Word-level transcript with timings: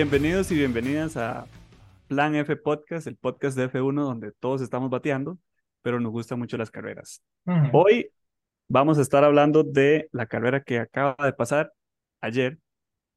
Bienvenidos 0.00 0.50
y 0.50 0.54
bienvenidas 0.54 1.18
a 1.18 1.46
Plan 2.08 2.34
F 2.34 2.56
Podcast, 2.56 3.06
el 3.06 3.16
podcast 3.16 3.54
de 3.54 3.70
F1 3.70 4.02
donde 4.02 4.32
todos 4.32 4.62
estamos 4.62 4.88
bateando, 4.88 5.36
pero 5.82 6.00
nos 6.00 6.10
gustan 6.10 6.38
mucho 6.38 6.56
las 6.56 6.70
carreras. 6.70 7.22
Hoy 7.74 8.10
vamos 8.66 8.96
a 8.96 9.02
estar 9.02 9.24
hablando 9.24 9.62
de 9.62 10.08
la 10.12 10.24
carrera 10.24 10.62
que 10.62 10.78
acaba 10.78 11.14
de 11.22 11.34
pasar 11.34 11.74
ayer, 12.22 12.56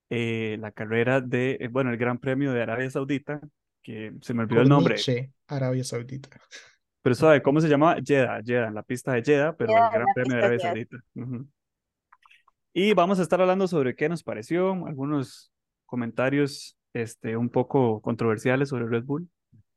eh, 0.09 0.57
la 0.59 0.71
carrera 0.71 1.21
de, 1.21 1.57
eh, 1.61 1.69
bueno, 1.69 1.89
el 1.89 1.95
Gran 1.95 2.17
Premio 2.17 2.51
de 2.51 2.61
Arabia 2.61 2.89
Saudita, 2.89 3.39
que 3.81 4.11
se 4.19 4.33
me 4.33 4.43
olvidó 4.43 4.59
el 4.59 4.67
nombre. 4.67 4.97
Arabia 5.47 5.85
Saudita. 5.85 6.37
Pero 7.01 7.15
suave, 7.15 7.41
¿cómo 7.41 7.61
se 7.61 7.69
llama? 7.69 7.95
Jeddah, 8.05 8.41
Jeddah, 8.43 8.71
la 8.71 8.83
pista 8.83 9.13
de 9.13 9.23
Jeddah, 9.23 9.55
pero 9.55 9.71
el 9.71 9.89
Gran 9.89 10.07
Premio 10.13 10.35
de 10.35 10.43
Arabia 10.43 10.59
Saudita. 10.59 10.97
Y 12.73 12.93
vamos 12.93 13.19
a 13.19 13.21
estar 13.21 13.39
hablando 13.39 13.69
sobre 13.69 13.95
qué 13.95 14.09
nos 14.09 14.21
pareció, 14.21 14.85
algunos 14.85 15.52
comentarios 15.93 16.75
este, 16.95 17.37
un 17.37 17.49
poco 17.49 18.01
controversiales 18.01 18.69
sobre 18.69 18.87
Red 18.87 19.03
Bull. 19.03 19.29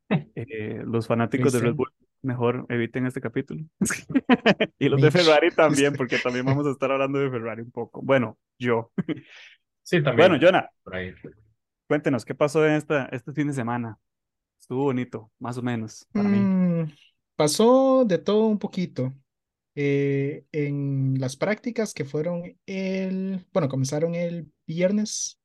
Eh, 0.35 0.81
los 0.85 1.05
fanáticos 1.05 1.51
de 1.51 1.59
Red 1.59 1.73
Bull 1.73 1.91
mejor 2.23 2.65
eviten 2.69 3.05
este 3.05 3.21
capítulo. 3.21 3.63
y 4.79 4.89
los 4.89 4.99
de 4.99 5.11
Ferrari 5.11 5.51
también, 5.51 5.93
porque 5.97 6.17
también 6.17 6.43
vamos 6.45 6.65
a 6.65 6.71
estar 6.71 6.91
hablando 6.91 7.19
de 7.19 7.29
Ferrari 7.29 7.61
un 7.61 7.71
poco. 7.71 8.01
Bueno, 8.01 8.39
yo. 8.57 8.91
Sí, 9.83 10.01
también. 10.01 10.29
Bueno, 10.29 10.39
Jonah, 10.41 10.69
cuéntenos, 11.87 12.25
¿qué 12.25 12.33
pasó 12.33 12.65
en 12.65 12.73
esta, 12.73 13.05
este 13.11 13.31
fin 13.33 13.47
de 13.47 13.53
semana? 13.53 13.99
Estuvo 14.59 14.85
bonito, 14.85 15.29
más 15.37 15.57
o 15.59 15.61
menos, 15.61 16.07
para 16.13 16.29
mí. 16.29 16.39
Mm, 16.39 16.93
pasó 17.35 18.05
de 18.05 18.17
todo 18.17 18.47
un 18.47 18.57
poquito. 18.57 19.13
Eh, 19.75 20.45
en 20.51 21.19
las 21.19 21.35
prácticas 21.35 21.93
que 21.93 22.05
fueron 22.05 22.57
el, 22.65 23.45
bueno, 23.53 23.69
comenzaron 23.69 24.15
el 24.15 24.51
viernes, 24.65 25.39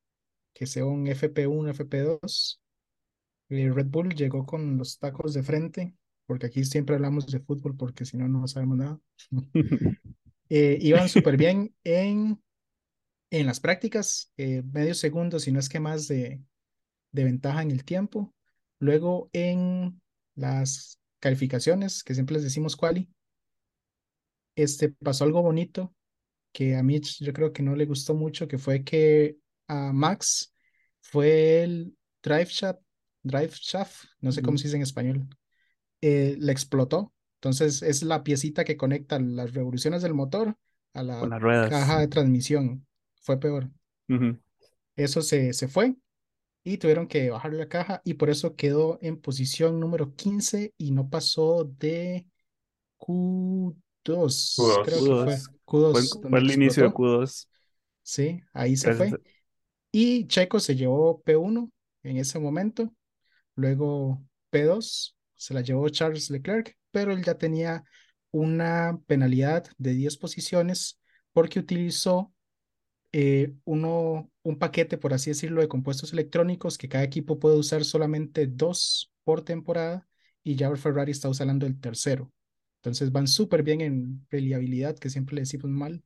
que 0.52 0.66
son 0.66 1.06
FP1, 1.06 1.70
FP2. 1.70 2.60
Red 3.48 3.86
Bull 3.86 4.14
llegó 4.14 4.46
con 4.46 4.78
los 4.78 4.98
tacos 4.98 5.34
de 5.34 5.42
frente, 5.42 5.94
porque 6.26 6.46
aquí 6.46 6.64
siempre 6.64 6.94
hablamos 6.96 7.26
de 7.26 7.40
fútbol, 7.40 7.76
porque 7.76 8.04
si 8.04 8.16
no, 8.16 8.28
no 8.28 8.46
sabemos 8.48 8.78
nada. 8.78 9.00
Eh, 10.54 10.76
iban 10.82 11.08
súper 11.08 11.38
bien 11.38 11.74
en, 11.82 12.38
en 13.30 13.46
las 13.46 13.58
prácticas, 13.58 14.30
eh, 14.36 14.62
medio 14.70 14.92
segundo, 14.92 15.38
si 15.38 15.50
no 15.50 15.58
es 15.58 15.70
que 15.70 15.80
más 15.80 16.08
de, 16.08 16.42
de 17.12 17.24
ventaja 17.24 17.62
en 17.62 17.70
el 17.70 17.84
tiempo. 17.84 18.34
Luego 18.78 19.30
en 19.32 20.02
las 20.34 20.98
calificaciones, 21.20 22.04
que 22.04 22.12
siempre 22.12 22.34
les 22.34 22.44
decimos 22.44 22.76
quali, 22.76 23.08
este, 24.56 24.90
pasó 24.90 25.24
algo 25.24 25.42
bonito 25.42 25.94
que 26.52 26.76
a 26.76 26.82
mí 26.82 27.00
yo 27.00 27.32
creo 27.32 27.52
que 27.52 27.62
no 27.62 27.74
le 27.74 27.86
gustó 27.86 28.14
mucho, 28.14 28.46
que 28.46 28.58
fue 28.58 28.84
que 28.84 29.38
a 29.72 29.92
Max 29.92 30.54
fue 31.00 31.62
el 31.62 31.96
drive 32.22 32.48
shaft, 32.48 32.80
drive 33.22 33.52
shaft, 33.54 34.04
no 34.20 34.32
sé 34.32 34.42
cómo 34.42 34.58
se 34.58 34.64
dice 34.64 34.76
en 34.76 34.82
español, 34.82 35.28
eh, 36.00 36.36
le 36.38 36.52
explotó. 36.52 37.12
Entonces 37.36 37.82
es 37.82 38.02
la 38.02 38.22
piecita 38.22 38.64
que 38.64 38.76
conecta 38.76 39.18
las 39.18 39.52
revoluciones 39.52 40.02
del 40.02 40.14
motor 40.14 40.56
a 40.94 41.02
la 41.02 41.68
caja 41.68 41.98
de 41.98 42.08
transmisión. 42.08 42.86
Fue 43.20 43.38
peor. 43.38 43.70
Eso 44.94 45.22
se, 45.22 45.52
se 45.52 45.68
fue 45.68 45.96
y 46.64 46.78
tuvieron 46.78 47.08
que 47.08 47.30
bajar 47.30 47.52
la 47.54 47.68
caja 47.68 48.02
y 48.04 48.14
por 48.14 48.30
eso 48.30 48.54
quedó 48.54 48.98
en 49.02 49.16
posición 49.16 49.80
número 49.80 50.14
15 50.14 50.74
y 50.76 50.92
no 50.92 51.08
pasó 51.08 51.64
de 51.64 52.26
Q2, 52.98 53.74
creo 54.84 54.98
que 54.98 55.24
fue. 55.24 55.38
Q2. 55.66 56.20
Fue, 56.28 56.38
el 56.38 56.50
inicio 56.52 56.84
de 56.84 56.90
Q2. 56.90 57.48
Sí, 58.02 58.40
ahí 58.52 58.76
se 58.76 58.94
fue. 58.94 59.12
Y 59.92 60.26
Checo 60.26 60.58
se 60.58 60.74
llevó 60.74 61.22
P1 61.22 61.70
en 62.02 62.16
ese 62.16 62.38
momento, 62.38 62.92
luego 63.54 64.24
P2 64.50 65.16
se 65.34 65.54
la 65.54 65.60
llevó 65.60 65.88
Charles 65.90 66.30
Leclerc, 66.30 66.76
pero 66.90 67.12
él 67.12 67.22
ya 67.22 67.34
tenía 67.36 67.84
una 68.30 68.98
penalidad 69.06 69.66
de 69.78 69.92
10 69.94 70.16
posiciones 70.16 70.98
porque 71.32 71.58
utilizó 71.60 72.32
eh, 73.12 73.54
uno, 73.64 74.30
un 74.42 74.58
paquete, 74.58 74.96
por 74.98 75.12
así 75.12 75.30
decirlo, 75.30 75.60
de 75.60 75.68
compuestos 75.68 76.12
electrónicos 76.12 76.78
que 76.78 76.88
cada 76.88 77.04
equipo 77.04 77.38
puede 77.38 77.58
usar 77.58 77.84
solamente 77.84 78.46
dos 78.46 79.12
por 79.24 79.42
temporada 79.44 80.08
y 80.42 80.56
ya 80.56 80.74
Ferrari 80.76 81.12
está 81.12 81.28
usando 81.28 81.66
el 81.66 81.78
tercero. 81.78 82.32
Entonces 82.76 83.12
van 83.12 83.28
súper 83.28 83.62
bien 83.62 83.80
en 83.80 84.26
reliabilidad, 84.30 84.98
que 84.98 85.10
siempre 85.10 85.36
le 85.36 85.42
decimos 85.42 85.70
mal. 85.70 86.02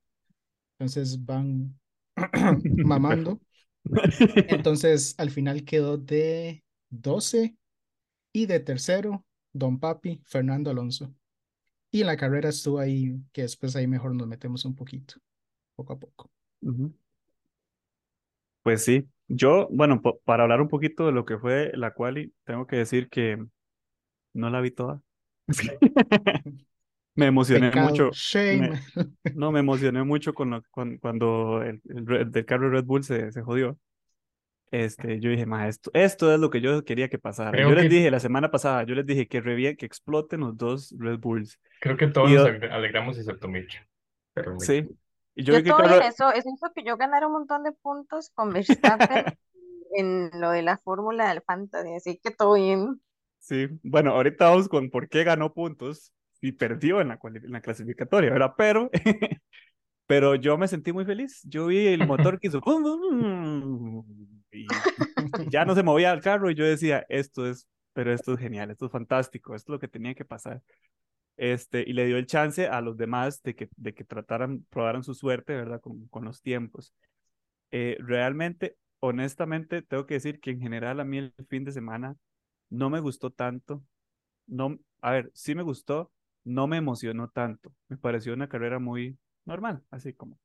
Entonces 0.79 1.25
van 1.25 1.79
mamando. 2.85 3.41
Entonces 4.49 5.15
al 5.19 5.31
final 5.31 5.65
quedó 5.65 5.97
de 5.97 6.65
12 6.91 7.57
y 8.33 8.47
de 8.47 8.61
tercero 8.61 9.25
Don 9.53 9.79
Papi 9.79 10.21
Fernando 10.25 10.71
Alonso. 10.71 11.15
Y 11.91 12.03
en 12.03 12.09
la 12.09 12.17
carrera 12.17 12.49
estuvo 12.49 12.79
ahí, 12.79 13.17
que 13.33 13.43
después 13.43 13.75
ahí 13.77 13.87
mejor 13.87 14.15
nos 14.15 14.27
metemos 14.27 14.65
un 14.65 14.75
poquito, 14.75 15.15
poco 15.75 15.93
a 15.95 15.99
poco. 15.99 16.31
Pues 18.63 18.85
sí, 18.85 19.09
yo, 19.29 19.69
bueno, 19.71 20.03
para 20.25 20.43
hablar 20.43 20.61
un 20.61 20.69
poquito 20.69 21.07
de 21.07 21.13
lo 21.13 21.25
que 21.25 21.39
fue 21.39 21.71
la 21.75 21.95
quali, 21.95 22.35
tengo 22.45 22.67
que 22.67 22.77
decir 22.77 23.09
que 23.09 23.43
no 24.35 24.51
la 24.51 24.61
vi 24.61 24.71
toda. 24.73 25.01
me 27.17 27.27
emocioné 27.27 27.71
mucho. 27.73 28.11
no, 29.35 29.53
me 29.53 29.61
emocioné 29.61 30.05
mucho 30.05 30.35
con 30.35 30.63
cuando 31.01 31.63
el, 31.63 31.81
del 32.31 32.45
carro 32.45 32.71
Red 32.71 32.85
Bull 32.85 33.05
se, 33.05 33.33
se 33.33 33.43
jodió. 33.43 33.79
Este, 34.71 35.21
yo 35.21 35.31
dije, 35.31 35.47
más 35.47 35.69
esto, 35.69 35.91
esto 35.95 36.35
es 36.35 36.41
lo 36.41 36.51
que 36.51 36.61
yo 36.61 36.85
quería 36.85 37.09
que 37.09 37.19
pasara. 37.19 37.59
yo 37.59 37.71
les 37.71 37.89
dije 37.89 38.11
la 38.11 38.21
semana 38.21 38.51
pasada, 38.51 38.83
yo 38.83 38.95
les 38.95 39.07
dije 39.07 39.29
que 39.29 39.41
re 39.41 39.77
que 39.77 39.87
exploten 39.87 40.41
los 40.41 40.57
dos 40.57 40.95
Red 40.99 41.19
Bulls. 41.19 41.59
Creo 41.81 41.97
que 41.97 42.09
todos 42.09 42.31
nos 42.31 42.47
alegramos 42.71 43.17
excepto 43.17 43.49
Mitch. 43.49 43.81
sí, 44.59 44.87
yo, 45.37 45.55
eso, 45.55 46.33
eso 46.33 46.49
hizo 46.49 46.73
que 46.75 46.83
yo 46.83 46.97
ganara 46.97 47.27
un 47.27 47.35
montón 47.35 47.63
de 47.63 47.73
puntos 47.73 48.31
con 48.35 48.53
Verstappen 48.53 49.25
en 49.95 50.31
lo 50.35 50.51
de 50.51 50.63
la 50.63 50.79
fórmula 50.79 51.29
del 51.29 51.43
fantasy, 51.43 51.95
así 51.95 52.21
que 52.23 52.31
todo 52.31 52.55
bien. 52.55 53.01
Sí, 53.39 53.69
bueno, 53.83 54.13
ahorita 54.13 54.51
vamos 54.51 54.69
con 54.69 54.91
por 54.91 55.09
qué 55.09 55.25
ganó 55.25 55.53
puntos 55.55 56.13
y 56.41 56.53
perdió 56.53 57.01
en 57.01 57.09
la, 57.09 57.19
en 57.23 57.53
la 57.53 57.61
clasificatoria, 57.61 58.31
¿verdad? 58.31 58.55
Pero, 58.57 58.91
pero 60.07 60.35
yo 60.35 60.59
me 60.59 60.69
sentí 60.69 60.93
muy 60.93 61.05
feliz. 61.05 61.41
Yo 61.45 61.67
vi 61.67 61.87
el 61.87 62.07
motor 62.07 62.39
que 62.39 62.49
hizo 62.49 62.61
y 64.51 64.67
ya 65.51 65.65
no 65.65 65.75
se 65.75 65.83
movía 65.83 66.13
el 66.13 66.21
carro 66.21 66.51
y 66.51 66.55
yo 66.55 66.65
decía, 66.65 67.05
esto 67.09 67.47
es, 67.47 67.69
pero 67.93 68.13
esto 68.13 68.35
es 68.35 68.41
genial, 68.41 68.71
esto 68.71 68.87
es 68.87 68.93
fantástico, 68.93 69.55
esto 69.55 69.73
es 69.73 69.75
lo 69.75 69.81
que 69.81 69.89
tenía 69.89 70.15
que 70.15 70.25
pasar 70.25 70.63
este, 71.37 71.85
y 71.87 71.93
le 71.93 72.07
dio 72.07 72.17
el 72.17 72.27
chance 72.27 72.67
a 72.67 72.81
los 72.81 72.97
demás 72.97 73.43
de 73.43 73.55
que, 73.55 73.69
de 73.77 73.95
que 73.95 74.05
trataran, 74.05 74.65
probaran 74.71 75.03
su 75.03 75.15
suerte, 75.15 75.55
¿verdad? 75.55 75.81
Con, 75.81 76.07
con 76.09 76.25
los 76.25 76.43
tiempos. 76.43 76.95
Eh, 77.71 77.97
realmente, 78.01 78.77
honestamente, 79.01 79.83
tengo 79.83 80.07
que 80.07 80.15
decir 80.15 80.41
que 80.41 80.51
en 80.51 80.61
general 80.61 81.01
a 81.01 81.05
mí 81.05 81.19
el 81.19 81.35
fin 81.49 81.65
de 81.65 81.73
semana 81.73 82.17
no 82.71 82.91
me 82.91 83.01
gustó 83.01 83.31
tanto. 83.31 83.83
No, 84.47 84.79
a 85.01 85.11
ver, 85.13 85.31
sí 85.35 85.55
me 85.55 85.63
gustó, 85.63 86.11
no 86.47 86.69
me 86.69 86.79
emocionó 86.79 87.29
tanto. 87.31 87.75
Me 87.89 87.99
pareció 87.99 88.35
una 88.35 88.49
carrera 88.49 88.79
muy 88.79 89.19
normal, 89.45 89.83
así 89.91 90.15
como, 90.15 90.39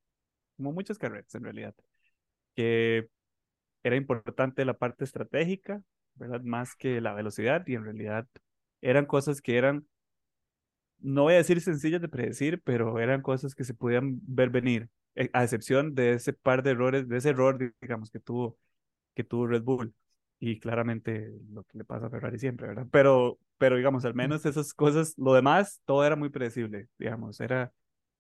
como 0.58 0.74
muchas 0.74 0.98
carreras 1.00 1.34
en 1.36 1.44
realidad. 1.46 1.76
Que 2.56 3.10
era 3.84 3.96
importante 3.96 4.66
la 4.66 4.78
parte 4.78 5.06
estratégica, 5.06 5.84
¿verdad? 6.16 6.42
Más 6.42 6.76
que 6.76 7.02
la 7.02 7.14
velocidad 7.14 7.66
y 7.68 7.76
en 7.76 7.86
realidad 7.86 8.28
eran 8.82 9.06
cosas 9.06 9.42
que 9.42 9.58
eran 9.58 9.88
no 11.00 11.24
voy 11.24 11.34
a 11.34 11.38
decir 11.38 11.62
sencillas 11.62 12.02
de 12.02 12.08
predecir, 12.10 12.62
pero 12.64 13.00
eran 13.00 13.22
cosas 13.22 13.56
que 13.56 13.64
se 13.64 13.74
podían 13.74 14.20
ver 14.24 14.50
venir, 14.50 14.90
eh, 15.16 15.30
a 15.34 15.44
excepción 15.44 15.96
de 15.96 16.14
ese 16.14 16.34
par 16.34 16.64
de 16.64 16.72
errores, 16.72 17.08
de 17.08 17.18
ese 17.18 17.30
error, 17.30 17.74
digamos, 17.82 18.12
que 18.12 18.20
tuvo, 18.20 18.58
que 19.16 19.24
tuvo 19.24 19.48
Red 19.48 19.64
Bull. 19.64 19.94
Y 20.44 20.60
claramente 20.60 21.32
lo 21.52 21.64
que 21.66 21.78
le 21.78 21.84
pasa 21.86 22.08
a 22.08 22.10
Ferrari 22.10 22.40
siempre, 22.40 22.68
¿verdad? 22.68 22.88
Pero, 22.92 23.38
pero 23.60 23.78
digamos, 23.78 24.06
al 24.06 24.16
menos 24.16 24.44
esas 24.44 24.74
cosas, 24.74 25.14
lo 25.16 25.36
demás, 25.36 25.82
todo 25.86 26.04
era 26.04 26.16
muy 26.16 26.30
predecible, 26.30 26.88
digamos, 26.98 27.40
era, 27.40 27.72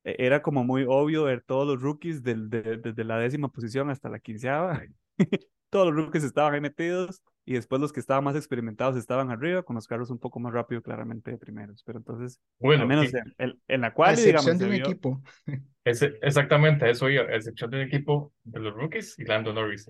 e, 0.03 0.15
era 0.19 0.43
como 0.43 0.63
muy 0.63 0.85
obvio 0.87 1.23
ver 1.23 1.41
todos 1.41 1.67
los 1.67 1.81
rookies 1.81 2.21
del, 2.21 2.47
desde 2.51 3.03
la 3.03 3.17
décima 3.17 3.49
posición 3.49 3.89
hasta 3.89 4.07
la 4.07 4.19
quinceava. 4.19 4.83
todos 5.71 5.87
los 5.87 5.95
rookies 5.95 6.23
estaban 6.23 6.53
ahí 6.53 6.61
metidos 6.61 7.23
y 7.43 7.53
después 7.53 7.81
los 7.81 7.91
que 7.91 7.99
estaban 7.99 8.23
más 8.23 8.35
experimentados 8.35 8.95
estaban 8.97 9.31
arriba, 9.31 9.63
con 9.63 9.75
los 9.75 9.87
carros 9.87 10.11
un 10.11 10.19
poco 10.19 10.39
más 10.39 10.53
rápido, 10.53 10.83
claramente 10.83 11.31
de 11.31 11.37
primeros. 11.39 11.81
Pero 11.83 11.97
entonces, 11.97 12.39
al 12.61 12.85
menos 12.85 13.11
en, 13.39 13.81
la 13.81 13.93
cual, 13.93 14.13
excepción 14.13 14.59
de 14.59 14.65
un 14.65 14.73
equipo. 14.73 15.23
exactamente, 15.83 16.87
eso 16.87 17.09
yo, 17.09 17.23
excepción 17.23 17.71
de 17.71 17.77
un 17.77 17.83
equipo 17.83 18.31
de 18.43 18.59
los 18.59 18.75
rookies 18.75 19.17
y 19.17 19.25
Lando 19.25 19.53
Norris, 19.53 19.89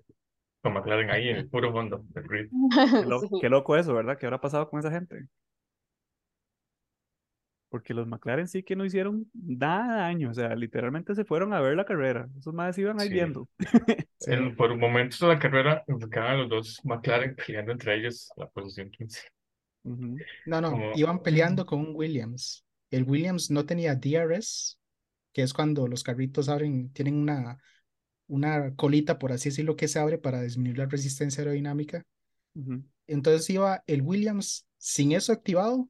con 0.62 0.74
McLaren 0.74 1.10
ahí 1.10 1.30
en 1.30 1.38
el 1.38 1.50
puro 1.50 1.72
fondo 1.74 2.04
del 2.10 2.24
grid. 2.28 2.50
Qué, 2.50 3.40
qué 3.42 3.50
loco 3.50 3.76
eso, 3.78 3.94
¿verdad? 3.94 4.18
¿Qué 4.18 4.26
habrá 4.28 4.42
pasado 4.42 4.70
con 4.70 4.80
esa 4.80 4.92
gente? 4.92 5.28
porque 7.70 7.94
los 7.94 8.06
McLaren 8.06 8.50
sí 8.50 8.64
que 8.64 8.76
no 8.76 8.84
hicieron 8.84 9.32
nada 9.34 9.94
de 9.96 10.00
daño, 10.02 10.32
o 10.32 10.34
sea, 10.34 10.54
literalmente 10.56 11.16
se 11.16 11.24
fueron 11.24 11.54
a 11.54 11.62
ver 11.62 11.78
la 11.78 11.86
carrera, 11.86 12.28
esos 12.38 12.54
más 12.54 12.78
iban 12.78 13.00
ahí 13.00 13.08
Sí. 13.08 13.14
viendo. 13.14 13.48
Sí. 14.20 14.32
En- 14.34 14.56
por 14.56 14.76
momentos 14.78 15.20
de 15.22 15.28
la 15.30 15.40
carrera 15.40 15.84
enfocaban 15.88 16.32
a 16.32 16.38
los 16.40 16.50
dos 16.50 16.82
McLaren 16.84 17.34
peleando 17.36 17.72
entre 17.72 17.96
ellos 17.96 18.30
la 18.36 18.48
posición 18.50 18.92
15. 18.92 19.22
Ujú. 19.84 20.18
No, 20.46 20.62
no, 20.62 20.72
Como- 20.72 20.92
iban 20.96 21.24
peleando 21.24 21.66
con 21.66 21.80
un 21.80 21.96
Williams. 21.96 22.64
El 22.92 23.04
Williams 23.06 23.50
no 23.50 23.66
tenía 23.66 23.96
DRS, 23.96 24.78
que 25.34 25.42
es 25.42 25.54
cuando 25.54 25.88
los 25.88 26.04
carritos 26.04 26.50
abren, 26.50 26.92
tienen 26.92 27.16
una, 27.16 27.58
una 28.32 28.74
colita, 28.76 29.20
por 29.20 29.34
así 29.34 29.50
decirlo, 29.50 29.76
que 29.76 29.90
se 29.90 30.00
abre 30.00 30.18
para 30.18 30.42
disminuir 30.42 30.78
la 30.78 30.86
resistencia 30.86 31.42
aerodinámica. 31.42 32.06
Entonces 33.06 33.50
iba 33.50 33.84
el 33.88 34.02
Williams 34.02 34.66
sin 34.78 35.12
eso 35.12 35.34
activado 35.34 35.90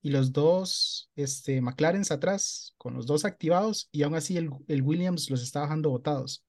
y 0.00 0.10
los 0.10 0.32
dos 0.32 1.10
este, 1.16 1.60
McLarens 1.60 2.10
atrás 2.10 2.74
con 2.78 2.94
los 2.94 3.06
dos 3.06 3.26
activados 3.26 3.88
y 3.92 4.04
aún 4.04 4.14
así 4.14 4.38
el, 4.38 4.50
el 4.68 4.82
Williams 4.82 5.30
los 5.30 5.42
está 5.42 5.60
bajando 5.60 5.90
botados 5.90 6.44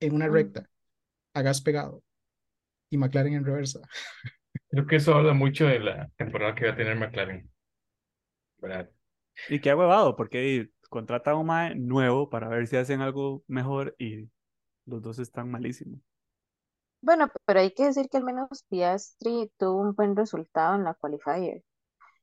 en 0.00 0.14
una 0.14 0.28
recta 0.28 0.68
a 1.32 1.40
gas 1.40 1.62
pegado 1.62 2.02
y 2.90 2.98
McLaren 2.98 3.32
en 3.32 3.44
reversa. 3.46 3.80
Creo 4.70 4.86
que 4.86 4.96
eso 4.96 5.14
habla 5.14 5.32
mucho 5.32 5.66
de 5.66 5.80
la 5.80 6.10
temporada 6.16 6.54
que 6.54 6.66
va 6.66 6.72
a 6.72 6.76
tener 6.76 6.96
McLaren. 6.96 7.50
¿Verdad? 8.58 8.90
Y 9.48 9.60
qué 9.60 9.72
huevado, 9.72 10.16
porque 10.16 10.68
contrata 10.88 11.32
a 11.32 11.36
un 11.36 11.46
mae 11.46 11.74
nuevo 11.74 12.30
para 12.30 12.48
ver 12.48 12.66
si 12.66 12.76
hacen 12.76 13.00
algo 13.00 13.44
mejor 13.48 13.94
y 13.98 14.30
los 14.86 15.02
dos 15.02 15.18
están 15.20 15.50
malísimos. 15.50 16.00
Bueno, 17.00 17.28
pero 17.44 17.60
hay 17.60 17.72
que 17.72 17.84
decir 17.86 18.08
que 18.10 18.16
al 18.18 18.24
menos 18.24 18.64
Piastri 18.68 19.50
tuvo 19.56 19.80
un 19.80 19.94
buen 19.94 20.16
resultado 20.16 20.74
en 20.74 20.84
la 20.84 20.94
qualifier. 20.94 21.62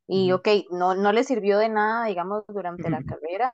Y 0.08 0.32
Ujú. 0.32 0.34
ok, 0.34 0.48
no, 0.72 0.96
no 0.96 1.12
le 1.14 1.24
sirvió 1.24 1.60
de 1.60 1.70
nada, 1.70 2.06
digamos, 2.08 2.44
durante 2.48 2.90
la 2.90 3.04
carrera, 3.04 3.52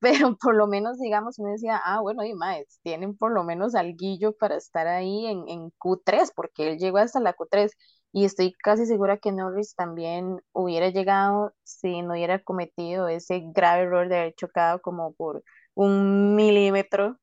pero 0.00 0.36
por 0.40 0.54
lo 0.56 0.66
menos, 0.66 0.98
digamos, 0.98 1.38
uno 1.38 1.52
decía, 1.52 1.80
ah, 1.84 2.00
bueno, 2.00 2.24
y 2.24 2.34
más, 2.34 2.80
tienen 2.82 3.16
por 3.16 3.32
lo 3.32 3.44
menos 3.44 3.74
alguillo 3.74 4.34
para 4.36 4.56
estar 4.56 4.86
ahí 4.88 5.26
en, 5.26 5.48
en 5.48 5.70
Q3, 5.78 6.32
porque 6.34 6.70
él 6.72 6.78
llegó 6.78 6.98
hasta 6.98 7.20
la 7.20 7.34
Q3, 7.34 7.72
y 8.12 8.24
estoy 8.24 8.52
casi 8.52 8.86
segura 8.86 9.18
que 9.18 9.32
Norris 9.32 9.74
también 9.74 10.40
hubiera 10.52 10.90
llegado 10.90 11.54
si 11.64 12.02
no 12.02 12.12
hubiera 12.12 12.38
cometido 12.40 13.08
ese 13.08 13.42
grave 13.54 13.82
error 13.84 14.08
de 14.08 14.18
haber 14.18 14.34
chocado 14.34 14.80
como 14.82 15.14
por 15.14 15.42
un 15.74 16.36
milímetro, 16.36 17.18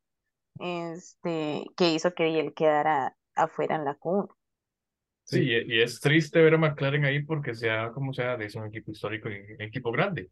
este, 0.60 1.66
que 1.78 1.92
hizo 1.94 2.14
que 2.14 2.40
él 2.40 2.54
quedara 2.54 3.16
afuera 3.36 3.76
en 3.76 3.86
la 3.86 3.96
Q1. 3.96 4.30
Sí, 5.24 5.44
y 5.44 5.80
es 5.80 6.00
triste 6.00 6.42
ver 6.42 6.56
a 6.56 6.58
McLaren 6.58 7.06
ahí 7.06 7.22
porque 7.24 7.54
sea 7.54 7.92
como 7.92 8.14
sea, 8.14 8.34
es 8.36 8.56
un 8.56 8.66
equipo 8.66 8.92
histórico 8.92 9.30
y 9.30 9.54
un 9.54 9.62
equipo 9.62 9.92
grande, 9.92 10.32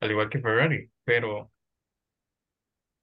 al 0.00 0.10
igual 0.10 0.28
que 0.28 0.40
Ferrari, 0.40 0.90
pero 1.02 1.50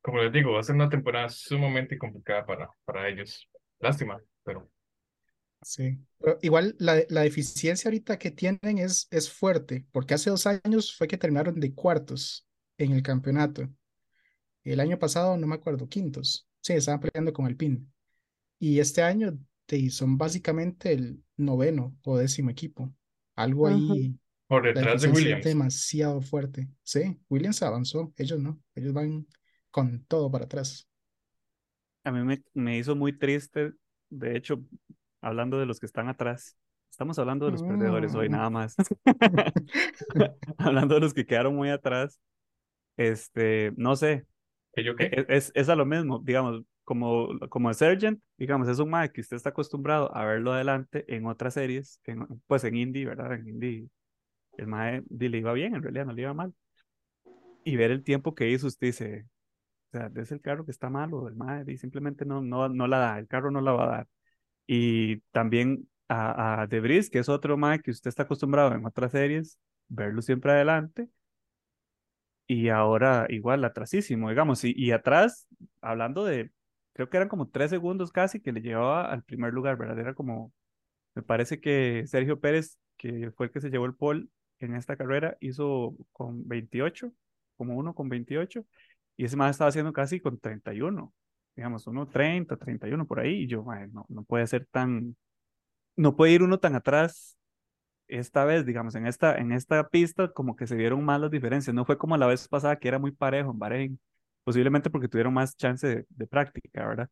como 0.02 0.22
les 0.22 0.32
digo, 0.32 0.54
va 0.54 0.60
a 0.60 0.64
ser 0.64 0.76
una 0.76 0.90
temporada 0.90 1.30
sumamente 1.30 1.98
complicada 1.98 2.46
para, 2.46 2.70
para 2.86 3.08
ellos. 3.08 3.50
Lástima, 3.80 4.20
pero 4.44 4.71
Sí, 5.64 6.00
pero 6.20 6.38
igual 6.42 6.76
la, 6.80 7.04
la 7.10 7.22
deficiencia 7.22 7.88
ahorita 7.90 8.18
que 8.18 8.32
tienen 8.32 8.80
es, 8.80 9.08
es 9.12 9.30
fuerte, 9.32 9.86
porque 9.92 10.14
hace 10.16 10.30
dos 10.30 10.48
años 10.48 10.96
fue 10.96 11.08
que 11.08 11.18
terminaron 11.18 11.60
de 11.60 11.74
cuartos 11.74 12.48
en 12.78 12.94
el 12.94 13.04
campeonato. 13.04 13.70
El 14.64 14.80
año 14.80 15.00
pasado, 15.00 15.38
no 15.38 15.48
me 15.48 15.56
acuerdo, 15.56 15.90
quintos. 15.90 16.48
Sí, 16.62 16.74
estaban 16.74 17.00
peleando 17.02 17.34
con 17.34 17.46
Alpine. 17.46 17.86
Y 18.60 18.80
este 18.80 19.04
año 19.04 19.38
te- 19.68 19.90
son 19.92 20.18
básicamente 20.18 20.94
el 20.94 21.24
noveno 21.38 21.98
o 22.06 22.18
décimo 22.18 22.50
equipo. 22.52 22.94
Algo 23.36 23.68
ahí, 23.68 24.18
por 24.48 24.64
la 24.74 24.82
detrás 24.82 25.02
de 25.02 25.08
deficiencia 25.08 25.32
es 25.32 25.42
Williams. 25.42 25.44
demasiado 25.44 26.22
fuerte. 26.22 26.70
Sí, 26.84 27.20
Williams 27.30 27.62
avanzó, 27.64 28.14
ellos 28.18 28.40
no, 28.40 28.62
ellos 28.76 28.94
van 28.94 29.28
con 29.72 30.06
todo 30.06 30.32
para 30.32 30.46
atrás. 30.46 30.88
A 32.04 32.12
mí 32.12 32.24
me, 32.24 32.44
me 32.54 32.78
hizo 32.78 32.96
muy 32.96 33.14
triste, 33.18 33.74
de 34.10 34.36
hecho, 34.38 34.64
hablando 35.22 35.60
de 35.60 35.66
los 35.66 35.80
que 35.80 35.86
están 35.86 36.10
atrás. 36.10 36.58
Estamos 36.90 37.18
hablando 37.20 37.46
de 37.46 37.54
los 37.54 37.64
perdedores 37.64 38.14
hoy, 38.16 38.28
Mm. 38.28 38.32
nada 38.34 38.50
más. 38.50 38.76
Hablando 40.58 40.96
de 40.96 41.02
los 41.02 41.14
que 41.14 41.26
quedaron 41.26 41.56
muy 41.56 41.70
atrás. 41.70 42.20
Este, 42.98 43.72
no 43.78 43.96
sé, 43.96 44.26
¿Que 44.76 44.84
yo 44.84 44.96
qué? 44.96 45.10
es, 45.12 45.26
es, 45.30 45.52
es 45.56 45.70
a 45.70 45.76
lo 45.76 45.86
mismo, 45.86 46.20
digamos, 46.20 46.64
como, 46.84 47.30
como 47.50 47.70
el 47.70 47.76
Sergeant, 47.76 48.22
digamos, 48.38 48.68
es 48.68 48.80
un 48.80 48.90
mae 48.90 49.12
que 49.12 49.22
usted 49.22 49.38
está 49.38 49.50
acostumbrado 49.50 50.16
a 50.16 50.26
verlo 50.26 50.52
adelante 50.54 51.06
en 51.08 51.26
otras 51.26 51.54
series, 51.54 52.00
en- 52.06 52.28
pues 52.48 52.64
en 52.66 52.76
Indy, 52.76 53.06
¿verdad? 53.06 53.34
En 53.34 53.48
Indy, 53.48 53.90
el 54.58 54.68
mae 54.68 55.02
di, 55.08 55.30
le 55.30 55.38
iba 55.40 55.54
bien, 55.54 55.76
en 55.76 55.82
realidad 55.84 56.06
no 56.06 56.14
le 56.14 56.22
iba 56.24 56.34
mal. 56.34 56.54
Y 57.64 57.76
ver 57.78 57.92
el 57.92 58.04
tiempo 58.04 58.36
que 58.36 58.50
hizo, 58.50 58.68
usted 58.68 58.88
dice, 58.88 59.26
o 59.94 59.98
sea, 59.98 60.12
es 60.16 60.32
el 60.32 60.42
carro 60.42 60.66
que 60.66 60.72
está 60.72 60.90
malo, 60.90 61.28
el 61.28 61.36
mae 61.36 61.64
di, 61.64 61.78
simplemente 61.78 62.26
no, 62.26 62.42
no, 62.42 62.68
no 62.70 62.88
la 62.88 62.98
da, 63.00 63.20
el 63.20 63.28
carro 63.28 63.52
no 63.52 63.62
la 63.62 63.72
va 63.72 63.84
a 63.86 63.88
dar. 63.98 64.08
Y 64.74 65.20
también 65.32 65.90
a, 66.08 66.62
a 66.62 66.68
Debris, 66.68 67.10
que 67.10 67.20
es 67.20 67.28
otro 67.28 67.58
mae 67.58 67.82
que 67.82 67.92
usted 67.92 68.08
está 68.08 68.24
acostumbrado 68.24 68.74
en 68.74 68.86
otras 68.86 69.12
series, 69.12 69.60
verlo 69.90 70.22
siempre 70.22 70.54
adelante. 70.54 71.10
Y 72.48 72.70
ahora 72.70 73.26
igual 73.30 73.64
atrasísimo, 73.64 74.30
digamos, 74.30 74.64
y, 74.66 74.74
y 74.76 74.92
atrás, 74.92 75.48
hablando 75.82 76.26
de, 76.26 76.52
creo 76.94 77.10
que 77.10 77.18
eran 77.18 77.30
como 77.30 77.50
tres 77.50 77.70
segundos 77.70 78.12
casi 78.12 78.42
que 78.42 78.52
le 78.52 78.62
llevaba 78.62 79.12
al 79.12 79.24
primer 79.24 79.54
lugar, 79.54 79.78
¿verdad? 79.78 80.00
Era 80.00 80.14
como, 80.14 80.54
me 81.16 81.24
parece 81.24 81.62
que 81.62 82.06
Sergio 82.08 82.40
Pérez, 82.40 82.80
que 82.98 83.32
fue 83.38 83.48
el 83.48 83.54
que 83.54 83.62
se 83.62 83.70
llevó 83.72 83.86
el 83.86 83.96
pole 83.96 84.28
en 84.60 84.76
esta 84.76 84.98
carrera, 84.98 85.38
hizo 85.42 85.96
con 86.14 86.48
28, 86.48 87.14
como 87.58 87.76
uno 87.78 87.96
con 87.96 88.10
28, 88.10 88.66
y 89.18 89.26
ese 89.26 89.38
más 89.38 89.52
estaba 89.52 89.70
haciendo 89.70 89.94
casi 89.94 90.20
con 90.22 90.40
31, 90.40 91.14
digamos, 91.56 91.88
uno 91.88 92.08
30, 92.08 92.58
31 92.58 93.06
por 93.08 93.20
ahí, 93.20 93.44
y 93.44 93.48
yo, 93.48 93.64
"Mae, 93.64 93.88
no, 93.90 94.06
no 94.10 94.24
puede 94.24 94.48
ser 94.48 94.66
tan, 94.72 95.16
no 95.96 96.16
puede 96.16 96.34
ir 96.34 96.44
uno 96.44 96.60
tan 96.60 96.76
atrás 96.76 97.38
esta 98.08 98.46
vez, 98.46 98.66
digamos, 98.66 98.96
en 98.96 99.08
esta, 99.08 99.38
en 99.38 99.52
esta 99.54 99.88
pista, 99.90 100.30
como 100.34 100.56
que 100.56 100.68
se 100.68 100.76
vieron 100.76 101.04
más 101.06 101.22
las 101.22 101.32
diferencias. 101.32 101.74
No 101.74 101.86
fue 101.86 101.98
como 101.98 102.18
la 102.18 102.28
vez 102.28 102.48
pasada 102.48 102.78
que 102.78 102.88
era 102.90 103.00
muy 103.00 103.12
parejo 103.12 103.52
en 103.52 103.60
Bahrein, 103.60 104.00
posiblemente 104.44 104.90
porque 104.90 105.08
tuvieron 105.08 105.34
más 105.34 105.56
chance 105.58 105.88
de, 105.88 106.06
de 106.10 106.28
práctica, 106.28 106.88
¿verdad? 106.88 107.10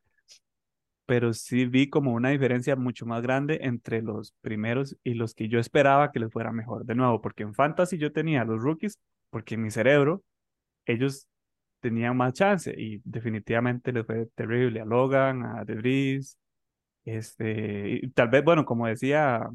Pero 1.06 1.34
sí 1.34 1.66
vi 1.66 1.90
como 1.90 2.14
una 2.14 2.30
diferencia 2.30 2.76
mucho 2.76 3.06
más 3.06 3.22
grande 3.24 3.60
entre 3.64 4.02
los 4.02 4.34
primeros 4.42 4.96
y 5.04 5.16
los 5.16 5.34
que 5.34 5.48
yo 5.50 5.60
esperaba 5.60 6.12
que 6.12 6.20
les 6.20 6.32
fuera 6.32 6.52
mejor. 6.52 6.86
De 6.86 6.94
nuevo, 6.96 7.20
porque 7.22 7.44
en 7.44 7.56
Fantasy 7.56 7.98
yo 7.98 8.12
tenía 8.12 8.42
a 8.44 8.46
los 8.46 8.62
rookies, 8.62 9.00
porque 9.32 9.56
en 9.56 9.64
mi 9.64 9.72
cerebro 9.72 10.24
ellos 10.86 11.29
tenían 11.80 12.18
más 12.18 12.34
chance 12.34 12.74
y 12.78 13.02
definitivamente 13.04 13.92
les 13.92 14.06
fue 14.06 14.28
terrible 14.36 14.82
a 14.82 14.86
Logan, 14.86 15.44
a 15.46 15.66
Debris, 15.66 16.38
este, 17.06 17.90
y 18.04 18.10
tal 18.12 18.30
vez, 18.30 18.44
bueno, 18.44 18.66
como 18.66 18.88
decía 18.88 19.50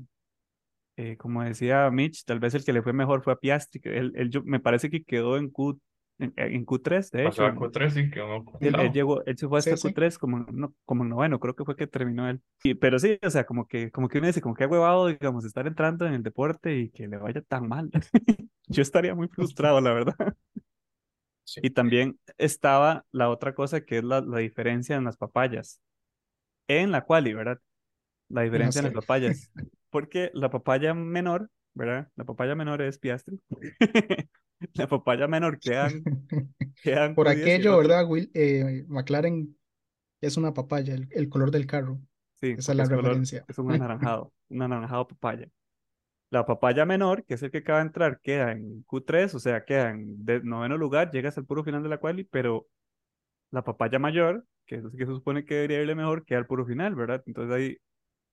eh, 0.96 1.16
como 1.16 1.42
decía 1.42 1.90
Mitch, 1.90 2.24
tal 2.24 2.38
vez 2.40 2.54
el 2.54 2.64
que 2.64 2.72
le 2.72 2.82
fue 2.82 2.92
mejor 2.92 3.22
fue 3.22 3.32
a 3.32 3.36
Piastri. 3.36 3.80
que 3.80 3.96
Él, 3.98 4.12
él 4.16 4.30
yo, 4.30 4.42
me 4.44 4.60
parece 4.60 4.90
que 4.90 5.02
quedó 5.02 5.36
en, 5.36 5.50
Q, 5.50 5.80
en, 6.18 6.32
en 6.36 6.64
Q3, 6.64 7.10
de 7.10 7.24
Pasó 7.24 7.42
hecho. 7.42 7.46
a 7.46 7.48
en- 7.50 7.56
Q3 7.56 7.96
y 7.96 8.10
quedó 8.10 8.44
él, 8.60 8.74
él 8.80 8.92
llegó, 8.92 9.24
él 9.24 9.36
se 9.36 9.48
fue 9.48 9.58
hasta 9.58 9.72
Sí, 9.72 9.76
sí. 9.76 9.88
Q3 9.88 10.18
como, 10.18 10.38
en 10.38 10.46
no, 10.52 10.74
como 10.84 11.02
en 11.02 11.10
noveno, 11.10 11.40
creo 11.40 11.54
que 11.54 11.64
fue 11.64 11.76
que 11.76 11.86
terminó 11.86 12.28
él. 12.28 12.40
Y, 12.62 12.74
pero 12.74 12.98
sí, 12.98 13.18
o 13.22 13.30
sea, 13.30 13.44
como 13.44 13.66
que, 13.66 13.90
como 13.90 14.08
que 14.08 14.18
uno 14.18 14.28
dice, 14.28 14.40
como 14.40 14.54
que 14.54 14.64
ha 14.64 14.68
huevado, 14.68 15.08
digamos, 15.08 15.44
estar 15.44 15.66
entrando 15.66 16.06
en 16.06 16.14
el 16.14 16.22
deporte 16.22 16.76
y 16.78 16.90
que 16.90 17.08
le 17.08 17.16
vaya 17.16 17.40
tan 17.42 17.68
mal. 17.68 17.90
Yo 18.68 18.82
estaría 18.82 19.14
muy 19.14 19.28
frustrado, 19.28 19.80
la 19.80 19.92
verdad. 19.92 20.14
Sí. 21.44 21.60
Y 21.62 21.70
también 21.70 22.18
estaba 22.38 23.04
la 23.12 23.28
otra 23.30 23.54
cosa 23.54 23.82
que 23.84 23.98
es 23.98 24.04
la, 24.04 24.20
la 24.22 24.38
diferencia 24.38 24.96
en 24.96 25.04
las 25.04 25.16
papayas. 25.16 25.80
En 26.68 26.90
la 26.90 27.04
quali, 27.04 27.34
¿verdad? 27.34 27.58
La 28.28 28.42
diferencia 28.44 28.78
en 28.80 28.84
las 28.86 28.92
sé. 28.92 29.00
papayas. 29.00 29.50
Porque 29.90 30.30
la 30.34 30.50
papaya 30.50 30.94
menor, 30.94 31.50
¿verdad? 31.74 32.08
La 32.16 32.24
papaya 32.24 32.54
menor 32.54 32.82
es 32.82 32.98
Piastri. 32.98 33.40
La 34.72 34.88
papaya 34.88 35.26
menor 35.28 35.58
quedan, 35.58 36.02
quedan 36.82 37.14
Por 37.14 37.26
Q10 37.26 37.36
y 37.36 37.40
el 37.40 37.42
aquello, 37.42 37.76
¿verdad? 37.78 38.06
Will, 38.08 38.30
eh, 38.32 38.84
McLaren 38.88 39.54
es 40.22 40.38
una 40.38 40.54
papaya, 40.54 40.94
el, 40.94 41.06
el 41.10 41.28
color 41.28 41.50
del 41.50 41.66
carro. 41.66 42.00
Sí, 42.40 42.54
Esa 42.56 42.72
es 42.72 42.78
la 42.78 42.84
color- 42.84 43.02
referencia. 43.04 43.44
es 43.46 43.58
un 43.58 43.70
anaranjado, 43.72 44.32
un 44.48 44.62
anaranjado 44.62 45.06
papaya. 45.08 45.48
La 46.30 46.46
papaya 46.46 46.84
menor, 46.84 47.24
que 47.24 47.34
es 47.34 47.42
el 47.42 47.50
que 47.50 47.58
acaba 47.58 47.78
de 47.78 47.86
entrar, 47.86 48.20
queda 48.20 48.52
en 48.52 48.84
Q3, 48.86 49.34
o 49.34 49.38
sea, 49.38 49.64
queda 49.64 49.90
en 49.90 50.16
noveno 50.42 50.76
lugar, 50.76 51.10
llega 51.10 51.28
hasta 51.28 51.40
el 51.40 51.46
puro 51.46 51.62
final 51.62 51.82
de 51.82 51.88
la 51.88 51.98
quali, 51.98 52.24
pero 52.24 52.66
la 53.50 53.62
papaya 53.62 53.98
mayor, 53.98 54.44
que 54.66 54.76
es 54.76 54.84
que 54.96 55.06
se 55.06 55.12
supone 55.12 55.44
que 55.44 55.54
debería 55.54 55.80
irle 55.80 55.94
mejor, 55.94 56.24
queda 56.24 56.38
al 56.38 56.46
puro 56.46 56.66
final, 56.66 56.94
¿verdad? 56.94 57.22
Entonces 57.26 57.54
ahí 57.54 57.76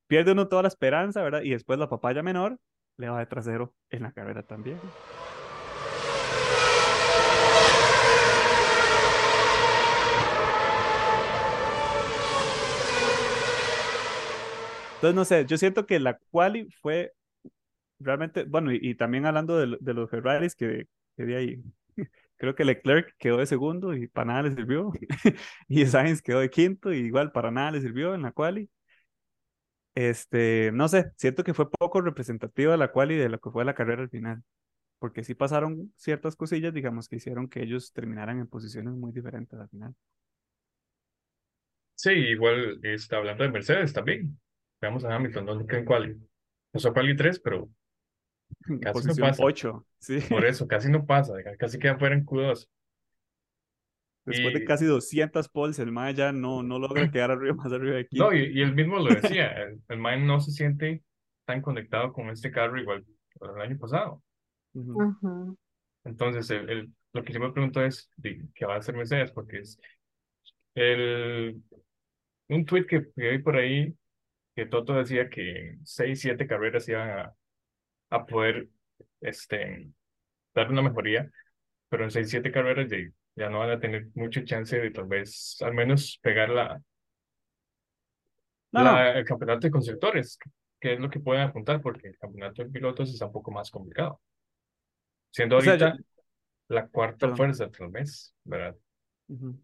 pierde 0.07 0.31
uno 0.31 0.47
toda 0.47 0.63
la 0.63 0.67
esperanza, 0.69 1.21
¿verdad? 1.21 1.41
Y 1.43 1.51
después 1.51 1.77
la 1.77 1.89
papaya 1.89 2.23
menor 2.23 2.57
le 2.97 3.09
va 3.09 3.19
de 3.19 3.25
trasero 3.27 3.73
en 3.89 4.03
la 4.03 4.11
carrera 4.11 4.43
también. 4.43 4.79
Entonces, 14.95 15.15
no 15.15 15.25
sé, 15.25 15.45
yo 15.47 15.57
siento 15.57 15.87
que 15.87 15.99
la 15.99 16.19
quali 16.29 16.69
fue 16.81 17.11
realmente, 18.03 18.43
bueno, 18.45 18.71
y, 18.71 18.79
y 18.81 18.95
también 18.95 19.25
hablando 19.25 19.57
de, 19.57 19.77
de 19.79 19.93
los 19.93 20.09
Ferraris 20.09 20.55
que, 20.55 20.87
que 21.17 21.25
de 21.25 21.35
ahí, 21.37 21.63
creo 22.37 22.55
que 22.55 22.65
Leclerc 22.65 23.15
quedó 23.17 23.37
de 23.37 23.45
segundo 23.45 23.93
y 23.95 24.07
para 24.07 24.25
nada 24.27 24.43
le 24.43 24.55
sirvió, 24.55 24.91
y 25.67 25.85
Sainz 25.85 26.21
quedó 26.21 26.39
de 26.39 26.49
quinto 26.49 26.93
y 26.93 26.97
igual 26.99 27.31
para 27.31 27.51
nada 27.51 27.71
le 27.71 27.81
sirvió 27.81 28.13
en 28.15 28.23
la 28.23 28.31
quali. 28.31 28.69
Este, 29.95 30.71
no 30.73 30.87
sé, 30.87 31.11
siento 31.17 31.43
que 31.43 31.53
fue 31.53 31.69
poco 31.69 31.99
representativa 32.01 32.77
la 32.77 32.91
quali 32.91 33.15
de 33.17 33.27
lo 33.29 33.39
que 33.39 33.51
fue 33.51 33.65
la 33.65 33.73
carrera 33.75 34.01
al 34.03 34.09
final, 34.09 34.41
porque 34.99 35.23
sí 35.23 35.35
pasaron 35.35 35.93
ciertas 35.97 36.35
cosillas, 36.37 36.73
digamos, 36.73 37.09
que 37.09 37.17
hicieron 37.17 37.49
que 37.49 37.63
ellos 37.63 37.93
terminaran 37.93 38.39
en 38.39 38.47
posiciones 38.47 38.93
muy 38.95 39.11
diferentes 39.13 39.59
al 39.59 39.69
final. 39.69 39.95
Sí, 41.95 42.09
igual 42.11 42.79
está 42.83 43.17
hablando 43.17 43.43
de 43.43 43.51
Mercedes 43.51 43.93
también. 43.93 44.39
Veamos 44.81 45.05
a 45.05 45.15
Hamilton, 45.15 45.45
¿dónde 45.45 45.65
queda 45.67 45.79
en 45.79 45.85
quali? 45.85 46.17
Pasó 46.71 46.93
quali 46.93 47.15
3, 47.15 47.39
pero 47.39 47.69
Casi 48.81 49.07
no 49.07 49.15
pasa. 49.15 49.43
8, 49.43 49.85
sí. 49.99 50.19
por 50.29 50.45
eso 50.45 50.67
casi 50.67 50.89
no 50.89 51.05
pasa, 51.05 51.33
casi 51.57 51.79
queda 51.79 51.97
fuera 51.97 52.15
en 52.15 52.25
Q2. 52.25 52.67
Después 54.25 54.53
de 54.53 54.65
casi 54.65 54.85
200 54.85 55.49
poles, 55.49 55.79
el 55.79 55.91
Maya 55.91 56.27
ya 56.27 56.31
no, 56.31 56.61
no 56.61 56.77
logra 56.77 57.09
quedar 57.11 57.31
arriba, 57.31 57.55
más 57.55 57.71
arriba 57.71 57.95
de 57.95 58.01
aquí. 58.01 58.17
No, 58.19 58.33
y, 58.33 58.51
y 58.53 58.61
él 58.61 58.73
mismo 58.73 58.97
lo 58.99 59.05
decía, 59.15 59.51
el, 59.51 59.81
el 59.89 59.97
man 59.97 60.25
no 60.25 60.39
se 60.39 60.51
siente 60.51 61.03
tan 61.45 61.61
conectado 61.61 62.13
con 62.13 62.29
este 62.29 62.51
carro 62.51 62.79
igual 62.79 63.03
que 63.03 63.45
el 63.45 63.61
año 63.61 63.77
pasado. 63.79 64.21
Entonces, 66.03 66.49
el, 66.51 66.69
el- 66.69 66.93
lo 67.13 67.23
que 67.23 67.33
yo 67.33 67.41
me 67.41 67.51
pregunto 67.51 67.83
es, 67.83 68.09
¿de 68.15 68.47
¿qué 68.55 68.65
va 68.65 68.75
a 68.75 68.77
hacer 68.77 68.95
Mercedes? 68.95 69.31
Porque 69.33 69.59
es 69.59 69.77
el, 70.75 71.61
un 72.47 72.65
tweet 72.65 72.85
que 72.85 73.07
vi 73.15 73.39
por 73.39 73.57
ahí, 73.57 73.93
que 74.55 74.65
Toto 74.65 74.93
decía 74.93 75.29
que 75.29 75.77
seis, 75.83 76.21
siete 76.21 76.47
carreras 76.47 76.87
iban 76.87 77.09
a, 77.09 77.33
a 78.11 78.25
poder 78.27 78.69
este, 79.21 79.89
dar 80.55 80.71
una 80.71 80.83
mejoría, 80.83 81.31
pero 81.89 82.03
en 82.05 82.11
seis, 82.11 82.29
siete 82.29 82.51
carreras 82.51 82.89
ya, 82.89 82.97
ya 83.35 83.49
no 83.49 83.59
van 83.59 83.71
a 83.71 83.79
tener 83.79 84.07
mucha 84.15 84.43
chance 84.45 84.79
de 84.79 84.91
tal 84.91 85.07
vez 85.07 85.57
al 85.61 85.73
menos 85.73 86.19
pegar 86.21 86.49
la, 86.49 86.81
No, 88.73 88.83
la- 88.83 88.91
no, 89.13 89.19
el 89.19 89.25
campeonato 89.25 89.67
de 89.67 89.71
constructores, 89.71 90.37
que 90.79 90.93
es 90.93 90.99
lo 90.99 91.09
que 91.09 91.19
pueden 91.19 91.43
apuntar, 91.43 91.81
porque 91.81 92.07
el 92.09 92.17
campeonato 92.17 92.63
de 92.63 92.69
pilotos 92.69 93.09
está 93.09 93.25
un 93.27 93.33
poco 93.33 93.51
más 93.51 93.69
complicado. 93.71 94.21
Siendo 95.31 95.57
O 95.57 95.61
sea, 95.61 95.75
yo- 95.77 95.85
ahorita 95.87 96.03
la 96.69 96.87
cuarta 96.87 97.17
Perdón. 97.19 97.37
fuerza 97.37 97.69
tal 97.71 97.89
vez, 97.89 98.33
¿verdad? 98.43 98.75
Ujú. 99.27 99.59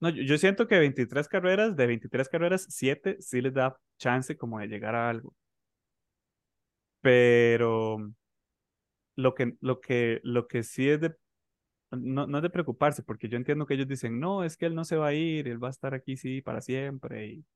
No, 0.00 0.08
yo, 0.10 0.22
yo 0.22 0.38
siento 0.38 0.66
que 0.66 0.78
23 0.78 1.28
carreras, 1.28 1.76
de 1.76 1.86
23 1.86 2.28
carreras, 2.28 2.66
7 2.68 3.16
sí 3.20 3.40
les 3.40 3.54
da 3.54 3.76
chance 3.98 4.36
como 4.36 4.58
de 4.58 4.66
llegar 4.66 4.94
a 4.94 5.08
algo. 5.10 5.34
Pero 7.02 7.98
lo 9.16 9.34
que, 9.34 9.56
lo 9.60 9.80
que, 9.80 10.20
lo 10.24 10.48
que 10.48 10.62
sí 10.62 10.88
es 10.88 11.00
de, 11.00 11.14
no, 11.92 12.26
no 12.26 12.38
es 12.38 12.42
de 12.42 12.50
preocuparse, 12.50 13.02
porque 13.02 13.28
yo 13.28 13.36
entiendo 13.36 13.66
que 13.66 13.74
ellos 13.74 13.88
dicen, 13.88 14.20
no, 14.20 14.44
es 14.44 14.56
que 14.56 14.66
él 14.66 14.74
no 14.74 14.84
se 14.84 14.96
va 14.96 15.08
a 15.08 15.14
ir, 15.14 15.48
él 15.48 15.62
va 15.62 15.68
a 15.68 15.72
estar 15.72 15.94
aquí, 15.94 16.16
sí, 16.16 16.42
para 16.42 16.60
siempre. 16.60 17.26
Y 17.28 17.46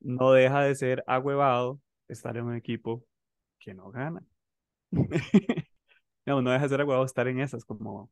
no 0.00 0.32
deja 0.32 0.62
de 0.62 0.74
ser 0.74 1.04
agüevado 1.06 1.80
estar 2.08 2.36
en 2.36 2.44
un 2.44 2.54
equipo 2.56 3.04
que 3.58 3.74
no 3.74 3.90
gana. 3.90 4.22
No, 6.26 6.42
no 6.42 6.50
deja 6.50 6.64
de 6.64 6.68
ser 6.70 6.80
agüevado 6.80 7.06
estar 7.06 7.28
en 7.28 7.40
esas, 7.40 7.64
como, 7.64 8.10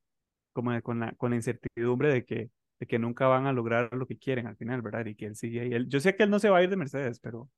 como 0.53 0.81
con 0.83 1.01
la, 1.01 1.13
con 1.15 1.35
incertidumbre 1.35 2.13
de 2.13 2.25
que, 2.25 2.51
de 2.81 2.87
que 2.87 2.99
nunca 2.99 3.27
van 3.29 3.47
a 3.47 3.53
lograr 3.53 3.93
lo 3.95 4.07
que 4.07 4.19
quieren 4.19 4.47
al 4.49 4.57
final, 4.57 4.83
¿verdad? 4.83 5.07
Y 5.07 5.15
que 5.17 5.27
él 5.27 5.37
sigue 5.37 5.61
ahí. 5.63 5.87
Yo 5.89 6.01
sé 6.01 6.17
que 6.17 6.25
él 6.25 6.31
no 6.31 6.39
se 6.41 6.51
va 6.51 6.59
a 6.59 6.63
ir 6.65 6.71
de 6.71 6.77
Mercedes, 6.77 7.21
pero, 7.21 7.51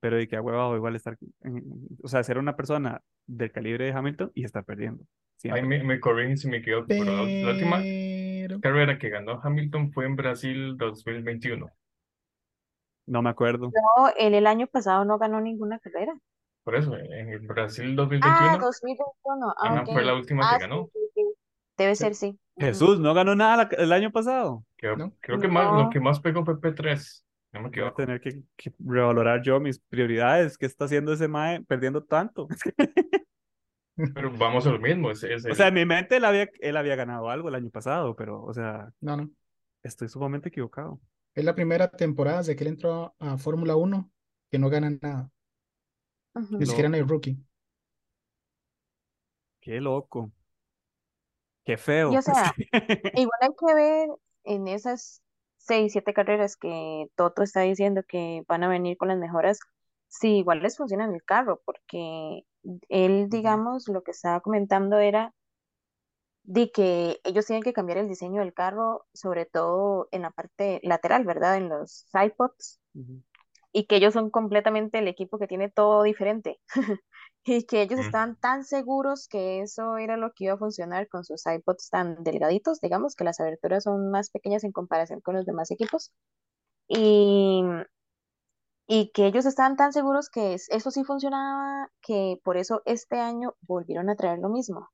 pero 0.00 0.16
de 0.16 0.28
que 0.28 0.36
agüevado 0.36 0.76
igual 0.76 0.96
estar, 0.96 1.16
o 2.02 2.08
sea, 2.08 2.22
ser 2.22 2.38
una 2.38 2.56
persona 2.56 3.00
del 3.26 3.52
calibre 3.52 3.86
de 3.86 3.92
Hamilton 3.92 4.30
y 4.34 4.44
estar 4.44 4.64
perdiendo. 4.64 5.02
Ahí 5.02 5.06
Siempre. 5.52 5.62
me, 5.62 5.84
me 5.84 6.00
corrigen 6.00 6.36
si 6.36 6.48
me 6.48 6.58
equivoco, 6.58 6.86
pero 6.88 7.04
la, 7.04 7.22
la 7.22 7.52
última 7.52 7.80
carrera 8.60 8.98
que 8.98 9.10
ganó 9.10 9.40
Hamilton 9.42 9.92
fue 9.92 10.06
en 10.06 10.16
Brasil 10.16 10.76
2021. 10.76 11.70
No 13.06 13.22
me 13.22 13.30
acuerdo. 13.30 13.66
No, 13.72 14.08
él 14.18 14.34
el 14.34 14.46
año 14.46 14.66
pasado 14.66 15.04
no 15.04 15.18
ganó 15.18 15.40
ninguna 15.40 15.78
carrera. 15.78 16.16
Por 16.64 16.74
eso, 16.74 16.96
en 16.96 17.28
el 17.28 17.40
Brasil 17.40 17.92
Ah, 17.92 17.94
2021, 17.96 18.58
2021. 18.58 19.48
Ah, 19.50 19.54
ajá, 19.60 19.82
ok. 19.82 19.92
fue 19.92 20.04
la 20.04 20.14
última 20.14 20.42
Ah, 20.44 20.54
que 20.58 20.64
sí, 20.64 20.68
ganó. 20.68 20.90
sí, 20.92 20.98
sí. 21.14 21.22
Debe 21.78 21.94
ser, 21.94 22.14
sí. 22.14 22.38
Jesús, 22.58 22.98
no 22.98 23.14
ganó 23.14 23.36
nada 23.36 23.68
el 23.78 23.92
año 23.92 24.10
pasado. 24.10 24.64
Creo, 24.76 24.96
¿No? 24.96 25.12
creo 25.20 25.38
que 25.38 25.46
más, 25.48 25.72
lo 25.72 25.90
que 25.90 26.00
más 26.00 26.18
pegó 26.20 26.44
fue 26.44 26.58
P3, 26.60 27.22
me 27.60 27.70
Voy 27.70 27.88
a 27.88 27.94
tener 27.94 28.20
que, 28.20 28.42
que 28.56 28.72
revalorar 28.78 29.42
yo 29.42 29.60
mis 29.60 29.78
prioridades. 29.78 30.58
¿Qué 30.58 30.66
está 30.66 30.86
haciendo 30.86 31.12
ese 31.12 31.28
Mae 31.28 31.62
perdiendo 31.64 32.02
tanto? 32.04 32.48
Pero 34.14 34.30
vamos 34.36 34.66
a 34.66 34.70
lo 34.70 34.78
mismo, 34.78 35.10
es, 35.10 35.22
es 35.22 35.46
O 35.46 35.54
sea, 35.54 35.68
en 35.68 35.74
mi 35.74 35.86
mente 35.86 36.16
él 36.16 36.24
había, 36.24 36.48
él 36.60 36.76
había 36.76 36.96
ganado 36.96 37.30
algo 37.30 37.48
el 37.48 37.54
año 37.54 37.70
pasado, 37.70 38.14
pero, 38.14 38.42
o 38.42 38.52
sea, 38.52 38.92
no, 39.00 39.16
no. 39.16 39.30
estoy 39.82 40.08
sumamente 40.08 40.48
equivocado. 40.50 41.00
Es 41.36 41.44
la 41.44 41.54
primera 41.54 41.88
temporada 41.88 42.38
desde 42.38 42.56
que 42.56 42.64
él 42.64 42.68
entró 42.70 43.14
a 43.20 43.38
Fórmula 43.38 43.76
1 43.76 44.10
que 44.50 44.58
no 44.58 44.68
gana 44.70 44.90
nada. 45.00 45.30
Ujú. 46.34 46.58
Ni 46.58 46.66
siquiera 46.66 46.86
en 46.88 46.94
el 46.94 47.08
rookie. 47.08 47.36
Qué 49.60 49.80
loco. 49.82 50.32
Qué 51.64 51.76
Y 52.08 52.16
feo. 52.16 52.16
o 52.16 52.22
sea, 52.22 52.54
igual 53.14 53.38
hay 53.40 53.48
que 53.58 53.74
ver 53.74 54.08
en 54.44 54.68
esas 54.68 55.22
seis, 55.66 55.92
siete 55.92 56.14
carreras 56.14 56.56
que 56.56 57.08
Toto 57.16 57.42
está 57.42 57.60
diciendo 57.62 58.02
que 58.06 58.42
van 58.48 58.62
a 58.64 58.68
venir 58.68 58.96
con 58.96 59.08
las 59.08 59.18
mejoras, 59.18 59.58
si 60.08 60.38
igual 60.38 60.60
les 60.62 60.76
funciona 60.76 61.04
en 61.04 61.14
el 61.14 61.24
carro, 61.24 61.60
porque 61.64 62.44
él, 62.88 63.28
digamos, 63.28 63.88
lo 63.88 64.02
que 64.02 64.12
estaba 64.12 64.40
comentando 64.40 64.98
era 64.98 65.34
de 66.44 66.70
que 66.70 67.20
ellos 67.24 67.46
tienen 67.46 67.64
que 67.64 67.72
cambiar 67.72 67.98
el 67.98 68.08
diseño 68.08 68.40
del 68.40 68.54
carro, 68.54 69.04
sobre 69.12 69.46
todo 69.46 70.08
en 70.12 70.22
la 70.22 70.30
parte 70.30 70.80
lateral, 70.84 71.24
¿verdad? 71.24 71.56
En 71.56 71.68
los 71.68 72.06
sidepods, 72.12 72.80
Ujú. 72.94 73.22
y 73.72 73.86
que 73.86 73.96
ellos 73.96 74.14
son 74.14 74.30
completamente 74.30 74.98
el 74.98 75.08
equipo 75.08 75.38
que 75.38 75.48
tiene 75.48 75.70
todo 75.70 76.04
diferente. 76.04 76.60
Y 77.46 77.64
que 77.64 77.82
ellos 77.82 77.98
estaban 78.00 78.36
tan 78.36 78.64
seguros 78.64 79.28
que 79.28 79.60
eso 79.62 79.96
era 79.98 80.16
lo 80.18 80.32
que 80.34 80.44
iba 80.44 80.54
a 80.54 80.58
funcionar 80.58 81.08
con 81.08 81.24
sus 81.24 81.46
iPods 81.46 81.88
tan 81.90 82.22
delgaditos, 82.24 82.80
digamos, 82.80 83.14
que 83.16 83.24
las 83.24 83.40
aberturas 83.40 83.84
son 83.84 84.10
más 84.10 84.30
pequeñas 84.30 84.64
en 84.64 84.72
comparación 84.72 85.20
con 85.22 85.36
los 85.36 85.46
demás 85.46 85.70
equipos. 85.70 86.12
Y, 86.88 87.62
y 88.86 89.10
que 89.12 89.26
ellos 89.26 89.46
estaban 89.46 89.76
tan 89.76 89.92
seguros 89.92 90.30
que 90.30 90.54
es- 90.54 90.68
eso 90.70 90.90
sí 90.90 91.04
funcionaba, 91.04 91.90
que 92.02 92.40
por 92.44 92.56
eso 92.56 92.82
este 92.86 93.18
año 93.20 93.54
volvieron 93.62 94.08
a 94.10 94.16
traer 94.16 94.38
lo 94.38 94.48
mismo. 94.48 94.88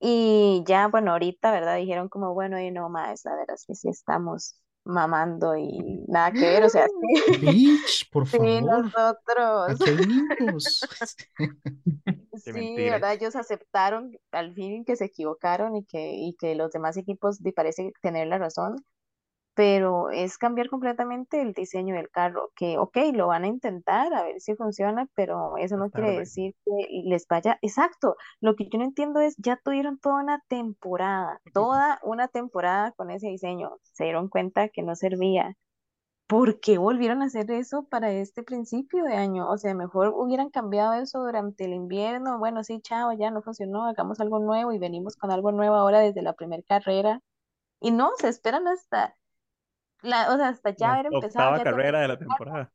Y 0.00 0.64
ya, 0.66 0.88
bueno, 0.88 1.12
ahorita, 1.12 1.50
¿verdad? 1.52 1.76
Dijeron 1.78 2.08
como, 2.08 2.34
bueno, 2.34 2.60
y 2.60 2.70
no 2.72 2.88
más, 2.90 3.24
la 3.24 3.36
verdad 3.36 3.56
es 3.56 3.66
que 3.66 3.74
sí 3.76 3.88
estamos 3.90 4.56
mamando 4.84 5.56
y 5.56 6.04
nada 6.08 6.32
que 6.32 6.40
ver, 6.40 6.64
o 6.64 6.68
sea, 6.68 6.86
sí, 7.26 7.36
Bitch, 7.38 8.10
por 8.10 8.26
sí, 8.26 8.36
favor. 8.36 8.62
nosotros. 8.62 9.80
Aquí 9.80 9.90
hay 9.90 10.06
niños. 10.06 10.80
Sí. 12.42 12.74
¿verdad? 12.76 13.12
Ellos 13.14 13.36
aceptaron 13.36 14.16
al 14.32 14.54
fin 14.54 14.84
que 14.84 14.96
se 14.96 15.06
equivocaron 15.06 15.76
y 15.76 15.84
que, 15.84 16.12
y 16.14 16.34
que 16.38 16.54
los 16.54 16.72
demás 16.72 16.96
equipos 16.96 17.38
parece 17.52 17.92
tener 18.00 18.28
la 18.28 18.38
razón, 18.38 18.76
pero 19.54 20.10
es 20.10 20.38
cambiar 20.38 20.68
completamente 20.68 21.40
el 21.42 21.52
diseño 21.52 21.94
del 21.96 22.10
carro, 22.10 22.50
que 22.56 22.78
ok, 22.78 22.96
lo 23.14 23.28
van 23.28 23.44
a 23.44 23.48
intentar 23.48 24.12
a 24.14 24.22
ver 24.22 24.40
si 24.40 24.54
funciona, 24.54 25.06
pero 25.14 25.56
eso 25.58 25.76
no 25.76 25.90
quiere 25.90 26.18
decir 26.18 26.54
que 26.64 27.02
les 27.04 27.26
vaya, 27.26 27.58
exacto, 27.62 28.16
lo 28.40 28.54
que 28.56 28.68
yo 28.68 28.78
no 28.78 28.84
entiendo 28.84 29.20
es, 29.20 29.36
ya 29.38 29.56
tuvieron 29.62 29.98
toda 29.98 30.22
una 30.22 30.42
temporada, 30.48 31.40
toda 31.52 32.00
una 32.04 32.28
temporada 32.28 32.92
con 32.92 33.10
ese 33.10 33.28
diseño, 33.28 33.76
se 33.82 34.04
dieron 34.04 34.28
cuenta 34.28 34.68
que 34.68 34.82
no 34.82 34.94
servía. 34.96 35.56
¿Por 36.26 36.60
qué 36.60 36.78
volvieron 36.78 37.22
a 37.22 37.24
hacer 37.24 37.50
eso 37.50 37.86
para 37.90 38.12
este 38.12 38.44
principio 38.44 39.02
de 39.02 39.14
año? 39.14 39.50
O 39.50 39.58
sea, 39.58 39.74
mejor 39.74 40.12
hubieran 40.14 40.48
cambiado 40.50 40.92
eso 40.92 41.18
durante 41.18 41.64
el 41.64 41.72
invierno. 41.74 42.38
Bueno, 42.38 42.62
sí, 42.62 42.80
chao, 42.80 43.12
ya 43.18 43.32
no 43.32 43.42
funcionó, 43.42 43.84
hagamos 43.84 44.20
algo 44.20 44.38
nuevo 44.38 44.72
y 44.72 44.78
venimos 44.78 45.16
con 45.16 45.32
algo 45.32 45.50
nuevo 45.50 45.74
ahora 45.74 45.98
desde 45.98 46.22
la 46.22 46.34
primera 46.34 46.62
carrera. 46.62 47.20
Y 47.80 47.90
no, 47.90 48.10
se 48.18 48.28
esperan 48.28 48.68
hasta 48.68 49.16
la, 50.02 50.32
o 50.32 50.36
sea, 50.36 50.48
hasta 50.48 50.70
ya 50.76 50.88
La 50.88 50.92
haber 50.94 51.06
empezado 51.06 51.50
octava 51.50 51.64
carrera 51.64 52.00
de 52.00 52.08
la 52.08 52.18
temporada. 52.18 52.72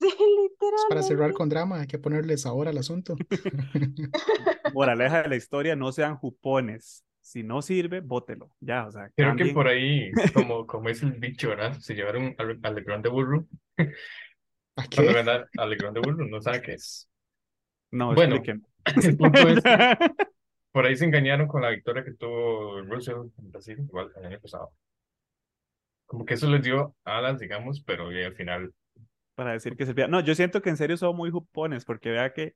Sí, 0.00 0.08
Es 0.08 0.84
para 0.88 1.02
cerrar 1.02 1.32
con 1.32 1.48
drama, 1.48 1.80
hay 1.80 1.86
que 1.86 1.98
ponerles 1.98 2.46
ahora 2.46 2.70
al 2.70 2.78
asunto. 2.78 3.16
Moraleja 4.74 5.22
de 5.22 5.28
la 5.28 5.36
historia, 5.36 5.76
no 5.76 5.92
sean 5.92 6.16
jupones. 6.16 7.04
Si 7.20 7.42
no 7.42 7.60
sirve, 7.62 8.00
bótelo. 8.00 8.50
Ya, 8.60 8.86
o 8.86 8.92
sea, 8.92 9.10
Creo 9.14 9.36
que 9.36 9.46
por 9.52 9.68
ahí, 9.68 10.10
como, 10.32 10.66
como 10.66 10.88
es 10.88 11.02
el 11.02 11.12
bicho, 11.12 11.48
¿verdad? 11.50 11.72
Se 11.78 11.94
llevaron 11.94 12.34
al, 12.38 12.58
al 12.62 12.74
Legrand 12.74 13.04
de 13.04 13.10
Burro. 13.10 13.46
¿A 14.76 14.84
Cuando 14.94 15.12
qué? 15.12 15.12
ganan 15.12 15.44
al 15.58 15.70
Legrand 15.70 15.94
de 15.96 16.00
Burro, 16.00 16.26
no 16.26 16.40
sabe 16.40 16.62
qué 16.62 16.72
es. 16.74 17.08
No, 17.90 18.14
Bueno. 18.14 18.36
expliquen. 18.36 18.66
El 19.04 19.16
punto 19.16 19.38
es 19.48 19.62
que 19.62 20.24
por 20.72 20.86
ahí 20.86 20.96
se 20.96 21.04
engañaron 21.04 21.48
con 21.48 21.60
la 21.62 21.70
victoria 21.70 22.04
que 22.04 22.12
tuvo 22.12 22.80
Russell 22.82 23.16
en 23.38 23.50
Brasil, 23.52 23.78
igual 23.80 24.12
el 24.16 24.26
año 24.26 24.40
pasado. 24.40 24.72
Como 26.08 26.24
que 26.24 26.34
eso 26.34 26.48
les 26.48 26.62
dio 26.62 26.96
alas, 27.04 27.38
digamos, 27.38 27.82
pero 27.82 28.08
al 28.08 28.34
final, 28.34 28.72
Para 29.34 29.52
decir 29.52 29.76
que 29.76 29.84
servía. 29.84 30.08
No, 30.08 30.20
yo 30.20 30.34
siento 30.34 30.62
que 30.62 30.70
en 30.70 30.78
serio 30.78 30.96
son 30.96 31.14
muy 31.14 31.30
jupones, 31.30 31.84
porque 31.84 32.10
vea 32.10 32.32
que 32.32 32.54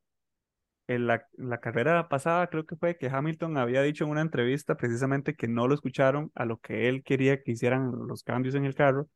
en 0.87 1.05
la, 1.05 1.27
la 1.33 1.59
carrera 1.59 2.09
pasada 2.09 2.47
creo 2.47 2.65
que 2.65 2.75
fue 2.75 2.97
que 2.97 3.09
Hamilton 3.09 3.57
había 3.57 3.83
dicho 3.83 4.03
en 4.03 4.09
una 4.09 4.21
entrevista 4.21 4.75
precisamente 4.75 5.35
que 5.35 5.47
no 5.47 5.67
lo 5.67 5.75
escucharon 5.75 6.31
a 6.33 6.45
lo 6.45 6.57
que 6.57 6.89
él 6.89 7.03
quería 7.03 7.41
que 7.41 7.51
hicieran 7.51 7.91
los 8.07 8.23
cambios 8.23 8.55
en 8.55 8.65
el 8.65 8.73
carro 8.73 9.07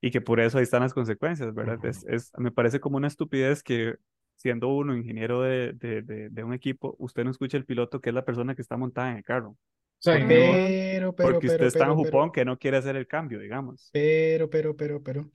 y 0.00 0.10
que 0.10 0.20
por 0.20 0.40
eso 0.40 0.58
ahí 0.58 0.64
están 0.64 0.82
las 0.82 0.92
consecuencias, 0.92 1.54
¿verdad? 1.54 1.78
es, 1.84 2.04
es, 2.06 2.32
me 2.36 2.50
parece 2.50 2.80
como 2.80 2.96
una 2.96 3.06
estupidez 3.06 3.62
que 3.62 3.94
siendo 4.34 4.68
uno 4.68 4.96
ingeniero 4.96 5.40
de, 5.40 5.72
de, 5.72 6.02
de, 6.02 6.28
de, 6.30 6.44
un 6.44 6.52
equipo, 6.52 6.96
usted 6.98 7.22
no 7.22 7.30
escucha 7.30 7.56
el 7.56 7.64
piloto 7.64 8.00
que 8.00 8.10
es 8.10 8.14
la 8.14 8.24
persona 8.24 8.56
que 8.56 8.60
está 8.60 8.76
montada 8.76 9.12
en 9.12 9.18
el 9.18 9.24
carro. 9.24 9.56
Pero, 10.04 11.14
pero, 11.14 11.32
porque 11.32 11.46
usted 11.46 11.58
pero, 11.58 11.68
está 11.68 11.84
en 11.84 11.90
pero, 11.90 11.96
jupón 11.96 12.32
que 12.32 12.44
no 12.44 12.58
quiere 12.58 12.76
hacer 12.76 12.96
el 12.96 13.06
cambio, 13.06 13.38
digamos. 13.38 13.90
Pero, 13.92 14.50
pero, 14.50 14.76
pero, 14.76 15.02
pero. 15.02 15.30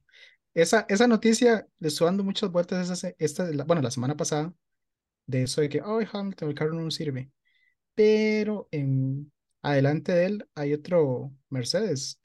Esa, 0.54 0.86
esa 0.90 1.08
noticia 1.08 1.68
le 1.80 1.88
estoy 1.88 2.06
dando 2.06 2.24
muchas 2.24 2.52
vueltas 2.52 2.90
esta, 2.90 3.14
esta, 3.18 3.66
bueno, 3.66 3.82
la 3.82 3.92
semana 3.92 4.16
pasada, 4.16 4.54
de 5.26 5.44
eso 5.44 5.62
de 5.62 5.70
que, 5.70 5.82
oh, 5.82 6.00
Hamilton, 6.00 6.50
el 6.50 6.56
carro 6.56 6.74
no 6.74 6.92
sirve. 6.92 7.30
Pero 7.96 8.68
en 8.72 9.32
adelante 9.62 10.12
de 10.12 10.26
él 10.26 10.50
hay 10.56 10.74
otro 10.74 11.32
Mercedes 11.50 12.20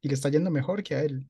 y 0.00 0.08
le 0.08 0.14
está 0.14 0.28
yendo 0.28 0.50
mejor 0.50 0.82
que 0.82 0.94
a 0.94 1.02
él. 1.02 1.28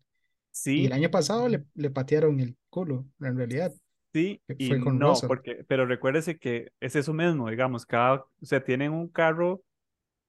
Sí. 0.51 0.83
Y 0.83 0.87
el 0.87 0.93
año 0.93 1.11
pasado 1.11 1.49
le, 1.49 1.65
le 1.75 1.91
patearon 1.91 2.41
el 2.41 2.57
culo, 2.71 3.07
en 3.21 3.37
realidad. 3.37 3.73
Sí, 4.13 4.41
y 4.57 4.71
no, 4.71 5.15
porque, 5.27 5.65
pero 5.69 5.85
recuérdese 5.85 6.39
que 6.39 6.73
es 6.81 6.97
eso 6.97 7.13
mismo, 7.13 7.51
digamos, 7.51 7.85
cada, 7.85 8.15
o 8.21 8.27
sea, 8.41 8.65
tienen 8.65 8.93
un 8.93 9.09
carro, 9.09 9.63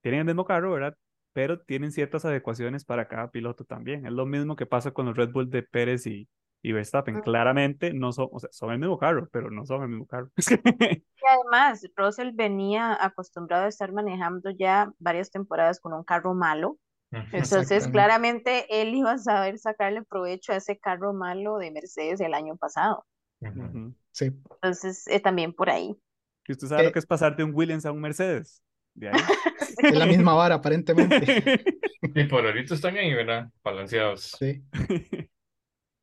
tienen 0.02 0.22
el 0.22 0.26
mismo 0.26 0.46
carro, 0.46 0.72
¿verdad? 0.72 0.96
Pero 1.34 1.60
tienen 1.60 1.92
ciertas 1.92 2.26
adecuaciones 2.26 2.86
para 2.86 3.08
cada 3.08 3.30
piloto 3.30 3.64
también. 3.64 4.06
Es 4.06 4.12
lo 4.12 4.26
mismo 4.26 4.56
que 4.56 4.66
pasa 4.66 4.92
con 4.92 5.06
los 5.06 5.16
Red 5.16 5.32
Bull 5.32 5.50
de 5.50 5.64
Pérez 5.64 6.08
y, 6.08 6.28
y 6.62 6.72
Verstappen. 6.72 7.22
Claramente 7.22 7.94
no 7.94 8.12
son, 8.12 8.30
o 8.32 8.40
sea, 8.40 8.50
son 8.52 8.72
el 8.72 8.80
mismo 8.80 8.98
carro, 8.98 9.28
pero 9.32 9.52
no 9.52 9.66
son 9.66 9.84
el 9.84 9.90
mismo 9.90 10.06
carro. 10.06 10.30
y 10.38 11.28
además, 11.28 11.86
Russell 11.96 12.32
venía 12.34 12.98
acostumbrado 13.04 13.66
a 13.66 13.70
estar 13.70 13.92
manejando 13.92 14.50
ya 14.50 14.92
varias 15.00 15.32
temporadas 15.32 15.80
con 15.80 15.94
un 15.94 16.04
carro 16.04 16.34
malo. 16.34 16.78
Entonces, 17.12 17.88
claramente 17.88 18.68
él 18.70 18.94
iba 18.94 19.14
a 19.14 19.18
saber 19.18 19.58
sacarle 19.58 20.04
provecho 20.04 20.54
a 20.54 20.58
ese 20.58 20.78
carro 20.78 21.12
malo 21.12 21.58
de 21.58 21.72
Mercedes 21.72 22.22
el 22.22 22.36
año 22.36 22.56
pasado. 22.56 23.04
Uh 23.42 23.48
-huh. 23.48 23.96
Sí. 24.12 24.26
Entonces, 24.26 25.08
eh, 25.08 25.20
también 25.20 25.54
por 25.54 25.70
ahí. 25.70 25.98
¿Y 26.48 26.52
usted 26.52 26.68
sabe 26.68 26.84
eh, 26.84 26.86
lo 26.86 26.92
que 26.92 27.00
es 27.00 27.08
pasar 27.08 27.36
de 27.36 27.44
un 27.44 27.54
Williams 27.54 27.86
a 27.86 27.92
un 27.92 28.02
Mercedes? 28.02 28.64
De 29.00 29.08
ahí. 29.08 29.22
Es 29.82 29.96
la 29.96 30.06
misma 30.06 30.34
vara, 30.34 30.56
aparentemente. 30.56 31.64
y 32.16 32.24
por 32.26 32.46
ahorita 32.46 32.76
están 32.76 32.98
ahí, 32.98 33.14
¿verdad? 33.14 33.50
Balanceados. 33.64 34.36
Sí. 34.38 34.62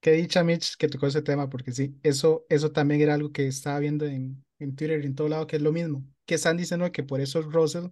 Qué 0.01 0.13
dicha, 0.13 0.43
Mitch, 0.43 0.77
que 0.77 0.89
tocó 0.89 1.07
ese 1.07 1.21
tema, 1.21 1.51
porque 1.51 1.73
sí, 1.73 1.99
eso, 2.03 2.47
eso 2.49 2.73
también 2.73 3.03
era 3.03 3.15
algo 3.15 3.33
que 3.33 3.47
estaba 3.47 3.79
viendo 3.81 4.07
en, 4.07 4.43
en 4.59 4.75
Twitter 4.75 5.03
y 5.03 5.07
en 5.07 5.15
todo 5.15 5.29
lado, 5.29 5.47
que 5.47 5.57
es 5.57 5.63
lo 5.63 5.73
mismo. 5.73 6.05
Que 6.25 6.37
están 6.37 6.57
diciendo 6.57 6.91
que 6.91 7.03
por 7.03 7.21
eso 7.21 7.43
Russell, 7.43 7.89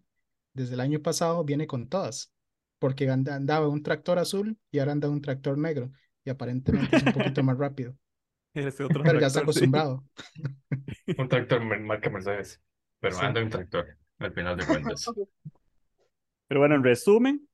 desde 0.55 0.75
el 0.75 0.81
año 0.81 1.01
pasado, 1.01 1.45
viene 1.45 1.67
con 1.67 1.89
todas. 1.89 2.33
Porque 2.79 3.09
andaba 3.09 3.69
un 3.69 3.83
tractor 3.83 4.19
azul 4.19 4.57
y 4.71 4.79
ahora 4.79 4.93
anda 4.93 5.11
un 5.11 5.21
tractor 5.21 5.59
negro. 5.59 5.93
Y 6.25 6.31
aparentemente 6.31 6.97
es 6.97 7.03
un 7.03 7.13
poquito 7.13 7.43
más 7.43 7.59
rápido. 7.59 7.95
Ese 8.55 8.85
otro 8.85 9.03
pero 9.03 9.21
ya 9.21 9.27
está 9.27 9.41
acostumbrado. 9.41 10.05
Sí. 11.05 11.15
un 11.19 11.29
tractor 11.29 11.63
marca 11.81 12.09
Mercedes, 12.09 12.63
pero 13.01 13.17
sí. 13.17 13.25
anda 13.25 13.43
un 13.43 13.51
tractor, 13.51 13.99
al 14.19 14.33
final 14.33 14.57
de 14.57 14.67
cuentas. 14.67 15.05
Pero 16.49 16.61
bueno, 16.61 16.75
en 16.75 16.85
resumen, 16.85 17.49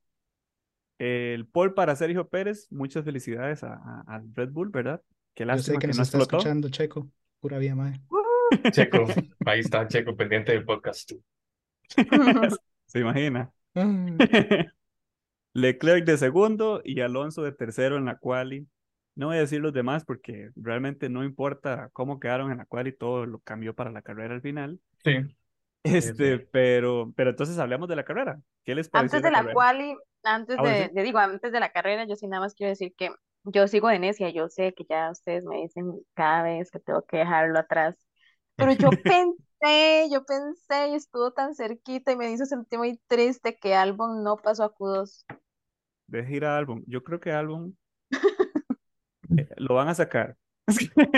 el 0.99 1.47
Paul 1.47 1.75
para 1.75 1.97
Sergio 1.97 2.29
Pérez, 2.29 2.67
muchas 2.71 3.05
felicidades 3.05 3.64
a, 3.64 3.75
a, 3.75 4.05
a 4.17 4.23
Red 4.35 4.50
Bull, 4.50 4.69
¿verdad? 4.71 5.02
Qué 5.35 5.45
lástima 5.47 5.57
Yo 5.57 5.62
sé 5.62 5.79
que, 5.79 5.87
que 5.87 5.87
nos 5.88 5.97
no 5.97 6.02
está 6.02 6.19
explotó. 6.19 6.37
escuchando, 6.38 6.69
Checo. 6.69 7.08
Pura 7.41 7.58
vida, 7.58 7.75
madre. 7.75 8.00
Checo, 8.73 9.06
ahí 9.47 9.61
está 9.61 9.87
Checo, 9.89 10.17
pendiente 10.17 10.52
del 10.52 10.65
podcast. 10.65 11.13
Se 12.87 13.00
imagina. 13.00 13.52
Leclerc 15.52 16.04
de 16.04 16.19
segundo 16.19 16.80
y 16.84 17.00
Alonso 17.00 17.43
de 17.43 17.52
tercero 17.52 17.97
en 17.97 18.04
la 18.04 18.19
quali. 18.19 18.69
No 19.17 19.26
voy 19.26 19.37
a 19.37 19.41
decir 19.41 19.61
los 19.61 19.73
demás 19.73 20.04
porque 20.04 20.50
realmente 20.56 21.08
no 21.08 21.25
importa 21.25 21.91
cómo 21.93 22.21
quedaron 22.21 22.50
en 22.52 22.58
la 22.58 22.67
quali, 22.67 22.93
todo 22.93 23.26
lo 23.26 23.41
cambió 23.41 23.75
para 23.75 23.91
la 23.91 24.02
carrera 24.02 24.34
al 24.34 24.43
final. 24.43 24.80
Sí. 25.04 25.13
Este, 25.82 26.38
sí. 26.38 26.47
pero, 26.52 27.12
pero 27.16 27.30
entonces 27.30 27.58
hablamos 27.58 27.88
de 27.88 27.97
la 27.97 28.04
carrera. 28.04 28.40
¿Qué 28.64 28.75
les 28.75 28.88
pareció? 28.88 29.19
Antes 29.19 29.23
de 29.23 29.30
la 29.30 29.45
carrera? 29.45 29.54
quali, 29.54 29.97
antes 30.25 30.56
Ah, 30.56 30.62
bueno, 30.62 30.76
de, 30.76 30.88
sí. 30.88 30.90
de- 30.93 31.02
digo, 31.02 31.19
antes 31.19 31.52
de 31.52 31.60
la 31.60 31.71
carrera, 31.73 32.06
yo 32.06 32.16
sí 32.16 32.26
nada 32.26 32.43
más 32.43 32.54
quiero 32.54 32.71
decir 32.71 32.95
que 32.97 33.10
yo 33.45 33.69
sigo 33.69 33.88
de 33.88 33.99
necia, 33.99 34.30
yo 34.30 34.49
sé 34.49 34.75
que 34.75 34.84
ya 34.88 35.10
ustedes 35.10 35.45
me 35.45 35.56
dicen 35.62 35.93
cada 36.14 36.43
vez 36.43 36.71
que 36.71 36.80
tengo 36.80 37.02
que 37.06 37.19
dejarlo 37.19 37.58
atrás, 37.58 37.97
pero 38.56 38.73
yo 38.73 39.00
pensé, 39.06 40.08
yo 40.12 40.25
pensé 40.25 40.88
y 40.90 40.95
estuvo 40.95 41.32
tan 41.32 41.54
cerquita 41.54 42.12
y 42.12 42.16
me 42.16 42.30
hizo 42.32 42.45
sentir 42.47 42.78
muy 42.78 42.99
triste 43.06 43.56
que 43.58 43.75
Albon 43.75 44.23
no 44.25 44.36
pasó 44.36 44.64
a 44.64 44.75
Q2. 44.75 45.25
Deje 46.08 46.36
ir 46.36 46.45
a 46.45 46.58
álbum. 46.58 46.82
Yo 46.86 47.02
creo 47.02 47.21
que 47.21 47.32
álbum 47.32 47.73
eh, 49.36 49.49
lo 49.56 49.75
van 49.75 49.88
a 49.88 49.95
sacar. 49.95 50.36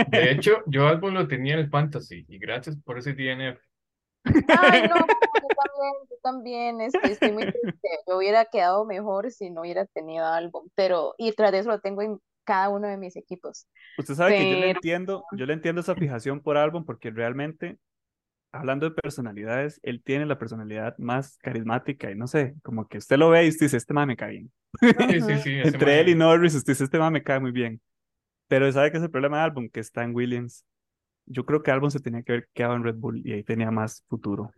De 0.07 0.31
hecho, 0.33 0.63
yo 0.67 0.89
Albon 0.89 1.15
lo 1.15 1.29
tenía 1.29 1.55
en 1.55 1.61
el 1.61 1.71
Fantasy 1.71 2.25
y 2.29 2.39
gracias 2.39 2.77
por 2.85 2.99
ese 2.99 3.15
DNF. 3.15 3.61
Ay, 4.25 4.89
no, 4.89 4.95
yo 4.97 5.49
también, 5.57 5.93
yo 6.11 6.17
también, 6.23 6.81
este, 6.81 7.13
estoy 7.13 7.33
muy 7.33 7.43
triste. 7.51 7.89
Yo 8.07 8.17
hubiera 8.19 8.45
quedado 8.45 8.85
mejor 8.85 9.31
si 9.31 9.51
no 9.51 9.63
hubiera 9.63 9.87
tenido 9.87 10.27
álbum, 10.27 10.69
pero, 10.75 11.15
y 11.19 11.33
tras 11.33 11.53
de 11.53 11.59
eso 11.59 11.71
lo 11.71 11.81
tengo 11.81 12.03
en 12.03 12.19
cada 12.45 12.69
uno 12.71 12.89
de 12.89 12.97
mis 12.97 13.17
equipos. 13.17 13.67
Usted 13.99 14.15
sabe 14.15 14.37
que 14.37 14.51
yo 14.51 14.57
le 14.57 14.61
Pero- 14.63 14.79
entiendo, 14.79 15.25
yo 15.33 15.47
le 15.47 15.53
entiendo 15.53 15.81
esa 15.81 15.95
fijación 15.95 16.41
por 16.41 16.57
álbum 16.57 16.85
porque 16.85 17.11
realmente, 17.11 17.79
hablando 18.53 18.89
de 18.89 18.95
personalidades, 18.95 19.81
él 19.83 20.03
tiene 20.05 20.27
la 20.27 20.39
personalidad 20.39 20.97
más 20.99 21.39
carismática 21.39 22.11
y 22.11 22.15
no 22.17 22.27
sé, 22.27 22.55
como 22.63 22.87
que 22.89 22.99
usted 22.99 23.17
lo 23.17 23.31
ve 23.31 23.45
y 23.47 23.49
usted 23.49 23.67
dice, 23.67 23.77
este 23.77 23.95
man 23.95 24.09
me 24.09 24.17
cae 24.17 24.31
bien. 24.31 24.53
Sí, 24.81 25.21
sí, 25.21 25.39
sí. 25.43 25.55
Entre 25.65 26.01
él 26.01 26.09
y 26.09 26.15
Norris, 26.15 26.55
usted 26.55 26.73
dice, 26.73 26.85
este 26.85 26.99
man 26.99 27.13
me 27.13 27.23
cae 27.23 27.41
muy 27.41 27.53
bien. 27.53 27.81
Pero 28.49 28.71
¿sabe 28.73 28.91
qué 28.91 28.99
es 28.99 29.03
el 29.03 29.11
problema 29.11 29.39
de 29.39 29.45
álbum? 29.45 29.69
Que 29.71 29.81
está 29.81 30.03
en 30.03 30.15
Williams. 30.15 30.65
Yo 31.27 31.45
creo 31.47 31.63
que 31.63 31.71
álbum 31.71 31.91
se 31.91 32.01
tenía 32.01 32.23
que 32.23 32.33
haber 32.33 32.49
quedado 32.53 32.77
en 32.77 32.85
Red 32.85 32.97
Bull 32.97 33.23
y 33.25 33.33
ahí 33.33 33.45
tenía 33.45 33.71
más 33.71 34.05
futuro. 34.09 34.51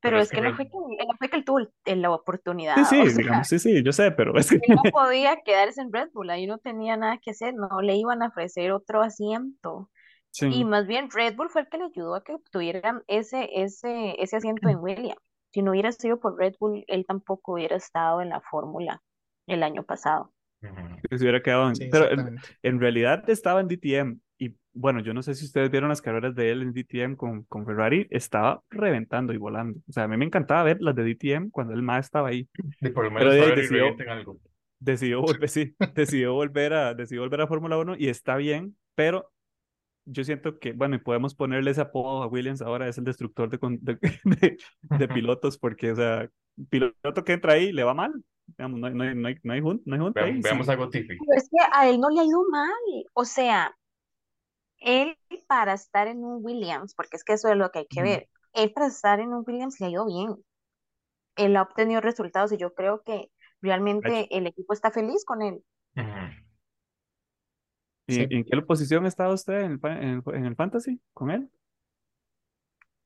Pero 0.00 0.16
Pero 0.16 0.18
es 0.18 0.26
es 0.26 0.30
que 0.30 0.36
que 0.36 0.42
no 0.42 0.50
Red- 0.50 0.56
fue 0.56 0.64
que, 0.66 0.78
no 1.06 1.14
fue 1.18 1.28
que 1.28 1.36
él 1.36 1.44
tuvo 1.44 1.60
la 1.84 2.10
oportunidad, 2.10 2.76
Sí, 2.76 2.84
sí, 2.84 2.96
o 3.00 3.06
sea, 3.06 3.24
digamos, 3.24 3.48
sí, 3.48 3.58
sí, 3.58 3.82
yo 3.82 3.92
sé, 3.92 4.10
pero 4.12 4.36
es 4.38 4.48
que 4.50 4.56
él 4.56 4.74
no 4.74 4.82
podía 4.90 5.36
quedarse 5.44 5.80
en 5.82 5.92
Red 5.92 6.10
Bull, 6.12 6.30
ahí 6.30 6.46
no 6.46 6.58
tenía 6.58 6.96
nada 6.96 7.18
que 7.18 7.30
hacer, 7.32 7.54
no 7.54 7.80
le 7.82 7.96
iban 7.96 8.22
a 8.22 8.28
ofrecer 8.28 8.72
otro 8.72 9.02
asiento. 9.02 9.90
sí. 10.30 10.46
Y 10.48 10.64
más 10.64 10.86
bien 10.86 11.10
Red 11.10 11.36
Bull 11.36 11.50
fue 11.50 11.62
el 11.62 11.68
que 11.68 11.78
le 11.78 11.84
ayudó 11.86 12.14
a 12.14 12.24
que 12.24 12.34
obtuvieran 12.34 13.02
ese, 13.08 13.48
ese, 13.62 14.14
ese 14.22 14.36
asiento 14.36 14.68
en 14.68 14.78
Williams. 14.78 15.20
Si 15.52 15.62
no 15.62 15.72
hubiera 15.72 15.92
sido 15.92 16.20
por 16.20 16.38
Red 16.38 16.54
Bull, 16.60 16.84
él 16.88 17.04
tampoco 17.06 17.54
hubiera 17.54 17.76
estado 17.76 18.22
en 18.22 18.30
la 18.30 18.40
fórmula 18.40 19.02
el 19.46 19.62
año 19.62 19.82
pasado. 19.84 20.32
Se 21.08 21.16
hubiera 21.16 21.42
quedado 21.42 21.68
en- 21.68 21.76
Sí, 21.76 21.88
pero 21.90 22.06
en, 22.62 22.80
realidad 22.80 23.28
estaba 23.28 23.60
en 23.60 23.68
DTM 23.68 24.20
bueno, 24.72 25.00
yo 25.00 25.12
no 25.14 25.22
sé 25.22 25.34
si 25.34 25.44
ustedes 25.44 25.70
vieron 25.70 25.88
las 25.88 26.00
carreras 26.02 26.34
de 26.34 26.50
él 26.50 26.62
en 26.62 26.72
DTM 26.72 27.16
con, 27.16 27.42
con 27.44 27.66
Ferrari, 27.66 28.06
estaba 28.10 28.62
reventando 28.70 29.32
y 29.32 29.36
volando. 29.36 29.80
O 29.88 29.92
sea, 29.92 30.04
a 30.04 30.08
mí 30.08 30.16
me 30.16 30.24
encantaba 30.24 30.62
ver 30.62 30.78
las 30.80 30.94
de 30.94 31.04
DTM 31.04 31.50
cuando 31.50 31.72
el 31.74 31.82
más 31.82 32.06
estaba 32.06 32.28
ahí. 32.28 32.48
Y 32.80 32.90
por 32.90 33.04
lo 33.04 33.10
Pero 33.18 33.30
menos 33.30 33.34
Ferrari 33.46 33.60
decidió- 33.62 33.96
algo. 34.10 34.38
Decidió 34.78 35.20
volver, 35.20 35.48
sí, 35.48 35.74
decidió 35.94 36.32
volver 36.34 36.72
a, 36.72 36.94
decidió 36.94 37.20
volver 37.22 37.42
a 37.42 37.46
Fórmula 37.46 37.76
1 37.78 37.96
y 37.98 38.08
está 38.08 38.36
bien, 38.36 38.76
pero 38.94 39.30
yo 40.06 40.24
siento 40.24 40.58
que, 40.58 40.72
bueno, 40.72 40.96
y 40.96 40.98
podemos 40.98 41.34
ponerle 41.34 41.70
ese 41.72 41.82
apodo 41.82 42.22
a 42.22 42.26
Williams 42.28 42.62
ahora, 42.62 42.88
es 42.88 42.96
el 42.96 43.04
destructor 43.04 43.50
de, 43.50 43.58
de, 43.80 43.98
de- 44.24 44.56
de 44.98 45.08
pilotos, 45.24 45.58
porque, 45.58 45.92
o 45.92 45.96
sea, 45.96 46.30
piloto 46.70 47.24
que 47.24 47.32
entra 47.34 47.52
ahí 47.54 47.72
le 47.72 47.84
va 47.84 47.92
mal. 47.94 48.12
Digamos, 48.46 48.80
no, 48.80 48.86
hay- 48.86 48.94
no, 48.94 49.04
hay- 49.04 49.14
no, 49.14 49.28
hay, 49.28 49.34
no, 49.42 49.52
hay 49.52 49.60
jun- 49.60 49.82
no 49.84 49.94
hay 49.94 50.00
junta 50.00 50.24
ahí, 50.24 50.40
veamos 50.40 50.66
sí. 50.66 50.72
algo 50.72 50.88
Tiffy. 50.88 51.08
Pero 51.18 51.36
es 51.36 51.48
que 51.50 51.56
a 51.72 51.88
él 51.90 52.00
no 52.00 52.08
le 52.08 52.20
ha 52.20 52.24
ido 52.24 52.42
mal. 52.50 52.70
O 53.12 53.24
sea, 53.24 53.76
él 54.80 55.18
para 55.46 55.74
estar 55.74 56.08
en 56.08 56.24
un 56.24 56.44
Williams, 56.44 56.94
porque 56.94 57.16
es 57.16 57.24
que 57.24 57.34
eso 57.34 57.48
es 57.48 57.56
lo 57.56 57.70
que 57.70 57.80
hay 57.80 57.86
que 57.86 58.02
ver, 58.02 58.28
él 58.54 58.72
para 58.72 58.86
estar 58.88 59.20
en 59.20 59.32
un 59.32 59.44
Williams 59.46 59.80
le 59.80 59.86
ha 59.86 59.90
ido 59.90 60.06
bien. 60.06 60.36
Él 61.36 61.56
ha 61.56 61.62
obtenido 61.62 62.00
resultados 62.00 62.52
y 62.52 62.56
yo 62.56 62.72
creo 62.74 63.02
que 63.02 63.30
realmente 63.60 64.28
el 64.36 64.46
equipo 64.46 64.72
está 64.74 64.90
feliz 64.92 65.24
con 65.24 65.42
él. 65.42 65.64
¿Y 68.06 68.14
Sí. 68.14 68.26
en 68.30 68.44
qué 68.44 68.60
posición 68.62 69.06
estaba 69.06 69.32
usted 69.32 69.60
en 69.60 69.72
el, 69.72 69.80
en 69.84 70.08
el, 70.26 70.34
en 70.34 70.44
el 70.46 70.56
fantasy 70.56 71.00
con 71.12 71.30
él? 71.30 71.48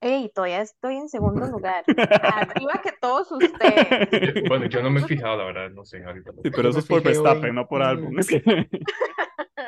Ey, 0.01 0.31
todavía 0.35 0.61
estoy 0.61 0.97
en 0.97 1.09
segundo 1.09 1.47
lugar. 1.47 1.85
Arriba 2.23 2.81
que 2.83 2.93
todos 3.01 3.31
ustedes. 3.33 3.89
Bueno, 4.49 4.67
yo 4.67 4.83
no 4.83 4.91
me 4.91 5.01
he 5.01 5.05
fijado, 5.05 5.37
la 5.39 5.45
verdad, 5.45 5.71
no 5.71 5.85
sé, 5.85 6.05
ahorita. 6.05 6.33
Sí, 6.43 6.51
pero 6.51 6.69
eso 6.71 6.79
es 6.79 6.87
por 6.87 7.03
Verstappen, 7.03 7.51
hoy. 7.51 7.55
no 7.55 7.67
por 7.67 7.81
Mm. 7.81 7.85
álbum. 7.89 8.17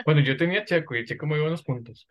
Bueno, 0.04 0.20
yo 0.20 0.36
tenía 0.36 0.64
Checo 0.64 0.94
y 0.96 1.04
Checo 1.04 1.26
me 1.26 1.36
dio 1.36 1.46
unos 1.46 1.62
puntos. 1.62 2.06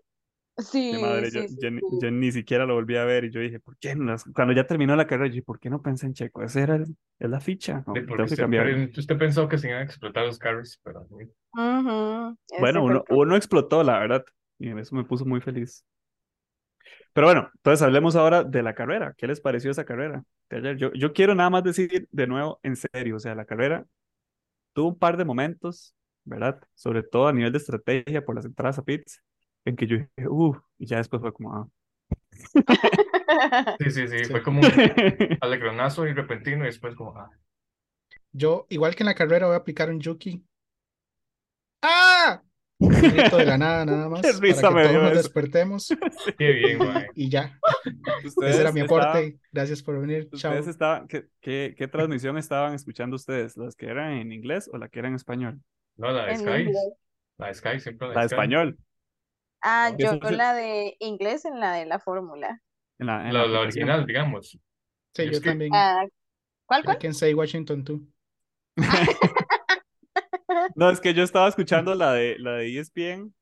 Sí, 0.57 0.79
mi 0.91 0.97
madre, 0.99 1.31
yo, 1.31 1.41
sí, 1.41 1.49
sí, 1.49 1.55
yo 1.59 1.71
ni- 1.71 1.81
sí. 1.81 1.87
yo 1.89 2.11
ni 2.11 2.31
siquiera 2.31 2.65
lo 2.65 2.75
volví 2.75 2.95
a 2.95 3.05
ver 3.05 3.25
y 3.25 3.31
yo 3.31 3.39
dije, 3.41 3.59
¿por 3.59 3.77
qué? 3.77 3.95
no 3.95 4.15
Cuando 4.33 4.53
ya 4.53 4.65
terminó 4.67 4.95
la 4.95 5.07
carrera, 5.07 5.27
yo 5.27 5.33
dije, 5.33 5.43
¿por 5.43 5.59
qué 5.59 5.69
no 5.69 5.81
pensé 5.81 6.05
en 6.05 6.13
Checo? 6.13 6.43
Esa 6.43 6.61
era 6.61 6.75
el- 6.75 6.95
es 7.19 7.29
la 7.29 7.39
ficha. 7.41 7.83
No, 7.87 7.93
De 7.95 8.23
usted, 8.23 8.37
cambiar. 8.37 8.65
pero 8.67 8.89
usted 8.97 9.17
pensó 9.17 9.47
que 9.49 9.57
se 9.57 9.67
iban 9.67 9.81
a 9.81 9.83
explotar 9.83 10.25
los 10.25 10.37
carros, 10.39 10.79
pero 10.83 11.07
Ujú, 11.53 12.37
ese 12.49 12.61
Bueno, 12.61 12.83
uno, 12.83 13.03
uno 13.09 13.35
explotó, 13.35 13.83
la 13.83 13.99
verdad, 13.99 14.25
y 14.59 14.69
eso 14.77 14.95
me 14.95 15.03
puso 15.05 15.25
muy 15.25 15.41
feliz. 15.41 15.85
Pero 17.13 17.27
bueno, 17.27 17.49
entonces 17.55 17.81
hablemos 17.81 18.15
ahora 18.15 18.43
de 18.43 18.63
la 18.63 18.75
carrera. 18.75 19.13
¿Qué 19.17 19.27
les 19.27 19.41
pareció 19.41 19.71
esa 19.71 19.85
carrera 19.85 20.23
de 20.49 20.57
ayer? 20.57 20.77
Yo, 20.77 20.91
yo 20.93 21.13
quiero 21.13 21.35
nada 21.35 21.49
más 21.49 21.63
decir 21.63 22.07
de 22.11 22.27
nuevo, 22.27 22.59
en 22.63 22.75
serio, 22.75 23.15
o 23.15 23.19
sea, 23.19 23.35
la 23.35 23.45
carrera 23.45 23.85
tuvo 24.73 24.89
un 24.89 24.99
par 24.99 25.17
de 25.17 25.25
momentos, 25.25 25.95
¿verdad? 26.25 26.59
Sobre 26.73 27.03
todo 27.03 27.27
a 27.27 27.33
nivel 27.33 27.51
de 27.51 27.57
estrategia 27.59 28.25
por 28.25 28.35
las 28.35 28.45
entradas 28.45 28.77
a 28.79 28.83
pits, 28.83 29.21
en 29.65 29.75
que 29.75 29.87
yo 29.87 29.97
dije, 29.97 30.27
uff, 30.29 30.57
y 30.77 30.85
ya 30.87 30.97
después 30.97 31.21
fue 31.21 31.31
como, 31.33 31.53
ah. 31.55 31.67
Sí, 33.79 33.91
sí, 33.91 34.07
sí, 34.07 34.25
Sí. 34.25 34.31
fue 34.31 34.43
como 34.43 34.59
un 34.61 34.65
alegronazo 35.41 36.07
y 36.07 36.13
repentino 36.13 36.63
y 36.63 36.67
después 36.67 36.95
como, 36.95 37.17
ah, 37.17 37.29
Yo, 38.31 38.65
igual 38.69 38.95
que 38.95 39.03
en 39.03 39.07
la 39.07 39.15
carrera, 39.15 39.47
voy 39.47 39.55
a 39.55 39.59
aplicar 39.59 39.89
un 39.89 39.99
Yuki. 39.99 40.43
¡Ah! 41.81 42.41
Un 42.77 42.89
grito 42.89 43.37
de 43.37 43.45
la 43.45 43.57
nada, 43.57 43.85
nada 43.85 44.09
más, 44.09 44.21
Qué 44.21 44.33
risa 44.33 44.63
para 44.63 44.75
me 44.75 44.81
que 44.83 44.87
dio 44.89 44.99
todos 44.99 45.03
nos 45.03 45.11
eso. 45.19 45.23
despertemos 45.23 45.87
qué 46.37 46.51
bien, 46.51 46.77
mae. 46.79 47.07
y 47.15 47.29
ya. 47.29 47.57
Ustedes 48.25 48.51
Ese 48.53 48.61
era 48.61 48.71
mi 48.71 48.81
estaban- 48.81 49.07
aporte. 49.09 49.39
Gracias 49.51 49.81
por 49.81 49.99
venir. 49.99 50.29
Chao. 50.35 50.53
Estaban, 50.53 51.07
¿qué, 51.07 51.27
qué, 51.39 51.73
qué 51.77 51.87
transmisión 51.87 52.37
estaban 52.37 52.73
escuchando 52.73 53.15
ustedes? 53.15 53.55
¿Las 53.55 53.75
que 53.75 53.85
eran 53.87 54.13
en 54.13 54.31
inglés 54.33 54.69
o 54.73 54.77
la 54.77 54.89
que 54.89 54.99
era 54.99 55.07
en 55.07 55.15
español? 55.15 55.61
No, 55.97 56.11
la 56.11 56.25
de 56.25 56.31
En 56.33 56.39
Sky, 56.39 56.61
inglés. 56.61 56.93
la 57.37 57.47
de 57.47 57.53
Sky, 57.53 57.79
siempre 57.79 58.07
la 58.07 58.13
La 58.15 58.21
de 58.21 58.27
Sky. 58.27 58.35
español, 58.35 58.77
Ah, 59.61 59.91
yo 59.97 60.11
es- 60.13 60.31
la 60.31 60.53
de 60.53 60.95
inglés 60.99 61.45
en 61.45 61.59
la 61.59 61.73
de 61.73 61.85
la 61.85 61.99
fórmula. 61.99 62.61
en 62.99 63.07
la, 63.07 63.27
en 63.27 63.33
La, 63.33 63.41
la 63.41 63.47
la 63.47 63.59
original, 63.61 64.05
digamos. 64.05 64.57
Sí, 65.13 65.25
yo 65.25 65.31
que- 65.41 65.49
también. 65.49 65.71
Ah, 65.73 66.05
¿cuál, 66.65 66.81
I 66.81 66.83
cuál? 66.85 66.97
can 66.99 67.13
say 67.13 67.33
Washington 67.33 67.83
too. 67.83 68.01
No, 70.75 70.89
es 70.89 70.99
que 70.99 71.13
yo 71.13 71.23
estaba 71.23 71.47
escuchando 71.47 71.95
la 71.95 72.13
de, 72.13 72.37
la 72.39 72.51
de 72.53 72.77
ESPN, 72.79 73.33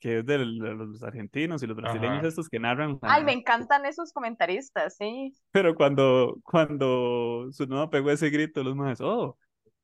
que 0.00 0.18
es 0.18 0.26
de 0.26 0.38
los 0.38 1.02
argentinos 1.02 1.62
y 1.62 1.66
los 1.66 1.76
brasileños 1.76 2.18
Ajá. 2.18 2.28
estos 2.28 2.48
que 2.48 2.58
narran. 2.58 2.98
la- 3.02 3.14
Ay, 3.14 3.24
me 3.24 3.32
encantan 3.32 3.86
esos 3.86 4.12
comentaristas, 4.12 4.96
sí. 4.96 5.32
Pero 5.52 5.74
cuando, 5.74 6.38
cuando 6.44 7.48
su 7.52 7.66
no 7.66 7.88
pegó 7.90 8.10
ese 8.10 8.30
grito, 8.30 8.62
los 8.62 8.74
más, 8.76 9.00
oh, 9.00 9.38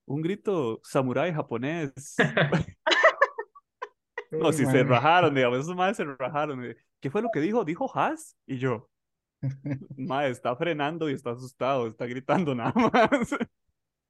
un 0.07 0.23
grito 0.23 0.81
samurái 0.85 1.33
japonés. 1.33 1.93
No, 4.31 4.53
si 4.53 4.65
se 4.67 4.83
rajaron, 4.83 5.35
digamos, 5.35 5.59
esos 5.61 5.77
más 5.77 5.97
se 5.97 6.05
rajaron. 6.05 6.65
eh, 6.65 6.77
¿Qué 7.01 7.11
fue 7.11 7.23
lo 7.23 7.31
que 7.31 7.41
dijo? 7.41 7.65
¿Dijo 7.65 7.91
Haas? 7.95 8.37
Y 8.47 8.59
yo, 8.59 8.89
mae, 9.97 10.31
está 10.31 10.57
frenando 10.57 11.11
y 11.11 11.15
está 11.15 11.33
asustado, 11.33 11.87
está 11.89 12.07
gritando 12.07 12.55
nada 12.55 12.73
más. 12.75 13.35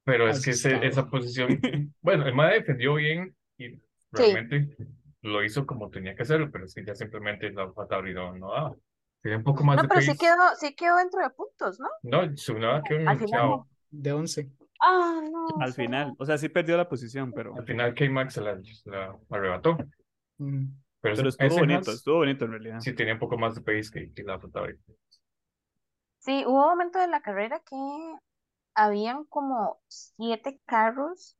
Pero 0.04 0.28
es 0.28 0.42
que 0.44 0.50
ese- 0.50 0.84
esa 0.86 1.08
posición, 1.08 1.58
bueno, 2.00 2.24
el 2.26 2.34
MAE 2.34 2.54
defendió 2.60 2.94
bien 2.94 3.34
y 3.56 3.80
realmente 4.10 4.76
lo 5.22 5.44
hizo 5.44 5.64
como 5.66 5.90
tenía 5.90 6.16
que 6.16 6.22
hacerlo, 6.22 6.50
pero 6.50 6.64
es 6.64 6.74
que 6.74 6.84
ya 6.84 6.94
simplemente 6.94 7.50
la 7.52 7.70
pata 7.72 7.96
abridor 7.96 8.36
no 8.38 8.52
daba. 8.52 8.76
Tenía 9.22 9.38
un 9.38 9.44
poco 9.44 9.62
más 9.62 9.76
No, 9.76 9.82
de 9.82 9.88
pero 9.88 10.00
sí 10.00 10.16
quedó, 10.18 10.34
sí 10.58 10.74
quedó 10.74 10.96
dentro 10.96 11.20
de 11.22 11.30
puntos, 11.30 11.78
¿no? 11.78 11.88
No, 12.02 12.36
su 12.36 12.58
nada 12.58 12.82
quedó 12.82 12.98
en 13.00 13.08
Al 13.08 13.18
final. 13.18 13.62
De 13.90 14.12
11. 14.12 14.50
Ah, 14.84 15.20
no. 15.30 15.46
Al 15.60 15.72
final, 15.72 16.14
o 16.18 16.26
sea, 16.26 16.36
sí 16.36 16.48
perdió 16.48 16.76
la 16.76 16.88
posición, 16.88 17.32
pero, 17.32 17.54
Al 17.56 17.64
final 17.64 17.94
K-Max 17.94 18.34
se 18.34 18.40
la, 18.40 18.60
se 18.62 18.90
la 18.90 19.16
arrebató. 19.30 19.78
Mm. 20.38 20.66
Pero, 21.00 21.16
pero 21.16 21.28
estuvo 21.28 21.48
bonito, 21.56 21.74
Haas 21.78 21.88
estuvo 21.88 22.16
bonito 22.16 22.44
en 22.44 22.50
realidad. 22.52 22.80
sí 22.80 22.92
tenía 22.92 23.14
un 23.14 23.18
poco 23.20 23.36
más 23.36 23.54
de 23.54 23.60
pace 23.60 23.90
que, 23.92 24.12
que 24.12 24.22
la 24.22 24.34
abridor. 24.34 24.76
Sí, 26.18 26.44
hubo 26.46 26.62
un 26.62 26.68
momento 26.70 26.98
de 27.00 27.08
la 27.08 27.20
carrera 27.20 27.60
que 27.60 27.76
habían 28.74 29.24
como 29.24 29.80
siete 29.88 30.60
carros 30.66 31.36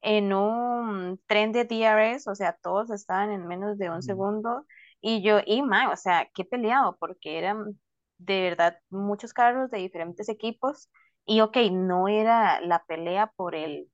en 0.00 0.32
un 0.32 1.20
tren 1.26 1.52
de 1.52 1.64
DRS, 1.64 2.30
o 2.30 2.34
sea, 2.34 2.54
todos 2.62 2.90
estaban 2.90 3.32
en 3.32 3.46
menos 3.46 3.78
de 3.78 3.88
un 3.90 3.96
Ujú. 3.98 4.02
segundo. 4.02 4.66
Y 5.00 5.22
yo, 5.22 5.40
y 5.44 5.62
man, 5.62 5.88
o 5.92 5.96
sea, 5.96 6.28
qué 6.34 6.44
peleado, 6.44 6.96
porque 6.98 7.38
eran 7.38 7.78
de 8.18 8.42
verdad 8.42 8.78
muchos 8.90 9.32
carros 9.32 9.70
de 9.70 9.78
diferentes 9.78 10.28
equipos. 10.28 10.88
Y 11.28 11.42
ok, 11.42 11.58
no 11.72 12.08
era 12.08 12.60
la 12.62 12.84
pelea 12.86 13.32
por 13.36 13.54
el, 13.54 13.90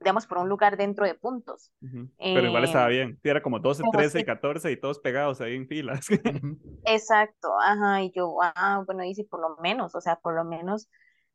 digamos, 0.00 0.26
por 0.26 0.38
un 0.38 0.48
lugar 0.50 0.76
dentro 0.76 1.06
de 1.06 1.14
puntos. 1.14 1.72
Pero 2.32 2.46
igual 2.46 2.64
estaba 2.64 2.88
Eh, 2.88 2.88
bien. 2.88 3.18
Sí, 3.22 3.28
era 3.28 3.42
como 3.42 3.58
12, 3.60 3.84
pero 3.90 4.04
13 4.04 4.20
y 4.20 4.24
sí. 4.24 4.24
14 4.24 4.70
y 4.70 4.76
todos 4.80 4.98
pegados 5.00 5.40
ahí 5.40 5.56
en 5.56 5.66
filas. 5.68 6.06
Exacto, 6.84 7.48
ajá, 7.60 8.02
y 8.02 8.10
yo, 8.12 8.38
ah, 8.42 8.82
bueno, 8.86 9.04
y 9.04 9.14
si 9.14 9.24
por 9.24 9.40
lo 9.40 9.56
menos, 9.62 9.94
o 9.94 10.00
sea, 10.00 10.16
por 10.16 10.34
lo 10.34 10.44
menos 10.44 10.88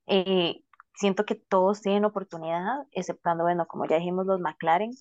eh, 0.08 0.64
siento 0.96 1.26
que 1.26 1.36
todos 1.36 1.82
tienen 1.82 2.06
oportunidad, 2.06 2.88
exceptuando, 2.92 3.44
bueno, 3.44 3.68
como 3.68 3.86
ya 3.86 3.98
dijimos, 3.98 4.26
los 4.26 4.40
McLaren, 4.40 4.92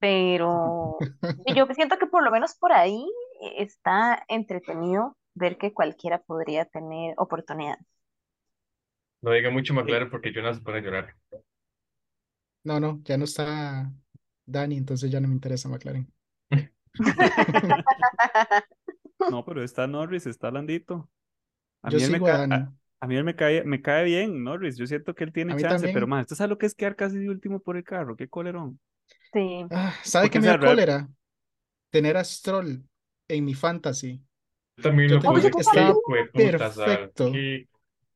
pero 0.00 1.06
yo 1.54 1.66
siento 1.74 1.98
que 1.98 2.06
por 2.06 2.24
lo 2.24 2.30
menos 2.32 2.56
por 2.56 2.72
ahí 2.72 3.04
eh, 3.40 3.62
está 3.62 4.24
entretenido 4.28 5.16
ver 5.34 5.58
que 5.58 5.72
cualquiera 5.74 6.18
podría 6.22 6.64
tener 6.64 7.14
oportunidad. 7.18 7.78
No 9.22 9.32
diga 9.32 9.50
mucho 9.50 9.74
McLaren 9.74 10.10
porque 10.10 10.32
Jonas 10.32 10.56
se 10.56 10.62
pone 10.62 10.78
a 10.78 10.82
llorar. 10.82 11.14
No, 12.64 12.78
no, 12.80 13.00
ya 13.04 13.16
no 13.16 13.24
está 13.24 13.90
Dani, 14.46 14.76
entonces 14.76 15.10
ya 15.10 15.20
no 15.20 15.28
me 15.28 15.34
interesa 15.34 15.68
McLaren. 15.68 16.10
No, 19.30 19.44
pero 19.44 19.62
está 19.62 19.86
Norris, 19.86 20.26
está 20.26 20.50
Landito. 20.50 21.08
A 21.82 21.90
Yo 21.90 21.98
mí 21.98 22.04
él 22.04 22.10
me 22.10 22.16
sigo 22.18 22.26
a 22.26 22.30
ca- 22.30 22.38
Dani. 22.38 22.54
a, 22.54 22.72
a 23.00 23.06
mí 23.06 23.16
él 23.16 23.24
me 23.24 23.36
cae, 23.36 23.64
me 23.64 23.82
cae 23.82 24.04
bien, 24.04 24.42
Norris. 24.42 24.76
Yo 24.76 24.86
siento 24.86 25.14
que 25.14 25.24
él 25.24 25.32
tiene 25.32 25.56
chance, 25.56 25.88
pero 25.92 26.06
más, 26.06 26.22
¿usted 26.22 26.36
sabe 26.36 26.48
lo 26.48 26.58
que 26.58 26.66
es 26.66 26.74
quedar 26.74 26.96
casi 26.96 27.18
de 27.18 27.28
último 27.28 27.60
por 27.60 27.76
el 27.76 27.84
carro? 27.84 28.16
Qué 28.16 28.28
colerón. 28.28 28.80
Sí, 29.32 29.64
Ah, 29.70 29.94
¿sabe 30.02 30.30
qué 30.30 30.40
me 30.40 30.46
real- 30.46 30.60
cólera? 30.60 31.08
Tener 31.90 32.16
a 32.16 32.24
Stroll 32.24 32.82
en 33.28 33.44
mi 33.44 33.54
fantasy. 33.54 34.22
Yo 34.76 34.82
también 34.82 35.08
Yo 35.10 35.16
lo 35.16 35.22
tenía- 35.22 35.50
puse. 35.50 35.60
estaba 35.60 35.94
perfecto. 36.32 37.32
Qué- 37.32 37.68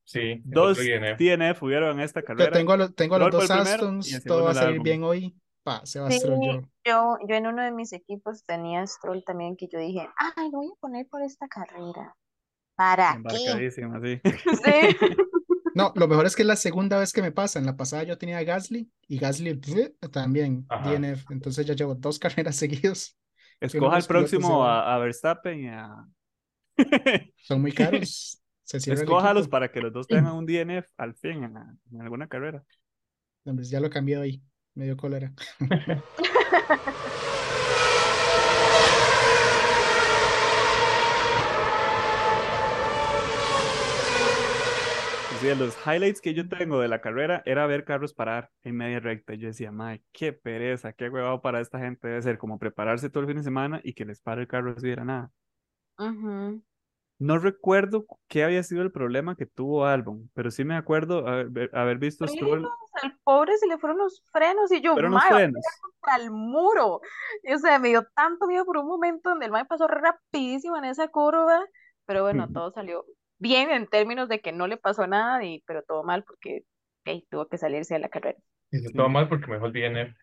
Sí, 0.05 0.41
Dos 0.45 0.77
otro 0.79 0.83
INF. 0.83 1.17
DNF 1.19 1.63
hubieron 1.63 1.97
en 1.99 2.05
esta 2.05 2.21
Yo 2.21 2.25
carrera. 2.27 2.51
tengo 2.51 2.73
a, 2.73 2.77
los- 2.77 2.95
tengo 2.95 3.15
a 3.15 3.19
los 3.19 3.27
Stroll 3.27 3.47
fue 3.47 3.57
dos 3.57 3.67
Astons, 3.67 4.23
todo 4.23 4.43
va 4.43 4.51
a 4.51 4.53
salir 4.53 4.81
bien 4.81 5.03
hoy. 5.03 5.35
Pa, 5.63 5.83
se 5.85 5.99
va 5.99 6.11
Sí, 6.11 6.19
Stroll 6.19 6.39
yo. 6.45 6.61
yo, 6.85 7.17
yo 7.27 7.35
en 7.35 7.47
uno 7.47 7.63
de 7.63 7.71
mis 7.71 7.91
equipos 7.91 8.43
tenía 8.45 8.85
Stroll 8.85 9.23
también 9.25 9.57
que 9.57 9.67
yo 9.67 9.79
dije, 9.79 10.07
ay, 10.15 10.51
lo 10.51 10.59
voy 10.59 10.67
a 10.67 10.79
poner 10.79 11.07
por 11.07 11.23
esta 11.23 11.47
carrera. 11.47 12.15
¿Para 12.75 13.19
qué? 13.29 13.67
Así. 13.67 14.21
Sí. 14.63 14.97
No, 15.75 15.91
lo 15.97 16.07
mejor 16.07 16.25
es 16.25 16.37
que 16.37 16.43
es 16.43 16.47
la 16.47 16.55
segunda 16.55 16.97
vez 16.97 17.11
que 17.11 17.21
me 17.21 17.33
pasa. 17.33 17.59
En 17.59 17.65
la 17.65 17.75
pasada 17.75 18.03
yo 18.03 18.17
tenía 18.17 18.37
a 18.37 18.43
Gasly 18.45 18.89
y 19.09 19.17
Gasly 19.19 19.59
también 20.13 20.65
Ajá. 20.69 20.89
DNF. 20.89 21.29
Entonces 21.31 21.65
ya 21.65 21.73
llevo 21.73 21.95
dos 21.95 22.17
carreras 22.19 22.57
de 22.61 22.67
Escoja 23.59 23.97
el 23.97 24.05
próximo 24.05 24.63
a, 24.63 24.95
a 24.95 24.97
Verstappen 24.99 25.59
y 25.59 25.67
a... 25.67 26.07
Son 27.37 27.61
muy 27.61 27.73
caros. 27.73 28.41
Se 28.65 28.77
Escójalos 28.77 29.47
para 29.47 29.71
que 29.71 29.79
los 29.79 29.93
dos 29.93 30.07
tengan 30.07 30.33
un 30.33 30.45
DNF 30.45 30.87
al 30.97 31.13
fin 31.13 31.43
en, 31.43 31.53
la- 31.53 31.75
en 31.91 32.01
alguna 32.01 32.27
carrera. 32.27 32.63
Hombre, 33.45 33.63
ya 33.65 33.79
lo 33.79 33.89
cambié 33.89 34.17
hoy. 34.17 34.43
Me 34.73 34.85
dio 34.85 34.97
cólera. 34.97 35.33
Sí, 45.41 45.53
los 45.55 45.75
highlights 45.85 46.21
que 46.21 46.33
yo 46.33 46.47
tengo 46.47 46.79
de 46.79 46.87
la 46.87 47.01
carrera 47.01 47.43
era 47.45 47.67
ver 47.67 47.83
carros 47.83 48.13
parar 48.13 48.49
en 48.63 48.77
media 48.77 48.99
recta. 48.99 49.33
Y 49.33 49.37
yo 49.39 49.47
decía, 49.47 49.71
madre, 49.71 50.01
qué 50.11 50.33
pereza, 50.33 50.93
qué 50.93 51.09
huevado 51.09 51.41
para 51.41 51.59
esta 51.59 51.77
gente 51.77 52.07
debe 52.07 52.21
ser 52.21 52.37
como 52.37 52.57
prepararse 52.57 53.09
todo 53.09 53.21
el 53.21 53.27
fin 53.27 53.37
de 53.37 53.43
semana 53.43 53.81
y 53.83 53.93
que 53.93 54.05
les 54.05 54.21
pare 54.21 54.41
el 54.41 54.47
carro 54.47 54.73
de 54.73 54.95
la 54.95 55.03
nada. 55.05 55.31
Ujú. 55.99 56.63
No 57.17 57.37
recuerdo 57.37 58.05
qué 58.27 58.43
había 58.43 58.61
sido 58.63 58.81
el 58.81 58.91
problema 58.91 59.35
que 59.35 59.45
tuvo 59.45 59.85
Albon, 59.85 60.29
pero 60.33 60.51
sí 60.51 60.65
me 60.65 60.75
acuerdo 60.75 61.27
haber, 61.27 61.69
haber 61.73 61.97
visto 61.97 62.25
a 62.25 62.27
Stroll, 62.27 62.67
al 63.01 63.17
pobre 63.23 63.57
se 63.57 63.67
le 63.67 63.77
fueron 63.77 63.99
los 63.99 64.21
frenos 64.31 64.71
y 64.71 64.81
yo, 64.81 64.95
"Mae, 64.95 65.29
contra 65.29 66.23
el 66.23 66.31
muro. 66.31 66.99
Y, 67.43 67.53
o 67.53 67.57
sea, 67.57 67.79
me 67.79 67.89
dio 67.89 68.05
tanto 68.15 68.47
miedo 68.47 68.65
por 68.65 68.77
un 68.77 68.87
momento 68.87 69.29
donde 69.29 69.45
el 69.45 69.51
mae 69.51 69.65
pasó 69.65 69.87
rapidísimo 69.87 70.75
en 70.77 70.85
esa 70.85 71.07
curva, 71.07 71.65
pero 72.05 72.23
bueno, 72.23 72.51
todo 72.51 72.71
salió 72.71 73.05
bien 73.37 73.69
en 73.69 73.87
términos 73.87 74.27
de 74.27 74.41
que 74.41 74.51
no 74.51 74.67
le 74.67 74.77
pasó 74.77 75.07
nada, 75.07 75.43
y, 75.43 75.63
pero 75.65 75.83
todo 75.83 76.03
mal 76.03 76.23
porque 76.23 76.65
tuvo 77.29 77.47
que 77.47 77.57
salirse 77.57 77.93
de 77.93 77.99
la 78.01 78.09
carrera. 78.09 78.37
Sí. 78.71 78.91
todo 78.93 79.09
mal 79.09 79.29
porque 79.29 79.47
me 79.47 79.53
dejó 79.53 79.67
el 79.67 79.73
DNF. 79.73 80.15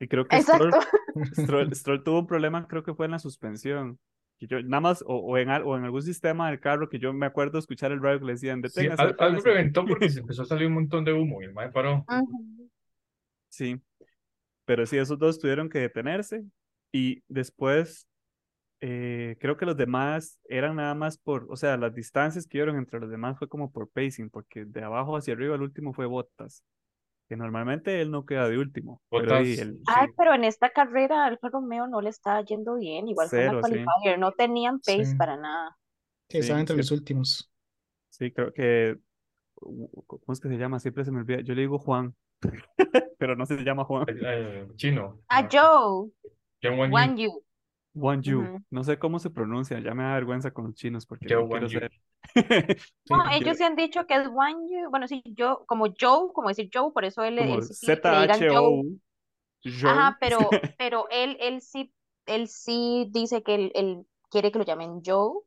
Y 0.00 0.08
creo 0.08 0.26
que. 0.26 0.40
Stroll, 0.42 0.72
Stroll 1.74 2.04
tuvo 2.04 2.20
un 2.20 2.26
problema, 2.26 2.66
creo 2.68 2.82
que 2.82 2.94
fue 2.94 3.06
en 3.06 3.12
la 3.12 3.18
suspensión. 3.18 3.98
Que 4.38 4.46
yo, 4.48 4.60
nada 4.62 4.80
más, 4.80 5.02
o, 5.06 5.16
o 5.16 5.38
en, 5.38 5.48
o 5.48 5.76
en 5.76 5.84
algún 5.84 6.02
sistema 6.02 6.50
del 6.50 6.60
carro 6.60 6.88
que 6.88 6.98
yo 6.98 7.12
me 7.12 7.26
acuerdo 7.26 7.58
escuchar 7.58 7.92
el 7.92 8.02
radio 8.02 8.18
que 8.20 8.26
le 8.26 8.32
decían, 8.32 8.60
Sí, 8.62 8.62
deténgase, 8.62 9.02
al- 9.02 9.08
algo 9.08 9.16
deténgase". 9.22 9.48
reventó 9.48 9.86
porque 9.86 10.10
se 10.10 10.20
empezó 10.26 10.42
a 10.42 10.46
salir 10.46 10.66
un 10.66 10.74
montón 10.74 11.04
de 11.04 11.12
humo 11.12 11.40
y 11.40 11.44
el 11.46 11.52
mae 11.52 11.70
paró. 11.70 12.04
Sí, 13.48 13.80
pero 14.64 14.86
sí, 14.86 14.96
esos 14.98 15.18
dos 15.18 15.38
tuvieron 15.38 15.68
que 15.68 15.78
detenerse 15.78 16.44
y 16.92 17.22
después 17.28 18.08
eh, 18.80 19.36
creo 19.40 19.56
que 19.56 19.66
los 19.66 19.76
demás 19.76 20.38
eran 20.48 20.76
nada 20.76 20.94
más 20.94 21.18
por, 21.18 21.46
o 21.50 21.56
sea, 21.56 21.76
las 21.76 21.94
distancias 21.94 22.46
que 22.46 22.58
dieron 22.58 22.76
entre 22.76 23.00
los 23.00 23.10
demás 23.10 23.38
fue 23.38 23.48
como 23.48 23.70
por 23.70 23.88
pacing, 23.90 24.30
porque 24.30 24.64
de 24.64 24.82
abajo 24.82 25.16
hacia 25.16 25.34
arriba 25.34 25.54
el 25.54 25.62
último 25.62 25.92
fue 25.92 26.06
Bottas, 26.06 26.64
que 27.34 27.38
normalmente 27.38 28.00
él 28.00 28.10
no 28.12 28.24
queda 28.24 28.48
de 28.48 28.58
último, 28.58 29.02
pero 29.10 29.36
ahí 29.36 29.50
Bottas, 29.56 29.58
él- 29.66 29.78
Ay, 29.86 30.06
sí. 30.06 30.14
pero 30.16 30.34
en 30.34 30.44
esta 30.44 30.70
carrera 30.70 31.24
Alfa 31.24 31.48
Romeo 31.48 31.86
no 31.88 32.00
le 32.00 32.10
estaba 32.10 32.42
yendo 32.42 32.76
bien, 32.76 33.08
igual 33.08 33.28
que 33.28 33.36
en 33.40 33.46
la 33.46 33.52
sí. 33.54 33.60
qualifier, 33.60 34.18
no 34.18 34.32
tenían 34.32 34.78
pace 34.78 35.04
Sí. 35.06 35.14
para 35.16 35.36
nada. 35.36 35.76
Sí, 36.28 36.38
estaba 36.38 36.58
Sí, 36.58 36.60
entre 36.60 36.74
sí, 36.74 36.78
los 36.78 36.90
últimos. 36.92 37.52
sí, 38.10 38.30
creo 38.32 38.52
que, 38.52 38.96
¿cómo 39.54 40.32
es 40.32 40.40
que 40.40 40.48
se 40.48 40.56
llama? 40.56 40.78
Siempre 40.78 41.04
se 41.04 41.10
me 41.10 41.18
olvida. 41.18 41.40
Yo 41.40 41.54
le 41.54 41.62
digo 41.62 41.78
Juan, 41.78 42.14
pero 43.18 43.34
no 43.36 43.46
se 43.46 43.56
llama 43.64 43.84
Juan. 43.84 44.08
El, 44.08 44.24
el 44.24 44.76
chino. 44.76 45.20
Ah, 45.28 45.42
¿no? 45.42 45.48
Joe, 46.62 46.88
Wan 46.90 47.16
Yu. 47.16 47.43
Wan 47.94 48.22
Yu. 48.22 48.38
Juan 48.38 48.46
Yu. 48.46 48.54
Ujú. 48.54 48.64
No 48.70 48.84
sé 48.84 48.98
cómo 48.98 49.18
se 49.18 49.30
pronuncia, 49.30 49.78
ya 49.80 49.94
me 49.94 50.02
da 50.02 50.14
vergüenza 50.14 50.50
con 50.50 50.66
los 50.66 50.74
chinos 50.74 51.06
porque 51.06 51.26
Joe 51.28 51.44
no 51.44 51.48
quiero 51.48 51.68
ser. 51.68 51.90
No, 53.10 53.30
ellos 53.30 53.58
se 53.58 53.64
han 53.64 53.76
dicho 53.76 54.06
que 54.06 54.14
es 54.14 54.28
Wan 54.28 54.66
Yu. 54.68 54.90
Bueno, 54.90 55.06
sí, 55.06 55.22
yo, 55.26 55.64
como 55.66 55.86
Joe, 55.86 56.32
como 56.32 56.48
decir 56.48 56.70
Joe, 56.72 56.90
por 56.92 57.04
eso 57.04 57.22
él, 57.22 57.38
Joe. 57.38 57.62
Z-H-O. 57.62 58.82
Ajá, 59.84 60.16
pero, 60.20 60.38
pero 60.78 61.06
él, 61.10 61.36
él 61.40 61.60
sí, 61.60 61.92
él 62.26 62.48
sí 62.48 63.08
dice 63.10 63.42
que 63.42 63.54
él, 63.54 63.72
él 63.74 64.06
quiere 64.30 64.50
que 64.50 64.58
lo 64.58 64.64
llamen 64.64 65.02
Joe. 65.04 65.40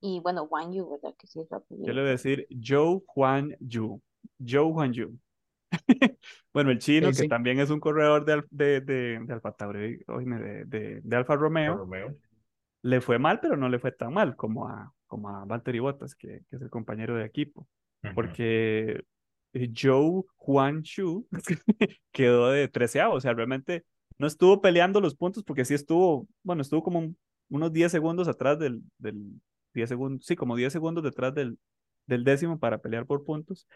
Y 0.00 0.20
bueno, 0.20 0.44
Wan 0.44 0.72
Yu, 0.72 0.88
¿verdad? 0.90 1.14
Que 1.18 1.26
sí 1.26 1.40
es 1.40 1.48
Yo 1.50 1.92
le 1.92 2.00
voy 2.00 2.08
a 2.08 2.12
decir 2.12 2.46
Joe 2.50 3.00
Juan 3.06 3.56
Yu. 3.60 4.00
Joe 4.38 4.70
Juan 4.70 4.92
Yu. 4.92 5.18
Bueno, 6.52 6.70
el 6.70 6.78
chino, 6.78 7.12
Sí, 7.12 7.14
que 7.14 7.24
sí. 7.24 7.24
también 7.24 7.58
es 7.60 7.70
un 7.70 7.80
corredor 7.80 8.24
de, 8.24 8.42
de, 8.50 8.80
de, 8.80 9.18
de 9.20 9.32
Alfa 9.32 9.52
Tauri, 9.52 9.98
de, 10.06 10.64
de, 10.66 11.00
de 11.02 11.16
Alfa 11.16 11.36
Romeo, 11.36 11.84
Romeo. 11.84 12.16
le 12.82 13.00
fue 13.00 13.18
mal, 13.18 13.40
pero 13.40 13.56
no 13.56 13.68
le 13.68 13.78
fue 13.78 13.92
tan 13.92 14.12
mal 14.12 14.36
como 14.36 14.68
a, 14.68 14.92
como 15.06 15.28
a 15.30 15.44
Valtteri 15.44 15.78
Bottas, 15.80 16.14
que, 16.14 16.42
que 16.50 16.56
es 16.56 16.62
el 16.62 16.70
compañero 16.70 17.16
de 17.16 17.24
equipo. 17.24 17.68
Porque 18.12 19.02
eh, 19.54 19.70
Joe 19.76 20.22
Juan 20.36 20.82
Chu 20.82 21.26
quedó 22.12 22.50
de 22.50 22.68
treceavo, 22.68 23.14
o 23.16 23.20
sea, 23.20 23.32
realmente 23.34 23.84
no 24.18 24.26
estuvo 24.26 24.60
peleando 24.60 25.00
los 25.00 25.14
puntos 25.16 25.42
porque 25.44 25.64
sí 25.64 25.74
estuvo, 25.74 26.28
bueno, 26.42 26.62
estuvo 26.62 26.82
como 26.82 26.98
un- 27.00 27.18
unos 27.50 27.72
10 27.72 27.92
segundos 27.92 28.28
atrás 28.28 28.58
del, 28.58 28.82
del 28.98 29.40
10 29.74 29.88
segundos, 29.88 30.26
sí, 30.26 30.36
como 30.36 30.56
10 30.56 30.72
segundos 30.72 31.04
detrás 31.04 31.34
del, 31.34 31.58
del 32.06 32.24
décimo 32.24 32.58
para 32.58 32.78
pelear 32.78 33.06
por 33.06 33.24
puntos, 33.24 33.66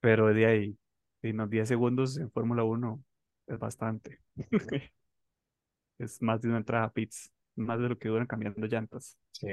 pero 0.00 0.32
de 0.32 0.46
ahí, 0.46 0.78
y 1.22 1.30
unos 1.30 1.50
10 1.50 1.68
segundos 1.68 2.18
en 2.18 2.30
Fórmula 2.30 2.64
1 2.64 3.02
es 3.46 3.58
bastante. 3.58 4.20
Es 5.98 6.22
más 6.22 6.40
de 6.40 6.48
una 6.48 6.58
entrada 6.58 6.84
a 6.84 6.92
pits, 6.92 7.32
más 7.56 7.80
de 7.80 7.88
lo 7.88 7.98
que 7.98 8.08
duran 8.08 8.26
cambiando 8.26 8.66
llantas. 8.66 9.18
Sí. 9.32 9.48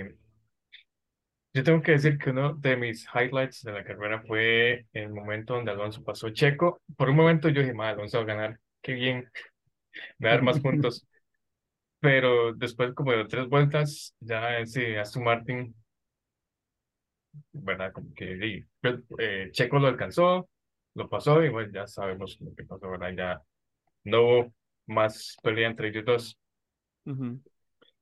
Yo 1.53 1.63
tengo 1.63 1.81
que 1.81 1.93
decir 1.93 2.17
que 2.17 2.31
uno 2.31 2.53
de 2.53 2.75
mis 2.75 3.07
highlights 3.13 3.63
de 3.63 3.71
la 3.71 3.83
carrera 3.83 4.21
fue 4.21 4.85
el 4.91 5.09
momento 5.09 5.55
donde 5.55 5.71
Alonso 5.71 6.03
pasó 6.03 6.29
Checo. 6.29 6.81
Por 6.97 7.09
un 7.09 7.15
momento 7.15 7.49
yo 7.49 7.61
dije, 7.61 7.73
"Ma, 7.73 7.89
Alonso 7.89 8.17
va 8.17 8.23
a 8.23 8.27
ganar, 8.27 8.59
qué 8.81 8.93
bien, 8.93 9.29
me 10.19 10.27
va 10.27 10.33
a 10.33 10.35
dar 10.37 10.43
más 10.43 10.59
puntos. 10.61 11.07
Pero 11.99 12.53
después 12.53 12.93
como 12.93 13.11
de 13.13 13.25
tres 13.25 13.49
vueltas, 13.49 14.15
ya 14.19 14.59
ese 14.59 14.99
Aston 14.99 15.23
Martin, 15.23 15.75
¿verdad? 17.53 17.91
Como 17.93 18.13
que 18.13 18.65
eh, 19.19 19.49
Checo 19.51 19.79
lo 19.79 19.87
alcanzó, 19.87 20.49
lo 20.93 21.09
pasó 21.09 21.43
y 21.43 21.49
bueno, 21.49 21.71
ya 21.73 21.87
sabemos 21.87 22.37
lo 22.41 22.53
que 22.53 22.63
pasó, 22.63 22.89
¿verdad? 22.89 23.13
Ya 23.15 23.41
no 24.03 24.21
hubo 24.21 24.53
más 24.87 25.35
pelea 25.41 25.69
entre 25.69 25.89
ellos 25.89 26.05
dos. 26.05 26.39
Ujú. 27.05 27.41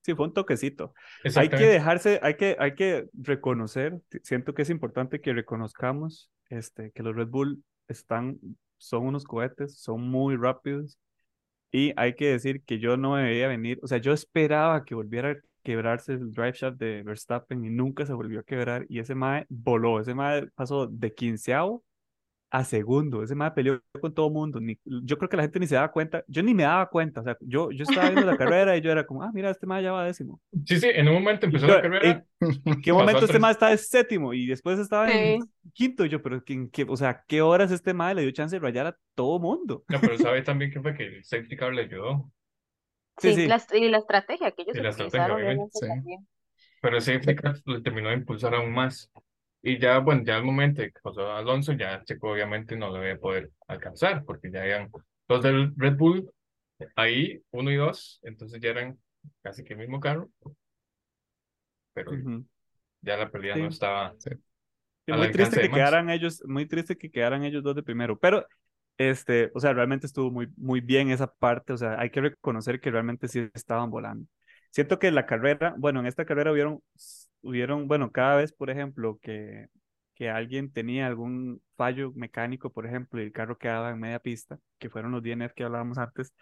Sí, 0.01 0.13
fue 0.15 0.25
un 0.25 0.33
toquecito. 0.33 0.93
Hay 1.35 1.49
que 1.49 1.65
dejarse, 1.65 2.19
hay 2.21 2.35
que, 2.35 2.57
hay 2.59 2.75
que 2.75 3.07
reconocer, 3.13 4.01
siento 4.21 4.53
que 4.53 4.63
es 4.63 4.69
importante 4.69 5.21
que 5.21 5.33
reconozcamos 5.33 6.29
este, 6.49 6.91
que 6.91 7.03
los 7.03 7.15
Red 7.15 7.29
Bull 7.29 7.63
están, 7.87 8.37
son 8.77 9.07
unos 9.07 9.23
cohetes, 9.23 9.79
son 9.79 10.01
muy 10.01 10.35
rápidos 10.35 10.97
y 11.71 11.93
hay 11.95 12.15
que 12.15 12.31
decir 12.31 12.63
que 12.63 12.79
yo 12.79 12.97
no 12.97 13.13
me 13.13 13.23
veía 13.23 13.47
venir, 13.47 13.79
o 13.81 13.87
sea, 13.87 13.97
yo 13.97 14.13
esperaba 14.13 14.83
que 14.83 14.93
volviera 14.93 15.37
quebrarse 15.63 16.13
el 16.13 16.31
drive 16.31 16.53
shaft 16.53 16.77
de 16.77 17.03
Verstappen 17.03 17.63
y 17.65 17.69
nunca 17.69 18.05
se 18.05 18.13
volvió 18.13 18.41
a 18.41 18.43
quebrar 18.43 18.85
y 18.89 18.99
ese 18.99 19.15
mae 19.15 19.45
voló, 19.49 19.99
ese 19.99 20.13
mae 20.13 20.47
pasó 20.55 20.87
de 20.87 21.13
quinceavo 21.13 21.83
a 22.51 22.63
segundo, 22.63 23.23
ese 23.23 23.33
mae 23.33 23.49
peleó 23.49 23.81
con 23.99 24.13
todo 24.13 24.29
mundo, 24.29 24.59
ni, 24.59 24.77
yo 24.85 25.17
creo 25.17 25.27
que 25.27 25.37
la 25.37 25.41
gente 25.41 25.59
ni 25.59 25.65
se 25.65 25.73
daba 25.73 25.91
cuenta, 25.91 26.23
yo 26.27 26.43
ni 26.43 26.53
me 26.53 26.61
daba 26.61 26.87
cuenta, 26.87 27.21
o 27.21 27.23
sea, 27.23 27.35
yo, 27.41 27.71
yo 27.71 27.83
estaba 27.83 28.09
viendo 28.09 28.27
la 28.27 28.37
carrera 28.37 28.77
y 28.77 28.81
yo 28.81 28.91
era 28.91 29.07
como, 29.07 29.23
ah, 29.23 29.31
mira, 29.33 29.49
este 29.49 29.65
mae 29.65 29.81
ya 29.81 29.91
va 29.91 30.05
décimo. 30.05 30.39
Sí, 30.63 30.79
sí, 30.79 30.87
en 30.93 31.07
un 31.07 31.15
momento 31.15 31.47
empezó 31.47 31.65
yo, 31.65 31.73
la 31.77 31.81
carrera. 31.81 32.25
¿En 32.39 32.79
qué 32.81 32.93
momento 32.93 33.25
este 33.25 33.39
mae 33.39 33.53
está 33.53 33.69
de 33.69 33.77
séptimo 33.79 34.35
y 34.35 34.45
después 34.45 34.77
estaba 34.77 35.09
en 35.11 35.41
Sí. 35.41 35.49
quinto? 35.73 36.05
Y 36.05 36.09
yo, 36.09 36.21
pero 36.21 36.43
¿en 36.45 36.69
qué, 36.69 36.85
o 36.87 36.95
sea, 36.95 37.23
¿qué 37.27 37.41
horas 37.41 37.71
este 37.71 37.95
mae 37.95 38.13
le 38.13 38.21
dio 38.21 38.29
chance 38.29 38.55
de 38.55 38.59
rayar 38.59 38.85
a 38.85 38.97
todo 39.15 39.39
mundo? 39.39 39.83
No, 39.89 39.99
pero 39.99 40.15
sabe 40.19 40.43
también 40.43 40.69
que 40.69 40.79
fue 40.79 40.93
que 40.93 41.07
el 41.07 41.23
safety 41.23 41.55
car 41.55 41.73
le 41.73 41.85
ayudó. 41.85 42.31
Sí, 43.17 43.41
Sí, 43.41 43.43
la, 43.45 43.59
y 43.73 43.89
la 43.89 43.97
estrategia 43.97 44.51
que 44.51 44.61
ellos 44.63 44.77
Y 44.77 44.81
la 44.81 44.89
estrategia, 44.89 45.33
utilizaron 45.33 45.35
obviamente. 45.35 45.69
realmente 45.71 45.79
Sí. 45.79 45.87
también. 45.87 46.27
Pero 46.81 47.01
safety 47.01 47.35
car 47.35 47.55
le 47.65 47.81
terminó 47.81 48.09
de 48.09 48.15
impulsar 48.15 48.55
aún 48.55 48.73
más. 48.73 49.11
Y 49.61 49.79
ya, 49.79 49.99
bueno, 49.99 50.23
ya 50.25 50.35
al 50.37 50.43
momento 50.43 50.81
de 50.81 50.91
que 50.91 50.99
pasó 51.01 51.31
Alonso, 51.33 51.73
ya 51.73 52.03
Checo 52.05 52.31
obviamente 52.31 52.75
no 52.77 52.89
lo 52.91 53.03
iba 53.05 53.15
a 53.15 53.19
poder 53.19 53.51
alcanzar, 53.67 54.25
porque 54.25 54.51
ya 54.51 54.65
eran 54.65 54.91
los 55.29 55.41
del 55.43 55.73
Red 55.77 55.95
Bull 55.97 56.31
ahí, 56.95 57.41
uno 57.51 57.71
y 57.71 57.77
dos, 57.77 58.19
entonces 58.23 58.61
ya 58.61 58.69
eran 58.71 58.99
casi 59.43 59.63
que 59.63 59.73
el 59.73 59.79
mismo 59.79 59.99
carro, 60.01 60.29
pero 61.93 62.11
Ujú. 62.11 62.45
ya 63.01 63.17
la 63.17 63.31
pelea 63.31 63.55
Sí. 63.55 63.59
no 63.59 63.69
estaba 63.69 64.15
Sí, 65.05 65.13
muy 65.13 65.31
triste 65.31 65.59
que 65.59 65.71
quedaran 65.71 66.09
ellos, 66.09 66.43
muy 66.47 66.67
triste 66.67 66.97
que 66.97 67.11
quedaran 67.11 67.43
ellos 67.43 67.63
dos 67.63 67.75
de 67.75 67.83
primero, 67.83 68.17
pero 68.19 68.47
este, 68.97 69.51
o 69.53 69.59
sea, 69.59 69.73
realmente 69.73 70.07
estuvo 70.07 70.31
muy, 70.31 70.47
muy 70.57 70.81
bien 70.81 71.09
esa 71.09 71.27
parte, 71.27 71.73
o 71.73 71.77
sea, 71.77 71.99
hay 71.99 72.09
que 72.09 72.21
reconocer 72.21 72.79
que 72.79 72.91
realmente 72.91 73.27
sí 73.27 73.49
estaban 73.53 73.89
volando. 73.89 74.27
Siento 74.71 74.99
que 74.99 75.11
la 75.11 75.25
carrera, 75.25 75.75
bueno, 75.77 75.99
en 75.99 76.07
esta 76.07 76.25
carrera 76.25 76.51
hubieron, 76.51 76.81
hubieron, 77.41 77.87
bueno, 77.87 78.11
cada 78.11 78.37
vez, 78.37 78.53
por 78.53 78.69
ejemplo, 78.69 79.19
que, 79.21 79.67
que 80.15 80.29
alguien 80.29 80.71
tenía 80.71 81.07
algún 81.07 81.61
fallo 81.75 82.11
mecánico, 82.15 82.71
por 82.71 82.85
ejemplo, 82.85 83.21
y 83.21 83.25
el 83.25 83.31
carro 83.31 83.57
quedaba 83.57 83.91
en 83.91 83.99
media 83.99 84.19
pista, 84.19 84.59
que 84.79 84.89
fueron 84.89 85.11
los 85.11 85.23
DNF 85.23 85.53
que 85.55 85.63
hablábamos 85.63 85.97
antes, 85.97 86.33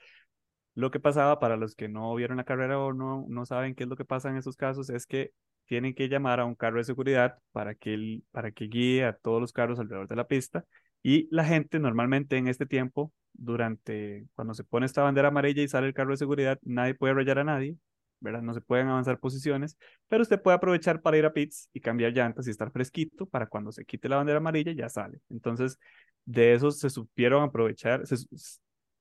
lo 0.76 0.92
que 0.92 1.00
pasaba 1.00 1.40
para 1.40 1.58
los 1.58 1.76
que 1.76 1.90
no 1.90 2.14
vieron 2.16 2.38
la 2.38 2.44
carrera 2.46 2.80
o 2.80 2.94
no, 2.94 3.26
no 3.28 3.46
saben 3.46 3.76
qué 3.76 3.84
es 3.84 3.90
lo 3.90 3.98
que 3.98 4.06
pasa 4.06 4.30
en 4.30 4.38
esos 4.38 4.56
casos 4.56 4.90
es 4.90 5.06
que 5.06 5.32
tienen 5.66 5.94
que 5.94 6.10
llamar 6.10 6.40
a 6.40 6.46
un 6.46 6.56
carro 6.56 6.78
de 6.78 6.84
seguridad 6.84 7.38
para 7.52 7.76
que, 7.76 8.22
para 8.32 8.52
que 8.52 8.66
guíe 8.66 9.06
a 9.06 9.14
todos 9.14 9.42
los 9.42 9.54
carros 9.54 9.80
alrededor 9.80 10.08
de 10.08 10.16
la 10.16 10.28
pista. 10.28 10.66
Y 11.04 11.28
la 11.32 11.44
gente 11.46 11.80
normalmente 11.80 12.38
en 12.38 12.48
este 12.48 12.66
tiempo, 12.66 13.12
durante 13.34 14.28
cuando 14.36 14.54
se 14.54 14.64
pone 14.64 14.86
esta 14.86 15.02
bandera 15.04 15.30
amarilla 15.30 15.64
y 15.64 15.68
sale 15.68 15.88
el 15.88 15.94
carro 15.94 16.12
de 16.12 16.18
seguridad, 16.18 16.60
nadie 16.64 16.94
puede 16.96 17.14
rayar 17.14 17.40
a 17.40 17.44
nadie, 17.44 17.78
¿verdad? 18.20 18.42
No 18.42 18.54
se 18.54 18.62
pueden 18.62 18.88
avanzar 18.88 19.20
posiciones, 19.20 19.78
pero 20.08 20.22
usted 20.22 20.42
puede 20.42 20.58
aprovechar 20.58 21.02
para 21.02 21.18
ir 21.18 21.26
a 21.26 21.34
pits 21.34 21.70
y 21.74 21.80
cambiar 21.80 22.12
llantas 22.14 22.48
y 22.48 22.52
estar 22.52 22.72
fresquito 22.72 23.26
para 23.26 23.48
cuando 23.48 23.72
se 23.72 23.86
quite 23.86 24.10
la 24.10 24.18
bandera 24.18 24.38
amarilla 24.38 24.74
ya 24.74 24.90
sale. 24.90 25.20
Entonces, 25.30 25.80
de 26.26 26.54
eso 26.54 26.70
se 26.72 26.90
supieron 26.90 27.44
aprovechar, 27.44 28.06
se, 28.06 28.16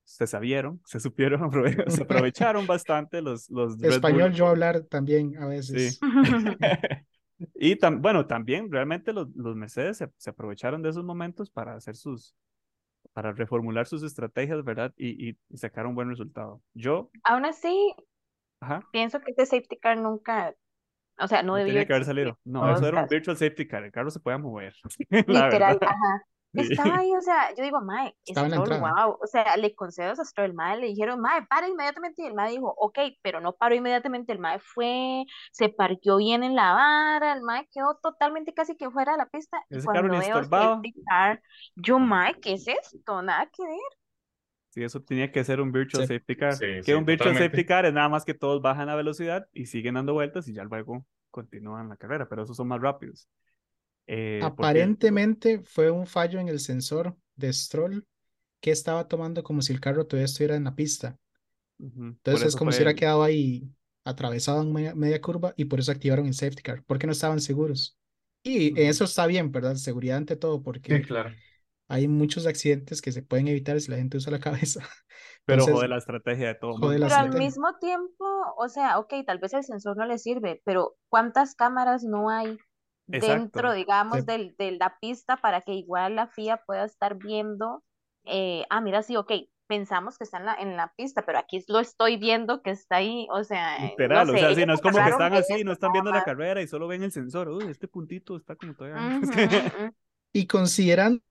se 0.04 0.26
sabieron, 0.26 0.80
se 0.86 1.00
supieron 1.00 1.42
aprove- 1.42 1.88
se 1.90 2.02
aprovecharon 2.02 2.66
bastante 2.66 3.20
los, 3.20 3.50
los 3.50 3.78
Red 3.78 3.90
Español 3.94 4.30
Bull. 4.30 4.32
yo 4.32 4.46
hablar 4.48 4.82
también 4.84 5.36
a 5.36 5.62
Sí. 5.62 5.98
Y 7.54 7.76
tam- 7.76 8.00
bueno, 8.02 8.26
también 8.26 8.70
realmente 8.70 9.12
los, 9.12 9.28
los 9.36 9.56
Mercedes 9.56 9.98
se, 9.98 10.10
se 10.16 10.30
aprovecharon 10.30 10.82
de 10.82 10.90
esos 10.90 11.04
momentos 11.04 11.50
para 11.50 11.74
hacer 11.74 11.96
sus, 11.96 12.34
para 13.12 13.32
reformular 13.32 13.86
sus 13.86 14.02
estrategias, 14.02 14.64
¿verdad? 14.64 14.92
Y, 14.96 15.30
y, 15.30 15.38
y 15.50 15.56
sacar 15.58 15.86
un 15.86 15.94
buen 15.94 16.08
resultado. 16.10 16.62
Yo, 16.74 17.10
Aún 17.24 17.44
así, 17.44 17.94
ajá, 18.60 18.80
pienso 18.90 19.20
que 19.20 19.30
este 19.32 19.46
safety 19.46 19.78
car 19.78 19.98
nunca, 19.98 20.54
o 21.18 21.28
sea, 21.28 21.42
no 21.42 21.52
no 21.52 21.56
debió 21.56 21.64
tenía 21.66 21.86
que 21.86 21.92
haber 21.94 22.04
salido. 22.04 22.38
No, 22.44 22.70
eso 22.70 22.86
era 22.86 22.98
un 22.98 23.08
virtual 23.08 23.36
safety 23.36 23.66
car, 23.66 23.84
el 23.84 23.92
carro 23.92 24.10
se 24.10 24.20
podía 24.20 24.38
mover, 24.38 24.74
Literal, 25.26 25.78
ajá. 25.84 26.24
Estaba 26.52 26.98
ahí, 26.98 27.10
o 27.16 27.20
sea, 27.20 27.54
yo 27.54 27.62
digo, 27.62 27.80
mae, 27.80 28.14
Stroll, 28.26 28.80
wow, 28.80 29.16
o 29.22 29.26
sea, 29.26 29.56
le 29.56 29.74
concedo 29.74 30.12
a 30.12 30.24
Stroll, 30.24 30.46
el 30.50 30.54
mae 30.54 30.78
le 30.78 30.88
dijeron, 30.88 31.20
mae, 31.20 31.46
para 31.46 31.68
inmediatamente, 31.68 32.22
y 32.22 32.26
el 32.26 32.34
mae 32.34 32.50
dijo, 32.50 32.74
ok, 32.76 32.98
pero 33.22 33.40
no 33.40 33.52
paró 33.54 33.74
inmediatamente, 33.74 34.32
el 34.32 34.40
mae 34.40 34.58
fue, 34.58 35.24
se 35.52 35.68
parqueó 35.68 36.16
bien 36.16 36.42
en 36.42 36.56
la 36.56 36.72
vara, 36.72 37.32
el 37.34 37.42
mae 37.42 37.68
quedó 37.72 37.96
totalmente 38.02 38.52
casi 38.52 38.76
que 38.76 38.90
fuera 38.90 39.12
de 39.12 39.18
la 39.18 39.26
pista, 39.28 39.58
y 39.70 39.80
cuando 39.82 40.18
veo 40.18 40.42
car, 41.06 41.40
yo, 41.76 41.98
mae, 41.98 42.34
¿qué 42.40 42.54
es 42.54 42.66
esto? 42.66 43.22
Nada 43.22 43.46
que 43.46 43.62
ver. 43.62 43.78
Sí, 44.70 44.84
eso 44.84 45.02
tenía 45.02 45.32
que 45.32 45.42
ser 45.42 45.60
un 45.60 45.72
virtual 45.72 46.06
Sí. 46.06 46.14
safety 46.14 46.36
car. 46.36 46.54
Sí, 46.54 46.66
que 46.66 46.82
sí, 46.82 46.92
un 46.94 47.04
virtual 47.04 47.30
totalmente. 47.30 47.56
safety 47.56 47.66
car 47.66 47.86
es 47.86 47.92
nada 47.92 48.08
más 48.08 48.24
que 48.24 48.34
todos 48.34 48.62
bajan 48.62 48.86
la 48.86 48.94
velocidad 48.94 49.48
y 49.52 49.66
siguen 49.66 49.94
dando 49.94 50.12
vueltas 50.14 50.46
y 50.48 50.54
ya 50.54 50.62
luego 50.64 51.04
continúan 51.30 51.88
la 51.88 51.96
carrera, 51.96 52.28
pero 52.28 52.42
esos 52.44 52.56
son 52.56 52.68
más 52.68 52.80
rápidos. 52.80 53.28
Eh, 54.06 54.52
porque- 54.56 54.94
Aparentemente 54.94 55.60
fue 55.62 55.90
un 55.90 56.06
fallo 56.06 56.40
en 56.40 56.48
el 56.48 56.60
sensor 56.60 57.16
de 57.36 57.52
Stroll 57.52 58.06
que 58.60 58.70
estaba 58.72 59.08
tomando 59.08 59.42
como 59.44 59.62
si 59.62 59.72
el 59.72 59.80
carro 59.80 60.06
todavía 60.06 60.26
estuviera 60.26 60.56
en 60.56 60.64
la 60.64 60.74
pista. 60.76 61.18
Entonces 62.24 62.48
es 62.50 62.56
como 62.56 62.72
si 62.72 62.82
hubiera 62.82 62.94
el- 62.94 62.98
quedado 62.98 63.22
ahí 63.22 63.70
atravesado 64.04 64.62
en 64.62 64.72
media, 64.72 64.94
media 64.94 65.20
curva 65.20 65.54
y 65.56 65.66
por 65.66 65.80
eso 65.80 65.92
activaron 65.92 66.26
el 66.26 66.34
safety 66.34 66.62
car, 66.62 66.84
porque 66.84 67.06
no 67.06 67.12
estaban 67.12 67.40
seguros. 67.40 67.98
Y 68.42 68.78
Ujú. 68.78 68.80
eso 68.80 69.04
está 69.04 69.26
bien, 69.26 69.52
¿verdad? 69.52 69.74
Seguridad 69.76 70.16
ante 70.18 70.36
todo, 70.36 70.62
Sí, 70.88 71.00
porque 71.02 71.06
claro. 71.06 71.30
hay 71.88 72.08
muchos 72.08 72.46
accidentes 72.46 73.02
que 73.02 73.12
se 73.12 73.22
pueden 73.22 73.48
evitar 73.48 73.80
si 73.80 73.90
la 73.90 73.98
gente 73.98 74.18
usa 74.18 74.32
la 74.32 74.40
cabeza. 74.40 74.88
Pero 75.44 75.68
Entonces, 75.68 75.68
jode 75.68 75.88
la 75.88 75.98
estrategia 75.98 76.48
de 76.48 76.54
todo 76.54 76.76
jode 76.80 76.98
mundo. 76.98 76.98
la 76.98 77.06
Pero 77.06 77.16
al 77.16 77.30
estrategia. 77.30 77.34
mismo 77.34 77.76
tiempo, 77.78 78.24
o 78.56 78.68
sea, 78.68 78.98
ok, 78.98 79.12
tal 79.26 79.38
vez 79.38 79.54
el 79.54 79.64
sensor 79.64 79.96
no 79.96 80.06
le 80.06 80.18
sirve, 80.18 80.62
pero 80.64 80.96
¿cuántas 81.08 81.54
cámaras 81.54 82.04
no 82.04 82.30
hay 82.30 82.58
dentro, 83.10 83.72
digamos, 83.72 84.18
Sí. 84.20 84.24
del, 84.24 84.54
de 84.56 84.72
la 84.72 84.98
pista 85.00 85.36
para 85.36 85.60
que 85.62 85.72
igual 85.74 86.16
la 86.16 86.26
FIA 86.26 86.58
pueda 86.66 86.84
estar 86.84 87.16
viendo? 87.16 87.82
eh, 88.24 88.64
ah, 88.70 88.80
mira, 88.80 89.02
sí, 89.02 89.16
ok, 89.16 89.32
pensamos 89.66 90.18
que 90.18 90.24
está 90.24 90.38
en 90.38 90.44
la, 90.46 90.54
en 90.54 90.76
la 90.76 90.92
pista, 90.96 91.22
pero 91.24 91.38
aquí 91.38 91.64
lo 91.68 91.78
estoy 91.80 92.16
viendo 92.16 92.60
que 92.62 92.70
está 92.70 92.96
ahí, 92.96 93.26
o 93.32 93.44
sea, 93.44 93.76
eh, 93.86 93.94
no 93.98 94.22
o 94.22 94.36
sea, 94.36 94.54
si 94.54 94.66
no 94.66 94.74
es 94.74 94.80
como 94.80 94.98
que 95.02 95.08
están 95.10 95.32
así, 95.34 95.64
no 95.64 95.72
están 95.72 95.92
viendo 95.92 96.12
la 96.12 96.24
carrera 96.24 96.60
y 96.60 96.66
solo 96.66 96.86
ven 96.88 97.02
el 97.02 97.12
sensor. 97.12 97.48
Uy, 97.48 97.64
este 97.70 97.88
puntito 97.88 98.36
está 98.36 98.56
como 98.56 98.74
todavía. 98.74 99.18
Ujú. 99.18 99.30
Y 100.32 100.46
considerando 100.46 101.22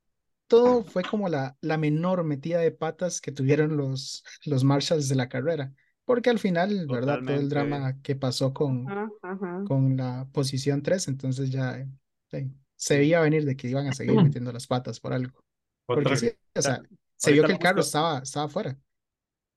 todo, 0.47 0.83
fue 0.83 1.03
como 1.03 1.29
la, 1.29 1.57
la 1.61 1.77
menor 1.77 2.23
metida 2.23 2.59
de 2.59 2.71
patas 2.71 3.21
que 3.21 3.31
tuvieron 3.31 3.77
los, 3.77 4.23
los 4.45 4.63
Marshalls 4.63 5.07
de 5.07 5.15
la 5.15 5.29
carrera. 5.29 5.71
Porque 6.09 6.29
al 6.31 6.39
final, 6.39 6.87
¿verdad? 6.89 7.21
Todo 7.23 7.39
el 7.39 7.49
Totalmente. 7.49 7.49
drama 7.49 8.01
que 8.01 8.15
pasó 8.15 8.53
con, 8.53 8.97
Ujú, 8.97 9.19
ujú. 9.23 9.53
con 9.63 9.97
la 9.97 10.27
posición 10.33 10.81
3, 10.83 11.07
entonces 11.09 11.51
ya 11.51 11.77
eh, 11.79 11.89
sí, 12.31 12.51
se 12.75 12.97
veía 12.99 13.21
venir 13.21 13.45
de 13.45 13.55
que 13.57 13.67
iban 13.69 13.87
a 13.87 13.93
seguir 13.93 14.19
metiendo 14.21 14.51
las 14.53 14.67
patas 14.67 14.99
por 14.99 15.13
algo. 15.13 15.43
Porque 15.91 16.15
sí, 16.17 16.31
o 16.55 16.61
sea, 16.61 16.81
se 17.17 17.31
vio 17.33 17.45
que 17.45 17.53
el 17.53 17.59
carro 17.59 17.81
estaba, 17.81 18.19
estaba 18.19 18.49
fuera. 18.49 18.77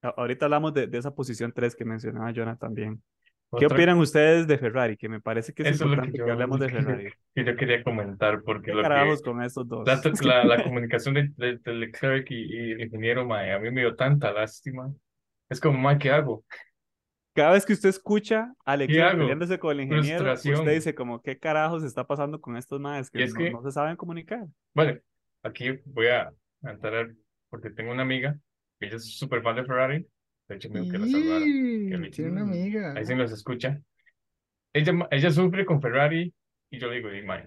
Ahorita 0.02 0.46
hablamos 0.46 0.74
de, 0.74 0.86
de 0.88 0.98
esa 0.98 1.14
posición 1.14 1.52
3 1.54 1.76
que 1.76 1.84
mencionaba 1.84 2.30
Jonathan 2.32 2.58
también. 2.58 3.02
¿Qué 3.54 3.66
otra- 3.66 3.76
opinan 3.76 3.98
ustedes 3.98 4.46
de 4.48 4.58
Ferrari? 4.58 4.96
Que 4.96 5.08
me 5.08 5.20
parece 5.20 5.52
que 5.52 5.62
es 5.62 5.70
Eso 5.70 5.84
es 5.84 5.90
lo 5.90 6.00
importante 6.00 6.12
que 6.12 6.18
que, 6.24 6.30
yo, 6.30 6.30
hablemos 6.30 6.58
de 6.58 6.68
que 6.68 6.74
Ferrari. 6.84 7.08
que 7.34 7.44
yo 7.44 7.56
quería 7.56 7.82
comentar, 7.84 8.42
porque 8.42 8.72
¿Qué 8.72 8.76
lo 8.76 8.88
que, 8.88 9.16
con 9.22 9.42
estos 9.42 9.68
dos? 9.68 9.88
la, 9.90 10.02
la, 10.22 10.44
la 10.46 10.62
comunicación 10.62 11.14
de, 11.14 11.30
de, 11.36 11.58
de 11.58 11.72
Leclerc 11.74 12.30
y, 12.30 12.36
y 12.36 12.72
el 12.72 12.80
ingeniero, 12.82 13.26
mae, 13.26 13.52
a 13.52 13.58
mí 13.58 13.70
me 13.70 13.82
dio 13.82 13.96
tanta 13.96 14.32
lástima. 14.32 14.92
Es 15.52 15.60
como, 15.60 15.78
mae, 15.78 15.98
¿qué 15.98 16.10
hago? 16.10 16.44
Cada 17.34 17.52
vez 17.52 17.66
que 17.66 17.74
usted 17.74 17.90
escucha 17.90 18.54
a 18.64 18.72
hago? 18.72 18.88
peleándose 18.88 19.58
con 19.58 19.72
el 19.72 19.82
ingeniero, 19.82 20.32
usted 20.32 20.74
dice 20.74 20.94
como, 20.94 21.20
¿qué 21.20 21.38
carajos 21.38 21.84
está 21.84 22.06
pasando 22.06 22.40
con 22.40 22.56
estos 22.56 22.80
madres 22.80 23.10
que, 23.10 23.20
Y 23.20 23.22
es 23.24 23.34
no, 23.34 23.38
que- 23.38 23.50
no 23.50 23.62
se 23.62 23.70
saben 23.70 23.96
comunicar? 23.96 24.46
Bueno, 24.74 24.98
aquí 25.42 25.78
voy 25.84 26.06
a 26.06 26.32
entrar 26.62 27.12
porque 27.50 27.70
tengo 27.70 27.92
una 27.92 28.02
amiga, 28.02 28.38
que 28.80 28.86
ella 28.86 28.96
es 28.96 29.16
súper 29.18 29.42
fan 29.42 29.56
de 29.56 29.64
Ferrari. 29.64 30.06
De 30.48 30.56
hecho, 30.56 30.70
me 30.70 30.80
dijo 30.80 30.92
que 30.92 30.98
la 30.98 31.06
saludara. 31.06 31.44
Y 31.44 31.90
que 31.90 31.98
le- 31.98 32.10
tiene 32.10 32.30
una 32.30 32.44
Mm, 32.44 32.50
amiga. 32.52 32.94
Ahí 32.94 33.04
sí 33.04 33.14
nos 33.14 33.30
escucha. 33.30 33.78
Ella, 34.72 34.92
ella 35.10 35.30
sufre 35.30 35.66
con 35.66 35.82
Ferrari 35.82 36.32
y 36.70 36.78
yo 36.78 36.88
le 36.88 36.96
digo, 36.96 37.10
"Di, 37.10 37.20
mae, 37.22 37.46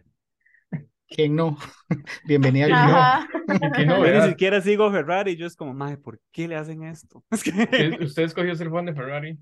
¿Quién 1.07 1.35
no? 1.35 1.57
Bienvenida 2.25 2.65
al 2.65 2.71
club. 2.71 2.95
Ajá. 2.95 3.27
y 3.47 3.71
que 3.77 3.85
no, 3.85 4.05
Yo 4.05 4.13
ni 4.13 4.29
siquiera 4.29 4.61
sigo 4.61 4.91
Ferrari 4.91 5.35
yo 5.35 5.45
es 5.45 5.55
como, 5.55 5.73
madre, 5.73 5.97
¿por 5.97 6.19
qué 6.31 6.47
le 6.47 6.55
hacen 6.55 6.83
esto? 6.83 7.23
Es 7.31 7.43
que... 7.43 7.51
¿Usted 7.51 8.01
usted 8.01 8.23
escogió 8.23 8.55
ser 8.55 8.69
fan 8.69 8.85
de 8.85 8.93
Ferrari? 8.93 9.37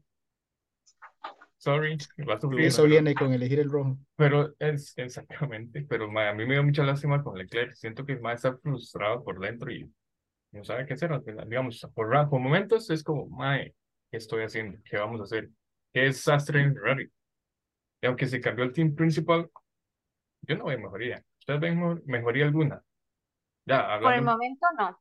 Sorry, 1.58 1.98
va 2.30 2.34
a 2.36 2.42
sufrir. 2.42 2.66
Eso 2.66 2.82
pero- 2.82 2.92
viene 2.92 3.16
con 3.16 3.32
elegir 3.32 3.60
el 3.60 3.70
rojo. 3.70 3.98
Pero 4.18 4.54
es 4.60 4.94
exactamente, 4.98 5.86
pero 5.88 6.12
mae, 6.12 6.28
a 6.28 6.34
mí 6.34 6.46
me 6.46 6.56
dio 6.56 6.64
mucha 6.64 6.84
lástima 6.84 7.24
con 7.24 7.38
Leclerc. 7.38 7.74
Siento 7.76 8.06
que 8.06 8.14
el 8.14 8.22
mae 8.22 8.36
está 8.36 8.58
frustrado 8.58 9.24
por 9.24 9.40
dentro 9.40 9.72
y 9.72 9.90
no 10.52 10.64
sabe 10.66 10.86
qué 10.86 10.96
hacer. 10.96 11.12
Digamos, 11.48 11.88
por, 11.96 12.30
momentos 12.38 12.90
es 12.90 13.02
como, 13.02 13.28
mae, 13.28 13.74
¿qué 14.12 14.18
estoy 14.18 14.44
haciendo? 14.44 14.78
¿Qué 14.84 14.98
vamos 14.98 15.22
a 15.22 15.24
hacer? 15.24 15.50
¿Qué 15.94 16.02
desastre 16.02 16.62
en 16.62 16.74
Ferrari? 16.74 17.10
Y 18.02 18.08
aunque 18.08 18.28
se 18.28 18.42
cambió 18.42 18.66
el 18.66 18.74
team 18.74 18.94
principal, 18.94 19.50
yo 20.42 20.58
no 20.58 20.66
veo 20.66 20.78
mejoría. 20.78 21.24
¿Ustedes 21.44 21.60
ven 21.60 22.02
mejoría 22.06 22.46
alguna? 22.46 22.82
Ya, 23.66 24.00
Por 24.02 24.14
el 24.14 24.22
momento 24.24 24.66
no. 24.78 24.98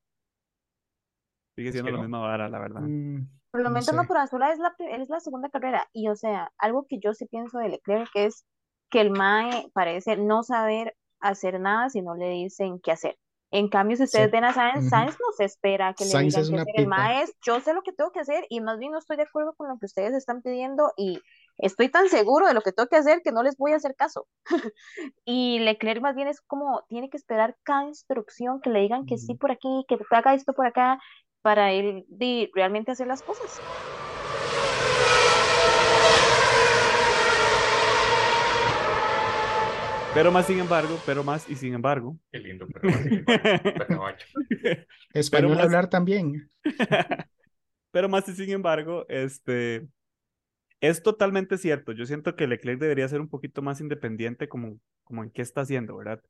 Sigue 1.56 1.68
Es 1.68 1.74
siendo 1.74 1.88
que 1.88 1.92
la 1.92 1.98
no. 1.98 2.02
misma 2.02 2.18
vara, 2.20 2.48
la 2.48 2.58
verdad. 2.58 2.80
Mm, 2.80 3.28
Por 3.50 3.60
el 3.60 3.64
no 3.64 3.70
momento 3.70 3.92
no, 3.92 4.02
sé. 4.02 4.08
pero 4.08 4.20
Azula 4.20 4.52
es 4.52 4.58
la, 4.58 4.74
es 4.78 5.08
la 5.08 5.20
segunda 5.20 5.48
carrera. 5.50 5.88
Y 5.92 6.08
o 6.08 6.16
sea, 6.16 6.52
algo 6.58 6.86
que 6.88 6.98
yo 6.98 7.14
sí 7.14 7.26
pienso 7.26 7.58
de 7.58 7.68
Leclerc 7.68 8.10
es 8.14 8.44
que 8.90 9.00
el 9.00 9.10
Mae 9.10 9.70
parece 9.72 10.16
no 10.16 10.42
saber 10.42 10.96
hacer 11.20 11.60
nada 11.60 11.88
si 11.90 12.02
no 12.02 12.14
le 12.16 12.28
dicen 12.30 12.80
qué 12.80 12.92
hacer. 12.92 13.16
En 13.52 13.68
cambio, 13.68 13.96
si 13.98 14.04
ustedes 14.04 14.26
Sí. 14.26 14.32
ven 14.32 14.44
a 14.44 14.52
Sainz. 14.54 14.88
Sainz 14.88 15.12
no 15.20 15.26
se 15.36 15.44
espera 15.44 15.92
que 15.94 16.04
le 16.04 16.10
Sainz 16.10 16.34
digan 16.34 16.54
es 16.54 16.60
hacer. 16.62 16.74
El. 16.80 16.86
Mae 16.88 17.22
es, 17.22 17.36
yo 17.44 17.60
sé 17.60 17.74
lo 17.74 17.82
que 17.82 17.92
tengo 17.92 18.10
que 18.10 18.20
hacer 18.20 18.46
y 18.48 18.60
más 18.62 18.78
bien 18.78 18.92
no 18.92 18.98
estoy 18.98 19.16
de 19.18 19.24
acuerdo 19.24 19.54
con 19.54 19.68
lo 19.68 19.78
que 19.78 19.86
ustedes 19.86 20.14
están 20.14 20.40
pidiendo 20.42 20.92
y 20.96 21.20
estoy 21.58 21.88
tan 21.88 22.08
seguro 22.08 22.46
de 22.46 22.54
lo 22.54 22.60
que 22.62 22.72
tengo 22.72 22.88
que 22.88 22.96
hacer 22.96 23.20
que 23.22 23.32
no 23.32 23.42
les 23.42 23.56
voy 23.56 23.72
a 23.72 23.76
hacer 23.76 23.94
caso. 23.94 24.26
Y 25.24 25.58
Leclerc 25.60 26.00
más 26.00 26.14
bien 26.16 26.28
es 26.28 26.40
como, 26.40 26.84
tiene 26.88 27.08
que 27.08 27.16
esperar 27.16 27.56
cada 27.62 27.84
instrucción, 27.84 28.60
que 28.60 28.70
le 28.70 28.80
digan 28.80 29.06
que 29.06 29.18
sí 29.18 29.34
por 29.34 29.50
aquí, 29.52 29.84
que 29.88 29.98
haga 30.10 30.34
esto 30.34 30.52
por 30.52 30.66
acá, 30.66 30.98
para 31.42 31.72
él 31.72 32.04
de 32.08 32.50
realmente 32.54 32.92
hacer 32.92 33.06
las 33.06 33.22
cosas. 33.22 33.60
Pero 40.14 40.30
más 40.30 40.46
sin 40.46 40.58
embargo, 40.58 40.98
pero 41.06 41.24
más 41.24 41.48
y 41.48 41.56
sin 41.56 41.72
embargo. 41.72 42.18
Qué 42.30 42.38
lindo, 42.38 42.66
pero 42.70 42.88
más 42.90 43.02
sin 43.02 43.14
embargo, 43.14 43.42
pero 43.64 43.86
no, 43.88 44.02
macho. 44.02 44.26
Español 45.14 45.54
más- 45.54 45.64
hablar 45.64 45.88
también. 45.88 46.50
Pero 47.90 48.08
más 48.08 48.26
y 48.26 48.32
sin 48.32 48.48
embargo, 48.48 49.04
este 49.10 49.86
es 50.82 51.02
totalmente 51.02 51.58
cierto. 51.58 51.92
Yo 51.92 52.06
siento 52.06 52.34
que 52.36 52.46
Leclerc 52.48 52.80
debería 52.80 53.08
ser 53.08 53.20
un 53.20 53.28
poquito 53.28 53.62
más 53.62 53.80
independiente 53.80 54.48
como, 54.48 54.80
como 55.04 55.22
en 55.22 55.30
qué 55.30 55.40
está 55.40 55.62
haciendo, 55.62 55.96
¿verdad? 55.96 56.20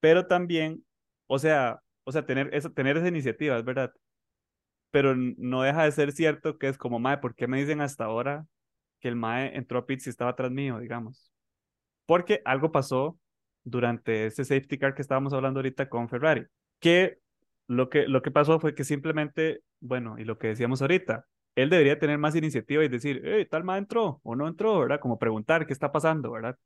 Pero 0.00 0.26
también, 0.28 0.84
o 1.26 1.38
sea, 1.40 1.82
o 2.04 2.12
sea, 2.12 2.24
tener 2.24 2.54
esa, 2.54 2.70
tener 2.70 2.96
esa 2.96 3.08
iniciativa, 3.08 3.58
es 3.58 3.64
verdad. 3.64 3.92
Pero 4.92 5.14
no 5.16 5.62
deja 5.62 5.84
de 5.84 5.92
ser 5.92 6.12
cierto 6.12 6.56
que 6.56 6.68
es 6.68 6.78
como, 6.78 7.00
mae, 7.00 7.18
¿por 7.18 7.34
qué 7.34 7.48
me 7.48 7.58
dicen 7.58 7.80
hasta 7.80 8.04
ahora 8.04 8.46
que 9.00 9.08
el 9.08 9.16
mae 9.16 9.56
entró 9.56 9.80
a 9.80 9.86
pit 9.86 10.00
si 10.00 10.10
estaba 10.10 10.30
atrás 10.30 10.52
mío, 10.52 10.78
digamos? 10.78 11.32
Porque 12.06 12.42
algo 12.44 12.70
pasó 12.70 13.18
durante 13.64 14.26
ese 14.26 14.44
safety 14.44 14.78
car 14.78 14.94
que 14.94 15.02
estábamos 15.02 15.32
hablando 15.32 15.58
ahorita 15.58 15.88
con 15.88 16.08
Ferrari, 16.08 16.46
que 16.78 17.18
lo 17.66 17.90
que, 17.90 18.06
lo 18.06 18.22
que 18.22 18.30
pasó 18.30 18.60
fue 18.60 18.76
que 18.76 18.84
simplemente, 18.84 19.62
bueno, 19.80 20.16
y 20.16 20.24
lo 20.24 20.38
que 20.38 20.46
decíamos 20.46 20.80
ahorita, 20.80 21.26
él 21.56 21.70
debería 21.70 21.98
tener 21.98 22.18
más 22.18 22.36
iniciativa 22.36 22.84
y 22.84 22.88
decir, 22.88 23.22
hey, 23.24 23.46
tal 23.50 23.64
mae 23.64 23.78
entró 23.78 24.20
o 24.22 24.36
no 24.36 24.48
entró, 24.48 24.78
¿verdad? 24.80 25.00
Como 25.00 25.18
preguntar 25.18 25.66
qué 25.66 25.72
está 25.72 25.92
pasando, 25.92 26.30
¿verdad? 26.32 26.56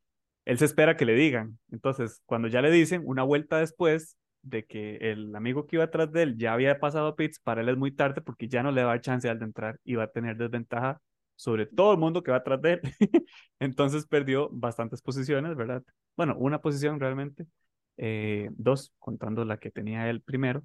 Él 0.45 0.59
se 0.59 0.65
espera 0.67 0.97
que 0.97 1.07
le 1.07 1.15
digan. 1.15 1.59
Entonces, 1.71 2.23
cuando 2.27 2.49
ya 2.49 2.63
le 2.63 2.71
dicen, 2.71 3.03
una 3.07 3.23
vuelta 3.23 3.59
después 3.59 4.17
de 4.43 4.65
que 4.67 4.97
el 4.97 5.35
amigo 5.37 5.67
que 5.67 5.77
iba 5.77 5.85
atrás 5.85 6.13
de 6.13 6.23
él 6.23 6.37
ya 6.39 6.53
había 6.55 6.81
pasado 6.81 7.09
a 7.09 7.17
pits, 7.17 7.41
para 7.41 7.61
él 7.63 7.69
es 7.69 7.77
muy 7.77 7.93
tarde 7.93 8.21
porque 8.23 8.49
ya 8.49 8.63
no 8.63 8.73
le 8.73 8.83
va 8.83 8.91
a 8.93 8.95
dar 8.95 9.01
chance 9.03 9.29
al 9.29 9.39
de 9.39 9.45
entrar 9.47 9.79
y 9.85 9.95
va 9.97 10.05
a 10.05 10.11
tener 10.11 10.37
desventaja 10.37 11.01
sobre 11.37 11.67
todo 11.67 11.93
el 11.93 11.99
mundo 11.99 12.23
que 12.23 12.31
va 12.31 12.39
atrás 12.39 12.61
de 12.61 12.75
él. 12.75 12.81
Entonces 13.61 14.07
perdió 14.07 14.49
bastantes 14.53 15.03
posiciones, 15.03 15.57
¿verdad? 15.57 15.83
Bueno, 16.17 16.37
una 16.39 16.61
posición 16.61 17.01
realmente, 17.01 17.47
eh, 17.97 18.51
dos, 18.53 18.93
contando 18.99 19.45
la 19.45 19.59
que 19.59 19.71
tenía 19.71 20.11
él 20.11 20.21
primero. 20.23 20.65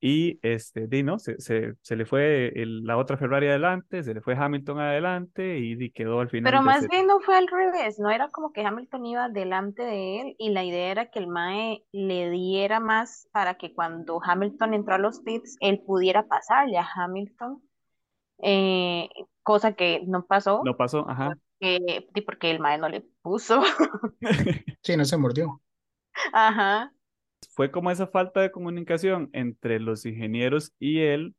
Y 0.00 0.38
este, 0.42 0.86
di, 0.88 1.02
¿no? 1.02 1.18
Se, 1.18 1.38
se, 1.40 1.74
se 1.82 1.96
le 1.96 2.06
fue 2.06 2.48
el- 2.60 2.84
la 2.84 2.96
otra 2.96 3.16
Ferrari 3.18 3.48
adelante, 3.48 4.02
se 4.02 4.14
le 4.14 4.20
fue 4.22 4.34
Hamilton 4.36 4.78
adelante 4.80 5.58
y 5.58 5.90
quedó 5.92 6.20
al 6.20 6.30
final. 6.30 6.60
Pero 6.60 6.62
más 6.62 6.86
bien 6.88 7.06
no 7.06 7.20
fue 7.20 7.36
al 7.36 7.46
revés, 7.48 7.98
no 7.98 8.10
era 8.10 8.28
como 8.30 8.52
que 8.52 8.62
Hamilton 8.64 9.04
iba 9.06 9.28
delante 9.28 9.82
de 9.82 10.20
él 10.22 10.36
y 10.38 10.50
la 10.50 10.64
idea 10.64 10.90
era 10.90 11.10
que 11.10 11.18
el 11.18 11.26
Mae 11.26 11.84
le 11.92 12.30
diera 12.30 12.80
más 12.80 13.28
para 13.32 13.54
que 13.58 13.74
cuando 13.74 14.20
Hamilton 14.24 14.72
entró 14.74 14.94
a 14.94 14.98
los 14.98 15.20
pits, 15.20 15.56
él 15.60 15.80
pudiera 15.86 16.26
pasarle 16.28 16.78
a 16.78 16.86
Hamilton, 16.94 17.62
eh, 18.42 19.08
cosa 19.42 19.74
que 19.74 20.02
no 20.06 20.26
pasó, 20.26 20.68
No 20.68 20.76
pasó, 20.76 21.06
ajá. 21.08 21.36
di, 21.60 22.20
porque 22.26 22.50
el 22.50 22.60
Mae 22.60 22.78
no 22.78 22.88
le 22.88 23.02
puso. 23.22 23.62
Sí, 24.82 24.96
no 24.96 25.04
se 25.04 25.16
mordió. 25.16 25.60
Ajá. 26.32 26.92
Fue 27.54 27.70
como 27.70 27.90
esa 27.90 28.06
falta 28.06 28.40
de 28.40 28.50
comunicación 28.50 29.30
entre 29.32 29.80
los 29.80 30.04
ingenieros 30.06 30.72
y 30.78 31.00
él, 31.00 31.34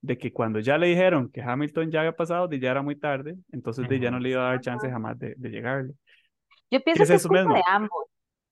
de 0.00 0.18
que 0.18 0.32
cuando 0.32 0.58
ya 0.58 0.78
le 0.78 0.88
dijeron 0.88 1.30
que 1.30 1.42
Hamilton 1.42 1.90
ya 1.90 2.00
había 2.00 2.16
pasado, 2.16 2.48
de 2.48 2.58
ya 2.58 2.70
era 2.70 2.82
muy 2.82 2.96
tarde, 2.96 3.36
entonces 3.52 3.88
de 3.88 4.00
ya 4.00 4.10
no 4.10 4.18
le 4.18 4.30
iba 4.30 4.42
a 4.46 4.50
dar 4.50 4.60
chance 4.60 4.90
jamás 4.90 5.18
de, 5.18 5.34
de 5.36 5.50
llegarle. 5.50 5.94
Yo 6.70 6.80
pienso 6.80 7.02
es 7.02 7.08
que 7.08 7.14
es 7.16 7.26
culpa 7.26 7.42
mismo? 7.42 7.54
de 7.54 7.62
ambos. 7.68 8.04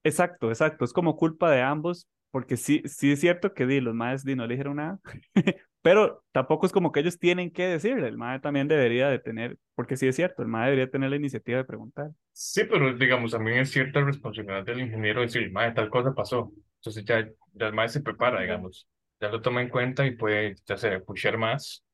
Exacto, 0.05 0.49
exacto. 0.49 0.85
Es 0.85 0.93
como 0.93 1.17
culpa 1.17 1.51
de 1.51 1.63
ambos, 1.63 2.07
porque 2.31 2.57
sí, 2.57 2.83
sí 2.85 3.13
es 3.13 3.21
cierto 3.21 3.55
que 3.55 3.67
di, 3.67 3.81
los 3.81 3.95
maes 3.95 4.25
di, 4.25 4.37
no 4.37 4.47
le 4.47 4.55
dijeron 4.55 4.77
nada, 4.77 5.01
pero 5.83 6.23
tampoco 6.33 6.67
es 6.67 6.73
como 6.73 6.93
que 6.93 7.01
ellos 7.01 7.19
tienen 7.19 7.51
que 7.51 7.67
decirle. 7.67 8.09
El 8.09 8.17
mae 8.17 8.41
también 8.41 8.69
debería 8.69 9.09
de 9.09 9.19
tener, 9.19 9.59
porque 9.75 9.97
sí 9.97 10.07
es 10.07 10.17
cierto, 10.17 10.43
el 10.43 10.49
mae 10.49 10.67
debería 10.67 10.91
tener 10.91 11.11
la 11.11 11.17
iniciativa 11.17 11.59
de 11.59 11.65
preguntar. 11.65 12.11
Sí, 12.33 12.63
pero 12.65 12.95
digamos, 12.95 13.33
también 13.33 13.59
es 13.59 13.71
cierta 13.71 14.01
responsabilidad 14.03 14.65
del 14.65 14.81
ingeniero 14.81 15.23
decir, 15.23 15.51
mae, 15.51 15.73
tal 15.73 15.91
cosa 15.91 16.15
pasó. 16.15 16.53
Entonces 16.81 17.05
ya, 17.05 17.29
ya 17.55 17.67
el 17.69 17.75
mae 17.75 17.89
se 17.89 18.01
prepara, 18.03 18.41
digamos. 18.41 18.89
Ya 19.21 19.29
lo 19.29 19.43
toma 19.43 19.63
en 19.63 19.69
cuenta 19.71 20.07
y 20.07 20.17
puede, 20.17 20.57
ya 20.67 20.77
sea, 20.79 21.01
pushear 21.01 21.39
más 21.39 21.85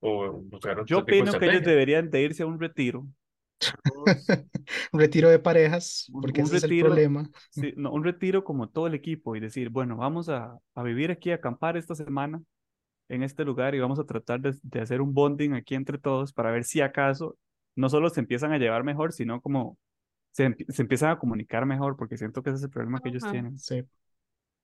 o 0.00 0.32
buscar 0.32 0.78
otro 0.80 0.86
Yo 0.86 0.98
tipo 1.04 1.24
de 1.24 1.30
opino 1.30 1.36
que 1.38 1.46
ellos 1.46 1.62
deberían 1.62 2.10
de 2.10 2.22
irse 2.22 2.42
a 2.42 2.46
un 2.46 2.58
retiro 2.60 3.06
Un 4.92 5.00
retiro 5.00 5.28
de 5.30 5.38
parejas, 5.38 6.12
Un- 6.12 6.20
porque 6.20 6.40
un 6.42 6.48
ese 6.48 6.54
es 6.56 6.64
el 6.64 6.74
problema. 6.76 7.30
Sí, 7.50 7.72
no, 7.76 7.92
un 7.92 8.04
retiro 8.04 8.44
como 8.44 8.68
todo 8.68 8.86
el 8.86 8.94
equipo 8.94 9.36
y 9.36 9.40
decir, 9.40 9.68
bueno, 9.70 9.96
vamos 9.96 10.28
a, 10.28 10.58
a 10.74 10.82
vivir 10.82 11.10
aquí, 11.10 11.30
a 11.30 11.36
acampar 11.36 11.76
esta 11.76 11.94
semana 11.94 12.42
en 13.08 13.22
este 13.24 13.44
lugar 13.44 13.74
y 13.74 13.80
vamos 13.80 13.98
a 14.00 14.04
tratar 14.06 14.40
de, 14.40 14.56
de 14.62 14.80
hacer 14.80 15.00
un 15.02 15.14
bonding 15.14 15.54
aquí 15.54 15.74
entre 15.76 15.98
todos 15.98 16.32
para 16.32 16.50
ver 16.52 16.64
si 16.64 16.80
acaso 16.82 17.36
no 17.76 17.88
solo 17.90 18.10
se 18.10 18.20
empiezan 18.20 18.52
a 18.52 18.58
llevar 18.58 18.84
mejor, 18.84 19.12
sino 19.12 19.40
como 19.42 19.78
se, 20.30 20.54
se 20.68 20.82
empiezan 20.82 21.10
a 21.10 21.18
comunicar 21.18 21.66
mejor, 21.66 21.96
porque 21.96 22.16
siento 22.16 22.42
que 22.42 22.50
ese 22.50 22.58
es 22.58 22.64
el 22.64 22.70
problema 22.70 23.00
que 23.00 23.08
ellos 23.08 23.22
Ujú. 23.24 23.32
tienen. 23.32 23.58
Sí. 23.58 23.84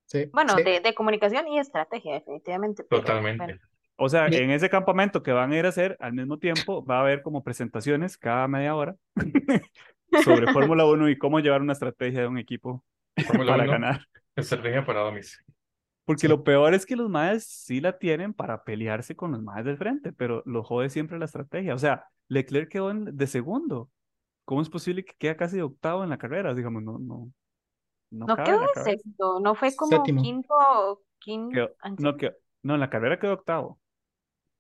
Sí. 0.07 0.29
Bueno, 0.33 0.55
sí. 0.57 0.63
de, 0.63 0.81
de 0.81 0.95
comunicación 0.95 1.49
y 1.49 1.59
estrategia, 1.59 2.15
definitivamente. 2.15 2.85
pero, 2.85 3.01
Totalmente. 3.03 3.45
bueno. 3.45 3.61
O 3.97 4.09
sea, 4.09 4.29
Mi- 4.29 4.37
en 4.37 4.51
ese 4.51 4.69
campamento 4.69 5.23
que 5.23 5.33
van 5.33 5.53
a 5.53 5.57
ir 5.59 5.67
a 5.67 5.69
hacer, 5.71 5.97
al 6.01 6.13
mismo 6.13 6.39
tiempo 6.39 6.85
va 6.85 6.99
a 6.99 7.01
haber 7.01 7.23
como 7.23 7.43
presentaciones 7.45 8.19
cada 8.19 8.47
media 8.49 8.75
hora 8.75 8.97
sobre 10.25 10.53
Fórmula 10.53 10.85
1 10.85 11.09
y 11.11 11.19
cómo 11.19 11.41
llevar 11.41 11.63
una 11.63 11.73
estrategia 11.73 12.21
de 12.23 12.27
un 12.27 12.39
equipo 12.39 12.85
Fórmula 13.27 13.53
para 13.53 13.65
1, 13.65 13.73
ganar. 13.73 14.07
estrategia 14.37 14.85
para 14.85 15.01
Domis. 15.01 15.43
Porque 16.05 16.23
Sí. 16.23 16.29
lo 16.29 16.45
peor 16.45 16.75
es 16.75 16.85
que 16.85 16.97
los 16.97 17.09
maes 17.09 17.47
sí 17.47 17.81
la 17.81 17.97
tienen 17.99 18.35
para 18.35 18.63
pelearse 18.65 19.17
con 19.17 19.33
los 19.33 19.43
maes 19.43 19.65
del 19.65 19.79
frente, 19.79 20.13
pero 20.13 20.43
lo 20.45 20.63
jode 20.63 20.91
siempre 20.91 21.19
la 21.19 21.25
estrategia. 21.25 21.75
O 21.75 21.79
sea, 21.79 22.05
Leclerc 22.29 22.71
quedó 22.71 22.91
en- 22.91 23.17
de 23.17 23.27
segundo. 23.27 23.91
¿Cómo 24.45 24.63
es 24.63 24.69
posible 24.71 25.05
que 25.05 25.15
quede 25.19 25.37
casi 25.37 25.61
octavo 25.61 26.05
en 26.05 26.11
la 26.11 26.19
carrera? 26.19 26.55
Digamos, 26.55 26.83
no, 26.83 26.99
no, 26.99 27.33
no, 28.11 28.27
No 28.27 28.37
quedó 28.43 28.59
en 28.61 28.83
sexto, 28.83 29.41
no 29.41 29.55
fue 29.55 29.75
como 29.77 29.97
Séptimo. 29.97 30.23
quinto, 30.23 31.03
quinto. 31.21 31.55
Quedó- 31.55 31.77
¿en 31.85 31.99
no, 31.99 32.11
serio? 32.13 32.19
que, 32.19 32.33
no, 32.63 32.75
en 32.75 32.81
la 32.81 32.91
carrera 32.91 33.19
quedó 33.19 33.35
octavo. 33.35 33.81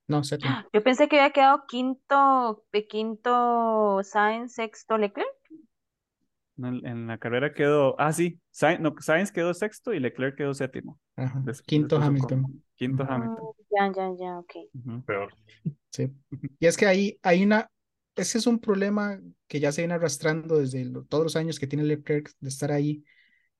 No, 0.08 0.24
séptimo. 0.24 0.56
Yo 0.72 0.82
pensé 0.82 1.08
que 1.08 1.18
había 1.20 1.32
quedado 1.32 1.66
quinto, 1.66 2.64
de 2.72 2.86
quinto 2.86 4.00
Sainz, 4.04 4.54
sexto 4.54 4.98
Leclerc. 4.98 5.28
No, 6.56 6.68
En, 6.68 6.86
en 6.86 7.06
la 7.08 7.18
carrera 7.18 7.52
quedó, 7.52 7.96
ah, 8.00 8.12
sí, 8.12 8.40
Sainz, 8.50 8.80
no, 8.80 8.94
Sainz 9.00 9.32
quedó 9.32 9.52
sexto 9.54 9.92
y 9.92 9.98
Leclerc 10.00 10.36
quedó 10.36 10.54
séptimo. 10.54 11.00
Ajá. 11.16 11.42
Quinto 11.66 11.96
después 11.96 12.02
Hamilton. 12.04 12.62
Quinto 12.76 13.02
Ujú. 13.02 13.12
Hamilton. 13.12 13.48
Ah, 13.48 13.52
ya, 13.70 13.92
ya, 13.92 14.14
ya, 14.18 14.38
ok. 14.38 14.52
Peor. 15.06 15.34
Sí. 15.90 16.10
Y 16.60 16.66
es 16.66 16.76
que 16.76 16.86
ahí 16.86 17.18
hay 17.22 17.44
una, 17.44 17.70
ese 18.16 18.38
es 18.38 18.46
un 18.46 18.58
problema 18.60 19.20
que 19.48 19.60
ya 19.60 19.72
se 19.72 19.82
viene 19.82 19.94
arrastrando 19.94 20.58
desde 20.58 20.84
lo- 20.84 21.04
todos 21.04 21.24
los 21.24 21.36
años 21.36 21.58
que 21.58 21.66
tiene 21.66 21.84
Leclerc 21.84 22.32
de 22.40 22.48
estar 22.48 22.72
ahí, 22.72 23.04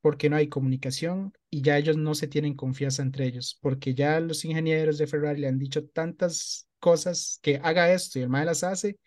porque 0.01 0.31
no 0.31 0.37
hay 0.37 0.49
comunicación 0.49 1.33
y 1.51 1.63
ya 1.63 1.79
ellos 1.79 1.97
no 1.97 2.15
se 2.15 2.29
tienen 2.29 2.55
confianza 2.57 3.03
entre 3.03 3.27
ellos, 3.27 3.59
porque 3.63 3.95
ya 3.95 4.21
los 4.21 4.45
ingenieros 4.45 4.99
de 4.99 5.07
Ferrari 5.09 5.41
le 5.41 5.49
han 5.49 5.59
dicho 5.59 5.87
tantas 5.89 6.69
cosas 6.81 7.39
que 7.43 7.59
haga 7.63 7.93
esto 7.93 8.19
y 8.19 8.23
el 8.23 8.29
mal 8.31 8.47
las 8.47 8.65
hace 8.65 8.99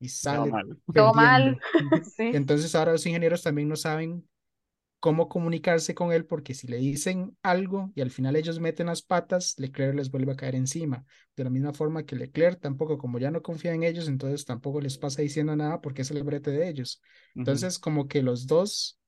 y 0.00 0.08
sale 0.10 0.52
mal. 0.52 0.80
Todo 0.94 1.14
mal. 1.14 1.60
Sí. 2.04 2.36
Entonces 2.36 2.74
ahora 2.74 2.92
los 2.92 3.06
ingenieros 3.06 3.42
también 3.42 3.68
no 3.68 3.76
saben 3.76 4.28
cómo 5.02 5.28
comunicarse 5.28 5.96
con 5.96 6.12
él 6.12 6.26
porque 6.26 6.54
si 6.54 6.68
le 6.68 6.76
dicen 6.76 7.36
algo 7.42 7.90
y 7.96 8.02
al 8.02 8.12
final 8.12 8.36
ellos 8.36 8.60
meten 8.60 8.86
las 8.86 9.02
patas, 9.02 9.56
Leclerc 9.58 9.96
les 9.96 10.12
vuelve 10.12 10.30
a 10.30 10.36
caer 10.36 10.54
encima. 10.54 11.04
De 11.34 11.42
la 11.42 11.50
misma 11.50 11.72
forma 11.72 12.06
que 12.06 12.14
Leclerc 12.14 12.60
tampoco, 12.60 12.98
como 12.98 13.18
ya 13.18 13.32
no 13.32 13.42
confía 13.42 13.74
en 13.74 13.82
ellos, 13.82 14.06
entonces 14.06 14.44
tampoco 14.44 14.80
les 14.80 14.98
pasa 14.98 15.20
diciendo 15.20 15.56
nada 15.56 15.80
porque 15.80 16.02
es 16.02 16.12
el 16.12 16.22
brete 16.22 16.52
de 16.52 16.68
ellos. 16.68 17.02
Entonces 17.34 17.80
como 17.80 18.06
que 18.06 18.22
los 18.22 18.46
dos, 18.46 19.00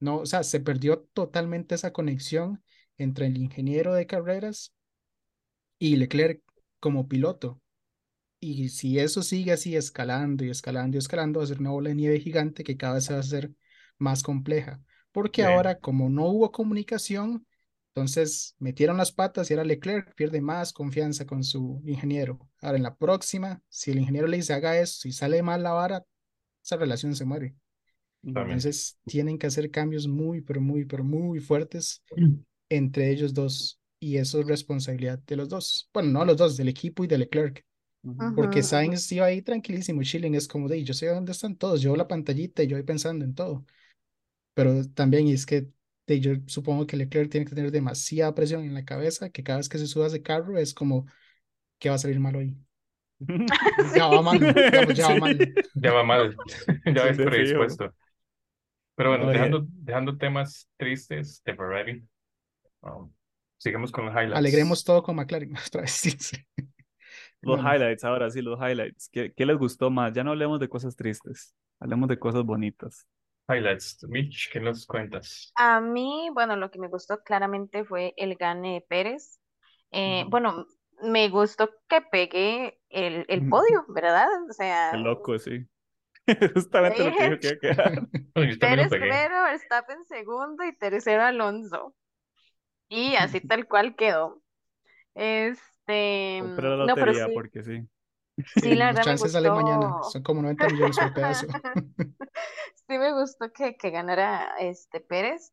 no, 0.00 0.18
o 0.18 0.26
sea, 0.26 0.42
se 0.42 0.58
perdió 0.58 1.02
totalmente 1.12 1.76
esa 1.76 1.92
conexión 1.92 2.60
entre 2.96 3.26
el 3.26 3.36
ingeniero 3.36 3.94
de 3.94 4.06
carreras 4.08 4.74
y 5.78 5.94
Leclerc 5.94 6.42
como 6.80 7.06
piloto. 7.06 7.62
Y 8.40 8.70
si 8.70 8.98
eso 8.98 9.22
sigue 9.22 9.52
así 9.52 9.76
escalando 9.76 10.44
y 10.44 10.50
escalando 10.50 10.96
y 10.96 10.98
escalando, 10.98 11.38
va 11.38 11.44
a 11.44 11.48
ser 11.48 11.60
una 11.60 11.70
bola 11.70 11.90
de 11.90 11.94
nieve 11.94 12.18
gigante 12.18 12.64
que 12.64 12.76
cada 12.76 12.94
vez 12.94 13.04
se 13.04 13.12
va 13.12 13.18
a 13.18 13.22
hacer 13.22 13.52
más 13.98 14.24
compleja. 14.24 14.82
Porque 15.18 15.42
ahora, 15.42 15.78
como 15.80 16.08
no 16.08 16.26
hubo 16.26 16.52
comunicación, 16.52 17.44
entonces 17.92 18.54
metieron 18.60 18.96
las 18.96 19.10
patas 19.10 19.50
y 19.50 19.54
ahora 19.54 19.64
Leclerc 19.64 20.14
pierde 20.14 20.40
más 20.40 20.72
confianza 20.72 21.26
con 21.26 21.42
su 21.42 21.82
ingeniero. 21.84 22.38
Ahora, 22.62 22.76
en 22.76 22.84
la 22.84 22.94
próxima, 22.94 23.60
si 23.68 23.90
el 23.90 23.98
ingeniero 23.98 24.28
le 24.28 24.36
dice 24.36 24.52
haga 24.52 24.78
esto 24.78 25.08
y 25.08 25.12
sale 25.12 25.42
mal 25.42 25.64
la 25.64 25.72
vara, 25.72 26.04
esa 26.62 26.76
relación 26.76 27.16
se 27.16 27.24
muere. 27.24 27.56
También. 28.22 28.58
Entonces, 28.58 28.96
tienen 29.06 29.38
que 29.38 29.48
hacer 29.48 29.72
cambios 29.72 30.06
muy, 30.06 30.40
pero 30.40 30.60
muy, 30.60 30.84
pero 30.84 31.02
muy 31.02 31.40
fuertes 31.40 32.00
entre 32.68 33.10
ellos 33.10 33.34
dos. 33.34 33.80
Y 33.98 34.18
eso 34.18 34.38
es 34.38 34.46
responsabilidad 34.46 35.18
de 35.18 35.34
los 35.34 35.48
dos. 35.48 35.90
Bueno, 35.92 36.10
no 36.10 36.24
los 36.24 36.36
dos, 36.36 36.56
del 36.56 36.68
equipo 36.68 37.02
y 37.02 37.08
de 37.08 37.18
Leclerc. 37.18 37.64
Porque 38.36 38.62
Sainz 38.62 39.10
iba 39.10 39.26
ahí 39.26 39.42
tranquilísimo, 39.42 40.04
chilling, 40.04 40.36
es 40.36 40.46
como 40.46 40.68
de, 40.68 40.84
yo 40.84 40.94
sé 40.94 41.08
dónde 41.08 41.32
están 41.32 41.56
todos, 41.56 41.80
yo 41.80 41.90
veo 41.90 41.96
la 41.96 42.06
pantallita 42.06 42.62
y 42.62 42.68
yo 42.68 42.76
voy 42.76 42.84
pensando 42.84 43.24
en 43.24 43.34
todo. 43.34 43.64
Pero 44.58 44.88
también 44.90 45.28
es 45.28 45.46
que 45.46 45.68
de, 46.06 46.20
yo 46.20 46.32
supongo 46.46 46.86
que 46.86 46.96
Leclerc 46.96 47.30
tiene 47.30 47.46
que 47.46 47.54
tener 47.54 47.70
demasiada 47.70 48.34
presión 48.34 48.64
en 48.64 48.74
la 48.74 48.84
cabeza, 48.84 49.30
que 49.30 49.44
cada 49.44 49.58
vez 49.58 49.68
que 49.68 49.78
se 49.78 49.86
suba 49.86 50.06
a 50.06 50.08
ese 50.08 50.22
carro 50.22 50.58
es 50.58 50.74
como, 50.74 51.06
¿qué 51.78 51.90
va 51.90 51.96
a 51.96 51.98
salir 51.98 52.20
mal 52.20 52.36
hoy? 52.36 52.56
Ya 53.94 54.06
va 54.08 54.22
mal, 54.22 54.40
ya 54.96 55.08
va 55.10 55.16
Sí. 55.16 55.16
mal. 55.16 55.38
Ya 55.74 55.92
va 55.92 56.02
mal. 56.04 56.40
ya 56.86 57.12
Sí, 57.16 57.30
fijo. 57.30 57.30
predispuesto. 57.30 57.92
Pero 58.94 59.10
bueno, 59.10 59.30
dejando, 59.30 59.66
dejando 59.70 60.16
temas 60.18 60.68
tristes 60.76 61.42
de 61.44 61.54
Ferrari, 61.54 62.04
um, 62.82 63.12
sigamos 63.58 63.92
con 63.92 64.06
los 64.06 64.14
highlights. 64.14 64.60
Alegremos 64.60 64.84
todo 64.84 65.02
con 65.02 65.16
McLaren 65.16 65.54
otra 65.66 65.82
vez. 65.82 65.92
sí, 65.92 66.10
sí. 66.18 66.36
Los 67.40 67.60
Bueno, 67.60 67.62
highlights, 67.62 68.04
ahora 68.04 68.30
sí, 68.30 68.42
los 68.42 68.58
highlights. 68.60 69.08
¿Qué, 69.10 69.32
qué 69.34 69.46
les 69.46 69.56
gustó 69.58 69.90
más? 69.90 70.12
Ya 70.12 70.24
no 70.24 70.30
hablemos 70.32 70.60
de 70.60 70.68
cosas 70.68 70.96
tristes, 70.96 71.54
hablemos 71.80 72.08
de 72.08 72.18
cosas 72.18 72.44
bonitas. 72.44 73.06
Highlights. 73.48 74.04
Mitch, 74.08 74.50
¿qué 74.52 74.60
nos 74.60 74.86
cuentas? 74.86 75.52
A 75.56 75.80
mí, 75.80 76.28
bueno, 76.32 76.56
lo 76.56 76.70
que 76.70 76.78
me 76.78 76.88
gustó 76.88 77.22
claramente 77.22 77.84
fue 77.84 78.14
el 78.16 78.36
gane 78.36 78.74
de 78.74 78.80
Pérez. 78.82 79.40
Eh, 79.90 80.24
bueno, 80.28 80.66
me 81.02 81.28
gustó 81.28 81.70
que 81.88 82.02
pegué 82.02 82.78
el, 82.90 83.24
el 83.28 83.48
podio, 83.48 83.84
¿verdad? 83.88 84.28
O 84.48 84.52
sea, 84.52 84.90
Qué 84.92 84.98
loco, 84.98 85.38
sí. 85.38 85.66
Justamente 86.54 87.04
lo 87.04 87.16
que 87.16 87.24
dijo 87.24 87.38
que 87.40 87.46
iba 87.46 87.56
a 87.56 87.74
quedar. 87.74 88.08
Yo 88.34 88.58
Pérez 88.58 88.88
primero, 88.88 89.42
Verstappen 89.44 90.04
segundo 90.04 90.64
y 90.64 90.76
tercero 90.76 91.22
Alonso. 91.22 91.94
Y 92.88 93.14
así 93.16 93.40
tal 93.48 93.66
cual 93.66 93.96
quedó. 93.96 94.42
Este, 95.14 96.38
Compré 96.42 96.68
la 96.68 96.86
no, 96.86 96.94
pero 96.94 97.06
lotería 97.06 97.26
sí, 97.26 97.32
porque 97.34 97.62
sí. 97.64 97.88
Sí, 98.46 98.74
la 98.74 98.86
verdad 98.92 99.00
me 99.00 99.04
chances 99.04 99.32
salen 99.32 99.54
mañana, 99.54 99.88
gustó. 99.88 100.10
son 100.10 100.22
como 100.22 100.42
90 100.42 100.68
millones 100.68 100.98
por 100.98 101.12
pedazo. 101.12 101.46
Sí 102.88 102.96
me 102.96 103.12
gustó 103.12 103.52
que, 103.52 103.76
que 103.76 103.90
ganara 103.90 104.56
este 104.58 105.00
Pérez, 105.00 105.52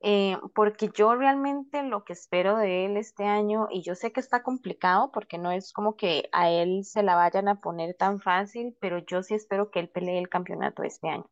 eh, 0.00 0.36
porque 0.52 0.90
yo 0.92 1.14
realmente 1.14 1.84
lo 1.84 2.02
que 2.02 2.12
espero 2.12 2.56
de 2.56 2.86
él 2.86 2.96
este 2.96 3.24
año, 3.24 3.68
y 3.70 3.82
yo 3.82 3.94
sé 3.94 4.10
que 4.12 4.18
está 4.18 4.42
complicado 4.42 5.12
porque 5.12 5.38
no 5.38 5.52
es 5.52 5.72
como 5.72 5.94
que 5.96 6.28
a 6.32 6.50
él 6.50 6.84
se 6.84 7.04
la 7.04 7.14
vayan 7.14 7.46
a 7.46 7.60
poner 7.60 7.94
tan 7.94 8.20
fácil, 8.20 8.76
pero 8.80 8.98
yo 8.98 9.22
sí 9.22 9.34
espero 9.34 9.70
que 9.70 9.78
él 9.78 9.90
pelee 9.90 10.18
el 10.18 10.28
campeonato 10.28 10.82
este 10.82 11.08
año. 11.08 11.30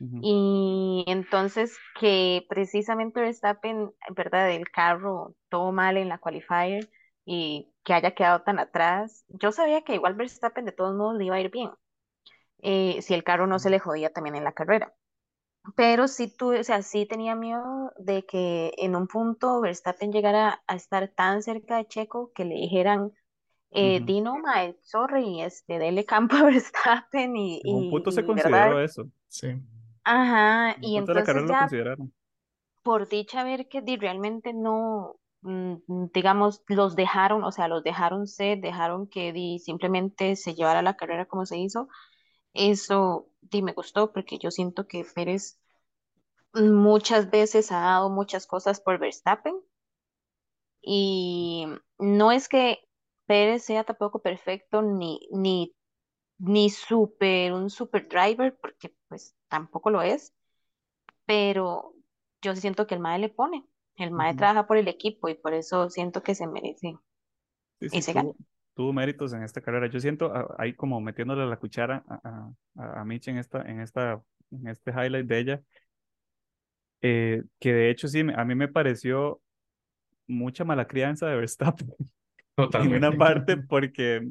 Ujú. 0.00 0.20
Y 0.22 1.04
entonces 1.08 1.76
que 1.98 2.46
precisamente 2.48 3.20
Verstappen, 3.20 3.90
¿verdad? 4.14 4.52
El 4.52 4.70
carro 4.70 5.34
todo 5.48 5.72
mal 5.72 5.96
en 5.96 6.08
la 6.08 6.18
qualifier 6.18 6.88
y 7.26 7.72
que 7.84 7.94
haya 7.94 8.12
quedado 8.16 8.42
tan 8.44 8.60
atrás. 8.60 9.26
Yo 9.30 9.52
sabía 9.52 9.82
que 9.84 9.96
igual 9.96 10.14
Verstappen 10.16 10.66
de 10.66 10.72
todos 10.72 10.96
modos 10.96 11.16
le 11.18 11.26
iba 11.26 11.36
a 11.36 11.40
ir 11.42 11.50
bien, 11.52 11.72
eh, 12.62 13.02
si 13.02 13.14
el 13.14 13.24
carro 13.24 13.46
no 13.46 13.58
se 13.58 13.70
le 13.70 13.78
jodía 13.78 14.12
también 14.12 14.36
en 14.36 14.44
la 14.44 14.52
carrera. 14.52 14.94
Pero 15.76 16.08
sí 16.08 16.28
tuve, 16.36 16.60
o 16.60 16.64
sea, 16.64 16.82
sí 16.82 17.06
tenía 17.06 17.34
miedo 17.36 17.92
de 17.98 18.24
que 18.26 18.72
en 18.78 18.96
un 18.96 19.08
punto 19.08 19.60
Verstappen 19.60 20.12
llegara 20.12 20.62
a 20.66 20.76
estar 20.76 21.08
tan 21.10 21.42
cerca 21.42 21.76
de 21.78 21.86
Checo 21.88 22.32
que 22.34 22.44
le 22.44 22.54
dijeran, 22.56 23.12
eh, 23.72 24.00
Ujú. 24.00 24.04
Dino, 24.06 24.38
mae, 24.38 24.76
sorry, 24.82 25.42
este, 25.42 25.78
dele 25.78 26.04
campo 26.06 26.36
a 26.36 26.44
Verstappen 26.46 27.36
y, 27.36 27.62
En 27.62 27.74
un 27.74 27.86
y, 27.88 27.88
punto 27.88 28.10
se 28.10 28.24
y, 28.24 28.24
consideró 28.24 28.80
¿verdad? 28.80 28.82
eso. 28.82 29.10
Sí. 29.28 29.48
Ajá, 30.04 30.78
En 30.78 30.80
y 30.80 30.96
entonces 30.96 31.44
lo 31.44 31.44
ya 31.46 31.58
consideraron. 31.58 32.10
por 32.82 33.08
dicha 33.08 33.44
ver 33.44 33.68
que 33.68 33.80
realmente 33.98 34.52
no, 34.54 35.16
digamos, 36.12 36.62
los 36.68 36.96
dejaron, 36.96 37.44
o 37.44 37.52
sea, 37.52 37.68
los 37.68 37.82
dejaron 37.84 38.26
ser, 38.26 38.60
dejaron 38.60 39.08
que 39.08 39.32
di, 39.32 39.58
simplemente 39.58 40.36
se 40.36 40.54
llevara 40.54 40.82
la 40.82 40.96
carrera 40.96 41.26
como 41.26 41.46
se 41.46 41.58
hizo. 41.58 41.88
Eso 42.54 43.28
di, 43.42 43.62
me 43.62 43.72
gustó 43.72 44.12
porque 44.12 44.38
yo 44.38 44.50
siento 44.50 44.86
que 44.88 45.04
Pérez 45.14 45.60
muchas 46.54 47.30
veces 47.30 47.72
ha 47.72 47.80
dado 47.80 48.10
muchas 48.10 48.46
cosas 48.46 48.80
por 48.80 48.98
Verstappen. 48.98 49.54
Y 50.82 51.66
no 51.98 52.32
es 52.32 52.48
que 52.48 52.78
Pérez 53.26 53.64
sea 53.64 53.84
tampoco 53.84 54.20
perfecto 54.22 54.82
ni, 54.82 55.20
ni, 55.32 55.74
ni 56.38 56.70
super, 56.70 57.52
un 57.52 57.70
super 57.70 58.08
driver, 58.08 58.56
porque 58.60 58.94
pues 59.08 59.36
tampoco 59.48 59.90
lo 59.90 60.02
es. 60.02 60.34
Pero 61.26 61.94
yo 62.42 62.56
siento 62.56 62.86
que 62.86 62.94
el 62.94 63.00
MAE 63.00 63.18
le 63.20 63.28
pone, 63.30 63.66
el 63.96 64.10
MAE 64.10 64.34
Ujú. 64.34 64.36
trabaja 64.36 64.66
por 64.66 64.76
el 64.78 64.88
equipo 64.88 65.28
y 65.28 65.34
por 65.34 65.54
eso 65.54 65.90
siento 65.90 66.22
que 66.22 66.34
se 66.34 66.46
merece 66.46 66.98
Sí, 67.80 67.90
sí, 67.90 68.02
ese 68.02 68.12
gane. 68.12 68.28
tuvo, 68.28 68.36
tuvo 68.74 68.92
méritos 68.92 69.32
en 69.34 69.42
esta 69.42 69.60
carrera. 69.60 69.88
Yo 69.88 70.00
siento 70.00 70.32
ah, 70.34 70.54
ahí 70.58 70.74
como 70.74 71.00
metiéndole 71.00 71.46
la 71.46 71.58
cuchara 71.58 72.04
a, 72.08 72.50
a, 72.76 73.00
a 73.00 73.04
Mitch 73.04 73.28
en, 73.28 73.36
esta, 73.38 73.62
en, 73.62 73.80
esta, 73.80 74.22
en 74.50 74.68
este 74.68 74.90
highlight 74.92 75.26
de 75.26 75.38
ella, 75.38 75.62
eh, 77.02 77.42
que 77.60 77.72
de 77.72 77.90
hecho 77.90 78.08
sí, 78.08 78.20
a 78.34 78.44
mí 78.44 78.54
me 78.54 78.68
pareció 78.68 79.40
mucha 80.26 80.64
mala 80.64 80.86
crianza 80.88 81.28
de 81.28 81.36
Verstappen 81.36 81.94
en 82.74 82.94
una 82.94 83.16
parte 83.16 83.56
porque, 83.58 84.28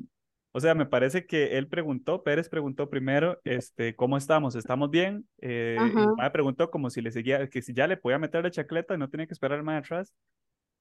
o 0.56 0.60
sea, 0.62 0.74
me 0.74 0.86
parece 0.86 1.26
que 1.26 1.58
él 1.58 1.68
preguntó, 1.68 2.24
Pérez 2.24 2.48
preguntó 2.48 2.90
primero, 2.90 3.42
este, 3.44 3.94
¿cómo 3.94 4.16
estamos? 4.16 4.56
¿Estamos 4.56 4.90
bien? 4.90 5.28
Eh, 5.42 5.76
y 5.78 6.30
preguntó 6.30 6.72
como 6.72 6.90
si 6.90 7.02
le 7.02 7.12
seguía, 7.12 7.50
que 7.50 7.62
si 7.62 7.74
ya 7.74 7.88
le 7.88 7.98
podía 7.98 8.20
meter 8.20 8.42
la 8.42 8.50
chacleta 8.50 8.96
y 8.96 8.98
no 8.98 9.10
tenía 9.10 9.28
que 9.28 9.34
esperar 9.34 9.58
al 9.58 9.66
mae 9.66 9.80
atrás. 9.80 10.14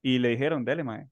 Y 0.00 0.20
le 0.20 0.28
dijeron, 0.28 0.64
dele, 0.64 0.84
mae, 0.84 1.08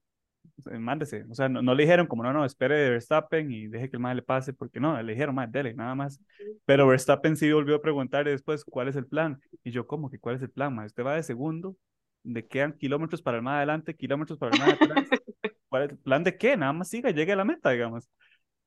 mándese. 0.79 1.25
O 1.29 1.35
sea, 1.35 1.49
no, 1.49 1.61
no, 1.61 1.75
le 1.75 1.83
dijeron 1.83 2.07
como, 2.07 2.23
no, 2.23 2.31
no, 2.31 2.45
espere 2.45 2.77
de 2.77 2.91
Verstappen 2.91 3.51
y 3.51 3.67
deje 3.67 3.89
que 3.89 3.97
el 3.97 4.01
mae 4.01 4.15
le 4.15 4.21
pase, 4.21 4.53
porque 4.53 4.79
no, 4.79 5.01
le 5.03 5.11
dijeron, 5.11 5.35
mae, 5.35 5.47
dele, 5.49 5.73
nada 5.73 5.93
más. 5.93 6.21
Pero 6.63 6.87
Verstappen 6.87 7.35
sí 7.35 7.51
volvió 7.51 7.75
a 7.75 7.81
preguntar 7.81 8.23
después, 8.23 8.63
¿cuál 8.63 8.87
es 8.87 8.95
el 8.95 9.07
plan? 9.07 9.41
Y 9.65 9.71
yo, 9.71 9.87
¿cómo 9.87 10.09
que 10.09 10.19
cuál 10.19 10.37
es 10.37 10.41
el 10.41 10.51
plan, 10.51 10.73
mae? 10.73 10.85
Usted 10.85 11.03
va 11.03 11.15
de 11.15 11.23
segundo, 11.23 11.75
de 12.23 12.47
quedan 12.47 12.71
kilómetros 12.77 13.21
para 13.21 13.35
el 13.35 13.43
más 13.43 13.57
adelante, 13.57 13.93
kilómetros 13.93 14.39
para 14.39 14.55
el 14.55 14.61
más 14.61 14.69
atrás. 14.69 15.07
¿Cuál 15.67 15.83
es 15.83 15.89
el 15.89 15.97
plan 15.97 16.23
de 16.23 16.37
qué? 16.37 16.55
Nada 16.55 16.71
más 16.71 16.87
siga, 16.87 17.11
llegue 17.11 17.33
a 17.33 17.35
la 17.35 17.43
meta, 17.43 17.71
digamos. 17.71 18.07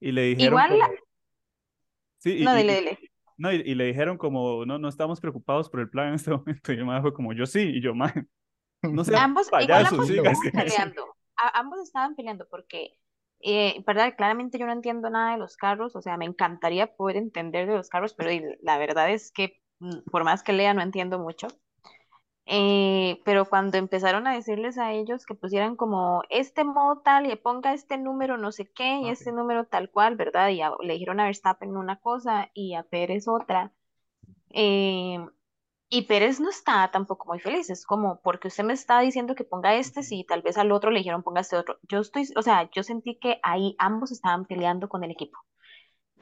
Y 0.00 0.12
le 0.12 0.22
dijeron. 0.22 0.52
Igual. 0.52 0.70
Como... 0.70 0.84
Sí, 2.18 2.44
no, 2.44 2.54
y, 2.54 2.62
dile, 2.62 2.74
dile. 2.76 2.98
No, 3.38 3.52
y, 3.52 3.56
y, 3.56 3.74
le 3.74 3.84
dijeron 3.84 4.16
como, 4.16 4.64
no, 4.64 4.78
no 4.78 4.88
estamos 4.88 5.20
preocupados 5.20 5.68
por 5.68 5.80
el 5.80 5.90
plan 5.90 6.08
en 6.08 6.14
este 6.14 6.30
momento. 6.36 6.72
Y 6.72 6.76
yo 6.76 6.86
me 6.86 7.00
fue 7.00 7.12
como, 7.12 7.32
yo 7.32 7.46
sí, 7.46 7.60
y 7.60 7.80
yo, 7.80 7.94
más. 7.94 8.12
No 8.82 9.04
sé, 9.04 9.16
ambos, 9.16 9.48
ambos 9.52 10.10
estaban 10.10 10.52
peleando. 10.52 11.14
A, 11.36 11.60
ambos 11.60 11.80
estaban 11.80 12.14
peleando 12.14 12.46
porque, 12.48 12.98
eh, 13.40 13.82
verdad, 13.86 14.14
claramente 14.16 14.58
yo 14.58 14.66
no 14.66 14.72
entiendo 14.72 15.10
nada 15.10 15.32
de 15.32 15.38
los 15.38 15.56
carros, 15.56 15.96
o 15.96 16.02
sea, 16.02 16.16
me 16.16 16.24
encantaría 16.24 16.94
poder 16.94 17.16
entender 17.16 17.66
de 17.66 17.74
los 17.74 17.88
carros, 17.88 18.14
pero 18.14 18.30
la 18.62 18.78
verdad 18.78 19.10
es 19.10 19.32
que 19.32 19.60
mm, 19.80 20.10
por 20.10 20.24
más 20.24 20.42
que 20.42 20.52
lea 20.52 20.74
no 20.74 20.82
entiendo 20.82 21.18
mucho. 21.18 21.48
Eh, 22.48 23.20
pero 23.24 23.44
cuando 23.44 23.76
empezaron 23.76 24.28
a 24.28 24.34
decirles 24.34 24.78
a 24.78 24.92
ellos 24.92 25.26
que 25.26 25.34
pusieran 25.34 25.74
como 25.74 26.22
este 26.30 26.62
modo 26.62 27.00
tal 27.00 27.26
y 27.26 27.34
ponga 27.34 27.74
este 27.74 27.98
número 27.98 28.38
no 28.38 28.52
sé 28.52 28.70
qué 28.70 28.98
y 28.98 29.00
okay. 29.00 29.10
este 29.10 29.32
número 29.32 29.64
tal 29.66 29.90
cual, 29.90 30.14
¿verdad? 30.14 30.50
Y 30.50 30.62
a, 30.62 30.72
le 30.80 30.92
dijeron 30.94 31.18
a 31.18 31.24
Verstappen 31.24 31.76
una 31.76 32.00
cosa 32.00 32.50
y 32.54 32.74
a 32.74 32.84
Pérez 32.84 33.26
otra. 33.26 33.72
Eh, 34.50 35.18
y 35.88 36.02
Pérez 36.02 36.40
no 36.40 36.50
está 36.50 36.90
tampoco 36.90 37.26
muy 37.28 37.38
feliz, 37.40 37.70
es 37.70 37.86
como, 37.86 38.20
porque 38.20 38.48
usted 38.48 38.64
me 38.64 38.72
está 38.72 39.00
diciendo 39.00 39.34
que 39.34 39.44
ponga 39.44 39.74
este, 39.76 40.02
si 40.02 40.24
tal 40.24 40.42
vez 40.42 40.58
al 40.58 40.72
otro 40.72 40.90
le 40.90 40.98
dijeron 40.98 41.22
ponga 41.22 41.40
este 41.40 41.56
otro. 41.56 41.78
Yo 41.82 42.00
estoy, 42.00 42.28
o 42.36 42.42
sea, 42.42 42.68
yo 42.72 42.82
sentí 42.82 43.18
que 43.18 43.38
ahí 43.42 43.76
ambos 43.78 44.10
estaban 44.12 44.46
peleando 44.46 44.88
con 44.88 45.04
el 45.04 45.10
equipo. 45.12 45.38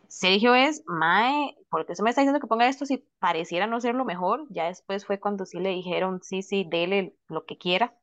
Sergio 0.08 0.54
es, 0.54 0.82
Mae, 0.86 1.56
¿por 1.70 1.86
qué 1.86 1.94
se 1.94 2.02
me 2.02 2.10
está 2.10 2.22
diciendo 2.22 2.40
que 2.40 2.46
ponga 2.46 2.68
esto 2.68 2.86
si 2.86 2.98
pareciera 3.18 3.66
no 3.66 3.80
ser 3.80 3.94
lo 3.94 4.04
mejor? 4.04 4.46
Ya 4.50 4.66
después 4.66 5.06
fue 5.06 5.20
cuando 5.20 5.46
sí 5.46 5.58
le 5.58 5.70
dijeron, 5.70 6.20
sí, 6.22 6.42
sí, 6.42 6.64
dele 6.68 7.16
lo 7.28 7.44
que 7.46 7.58
quiera. 7.58 7.96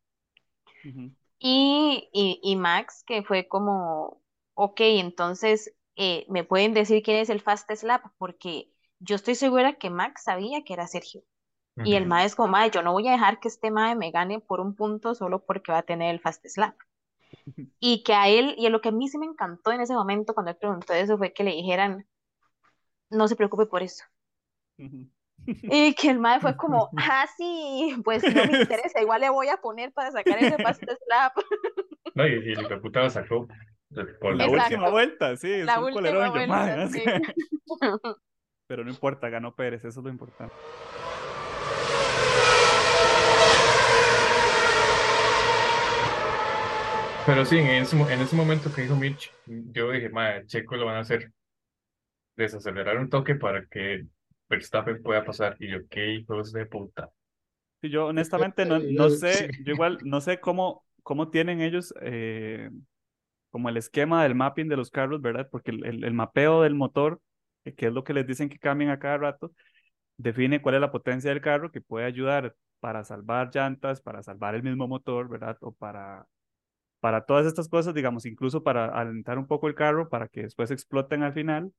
Uh 0.83 0.87
-huh. 0.89 1.15
y, 1.39 2.09
y, 2.13 2.39
y, 2.43 2.55
Max, 2.55 3.03
que 3.05 3.23
fue 3.23 3.47
como, 3.47 4.21
ok, 4.53 4.79
entonces, 4.81 5.73
eh, 5.95 6.25
¿me 6.29 6.43
pueden 6.43 6.73
decir 6.73 7.03
quién 7.03 7.17
es 7.17 7.29
el 7.29 7.41
Fast 7.41 7.71
Slap? 7.73 8.03
Porque 8.17 8.71
yo 8.99 9.15
estoy 9.15 9.35
segura 9.35 9.73
que 9.77 9.89
Max 9.89 10.23
sabía 10.23 10.63
que 10.63 10.73
era 10.73 10.87
Sergio. 10.87 11.21
Uh 11.77 11.81
-huh. 11.81 11.87
Y 11.87 11.95
el 11.95 12.05
Mae 12.07 12.25
es 12.25 12.35
como, 12.35 12.49
Mae, 12.49 12.71
yo 12.71 12.81
no 12.83 12.93
voy 12.93 13.07
a 13.07 13.11
dejar 13.13 13.39
que 13.39 13.47
este 13.47 13.71
Mae 13.71 13.95
me 13.95 14.11
gane 14.11 14.39
por 14.39 14.59
un 14.61 14.75
punto 14.75 15.15
solo 15.15 15.45
porque 15.45 15.71
va 15.71 15.79
a 15.79 15.83
tener 15.83 16.11
el 16.13 16.19
Fast 16.21 16.45
Slap. 16.47 16.75
Y 17.79 18.03
que 18.03 18.13
a 18.13 18.27
él, 18.29 18.55
y 18.57 18.65
a 18.65 18.69
lo 18.69 18.81
que 18.81 18.89
a 18.89 18.91
mí 18.91 19.07
sí 19.07 19.17
me 19.17 19.25
encantó 19.25 19.71
en 19.71 19.81
ese 19.81 19.93
momento 19.93 20.33
cuando 20.33 20.51
él 20.51 20.57
preguntó 20.57 20.93
eso 20.93 21.17
fue 21.17 21.33
que 21.33 21.43
le 21.43 21.51
dijeran, 21.51 22.05
no 23.09 23.27
se 23.27 23.35
preocupe 23.35 23.65
por 23.65 23.83
eso. 23.83 24.03
Uh 24.77 24.83
-huh. 24.83 25.09
Y 25.45 25.95
que 25.95 26.09
el 26.09 26.19
mae 26.19 26.39
fue 26.39 26.55
como, 26.55 26.89
ah, 26.97 27.25
sí, 27.37 27.95
pues 28.03 28.23
no 28.23 28.45
me 28.45 28.61
interesa, 28.61 29.01
igual 29.01 29.21
le 29.21 29.29
voy 29.29 29.47
a 29.47 29.57
poner 29.57 29.91
para 29.91 30.11
sacar 30.11 30.37
ese 30.39 30.57
paste 30.61 30.95
slap. 31.05 31.33
No, 32.13 32.27
y, 32.27 32.31
y 32.31 32.51
el 32.51 32.81
puta 32.81 33.03
lo 33.03 33.09
sacó 33.09 33.47
por 34.19 34.35
la 34.35 34.45
Exacto. 34.45 34.73
última 34.75 34.89
vuelta, 34.89 35.37
sí, 35.37 35.51
es 35.51 35.65
la 35.65 35.79
un 35.79 35.85
última 35.85 36.01
colerón, 36.01 36.31
vuelta, 36.31 36.87
sí. 36.87 37.03
Pero 38.67 38.83
no 38.83 38.89
importa, 38.89 39.29
ganó 39.29 39.55
Pérez, 39.55 39.85
eso 39.85 39.99
es 39.99 40.03
lo 40.03 40.09
importante. 40.09 40.53
Pero 47.25 47.45
sí, 47.45 47.57
en 47.57 47.67
ese, 47.67 47.95
en 47.95 48.21
ese 48.21 48.35
momento 48.35 48.73
que 48.73 48.81
dijo 48.81 48.95
Mitch, 48.95 49.31
yo 49.45 49.91
dije, 49.91 50.09
madre, 50.09 50.45
Checo 50.47 50.75
lo 50.75 50.85
van 50.85 50.95
a 50.97 50.99
hacer 50.99 51.31
desacelerar 52.35 52.97
un 52.97 53.09
toque 53.09 53.35
para 53.35 53.65
que 53.65 54.05
Verstappen 54.49 55.01
pueda 55.01 55.23
pasar. 55.23 55.55
Y 55.59 55.69
yo, 55.69 55.87
qué 55.89 56.13
hijos 56.13 56.51
de 56.51 56.65
puta. 56.65 57.09
Sí, 57.81 57.89
yo 57.89 58.07
honestamente 58.07 58.65
no, 58.65 58.79
no 58.79 59.09
sé, 59.09 59.49
yo 59.63 59.73
igual 59.73 59.99
no 60.03 60.21
sé 60.21 60.39
cómo, 60.39 60.83
cómo 61.03 61.29
tienen 61.29 61.61
ellos 61.61 61.93
eh, 62.01 62.69
como 63.49 63.69
el 63.69 63.77
esquema 63.77 64.23
del 64.23 64.35
mapping 64.35 64.69
de 64.69 64.77
los 64.77 64.91
carros, 64.91 65.21
¿verdad? 65.21 65.47
Porque 65.51 65.71
el, 65.71 65.85
el, 65.85 66.03
el 66.03 66.13
mapeo 66.13 66.61
del 66.61 66.75
motor, 66.75 67.21
eh, 67.65 67.73
que 67.73 67.87
es 67.87 67.93
lo 67.93 68.03
que 68.03 68.13
les 68.13 68.27
dicen 68.27 68.49
que 68.49 68.59
cambien 68.59 68.91
a 68.91 68.99
cada 68.99 69.17
rato, 69.17 69.51
define 70.17 70.61
cuál 70.61 70.75
es 70.75 70.81
la 70.81 70.91
potencia 70.91 71.31
del 71.31 71.41
carro 71.41 71.71
que 71.71 71.81
puede 71.81 72.05
ayudar 72.05 72.55
para 72.79 73.03
salvar 73.03 73.51
llantas, 73.53 74.01
para 74.01 74.23
salvar 74.23 74.55
el 74.55 74.63
mismo 74.63 74.87
motor, 74.87 75.29
¿verdad? 75.29 75.57
O 75.61 75.73
para 75.73 76.25
para 77.01 77.25
todas 77.25 77.45
estas 77.45 77.67
cosas, 77.67 77.93
digamos, 77.93 78.25
incluso 78.25 78.63
para 78.63 78.85
alentar 78.85 79.37
un 79.37 79.47
poco 79.47 79.67
el 79.67 79.75
carro, 79.75 80.07
para 80.07 80.29
que 80.29 80.43
después 80.43 80.71
exploten 80.71 81.23
al 81.23 81.33
final 81.33 81.73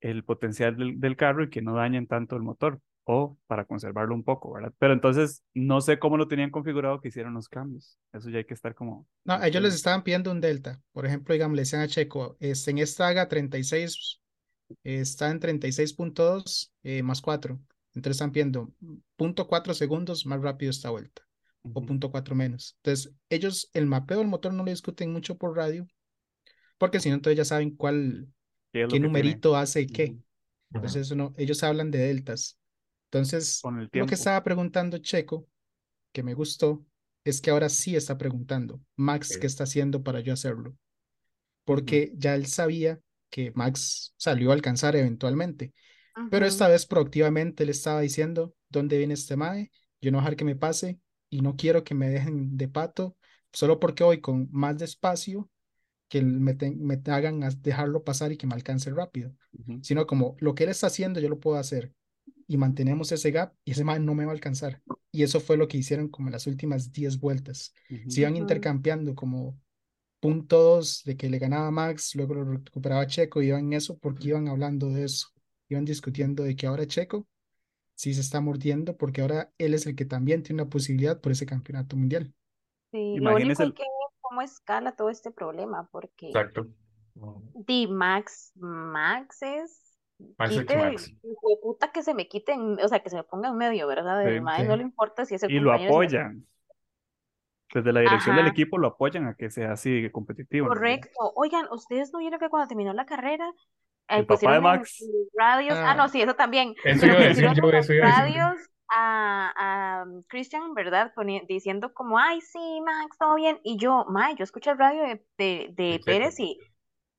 el 0.00 0.24
potencial 0.24 0.76
del, 0.76 1.00
del, 1.00 1.16
carro 1.16 1.44
y 1.44 1.50
que 1.50 1.60
no 1.60 1.74
dañen 1.74 2.06
tanto 2.06 2.36
el 2.36 2.42
motor, 2.42 2.80
o 3.04 3.36
para 3.46 3.64
conservarlo 3.66 4.14
un 4.14 4.24
poco, 4.24 4.52
¿verdad? 4.52 4.72
Pero 4.78 4.94
entonces 4.94 5.42
no 5.52 5.80
sé 5.80 5.98
cómo 5.98 6.16
lo 6.16 6.28
tenían 6.28 6.50
configurado 6.50 7.00
que 7.00 7.08
hicieron 7.08 7.34
los 7.34 7.48
cambios. 7.48 7.98
Eso 8.12 8.30
ya 8.30 8.38
hay 8.38 8.44
que 8.44 8.54
estar 8.54 8.74
como... 8.74 9.06
No, 9.24 9.42
ellos 9.42 9.62
les 9.62 9.74
estaban 9.74 10.02
pidiendo 10.02 10.30
un 10.30 10.40
delta. 10.40 10.80
Por 10.92 11.04
ejemplo, 11.04 11.34
digamos, 11.34 11.56
le 11.56 11.62
decían 11.62 11.82
a 11.82 11.88
Checo, 11.88 12.36
este, 12.40 12.70
en 12.70 12.78
esta 12.78 13.08
haga 13.08 13.28
36, 13.28 14.20
está 14.84 15.30
en 15.30 15.40
36.2 15.40 16.72
eh, 16.82 17.02
más 17.02 17.20
4. 17.20 17.60
Entonces 17.94 18.16
están 18.16 18.32
pidiendo 18.32 18.72
0.4 19.18 19.74
segundos 19.74 20.24
más 20.26 20.40
rápido 20.40 20.70
esta 20.70 20.90
vuelta 20.90 21.22
o 21.72 21.84
punto 21.84 22.10
cuatro 22.10 22.34
menos. 22.34 22.76
Entonces, 22.82 23.12
ellos 23.28 23.70
el 23.72 23.86
mapeo 23.86 24.18
del 24.18 24.28
motor 24.28 24.52
no 24.52 24.64
lo 24.64 24.70
discuten 24.70 25.12
mucho 25.12 25.36
por 25.36 25.56
radio, 25.56 25.86
porque 26.78 27.00
si 27.00 27.08
no, 27.08 27.16
entonces 27.16 27.38
ya 27.38 27.44
saben 27.44 27.74
cuál, 27.74 28.28
qué, 28.72 28.86
qué 28.88 29.00
numerito 29.00 29.50
tiene? 29.50 29.62
hace 29.62 29.86
qué. 29.86 30.04
Uh 30.04 30.14
-huh. 30.14 30.22
Entonces, 30.74 31.02
eso 31.02 31.14
no, 31.14 31.32
ellos 31.36 31.62
hablan 31.62 31.90
de 31.90 31.98
deltas. 31.98 32.58
Entonces, 33.10 33.60
lo 33.92 34.06
que 34.06 34.14
estaba 34.14 34.42
preguntando 34.42 34.98
Checo, 34.98 35.46
que 36.12 36.22
me 36.22 36.34
gustó, 36.34 36.84
es 37.22 37.40
que 37.40 37.50
ahora 37.50 37.68
sí 37.68 37.96
está 37.96 38.18
preguntando, 38.18 38.80
Max, 38.96 39.30
okay. 39.30 39.40
¿qué 39.40 39.46
está 39.46 39.64
haciendo 39.64 40.02
para 40.02 40.20
yo 40.20 40.32
hacerlo? 40.32 40.76
Porque 41.64 42.10
uh 42.12 42.14
-huh. 42.14 42.18
ya 42.18 42.34
él 42.34 42.46
sabía 42.46 43.00
que 43.30 43.52
Max 43.52 44.14
salió 44.16 44.50
a 44.50 44.54
alcanzar 44.54 44.96
eventualmente, 44.96 45.72
uh 46.16 46.22
-huh. 46.22 46.28
pero 46.30 46.44
esta 46.44 46.68
vez 46.68 46.86
proactivamente 46.86 47.64
le 47.64 47.70
estaba 47.70 48.00
diciendo, 48.00 48.54
¿dónde 48.68 48.98
viene 48.98 49.14
este 49.14 49.36
mae? 49.36 49.70
Yo 50.00 50.10
no 50.10 50.18
voy 50.18 50.22
a 50.22 50.24
dejar 50.24 50.36
que 50.36 50.44
me 50.44 50.56
pase, 50.56 50.98
y 51.34 51.40
no 51.40 51.56
quiero 51.56 51.82
que 51.82 51.96
me 51.96 52.08
dejen 52.08 52.56
de 52.56 52.68
pato 52.68 53.16
solo 53.52 53.80
porque 53.80 54.04
voy 54.04 54.20
con 54.20 54.48
más 54.52 54.78
despacio 54.78 55.50
que 56.08 56.22
me, 56.22 56.54
te, 56.54 56.70
me 56.70 57.00
hagan 57.06 57.40
dejarlo 57.60 58.04
pasar 58.04 58.30
y 58.30 58.36
que 58.36 58.46
me 58.46 58.54
alcance 58.54 58.88
rápido, 58.90 59.34
uh 59.52 59.58
-huh. 59.58 59.82
sino 59.82 60.06
como 60.06 60.36
lo 60.38 60.54
que 60.54 60.62
él 60.62 60.70
está 60.70 60.86
haciendo 60.86 61.18
yo 61.18 61.28
lo 61.28 61.40
puedo 61.40 61.56
hacer 61.56 61.92
y 62.46 62.56
mantenemos 62.56 63.10
ese 63.10 63.32
gap 63.32 63.52
y 63.64 63.72
ese 63.72 63.82
man 63.82 64.04
no 64.06 64.14
me 64.14 64.24
va 64.24 64.30
a 64.30 64.34
alcanzar. 64.34 64.80
Y 65.10 65.24
eso 65.24 65.40
fue 65.40 65.56
lo 65.56 65.66
que 65.66 65.78
hicieron 65.78 66.08
como 66.08 66.30
las 66.30 66.46
últimas 66.46 66.92
10 66.92 67.18
vueltas. 67.18 67.74
Uh 67.90 67.94
-huh. 67.94 68.10
Se 68.10 68.20
iban 68.20 68.36
intercambiando 68.36 69.14
como 69.16 69.58
puntos 70.20 71.02
de 71.04 71.16
que 71.16 71.28
le 71.28 71.40
ganaba 71.40 71.70
Max, 71.72 72.14
luego 72.14 72.34
lo 72.34 72.44
recuperaba 72.44 73.08
Checo, 73.08 73.42
y 73.42 73.48
iban 73.48 73.64
en 73.66 73.72
eso 73.72 73.98
porque 73.98 74.28
iban 74.28 74.46
hablando 74.46 74.88
de 74.90 75.04
eso, 75.04 75.28
iban 75.68 75.84
discutiendo 75.84 76.44
de 76.44 76.54
que 76.54 76.68
ahora 76.68 76.86
Checo 76.86 77.26
sí 77.94 78.14
se 78.14 78.20
está 78.20 78.40
mordiendo 78.40 78.96
porque 78.96 79.20
ahora 79.20 79.52
él 79.58 79.74
es 79.74 79.86
el 79.86 79.96
que 79.96 80.04
también 80.04 80.42
tiene 80.42 80.62
una 80.62 80.70
posibilidad 80.70 81.20
por 81.20 81.32
ese 81.32 81.46
campeonato 81.46 81.96
mundial. 81.96 82.32
Sí, 82.92 83.16
lo 83.18 83.34
único 83.34 83.62
el... 83.62 83.74
que 83.74 83.84
cómo 84.20 84.42
escala 84.42 84.92
todo 84.96 85.10
este 85.10 85.30
problema, 85.30 85.88
porque 85.90 86.28
Exacto. 86.28 86.66
Di 87.54 87.86
Max, 87.86 88.52
Max 88.56 89.42
es 89.42 89.98
Max 90.38 90.50
quite, 90.50 90.76
Max. 90.76 91.14
de 91.22 91.56
puta 91.62 91.92
que 91.92 92.02
se 92.02 92.14
me 92.14 92.26
quiten, 92.26 92.78
o 92.80 92.88
sea, 92.88 93.00
que 93.00 93.10
se 93.10 93.16
me 93.16 93.24
ponga 93.24 93.48
en 93.50 93.56
medio, 93.56 93.86
¿verdad? 93.86 94.24
Sí, 94.24 94.38
sí. 94.38 94.68
no 94.68 94.76
le 94.76 94.82
importa 94.82 95.24
si 95.24 95.34
es 95.34 95.42
el 95.42 95.50
Y 95.50 95.60
lo 95.60 95.72
apoyan. 95.72 96.46
Desde 97.72 97.92
la 97.92 98.00
dirección 98.00 98.34
Ajá. 98.36 98.44
del 98.44 98.52
equipo 98.52 98.78
lo 98.78 98.88
apoyan 98.88 99.26
a 99.26 99.34
que 99.34 99.50
sea 99.50 99.72
así 99.72 100.08
competitivo. 100.10 100.68
Correcto. 100.68 101.10
¿no? 101.20 101.32
Oigan, 101.34 101.66
¿ustedes 101.72 102.12
no 102.12 102.20
vieron 102.20 102.38
que 102.38 102.48
cuando 102.48 102.68
terminó 102.68 102.92
la 102.92 103.04
carrera 103.04 103.52
el 104.08 104.26
papá 104.26 104.52
de 104.52 104.60
Max. 104.60 105.04
Radios, 105.36 105.76
ah. 105.76 105.90
ah. 105.90 105.94
no, 105.94 106.08
sí, 106.08 106.20
eso 106.20 106.34
también. 106.34 106.74
Eso 106.84 107.06
iba 107.06 107.16
a 107.16 107.20
decir, 107.20 107.44
yo 107.54 107.70
eso 107.70 107.92
iba 107.92 108.06
a 108.06 108.24
decir. 108.24 108.40
Radios 108.40 108.70
a, 108.90 109.52
a 109.56 110.04
Christian, 110.28 110.74
¿verdad? 110.74 111.12
Poni 111.14 111.42
diciendo 111.48 111.92
como, 111.94 112.18
ay, 112.18 112.40
sí, 112.40 112.80
Max, 112.84 113.16
todo 113.18 113.34
bien. 113.36 113.58
Y 113.64 113.76
yo, 113.76 114.04
May, 114.08 114.34
yo 114.36 114.44
escuché 114.44 114.70
el 114.70 114.78
radio 114.78 115.02
de, 115.02 115.24
de, 115.38 115.68
de 115.72 116.00
Pérez 116.04 116.38
y 116.38 116.58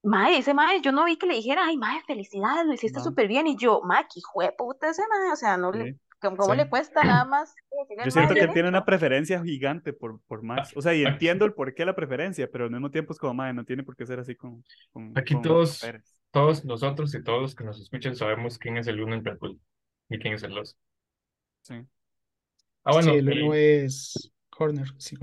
Mae, 0.05 0.38
ese 0.38 0.53
mae, 0.53 0.81
yo 0.81 0.91
no 0.91 1.03
vi 1.05 1.17
que 1.17 1.25
le 1.25 1.33
dijera, 1.33 1.65
ay, 1.65 1.77
mae, 1.77 1.99
felicidades, 2.05 2.67
lo 2.67 2.73
hiciste 2.73 2.99
súper 2.99 3.27
bien. 3.27 3.47
Y 3.47 3.57
yo, 3.57 3.81
mae, 3.83 4.03
qué 4.03 4.19
hijo 4.19 4.41
de 4.41 4.51
puta 4.51 4.88
ese 4.91 5.01
mae, 5.09 5.31
o 5.31 5.36
sea, 5.36 5.57
no 5.57 5.71
le, 5.71 5.93
Sí. 5.93 5.99
¿cómo, 6.21 6.38
cómo 6.38 6.53
Sí. 6.53 6.57
le 6.57 6.69
cuesta 6.69 7.03
nada 7.03 7.25
más 7.25 7.55
Yo 8.05 8.11
siento 8.11 8.33
mae 8.33 8.39
que 8.39 8.45
él 8.45 8.53
tiene 8.53 8.69
una 8.69 8.86
preferencia 8.86 9.41
gigante 9.43 9.93
por, 9.93 10.21
por 10.27 10.43
Max. 10.43 10.73
O 10.75 10.81
sea, 10.83 10.93
y 10.93 11.03
entiendo 11.03 11.43
el 11.45 11.53
por 11.53 11.73
qué 11.73 11.86
la 11.86 11.95
preferencia, 11.95 12.47
pero 12.51 12.65
al 12.65 12.71
mismo 12.71 12.91
tiempo 12.91 13.13
es 13.13 13.19
como, 13.19 13.33
madre, 13.33 13.53
no 13.53 13.65
tiene 13.65 13.81
por 13.81 13.95
qué 13.95 14.05
ser 14.05 14.19
así 14.19 14.36
con, 14.36 14.63
con, 14.93 15.11
Aquí 15.17 15.33
con 15.33 15.41
todos- 15.41 15.81
Pérez. 15.81 16.14
Todos 16.36 16.65
nosotros 16.65 17.15
y 17.15 17.23
todos 17.23 17.41
los 17.41 17.55
que 17.55 17.63
nos 17.63 17.79
escuchan 17.79 18.13
sabemos 18.15 18.57
quién 18.57 18.75
es 18.75 18.88
el 18.88 18.99
uno 19.01 19.15
en 19.15 19.23
Red 19.23 19.38
Bull 19.39 19.57
y 20.09 20.19
quién 20.19 20.33
es 20.33 20.43
el 20.43 20.53
dos. 20.53 20.77
Sí. 21.61 21.75
Ah, 22.83 22.91
bueno, 22.91 23.11
Sí, 23.13 23.17
el 23.19 23.29
el- 23.29 23.43
uno 23.43 23.53
es 23.53 24.31
Corner. 24.49 24.86
Sí. 24.99 25.15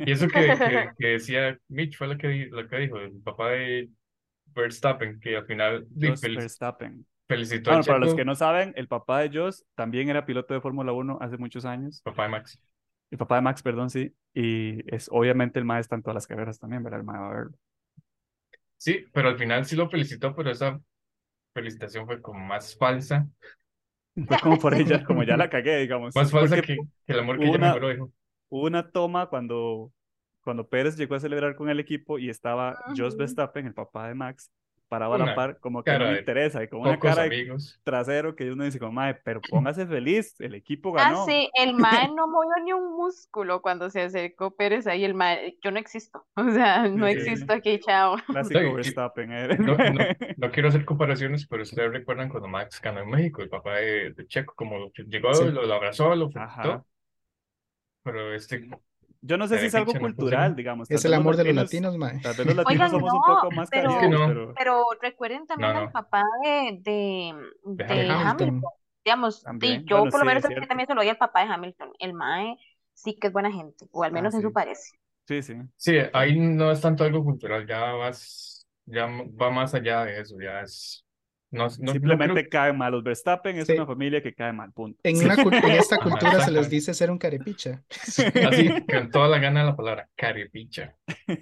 y 0.00 0.12
eso 0.12 0.28
que, 0.28 0.32
que, 0.58 0.90
que 0.98 1.06
decía 1.06 1.58
Mitch 1.68 1.96
fue 1.96 2.06
lo 2.08 2.18
que, 2.18 2.48
lo 2.50 2.68
que 2.68 2.76
dijo, 2.76 2.98
el 2.98 3.12
papá 3.22 3.48
de 3.52 3.88
Verstappen, 4.54 5.18
que 5.20 5.36
al 5.38 5.46
final 5.46 5.88
fel- 5.88 6.36
Verstappen. 6.36 7.06
felicitó 7.26 7.70
a 7.70 7.74
Bueno, 7.76 7.86
para 7.86 7.98
los 8.00 8.08
Checo, 8.10 8.16
que 8.18 8.24
no 8.26 8.34
saben, 8.34 8.74
el 8.76 8.88
papá 8.88 9.20
de 9.20 9.30
Jos 9.38 9.64
también 9.74 10.10
era 10.10 10.26
piloto 10.26 10.52
de 10.52 10.60
Fórmula 10.60 10.92
1 10.92 11.16
hace 11.22 11.38
muchos 11.38 11.64
años. 11.64 12.02
papá 12.02 12.24
de 12.24 12.28
Max. 12.28 12.60
El 13.10 13.16
papá 13.18 13.36
de 13.36 13.40
Max, 13.42 13.62
perdón, 13.62 13.88
sí. 13.88 14.14
Y 14.34 14.82
es 14.94 15.08
obviamente 15.10 15.58
el 15.58 15.64
maestro 15.64 15.96
en 15.96 16.02
todas 16.02 16.14
las 16.14 16.26
carreras 16.26 16.58
también, 16.58 16.82
¿verdad? 16.82 17.00
El 17.00 17.06
mae 17.06 17.18
va 17.20 17.26
a 17.30 17.34
verlo. 17.34 17.56
Sí, 18.80 19.04
pero 19.12 19.28
al 19.28 19.36
final 19.38 19.66
sí 19.66 19.76
lo 19.76 19.90
felicitó, 19.90 20.34
pero 20.34 20.50
esa 20.50 20.80
felicitación 21.54 22.06
fue 22.06 22.22
como 22.22 22.40
más 22.40 22.76
falsa, 22.76 23.28
Fue 24.26 24.38
como 24.40 24.58
por 24.58 24.74
ella, 24.74 25.02
como 25.06 25.22
ya 25.22 25.36
la 25.36 25.50
cagué, 25.50 25.78
digamos. 25.80 26.14
más 26.14 26.30
falsa 26.30 26.56
que, 26.62 26.76
que 27.06 27.12
el 27.12 27.18
amor 27.20 27.38
que 27.38 27.48
ella 27.48 27.58
una- 27.58 27.66
mejor 27.66 27.82
lo 27.82 27.88
dijo. 27.90 28.12
hubo 28.48 28.66
una 28.66 28.90
toma 28.90 29.28
cuando, 29.28 29.92
cuando 30.42 30.68
Pérez 30.68 30.96
llegó 30.96 31.14
a 31.14 31.20
celebrar 31.20 31.56
con 31.56 31.68
el 31.68 31.78
equipo 31.80 32.18
y 32.18 32.30
estaba 32.30 32.76
Jos 32.96 33.08
Ujú. 33.14 33.18
Verstappen, 33.18 33.66
el 33.66 33.74
papá 33.74 34.08
de 34.08 34.14
Max, 34.14 34.50
parado 34.90 35.14
a 35.14 35.18
la 35.18 35.24
Una 35.24 35.34
par, 35.36 35.58
como 35.60 35.82
que 35.84 35.92
no 35.92 36.00
me 36.00 36.12
de 36.12 36.18
interesa, 36.18 36.62
y 36.62 36.68
con 36.68 36.80
una 36.80 36.98
cara 36.98 37.22
de 37.22 37.28
amigos. 37.28 37.80
trasero 37.84 38.34
que 38.36 38.50
uno 38.52 38.64
dice 38.64 38.78
como, 38.78 38.92
mae, 38.92 39.14
pero 39.14 39.40
póngase 39.48 39.86
feliz, 39.86 40.34
el 40.40 40.54
equipo 40.54 40.92
Ah, 40.98 41.04
ganó. 41.04 41.24
sí, 41.26 41.48
el 41.54 41.74
mae 41.74 42.08
no 42.08 42.26
movió 42.28 42.50
ni 42.64 42.72
un 42.74 42.96
músculo 42.96 43.62
cuando 43.62 43.88
se 43.88 44.02
acercó 44.02 44.54
Pérez 44.56 44.86
ahí, 44.88 45.04
el 45.04 45.14
mae, 45.14 45.56
yo 45.62 45.70
no 45.70 45.78
existo, 45.78 46.26
o 46.36 46.50
sea, 46.50 46.88
no 46.88 47.06
Sí. 47.06 47.12
existo 47.12 47.52
aquí, 47.54 47.78
chao. 47.80 48.16
Clásico 48.26 48.74
Verstappen. 48.74 49.32
eh. 49.32 49.56
No, 49.58 49.76
no, 49.76 50.04
no 50.36 50.50
quiero 50.50 50.68
hacer 50.68 50.84
comparaciones, 50.84 51.46
pero 51.46 51.62
ustedes 51.62 51.92
recuerdan 51.92 52.28
cuando 52.28 52.48
Max 52.48 52.80
ganó 52.82 53.00
en 53.00 53.10
México, 53.10 53.42
el 53.42 53.48
papá 53.48 53.76
de, 53.76 54.12
de 54.12 54.26
Checo, 54.26 54.54
como 54.56 54.78
lo- 54.78 54.92
llegó, 55.06 55.32
Sí. 55.34 55.44
lo, 55.50 55.64
lo 55.64 55.74
abrazó, 55.74 56.14
lo 56.16 56.30
felicitó, 56.30 56.84
pero 58.02 58.34
este, 58.34 58.68
Yo 59.22 59.36
no 59.36 59.46
sé 59.46 59.58
si 59.58 59.66
es 59.66 59.74
algo 59.74 59.92
cultural, 59.92 60.56
digamos. 60.56 60.90
Es 60.90 61.04
el 61.04 61.14
amor 61.14 61.36
de 61.36 61.44
los 61.44 61.54
latinos, 61.54 61.96
mae. 61.98 62.20
Tal 62.20 62.34
vez 62.34 62.46
los 62.46 62.56
latinos 62.56 62.90
somos 62.90 63.12
un 63.12 63.20
poco 63.20 63.50
más 63.52 63.68
pero- 63.70 63.90
cariñosos, 63.94 64.34
no. 64.48 64.54
pero 64.54 64.84
recuerden 65.00 65.46
también 65.46 65.76
al 65.76 65.90
papá 65.92 66.24
de, 66.42 66.78
de, 66.80 67.34
De 67.64 67.84
de 67.84 68.10
Hamilton. 68.10 68.62
Digamos, 69.04 69.44
yo 69.86 70.04
por 70.10 70.20
lo 70.20 70.24
menos 70.26 70.42
también 70.68 70.86
se 70.86 70.94
lo 70.94 71.00
doy 71.00 71.08
al 71.08 71.18
papá 71.18 71.44
de 71.44 71.52
Hamilton. 71.52 71.90
El 71.98 72.14
mae 72.14 72.56
sí 72.94 73.16
que 73.18 73.28
es 73.28 73.32
buena 73.32 73.50
gente, 73.50 73.86
o 73.92 74.04
al 74.04 74.10
Ah, 74.10 74.14
menos 74.14 74.34
eso 74.34 74.52
parece. 74.52 74.90
sí, 75.26 75.42
sí. 75.42 75.54
sí, 75.76 75.96
ahí 76.12 76.38
no 76.38 76.70
es 76.70 76.80
tanto 76.80 77.04
algo 77.04 77.24
cultural, 77.24 77.66
ya 77.66 77.92
vas, 77.92 78.66
ya 78.84 79.06
va 79.06 79.50
más 79.50 79.74
allá 79.74 80.04
de 80.04 80.20
eso, 80.20 80.36
ya 80.40 80.60
es, 80.60 81.04
no, 81.50 81.64
no, 81.68 81.76
no 81.80 81.92
Simplemente 81.92 82.40
creo- 82.42 82.50
caen 82.50 82.78
mal. 82.78 82.92
Los 82.92 83.02
Verstappen 83.02 83.56
es 83.58 83.66
Sí. 83.66 83.72
una 83.74 83.86
familia 83.86 84.22
que 84.22 84.34
cae 84.34 84.52
mal, 84.52 84.72
punto. 84.72 84.98
En, 85.02 85.16
una 85.24 85.36
cul- 85.36 85.54
en 85.64 85.70
esta 85.72 85.96
Ajá, 85.96 86.04
cultura 86.08 86.44
se 86.44 86.50
les 86.50 86.70
dice 86.70 86.94
ser 86.94 87.10
un 87.10 87.18
carepicha. 87.18 87.82
así, 88.50 88.68
con 88.90 89.10
toda 89.10 89.28
la 89.28 89.38
gana 89.38 89.60
de 89.60 89.66
la 89.66 89.76
palabra, 89.76 90.08
carepicha. 90.16 90.96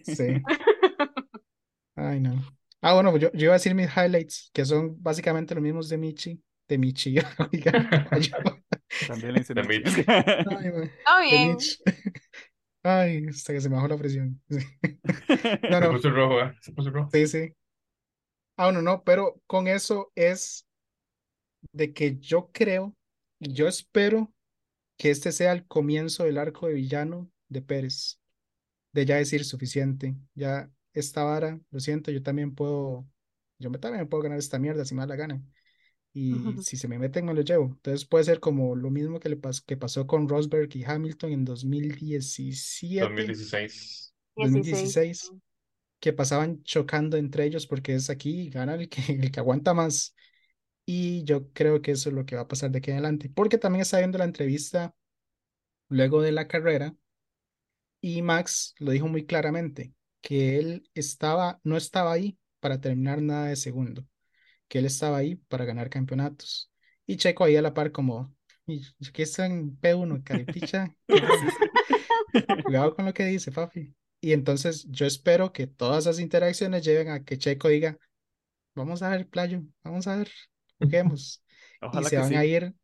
Sí. 0.04 0.42
Ay, 1.96 2.20
no. 2.20 2.42
Ah, 2.80 2.94
bueno, 2.94 3.16
yo, 3.16 3.30
yo 3.32 3.44
iba 3.46 3.52
a 3.54 3.56
decir 3.58 3.74
mis 3.74 3.90
highlights, 3.96 4.50
que 4.54 4.64
son 4.64 5.02
básicamente 5.02 5.54
los 5.54 5.62
mismos 5.62 5.88
de 5.88 5.98
Michi. 5.98 6.42
De 6.68 6.78
Michi, 6.78 7.16
oiga, 7.52 8.08
yo- 8.20 8.36
También 9.08 9.32
le 9.34 9.40
hice 9.40 9.54
De. 9.54 9.62
Mitch. 9.64 10.04
Ay, 10.06 11.30
de 11.30 11.36
bien. 11.36 11.50
Mitch. 11.52 11.80
Ay, 12.84 13.26
hasta 13.28 13.52
que 13.52 13.60
se 13.60 13.68
me 13.68 13.74
bajó 13.76 13.88
la 13.88 13.96
presión. 13.96 14.40
Sí. 14.48 14.58
No, 15.70 15.78
Se 15.78 15.80
no, 15.80 15.90
puso 15.92 16.10
rojo, 16.10 16.40
¿eh? 16.42 16.54
Se 16.60 16.72
puso 16.72 16.90
rojo. 16.90 17.10
sí, 17.12 17.26
sí. 17.26 17.52
Ah, 18.58 18.64
bueno, 18.66 18.82
no, 18.82 19.02
pero 19.04 19.40
con 19.46 19.68
eso 19.68 20.12
es 20.14 20.66
de 21.72 21.92
que 21.92 22.18
yo 22.18 22.50
creo 22.52 22.96
y 23.38 23.52
yo 23.52 23.68
espero 23.68 24.32
que 24.96 25.10
este 25.10 25.32
sea 25.32 25.52
el 25.52 25.66
comienzo 25.66 26.24
del 26.24 26.38
arco 26.38 26.68
de 26.68 26.74
villano 26.74 27.30
de 27.48 27.62
Pérez. 27.62 28.20
De 28.92 29.06
ya 29.06 29.16
decir 29.16 29.44
suficiente. 29.44 30.16
Ya 30.34 30.70
esta 30.94 31.24
vara, 31.24 31.60
lo 31.70 31.80
siento, 31.80 32.10
yo 32.12 32.22
también 32.22 32.54
puedo, 32.54 33.06
yo 33.58 33.70
me 33.70 33.78
también 33.78 34.08
puedo 34.08 34.24
ganar 34.24 34.38
esta 34.38 34.58
mierda 34.58 34.84
si 34.84 34.94
me 34.94 35.02
da 35.02 35.08
la 35.08 35.16
gana. 35.16 35.42
Y 36.14 36.58
si 36.60 36.76
se 36.76 36.88
me 36.88 36.98
meten, 36.98 37.26
me 37.26 37.34
lo 37.34 37.42
llevo. 37.42 37.66
Entonces 37.66 38.06
puede 38.06 38.24
ser 38.24 38.40
como 38.40 38.76
lo 38.76 38.90
mismo 38.90 39.20
que 39.20 39.28
le 39.30 39.40
pas- 39.40 39.64
que 39.64 39.76
pasó 39.76 40.06
con 40.06 40.28
Rosberg 40.28 40.70
y 40.76 40.84
Hamilton 40.84 41.32
en 41.32 41.44
2017. 41.44 43.06
2016. 43.06 44.14
2016. 44.36 45.32
Que 46.00 46.12
pasaban 46.12 46.62
chocando 46.64 47.16
entre 47.16 47.44
ellos 47.44 47.66
porque 47.66 47.94
es 47.94 48.10
aquí, 48.10 48.50
gana 48.50 48.74
el 48.74 48.88
que, 48.88 49.00
el 49.22 49.30
que 49.30 49.40
aguanta 49.40 49.74
más. 49.74 50.14
Y 50.86 51.24
yo 51.24 51.52
creo 51.52 51.82
que 51.82 51.92
eso 51.92 52.10
es 52.10 52.14
lo 52.14 52.26
que 52.26 52.36
va 52.36 52.42
a 52.42 52.48
pasar 52.48 52.70
de 52.70 52.78
aquí 52.78 52.90
adelante. 52.92 53.30
Porque 53.30 53.58
también 53.58 53.82
estaba 53.82 54.00
viendo 54.00 54.18
la 54.18 54.24
entrevista 54.24 54.94
luego 55.88 56.22
de 56.22 56.32
la 56.32 56.48
carrera 56.48 56.94
y 58.00 58.22
Max 58.22 58.74
lo 58.78 58.92
dijo 58.92 59.08
muy 59.08 59.26
claramente, 59.26 59.92
que 60.20 60.58
él 60.58 60.88
estaba, 60.94 61.60
no 61.64 61.76
estaba 61.76 62.12
ahí 62.12 62.38
para 62.60 62.80
terminar 62.80 63.20
nada 63.22 63.46
de 63.46 63.56
segundo, 63.56 64.06
que 64.68 64.78
él 64.80 64.86
estaba 64.86 65.18
ahí 65.18 65.36
para 65.36 65.64
ganar 65.64 65.90
campeonatos. 65.90 66.70
Y 67.06 67.16
Checo 67.16 67.44
ahí 67.44 67.56
a 67.56 67.62
la 67.62 67.74
par 67.74 67.92
como, 67.92 68.34
"Y, 68.66 68.82
¿qué 69.12 69.22
está 69.22 69.46
en 69.46 69.76
P1, 69.76 70.22
caripicha? 70.24 70.94
¿Qué 71.06 71.20
pasa?". 71.20 71.58
Cuidado 72.64 72.94
con 72.94 73.06
lo 73.06 73.14
que 73.14 73.24
dice, 73.24 73.52
papi. 73.52 73.94
Y 74.20 74.32
entonces 74.32 74.86
yo 74.90 75.06
espero 75.06 75.52
que 75.52 75.66
todas 75.66 76.04
esas 76.06 76.20
interacciones 76.20 76.84
lleven 76.84 77.08
a 77.10 77.24
que 77.24 77.38
Checo 77.38 77.68
diga, 77.68 77.98
vamos 78.74 79.02
a 79.02 79.10
ver, 79.10 79.28
playo, 79.28 79.62
vamos 79.84 80.06
a 80.08 80.16
ver, 80.16 80.30
juguemos. 80.80 81.44
Y 81.90 82.04
se 82.04 82.16
que 82.16 82.22
van 82.22 82.28
sí. 82.28 82.36
a 82.36 82.44
ir 82.46 82.74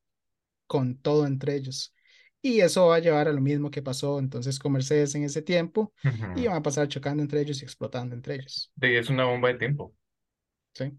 con 0.67 0.99
todo 0.99 1.27
entre 1.27 1.57
ellos. 1.57 1.95
Y 2.43 2.61
eso 2.61 2.87
va 2.89 2.97
a 2.97 2.99
llevar 3.01 3.29
a 3.29 3.33
lo 3.33 3.41
mismo 3.41 3.71
que 3.71 3.83
pasó 3.83 4.19
entonces 4.19 4.59
con 4.59 4.73
Mercedes 4.73 5.15
en 5.15 5.25
ese 5.25 5.43
tiempo, 5.43 5.95
y 6.35 6.47
Ujú. 6.47 6.49
van 6.49 6.57
a 6.57 6.63
pasar 6.63 6.89
chocando 6.89 7.23
entre 7.23 7.41
ellos 7.41 7.63
y 7.63 7.65
explotando 7.65 8.15
entre 8.15 8.37
ellos. 8.37 8.73
Es 8.81 9.11
una 9.11 9.25
bomba 9.25 9.49
de 9.49 9.55
tiempo. 9.59 9.95
¿Sí? 10.75 10.93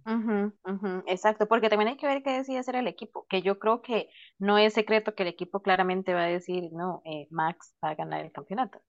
Exacto, 1.08 1.48
porque 1.48 1.70
también 1.70 1.90
hay 1.90 1.98
que 1.98 2.08
ver 2.08 2.24
qué 2.24 2.32
decide 2.32 2.58
hacer 2.58 2.76
el 2.76 2.88
equipo, 2.88 3.26
que 3.30 3.42
yo 3.42 3.60
creo 3.60 3.82
que 3.82 4.10
no 4.40 4.58
es 4.58 4.74
secreto 4.74 5.14
que 5.14 5.24
el 5.24 5.30
equipo 5.30 5.62
claramente 5.62 6.14
va 6.14 6.24
a 6.24 6.28
decir, 6.28 6.72
no, 6.72 7.02
eh, 7.06 7.28
Max 7.30 7.76
va 7.84 7.90
a 7.90 7.96
ganar 7.96 8.26
el 8.26 8.32
campeonato, 8.32 8.82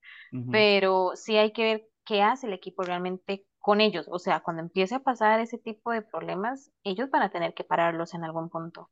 pero 0.50 1.12
sí 1.14 1.36
hay 1.36 1.52
que 1.52 1.62
ver 1.64 1.88
qué 2.04 2.22
hace 2.22 2.46
el 2.46 2.52
equipo 2.52 2.82
realmente 2.82 3.46
con 3.58 3.80
ellos, 3.80 4.06
o 4.08 4.18
sea, 4.18 4.40
cuando 4.40 4.62
empiece 4.62 4.94
a 4.94 5.00
pasar 5.00 5.40
ese 5.40 5.58
tipo 5.58 5.90
de 5.90 6.02
problemas, 6.02 6.70
ellos 6.84 7.10
van 7.10 7.22
a 7.22 7.30
tener 7.30 7.52
que 7.52 7.64
pararlos 7.64 8.14
en 8.14 8.24
algún 8.24 8.48
punto, 8.48 8.90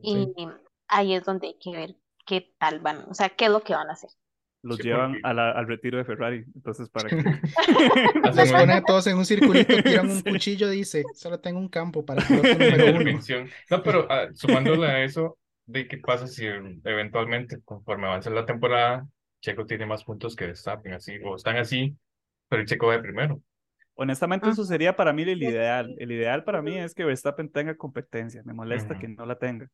y 0.00 0.34
ahí 0.88 1.14
es 1.14 1.24
donde 1.24 1.48
hay 1.48 1.58
que 1.58 1.72
ver 1.72 1.96
qué 2.26 2.54
tal 2.58 2.80
van, 2.80 3.04
o 3.10 3.14
sea, 3.14 3.28
qué 3.28 3.44
es 3.44 3.50
lo 3.50 3.60
que 3.60 3.74
van 3.74 3.90
a 3.90 3.92
hacer. 3.92 4.10
Los 4.64 4.78
Sí, 4.78 4.84
llevan 4.84 5.18
a 5.22 5.34
la- 5.34 5.50
al 5.50 5.66
retiro 5.68 5.98
de 5.98 6.04
Ferrari. 6.04 6.44
Entonces, 6.54 6.88
para 6.88 7.08
que. 7.10 7.16
Los 8.34 8.50
ponen 8.50 8.70
a 8.70 8.82
todos 8.82 9.06
en 9.06 9.18
un 9.18 9.26
circulito, 9.26 9.82
tiran 9.82 10.10
un 10.10 10.20
cuchillo, 10.22 10.70
dice, 10.70 11.04
solo 11.14 11.38
tengo 11.38 11.58
un 11.60 11.68
campo 11.68 12.04
para 12.04 12.22
el 12.22 12.26
piloto 12.28 12.48
número 12.58 13.00
uno. 13.00 13.20
No, 13.70 13.82
pero 13.82 14.06
ah, 14.10 14.28
sumándole 14.32 14.86
a 14.86 15.04
eso, 15.04 15.38
de 15.66 15.86
qué 15.86 15.98
pasa 15.98 16.26
si 16.26 16.46
eventualmente, 16.46 17.58
conforme 17.64 18.06
avanza 18.06 18.30
la 18.30 18.46
temporada, 18.46 19.06
Checo 19.42 19.66
tiene 19.66 19.84
más 19.86 20.02
puntos 20.04 20.34
que 20.34 20.46
Verstappen, 20.46 20.94
así, 20.94 21.18
o 21.22 21.36
están 21.36 21.58
así, 21.58 21.94
pero 22.48 22.62
el 22.62 22.68
Checo 22.68 22.86
va 22.86 22.94
de 22.94 23.00
primero. 23.02 23.40
Honestamente, 23.96 24.48
eso 24.48 24.62
Ujú. 24.62 24.68
sería 24.70 24.96
para 24.96 25.12
mí 25.12 25.22
el 25.22 25.42
ideal. 25.42 25.94
El 25.98 26.10
ideal 26.10 26.42
para 26.42 26.62
mí 26.62 26.76
es 26.78 26.94
que 26.94 27.04
Verstappen 27.04 27.48
tenga 27.50 27.76
competencia. 27.76 28.42
Me 28.44 28.52
molesta 28.54 28.94
Ujú. 28.94 29.00
que 29.00 29.08
no 29.08 29.26
la 29.26 29.38
tenga. 29.38 29.68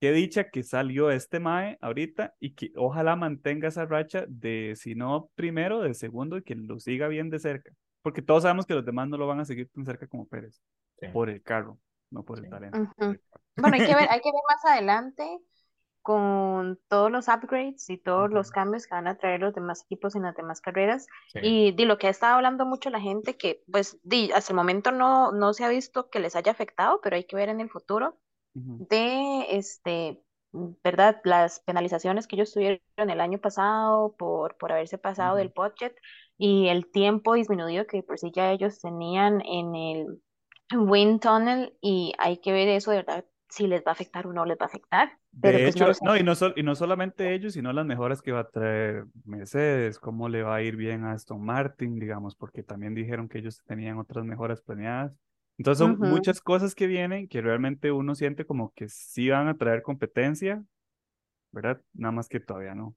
Qué 0.00 0.12
dicha 0.12 0.50
que 0.50 0.62
salió 0.62 1.10
este 1.10 1.40
Mae 1.40 1.78
ahorita 1.80 2.34
y 2.40 2.54
que 2.54 2.72
ojalá 2.76 3.16
mantenga 3.16 3.68
esa 3.68 3.86
racha 3.86 4.24
de, 4.28 4.74
si 4.76 4.94
no 4.94 5.30
primero, 5.34 5.80
de 5.80 5.94
segundo 5.94 6.36
y 6.36 6.42
que 6.42 6.54
lo 6.54 6.78
siga 6.78 7.08
bien 7.08 7.30
de 7.30 7.38
cerca. 7.38 7.72
Porque 8.02 8.20
todos 8.20 8.42
sabemos 8.42 8.66
que 8.66 8.74
los 8.74 8.84
demás 8.84 9.08
no 9.08 9.16
lo 9.16 9.26
van 9.26 9.40
a 9.40 9.44
seguir 9.46 9.70
tan 9.70 9.86
cerca 9.86 10.06
como 10.06 10.26
Pérez. 10.28 10.60
Sí. 11.00 11.06
Por 11.08 11.30
el 11.30 11.42
carro, 11.42 11.78
no 12.10 12.22
por 12.22 12.38
el 12.38 12.44
Sí. 12.44 12.50
talento. 12.50 12.78
Ujú. 12.78 13.16
Bueno, 13.56 13.76
hay 13.76 13.86
que 13.86 13.94
ver, 13.94 14.08
hay 14.10 14.20
que 14.20 14.30
ver 14.30 14.42
más 14.48 14.64
adelante 14.72 15.24
con 16.02 16.78
todos 16.88 17.10
los 17.10 17.28
upgrades 17.28 17.88
y 17.88 17.96
todos 17.96 18.30
los 18.30 18.48
Ujú. 18.48 18.54
cambios 18.54 18.86
que 18.86 18.94
van 18.94 19.06
a 19.06 19.16
traer 19.16 19.40
los 19.40 19.54
demás 19.54 19.84
equipos 19.84 20.14
en 20.14 20.24
las 20.24 20.36
demás 20.36 20.60
carreras. 20.60 21.06
Sí. 21.32 21.38
Y 21.42 21.72
de 21.72 21.86
lo 21.86 21.96
que 21.96 22.08
ha 22.08 22.10
estado 22.10 22.34
hablando 22.34 22.66
mucho 22.66 22.90
la 22.90 23.00
gente, 23.00 23.38
que 23.38 23.62
pues 23.72 23.98
di, 24.02 24.30
hasta 24.32 24.52
el 24.52 24.56
momento 24.56 24.92
no, 24.92 25.32
no 25.32 25.54
se 25.54 25.64
ha 25.64 25.68
visto 25.70 26.10
que 26.10 26.18
les 26.20 26.36
haya 26.36 26.52
afectado, 26.52 27.00
pero 27.02 27.16
hay 27.16 27.24
que 27.24 27.36
ver 27.36 27.48
en 27.48 27.60
el 27.60 27.70
futuro 27.70 28.18
De, 28.78 29.46
este, 29.56 30.22
¿verdad? 30.52 31.20
Las 31.24 31.60
penalizaciones 31.60 32.26
que 32.26 32.36
ellos 32.36 32.52
tuvieron 32.52 32.80
el 33.10 33.20
año 33.20 33.38
pasado 33.40 34.14
por, 34.16 34.56
por 34.56 34.72
haberse 34.72 34.98
pasado 34.98 35.36
del 35.36 35.50
budget. 35.54 35.96
y 36.38 36.68
el 36.68 36.90
tiempo 36.90 37.34
disminuido 37.34 37.86
que 37.86 38.02
por 38.02 38.18
sí 38.18 38.32
ya 38.34 38.50
ellos 38.52 38.80
tenían 38.80 39.40
en 39.46 39.74
el 39.76 40.20
wind 40.76 41.20
tunnel 41.20 41.76
y 41.80 42.14
hay 42.18 42.38
que 42.38 42.52
ver 42.52 42.68
eso 42.68 42.90
de 42.90 42.98
verdad 42.98 43.24
si 43.48 43.66
les 43.68 43.82
va 43.84 43.90
a 43.90 43.92
afectar 43.92 44.26
o 44.26 44.32
no 44.32 44.44
les 44.44 44.58
va 44.58 44.64
a 44.64 44.68
afectar. 44.68 45.18
Pero 45.40 45.60
De 45.60 45.62
pues 45.62 45.76
no 45.76 45.86
hecho, 45.86 45.98
no, 46.00 46.16
y 46.16 46.22
no, 46.22 46.34
sol- 46.36 46.54
y 46.56 46.62
no 46.62 46.74
solamente 46.76 47.34
ellos, 47.34 47.54
sino 47.54 47.72
las 47.72 47.84
mejoras 47.84 48.22
que 48.22 48.30
va 48.32 48.40
a 48.40 48.48
traer 48.50 49.04
Mercedes, 49.24 49.98
cómo 49.98 50.28
le 50.28 50.42
va 50.44 50.54
a 50.56 50.62
ir 50.62 50.76
bien 50.76 51.04
a 51.04 51.12
Aston 51.12 51.44
Martin, 51.44 51.98
digamos, 51.98 52.36
porque 52.36 52.62
también 52.62 52.94
dijeron 52.94 53.28
que 53.28 53.38
ellos 53.38 53.60
tenían 53.66 53.98
otras 53.98 54.24
mejoras 54.24 54.62
planeadas. 54.62 55.12
Entonces 55.58 55.78
son 55.78 55.98
Ujú. 55.98 56.00
muchas 56.00 56.40
cosas 56.40 56.74
que 56.74 56.86
vienen 56.86 57.28
que 57.28 57.40
realmente 57.40 57.92
uno 57.92 58.14
siente 58.14 58.44
como 58.46 58.72
que 58.74 58.88
sí 58.88 59.30
van 59.30 59.48
a 59.48 59.56
traer 59.56 59.82
competencia, 59.82 60.64
¿verdad? 61.52 61.80
Nada 61.94 62.12
más 62.12 62.28
que 62.28 62.40
todavía 62.40 62.74
no. 62.74 62.96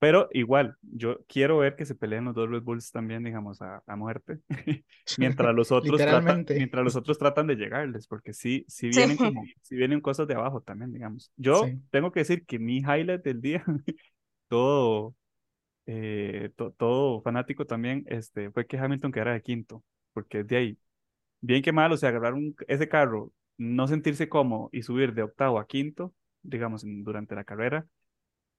Pero 0.00 0.28
igual, 0.32 0.76
yo 0.82 1.18
quiero 1.26 1.58
ver 1.58 1.76
que 1.76 1.84
se 1.86 1.94
peleen 1.96 2.24
los 2.26 2.34
dos 2.34 2.48
Red 2.50 2.62
Bulls 2.62 2.92
también, 2.92 3.24
digamos, 3.24 3.60
a, 3.62 3.82
a 3.86 3.96
muerte, 3.96 4.40
mientras 5.16 5.54
los 5.54 5.72
otros 5.72 6.06
tratan, 6.06 6.48
mientras 6.52 6.84
los 6.84 6.96
otros 6.96 7.18
tratan 7.18 7.48
de 7.48 7.56
llegarles, 7.56 8.06
porque 8.06 8.32
sí, 8.32 8.64
sí 8.68 8.88
Sí. 8.90 9.02
vienen 9.02 9.18
como, 9.18 9.50
sí 9.62 9.76
vienen 9.76 10.00
cosas 10.00 10.28
de 10.28 10.34
abajo 10.34 10.60
también, 10.60 10.92
digamos. 10.92 11.32
Yo 11.36 11.74
Sí. 11.74 11.82
tengo 11.90 12.12
que 12.12 12.20
decir 12.20 12.46
que 12.46 12.58
mi 12.60 12.78
highlight 12.78 13.22
del 13.24 13.40
día, 13.40 13.64
todo, 14.48 15.14
eh, 15.86 16.50
to- 16.56 16.72
todo 16.72 17.22
fanático 17.22 17.66
también, 17.66 18.04
este, 18.08 18.50
fue 18.50 18.66
que 18.66 18.78
Hamilton 18.78 19.12
quedara 19.12 19.32
de 19.34 19.42
quinto, 19.42 19.84
porque 20.12 20.44
de 20.44 20.56
ahí, 20.56 20.78
bien 21.40 21.62
que 21.62 21.72
mal, 21.72 21.92
o 21.92 21.96
sea, 21.96 22.10
agarrar 22.10 22.34
un- 22.34 22.54
ese 22.68 22.88
carro, 22.88 23.32
no 23.58 23.86
sentirse 23.88 24.28
cómodo 24.28 24.68
y 24.72 24.82
subir 24.82 25.14
de 25.14 25.22
octavo 25.22 25.58
a 25.58 25.66
quinto, 25.66 26.14
digamos, 26.42 26.84
en- 26.84 27.04
durante 27.04 27.34
la 27.34 27.44
carrera, 27.44 27.86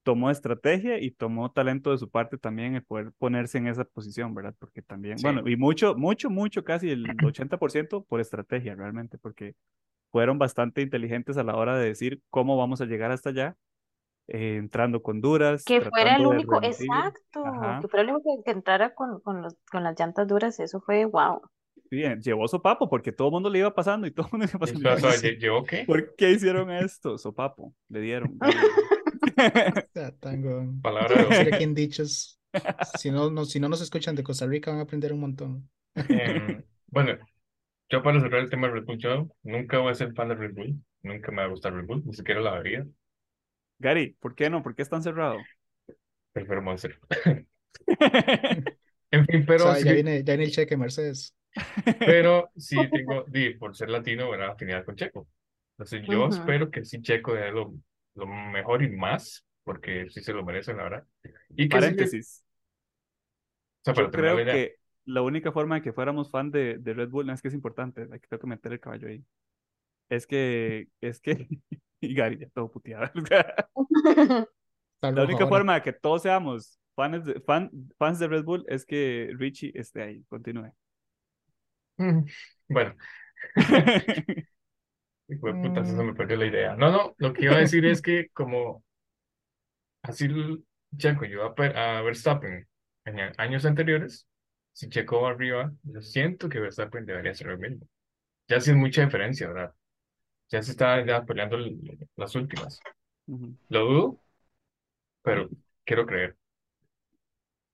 tomó 0.04 0.32
estrategia 0.32 1.00
y 1.00 1.12
tomó 1.12 1.52
talento 1.52 1.92
de 1.92 1.98
su 1.98 2.10
parte 2.10 2.38
también 2.38 2.76
el 2.76 2.84
poder 2.84 3.12
ponerse 3.18 3.58
en 3.58 3.68
esa 3.68 3.84
posición, 3.86 4.34
¿verdad? 4.34 4.56
Porque 4.60 4.82
también, 4.82 5.18
Sí. 5.18 5.24
bueno, 5.24 5.48
y 5.48 5.56
mucho, 5.58 5.96
mucho, 5.96 6.30
mucho, 6.30 6.64
casi 6.64 6.90
el 6.90 7.04
80% 7.26 8.04
por 8.06 8.20
estrategia 8.20 8.76
realmente, 8.76 9.18
porque 9.18 9.56
fueron 10.12 10.40
bastante 10.40 10.82
inteligentes 10.82 11.38
a 11.38 11.44
la 11.44 11.56
hora 11.56 11.78
de 11.78 11.88
decir 11.90 12.22
cómo 12.30 12.58
vamos 12.58 12.82
a 12.82 12.86
llegar 12.86 13.12
hasta 13.12 13.30
allá, 13.30 13.56
eh, 14.28 14.56
entrando 14.58 15.02
con 15.02 15.22
duras, 15.22 15.64
Que 15.66 15.82
fuera 15.82 16.16
el 16.16 16.26
único, 16.26 16.62
exacto, 16.64 17.46
Ajá. 17.46 17.80
que 17.82 17.88
fuera 17.88 18.04
el 18.04 18.12
único 18.16 18.38
que, 18.38 18.44
que 18.46 18.52
entrara 18.52 18.94
con, 18.96 19.20
con, 19.22 19.42
los, 19.42 19.56
con 19.72 19.84
las 19.84 20.00
llantas 20.00 20.28
duras, 20.28 20.60
eso 20.60 20.82
fue 20.82 21.06
wow. 21.06 21.42
Bien, 21.92 22.22
llevó 22.22 22.48
sopapo 22.48 22.88
porque 22.90 23.12
todo 23.12 23.30
el 23.30 23.32
mundo 23.34 23.50
le 23.50 23.60
iba 23.60 23.74
pasando 23.74 24.06
y 24.08 24.12
todo 24.12 24.28
el 24.28 24.32
mundo 24.34 24.46
le 24.46 24.52
iba 24.52 24.60
pasando. 24.60 24.90
espera, 24.90 24.96
espera, 24.96 25.14
Sí. 25.18 25.28
¿lle- 25.28 25.40
¿Llevó 25.40 25.64
qué? 25.66 25.86
¿Por 25.86 26.16
qué 26.16 26.32
hicieron 26.32 26.72
esto? 26.72 27.18
Sopapo, 27.18 27.74
le 27.90 28.02
dieron. 28.02 28.38
Tango. 30.20 30.74
Palabra 30.82 31.16
de 31.16 31.24
Vamos 31.24 31.40
a 31.40 31.44
ir 31.44 31.48
hombre. 31.48 31.56
aquí 31.56 31.64
en 31.64 31.74
dichos. 31.76 32.40
Si 32.98 33.12
no, 33.12 33.30
no, 33.32 33.46
si 33.46 33.60
no 33.60 33.70
nos 33.70 33.82
escuchan 33.82 34.16
de 34.16 34.24
Costa 34.24 34.46
Rica, 34.48 34.72
van 34.72 34.80
a 34.80 34.84
aprender 34.84 35.14
un 35.14 35.20
montón. 35.22 35.70
Em, 36.08 36.64
bueno, 36.88 37.18
yo 37.90 38.04
para 38.04 38.20
cerrar 38.22 38.42
el 38.42 38.50
tema 38.50 38.68
de 38.68 38.74
Red 38.76 38.86
Bull, 38.86 38.98
yo 39.00 39.30
nunca 39.44 39.80
voy 39.80 39.92
a 39.92 39.96
ser 39.96 40.14
fan 40.14 40.30
de 40.30 40.36
Red 40.36 40.54
Bull. 40.56 40.82
Nunca 41.04 41.32
me 41.32 41.38
va 41.38 41.46
a 41.46 41.48
gustar 41.52 41.74
Red 41.74 41.86
Bull, 41.86 42.04
ni 42.06 42.14
siquiera 42.14 42.42
la 42.42 42.60
bebida. 42.60 42.86
Gary, 43.80 44.16
¿por 44.20 44.36
qué 44.36 44.50
no? 44.50 44.64
¿Por 44.64 44.76
qué 44.76 44.82
es 44.84 44.90
tan 44.90 45.04
cerrado? 45.04 45.38
Prefiero 46.34 46.62
Monster. 46.62 47.00
En 49.12 49.26
fin, 49.26 49.44
O 49.44 49.46
pero 49.48 49.64
sea, 49.64 49.76
sí, 49.76 49.86
ya 49.86 49.94
viene, 49.94 50.18
ya 50.24 50.34
viene 50.34 50.44
el 50.46 50.52
cheque, 50.52 50.78
Mercedes. 50.78 51.36
Pero 52.04 52.52
sí 52.58 52.90
tengo, 52.92 53.24
di, 53.28 53.54
por 53.56 53.76
ser 53.76 53.90
latino, 53.90 54.28
buena 54.28 54.50
afinidad 54.50 54.86
con 54.86 54.96
Checo. 54.96 55.28
Entonces 55.74 56.08
yo 56.08 56.28
Ujú. 56.28 56.30
espero 56.30 56.70
que 56.72 56.86
sí 56.86 57.02
Checo 57.02 57.34
dé 57.34 57.52
lo, 57.52 57.74
lo 58.16 58.28
mejor 58.28 58.84
y 58.84 58.90
más, 58.90 59.46
porque 59.64 60.10
sí 60.10 60.22
se 60.22 60.34
lo 60.34 60.44
merecen, 60.44 60.78
la 60.78 60.84
verdad. 60.84 61.08
Y 61.56 61.70
que 61.70 61.82
sí, 61.82 61.96
Paréntesis. 61.98 62.44
o 63.82 63.84
sea, 63.86 63.94
Yo 63.94 64.12
creo 64.12 64.36
la 64.36 64.46
que 64.46 64.76
la 65.06 65.22
única 65.22 65.52
forma 65.52 65.76
de 65.76 65.82
que 65.82 65.94
fuéramos 65.94 66.30
fan 66.32 66.52
de, 66.52 66.78
de 66.78 66.94
Red 66.94 67.10
Bull, 67.10 67.26
no, 67.26 67.34
es 67.34 67.42
que 67.42 67.48
es 67.48 67.54
importante, 67.54 68.02
hay 68.12 68.20
que, 68.20 68.28
tengo 68.28 68.42
que 68.42 68.48
meter 68.48 68.74
el 68.74 68.80
caballo 68.80 69.08
ahí. 69.08 69.26
Es 70.10 70.28
que, 70.28 70.90
es 71.02 71.22
que, 71.22 71.48
y 72.02 72.16
Gary 72.16 72.40
ya 72.40 72.50
todo 72.50 72.72
puteado. 72.72 73.12
La 75.14 75.24
única 75.24 75.46
ahora. 75.46 75.48
forma 75.48 75.76
de 75.76 75.82
que 75.84 75.94
todos 75.94 76.24
seamos 76.24 76.80
fans 76.96 77.26
de, 77.26 77.40
fan, 77.42 77.70
fans 77.98 78.20
de 78.20 78.28
Red 78.28 78.44
Bull 78.44 78.66
es 78.68 78.86
que 78.86 79.32
Richie 79.38 79.72
esté 79.76 80.02
ahí, 80.04 80.24
continúe. 80.30 80.72
Bueno, 82.70 82.96
hijo 85.30 85.48
de 85.48 85.54
puta, 85.56 85.82
eso 85.82 86.04
me 86.04 86.14
perdió 86.14 86.36
la 86.38 86.46
idea. 86.48 86.76
No, 86.76 86.92
no, 86.92 87.16
lo 87.20 87.34
que 87.34 87.46
iba 87.46 87.56
a 87.56 87.60
decir 87.60 87.86
es 87.86 88.02
que 88.02 88.28
como 88.34 88.84
así 90.02 90.28
Checo 90.98 91.26
llevó 91.26 91.44
a, 91.46 91.56
Pe- 91.56 91.78
a 91.78 92.02
Verstappen 92.02 92.68
en 93.06 93.20
años 93.38 93.66
anteriores, 93.66 94.28
si 94.74 94.90
Checo 94.90 95.22
va 95.22 95.32
arriba, 95.32 95.72
yo 95.84 96.02
siento 96.02 96.50
que 96.50 96.60
Verstappen 96.60 97.06
debería 97.06 97.34
ser 97.34 97.50
el 97.50 97.60
mismo. 97.60 97.88
Ya 98.48 98.62
sí 98.62 98.72
es 98.72 98.78
mucha 98.78 99.06
diferencia, 99.06 99.48
¿verdad? 99.50 99.74
Ya 100.50 100.64
se 100.64 100.72
está 100.72 101.06
ya 101.06 101.26
peleando 101.26 101.58
el- 101.58 102.10
las 102.16 102.36
últimas. 102.36 102.80
Ujú. 103.28 103.56
Lo 103.70 103.86
dudo, 103.86 104.22
pero 105.22 105.50
quiero 105.86 106.06
creer. 106.06 106.38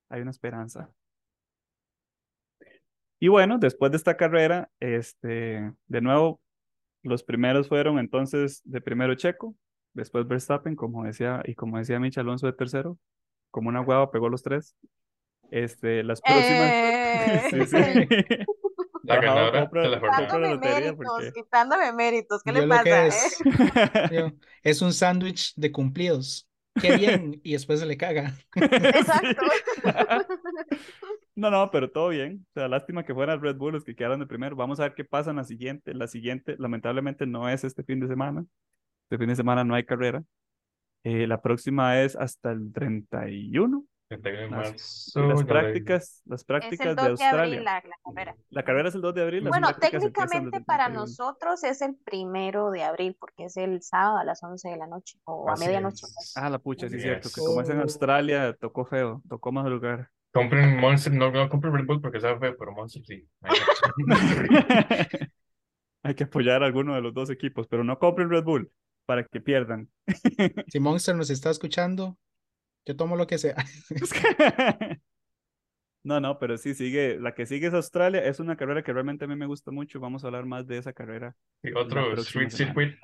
Hay 0.09 0.21
una 0.21 0.31
esperanza. 0.31 0.89
Y 3.25 3.27
bueno, 3.27 3.57
después 3.57 3.91
de 3.91 3.97
esta 3.97 4.17
carrera, 4.17 4.69
este, 4.79 5.73
de 5.87 6.01
nuevo, 6.01 6.39
los 7.01 7.23
primeros 7.23 7.67
fueron 7.67 7.97
entonces 7.97 8.61
de 8.65 8.81
primero 8.81 9.15
Checo, 9.15 9.55
después 9.93 10.27
Verstappen, 10.27 10.75
como 10.75 11.05
decía, 11.05 11.41
y 11.43 11.55
como 11.55 11.79
decía 11.79 11.99
Micha 11.99 12.21
Alonso 12.21 12.45
de 12.45 12.53
tercero, 12.53 12.99
como 13.49 13.69
una 13.69 13.81
hueva 13.81 14.11
pegó 14.11 14.29
los 14.29 14.43
tres. 14.43 14.75
Este, 15.49 16.03
las 16.03 16.21
próximas, 16.21 16.69
Eh, 16.71 17.41
sí, 17.49 17.65
sí. 17.65 17.77
La 19.05 19.15
ganadora 19.15 19.61
compra- 19.61 19.81
de 19.81 19.89
la 19.89 19.99
quitándome 19.99 20.57
méritos, 20.59 20.95
porque... 20.95 21.31
quitándome 21.31 21.93
méritos, 21.93 22.43
¿qué 22.43 22.51
le 22.51 22.61
Yo 22.61 22.69
pasa? 22.69 23.07
es, 23.07 23.41
eh? 24.11 24.35
es 24.61 24.81
un 24.83 24.93
sándwich 24.93 25.55
de 25.55 25.71
cumplidos. 25.71 26.44
Qué 26.81 26.97
bien, 26.97 27.39
y 27.43 27.53
después 27.53 27.79
se 27.79 27.85
le 27.85 27.97
caga. 27.97 28.33
Exacto. 28.55 29.45
No, 31.37 31.51
no, 31.51 31.69
pero 31.69 31.91
todo 31.91 32.09
bien. 32.09 32.45
O 32.51 32.53
sea, 32.53 32.69
lástima 32.69 33.03
que 33.03 33.13
fueran 33.13 33.41
Red 33.41 33.57
Bull 33.57 33.73
los 33.73 33.83
que 33.83 33.93
quedaron 33.93 34.21
de 34.21 34.25
primero. 34.25 34.55
Vamos 34.55 34.79
a 34.79 34.83
ver 34.83 34.93
qué 34.95 35.03
pasa 35.03 35.31
en 35.31 35.35
la 35.35 35.43
siguiente. 35.43 35.93
La 35.93 36.07
siguiente, 36.07 36.55
lamentablemente, 36.57 37.27
no 37.27 37.49
es 37.49 37.65
este 37.65 37.83
fin 37.83 37.99
de 37.99 38.07
semana. 38.07 38.45
Este 39.03 39.17
fin 39.17 39.27
de 39.27 39.35
semana 39.35 39.65
no 39.65 39.75
hay 39.75 39.83
carrera. 39.83 40.23
Eh, 41.03 41.27
la 41.27 41.41
próxima 41.41 42.01
es 42.01 42.15
hasta 42.15 42.53
el 42.53 42.71
31. 42.71 43.85
31 44.21 44.57
de 44.57 44.63
Las, 44.63 44.71
marzo, 44.71 45.21
las 45.27 45.43
prácticas, 45.43 46.21
las 46.25 46.41
Es 46.41 46.43
el 46.43 46.45
prácticas 46.47 46.95
2 46.95 46.95
de 46.95 47.15
de 47.17 47.23
abril 47.25 47.57
Australia. 47.57 47.61
la, 47.61 47.83
la 47.89 47.95
carrera. 48.03 48.35
La 48.49 48.63
carrera 48.63 48.89
es 48.89 48.95
el 48.95 49.01
2 49.01 49.15
de 49.15 49.21
abril. 49.21 49.43
las 49.43 49.49
Bueno, 49.51 49.67
prácticas 49.67 49.91
técnicamente 50.01 50.61
para 50.61 50.85
31. 50.85 51.01
nosotros 51.01 51.63
es 51.63 51.81
el 51.81 51.95
primero 51.95 52.71
de 52.71 52.83
abril, 52.83 53.15
porque 53.19 53.45
es 53.45 53.57
el 53.57 53.81
sábado 53.81 54.17
a 54.17 54.23
las 54.23 54.43
11 54.43 54.69
de 54.69 54.77
la 54.77 54.87
noche 54.87 55.17
o 55.25 55.49
a 55.49 55.53
Así 55.53 55.65
medianoche. 55.65 56.05
es. 56.05 56.33
Ah, 56.35 56.49
la 56.49 56.59
pucha, 56.59 56.89
sí 56.89 56.95
es 56.97 57.01
cierto. 57.01 57.29
Que 57.33 57.41
como 57.41 57.61
es 57.61 57.69
en 57.69 57.79
Oh. 57.79 57.81
Australia, 57.83 58.53
tocó 58.59 58.85
feo. 58.85 59.21
Tocó 59.29 59.51
más 59.51 59.65
lugar. 59.67 60.09
Compren 60.33 60.77
Monster, 60.79 61.13
no, 61.13 61.31
no 61.31 61.47
compren 61.49 61.73
Red 61.73 61.85
Bull 61.85 62.01
porque 62.01 62.19
sabe 62.19 62.39
feo, 62.39 62.55
pero 62.59 62.73
Monster 62.73 63.03
sí. 63.05 63.25
Hay 66.03 66.13
que 66.15 66.25
apoyar 66.25 66.61
a 66.61 66.67
alguno 66.67 66.93
de 66.93 67.01
los 67.01 67.13
dos 67.13 67.29
equipos, 67.29 67.67
pero 67.67 67.83
no 67.83 67.97
compren 67.97 68.29
Red 68.29 68.43
Bull 68.43 68.71
para 69.05 69.23
que 69.23 69.41
pierdan. 69.41 69.89
Si 70.67 70.79
Monster 70.79 71.15
nos 71.15 71.29
está 71.29 71.49
escuchando, 71.49 72.17
yo 72.85 72.95
tomo 72.95 73.15
lo 73.15 73.27
que 73.27 73.37
sea. 73.37 73.55
No, 76.03 76.19
no, 76.19 76.37
pero 76.37 76.55
sí 76.59 76.75
sigue, 76.75 77.17
la 77.19 77.33
que 77.33 77.47
sigue 77.47 77.65
es 77.67 77.73
Australia, 77.73 78.23
es 78.23 78.39
una 78.39 78.55
carrera 78.55 78.83
que 78.83 78.93
realmente 78.93 79.25
a 79.25 79.27
mí 79.27 79.35
me 79.35 79.47
gusta 79.47 79.71
mucho, 79.71 79.99
vamos 79.99 80.23
a 80.23 80.27
hablar 80.27 80.45
más 80.45 80.67
de 80.67 80.77
esa 80.77 80.93
carrera. 80.93 81.35
Y 81.63 81.73
otro 81.73 82.13
Street. 82.13 82.51
Circuit. 82.51 82.95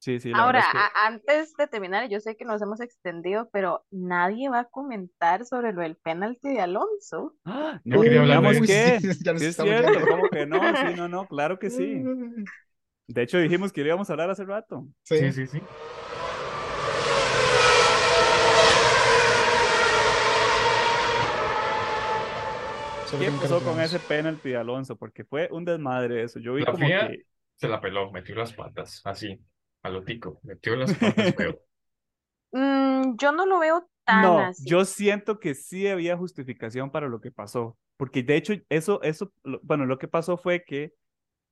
Sí, 0.00 0.18
sí, 0.20 0.32
Ahora, 0.34 0.58
verdad 0.58 0.66
es 0.66 0.72
que 0.72 0.78
a- 0.78 1.06
antes 1.06 1.56
de 1.56 1.66
terminar, 1.68 2.08
yo 2.10 2.20
sé 2.20 2.36
que 2.36 2.44
nos 2.44 2.60
hemos 2.60 2.80
extendido, 2.80 3.48
pero 3.52 3.86
nadie 3.90 4.50
va 4.50 4.60
a 4.60 4.64
comentar 4.64 5.46
sobre 5.46 5.72
lo 5.72 5.80
del 5.80 5.96
penalti 5.96 6.48
de 6.54 6.60
Alonso. 6.60 7.36
¡Ah! 7.44 7.80
No 7.84 8.00
quería 8.02 8.20
hablar 8.20 8.42
de 8.42 8.66
Sí, 8.66 9.08
ya 9.24 9.32
nos 9.32 9.40
sí 9.40 9.46
es 9.46 9.50
estamos 9.52 9.70
cierto, 9.72 9.92
yendo. 9.92 10.06
¿cómo 10.08 10.28
que 10.28 10.46
no? 10.46 10.58
Sí, 10.76 10.94
no, 10.96 11.08
no, 11.08 11.26
claro 11.28 11.58
que 11.58 11.70
sí. 11.70 12.02
De 13.06 13.22
hecho 13.22 13.38
dijimos 13.38 13.72
que 13.72 13.82
íbamos 13.82 14.10
a 14.10 14.14
hablar 14.14 14.28
hace 14.30 14.44
rato. 14.44 14.88
Sí. 15.04 15.18
Sí, 15.18 15.32
sí, 15.32 15.46
sí. 15.46 15.60
¿Qué 23.18 23.32
pasó 23.32 23.62
con 23.62 23.80
ese 23.80 24.00
penalti 24.00 24.50
de 24.50 24.56
Alonso? 24.56 24.96
Porque 24.96 25.24
fue 25.24 25.48
un 25.52 25.64
desmadre 25.64 26.22
eso. 26.24 26.40
Yo 26.40 26.54
vi 26.54 26.66
La 26.66 26.66
como 26.66 26.94
que 26.94 27.26
se 27.56 27.68
la 27.68 27.80
peló, 27.80 28.10
metió 28.10 28.34
las 28.34 28.52
patas, 28.52 29.00
así, 29.04 29.38
a 29.82 29.88
lo 29.90 30.04
tico, 30.04 30.40
metió 30.42 30.74
las 30.76 30.94
patas. 30.94 31.34
Mm, 32.52 33.16
yo 33.18 33.32
no 33.32 33.44
lo 33.46 33.58
veo 33.58 33.86
tan 34.04 34.38
No, 34.38 34.38
así. 34.38 34.64
yo 34.64 34.84
siento 34.84 35.40
que 35.40 35.54
sí 35.54 35.88
había 35.88 36.16
justificación 36.16 36.90
para 36.90 37.08
lo 37.08 37.20
que 37.20 37.32
pasó, 37.32 37.76
porque 37.96 38.22
de 38.22 38.36
hecho 38.36 38.52
eso, 38.68 39.02
eso, 39.02 39.32
lo- 39.42 39.60
bueno, 39.62 39.86
lo 39.86 39.98
que 39.98 40.08
pasó 40.08 40.36
fue 40.36 40.62
que 40.64 40.92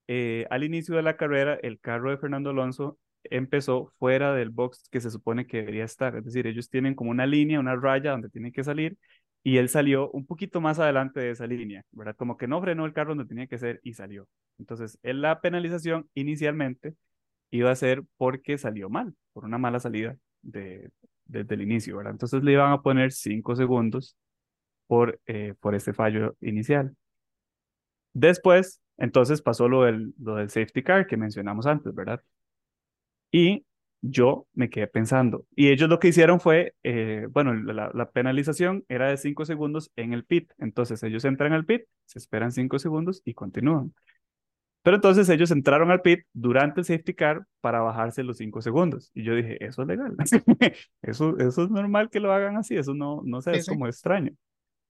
eh, 0.09 0.47
al 0.51 0.65
inicio 0.65 0.97
de 0.97 1.03
la 1.03 1.17
carrera 1.17 1.55
el 1.63 1.81
carro 1.81 2.11
de 2.11 2.19
Fernando 2.19 2.51
Alonso 2.51 2.99
empezó 3.25 3.93
fuera 3.99 4.35
del 4.35 4.51
box 4.51 4.89
que 4.91 5.01
se 5.01 5.11
supone 5.11 5.47
que 5.47 5.59
debería 5.59 5.85
estar, 5.85 6.17
es 6.17 6.25
decir, 6.27 6.47
ellos 6.47 6.71
tienen 6.71 6.95
como 6.95 7.11
una 7.13 7.27
línea, 7.27 7.61
una 7.61 7.77
raya 7.77 8.13
donde 8.13 8.31
tienen 8.31 8.53
que 8.53 8.65
salir 8.65 8.99
y 9.45 9.57
él 9.59 9.69
salió 9.69 10.11
un 10.11 10.27
poquito 10.27 10.61
más 10.61 10.79
adelante 10.79 11.21
de 11.21 11.31
esa 11.31 11.47
línea, 11.47 11.85
¿verdad? 11.91 12.17
Como 12.17 12.37
que 12.37 12.47
no 12.47 12.61
frenó 12.61 12.87
el 12.87 12.93
carro 12.93 13.11
donde 13.11 13.27
tenía 13.27 13.47
que 13.47 13.59
ser 13.59 13.81
y 13.83 13.95
salió. 13.95 14.29
Entonces, 14.59 14.99
la 15.03 15.41
penalización 15.41 16.09
inicialmente 16.15 16.95
iba 17.51 17.71
a 17.71 17.77
ser 17.77 18.05
porque 18.17 18.59
salió 18.59 18.89
mal, 18.89 19.15
por 19.33 19.45
una 19.45 19.59
mala 19.59 19.81
salida 19.81 20.17
de, 20.43 20.91
desde 21.27 21.55
el 21.55 21.63
inicio, 21.63 21.97
¿verdad? 21.97 22.13
Entonces 22.13 22.43
le 22.45 22.53
iban 22.53 22.73
a 22.73 22.83
poner 22.83 23.13
cinco 23.13 23.57
segundos 23.57 24.17
por, 24.87 25.21
eh, 25.27 25.55
por 25.61 25.75
este 25.75 25.93
fallo 25.93 26.37
inicial. 26.41 26.97
Después, 28.15 28.81
entonces 28.99 29.43
pasó 29.43 29.69
lo 29.69 29.85
del, 29.85 30.15
lo 30.19 30.37
del 30.37 30.51
safety 30.51 30.83
car 30.83 31.07
que 31.07 31.17
mencionamos 31.17 31.67
antes, 31.67 31.95
¿verdad? 31.95 32.21
Y 33.31 33.65
yo 34.03 34.47
me 34.53 34.69
quedé 34.69 34.89
pensando. 34.89 35.47
Y 35.55 35.69
ellos 35.69 35.89
lo 35.89 35.99
que 35.99 36.09
hicieron 36.09 36.41
fue, 36.41 36.75
eh, 36.83 37.27
bueno, 37.31 37.55
la, 37.55 37.91
la, 37.95 38.11
penalización 38.11 38.85
era 38.89 39.09
de 39.09 39.17
cinco 39.17 39.45
segundos 39.47 39.93
en 39.97 40.13
el 40.13 40.25
pit. 40.25 40.53
Entonces 40.59 41.03
ellos 41.05 41.25
entran 41.25 41.53
al 41.53 41.65
pit, 41.65 41.83
se 42.07 42.19
esperan 42.19 42.53
cinco 42.53 42.79
segundos 42.79 43.23
y 43.25 43.35
continúan. 43.35 43.95
Pero 44.83 44.97
entonces 44.97 45.29
ellos 45.29 45.53
entraron 45.53 45.93
al 45.93 46.03
pit 46.03 46.25
durante 46.33 46.81
el 46.81 46.85
safety 46.85 47.15
car 47.15 47.47
para 47.61 47.81
bajarse 47.81 48.25
los 48.25 48.39
cinco 48.39 48.61
segundos. 48.61 49.13
Y 49.15 49.23
yo 49.23 49.35
dije, 49.35 49.65
eso 49.65 49.83
es 49.83 49.89
legal. 49.89 50.17
eso, 51.03 51.39
eso 51.39 51.63
es 51.65 51.71
normal 51.71 52.11
que 52.11 52.19
lo 52.19 52.33
hagan 52.33 52.57
así. 52.57 52.77
Eso 52.77 52.93
no, 52.93 53.23
no 53.25 53.41
sé, 53.41 53.53
es 53.53 53.69
como 53.69 53.87
extraño. 53.87 54.33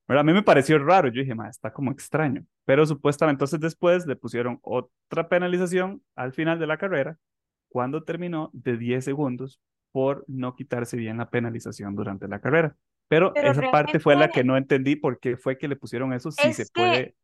Pero 0.07 0.21
a 0.21 0.25
mí 0.25 0.33
me 0.33 0.43
pareció 0.43 0.79
raro. 0.79 1.09
Yo 1.09 1.21
dije, 1.21 1.35
está 1.51 1.73
como 1.73 1.93
extraño. 1.93 2.45
Pero 2.65 2.87
supuestamente 2.87 3.35
entonces 3.37 3.61
después 3.61 4.07
le 4.07 4.17
pusieron 4.17 4.59
otra 4.63 5.29
penalización 5.29 6.03
al 6.17 6.33
final 6.33 6.59
de 6.59 6.67
la 6.67 6.79
carrera 6.79 7.19
cuando 7.73 8.05
terminó 8.05 8.51
de 8.53 8.77
10 8.77 9.05
segundos 9.05 9.61
por 9.91 10.25
no 10.29 10.55
quitarse 10.55 10.97
bien 10.97 11.19
la 11.19 11.31
penalización 11.31 11.95
durante 11.95 12.29
la 12.29 12.41
carrera. 12.41 12.77
Pero, 13.09 13.35
esa 13.35 13.71
parte 13.71 14.01
fue 14.01 14.17
la 14.17 14.29
que 14.29 14.45
no 14.45 14.57
entendí 14.57 14.97
por 14.97 15.19
qué 15.19 15.37
fue 15.37 15.59
que 15.59 15.69
le 15.69 15.77
pusieron 15.77 16.13
eso 16.13 16.31
si 16.31 16.53
se 16.53 16.67
puede. 16.73 17.15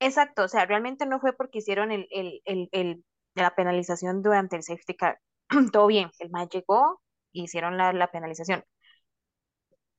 Exacto, 0.00 0.44
o 0.44 0.48
sea, 0.48 0.66
realmente 0.66 1.06
no 1.06 1.20
fue 1.20 1.32
porque 1.32 1.58
hicieron 1.58 1.92
el, 1.92 2.08
el, 2.10 2.42
el, 2.44 2.68
el 2.72 3.04
la 3.34 3.54
penalización 3.54 4.22
durante 4.22 4.56
el 4.56 4.62
safety 4.62 4.94
car. 4.94 5.20
Todo 5.72 5.86
bien, 5.86 6.10
el 6.18 6.30
MAE 6.30 6.48
llegó 6.48 7.00
y 7.32 7.44
hicieron 7.44 7.76
la, 7.76 7.92
la 7.92 8.10
penalización. 8.10 8.64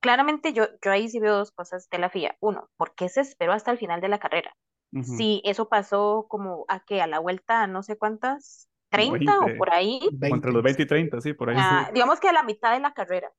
Claramente 0.02 0.54
yo, 0.54 0.68
yo 0.84 0.92
ahí 0.92 1.08
sí 1.08 1.20
veo 1.20 1.38
dos 1.38 1.52
cosas 1.52 1.88
de 1.90 1.98
la 1.98 2.10
FIA. 2.10 2.36
Uno, 2.42 2.70
¿por 2.76 2.94
qué 2.94 3.08
se 3.08 3.22
esperó 3.22 3.54
hasta 3.54 3.72
el 3.72 3.78
final 3.78 4.02
de 4.02 4.10
la 4.10 4.20
carrera? 4.20 4.54
Si 5.02 5.42
eso 5.44 5.70
pasó 5.70 6.28
como 6.30 6.66
a 6.68 6.82
que 6.82 7.02
a 7.02 7.08
la 7.08 7.18
vuelta, 7.18 7.66
no 7.66 7.82
sé 7.82 7.98
cuántas, 7.98 8.70
30 8.94 9.40
o 9.40 9.58
por 9.58 9.74
ahí. 9.74 10.00
Entre 10.22 10.52
los 10.52 10.64
20 10.64 10.84
y 10.84 10.86
30, 10.86 11.22
sí, 11.22 11.34
por 11.34 11.50
ahí. 11.50 11.58
Ah, 11.60 11.90
digamos 11.94 12.20
que 12.20 12.30
a 12.30 12.34
la 12.34 12.44
mitad 12.44 12.74
de 12.74 12.80
la 12.80 12.94
carrera. 12.94 13.32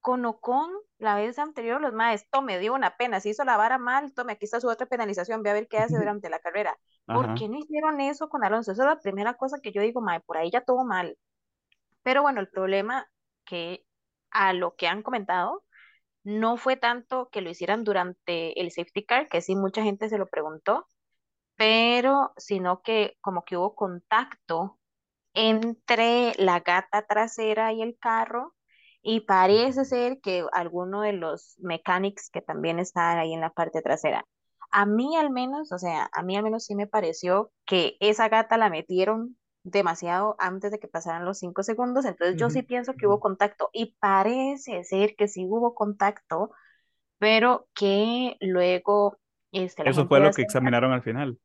Con 0.00 0.24
Ocon, 0.26 0.70
la 0.98 1.14
vez 1.14 1.38
anterior, 1.38 1.80
los 1.80 1.92
maes, 1.92 2.28
tome, 2.30 2.58
dio 2.58 2.74
una 2.74 2.96
pena, 2.96 3.20
si 3.20 3.30
hizo 3.30 3.44
la 3.44 3.56
vara 3.56 3.78
mal, 3.78 4.12
tome, 4.12 4.32
aquí 4.32 4.44
está 4.44 4.60
su 4.60 4.68
otra 4.68 4.86
penalización, 4.86 5.42
ve 5.42 5.50
a 5.50 5.54
ver 5.54 5.68
qué 5.68 5.78
hace 5.78 5.96
durante 5.96 6.28
la 6.28 6.40
carrera. 6.40 6.76
¿Por 7.06 7.34
qué 7.34 7.48
no 7.48 7.58
hicieron 7.58 8.00
eso 8.00 8.28
con 8.28 8.44
Alonso? 8.44 8.72
Esa 8.72 8.82
es 8.82 8.88
la 8.88 9.00
primera 9.00 9.34
cosa 9.34 9.60
que 9.62 9.72
yo 9.72 9.80
digo, 9.80 10.00
mae, 10.00 10.20
por 10.20 10.36
ahí 10.36 10.50
ya 10.50 10.60
todo 10.60 10.84
mal. 10.84 11.16
Pero 12.02 12.22
bueno, 12.22 12.40
el 12.40 12.48
problema 12.48 13.06
que 13.44 13.84
a 14.30 14.52
lo 14.52 14.74
que 14.74 14.88
han 14.88 15.02
comentado, 15.02 15.62
no 16.24 16.56
fue 16.56 16.76
tanto 16.76 17.28
que 17.30 17.42
lo 17.42 17.50
hicieran 17.50 17.84
durante 17.84 18.60
el 18.60 18.70
safety 18.70 19.04
car, 19.04 19.28
que 19.28 19.40
sí 19.40 19.54
mucha 19.54 19.82
gente 19.82 20.08
se 20.08 20.18
lo 20.18 20.26
preguntó, 20.26 20.86
pero 21.56 22.32
sino 22.36 22.82
que 22.82 23.16
como 23.20 23.44
que 23.44 23.56
hubo 23.56 23.74
contacto 23.74 24.78
entre 25.34 26.32
la 26.38 26.60
gata 26.60 27.06
trasera 27.06 27.72
y 27.72 27.82
el 27.82 27.98
carro 27.98 28.54
y 29.02 29.20
parece 29.20 29.84
ser 29.84 30.20
que 30.20 30.46
alguno 30.52 31.02
de 31.02 31.12
los 31.12 31.56
mechanics 31.58 32.30
que 32.30 32.40
también 32.40 32.78
estaban 32.78 33.18
ahí 33.18 33.34
en 33.34 33.40
la 33.40 33.50
parte 33.50 33.82
trasera. 33.82 34.24
A 34.70 34.86
mí 34.86 35.16
al 35.16 35.30
menos, 35.30 35.72
o 35.72 35.78
sea, 35.78 36.08
a 36.12 36.22
mí 36.22 36.36
al 36.36 36.42
menos 36.42 36.64
sí 36.64 36.74
me 36.74 36.86
pareció 36.86 37.52
que 37.66 37.96
esa 38.00 38.28
gata 38.28 38.56
la 38.56 38.70
metieron 38.70 39.36
demasiado 39.62 40.36
antes 40.38 40.70
de 40.70 40.78
que 40.78 40.88
pasaran 40.88 41.24
los 41.24 41.38
cinco 41.38 41.62
segundos, 41.62 42.04
entonces 42.04 42.36
yo 42.36 42.50
sí 42.50 42.62
pienso 42.62 42.94
que 42.94 43.06
hubo 43.06 43.18
contacto 43.20 43.70
y 43.72 43.96
parece 43.98 44.84
ser 44.84 45.16
que 45.16 45.28
sí 45.28 45.46
hubo 45.48 45.74
contacto, 45.74 46.50
pero 47.18 47.66
que 47.74 48.36
luego... 48.40 49.18
Este, 49.52 49.88
Eso 49.88 50.06
fue 50.06 50.20
lo 50.20 50.32
que 50.32 50.42
examinaron 50.42 50.92
al 50.92 51.02
final. 51.02 51.38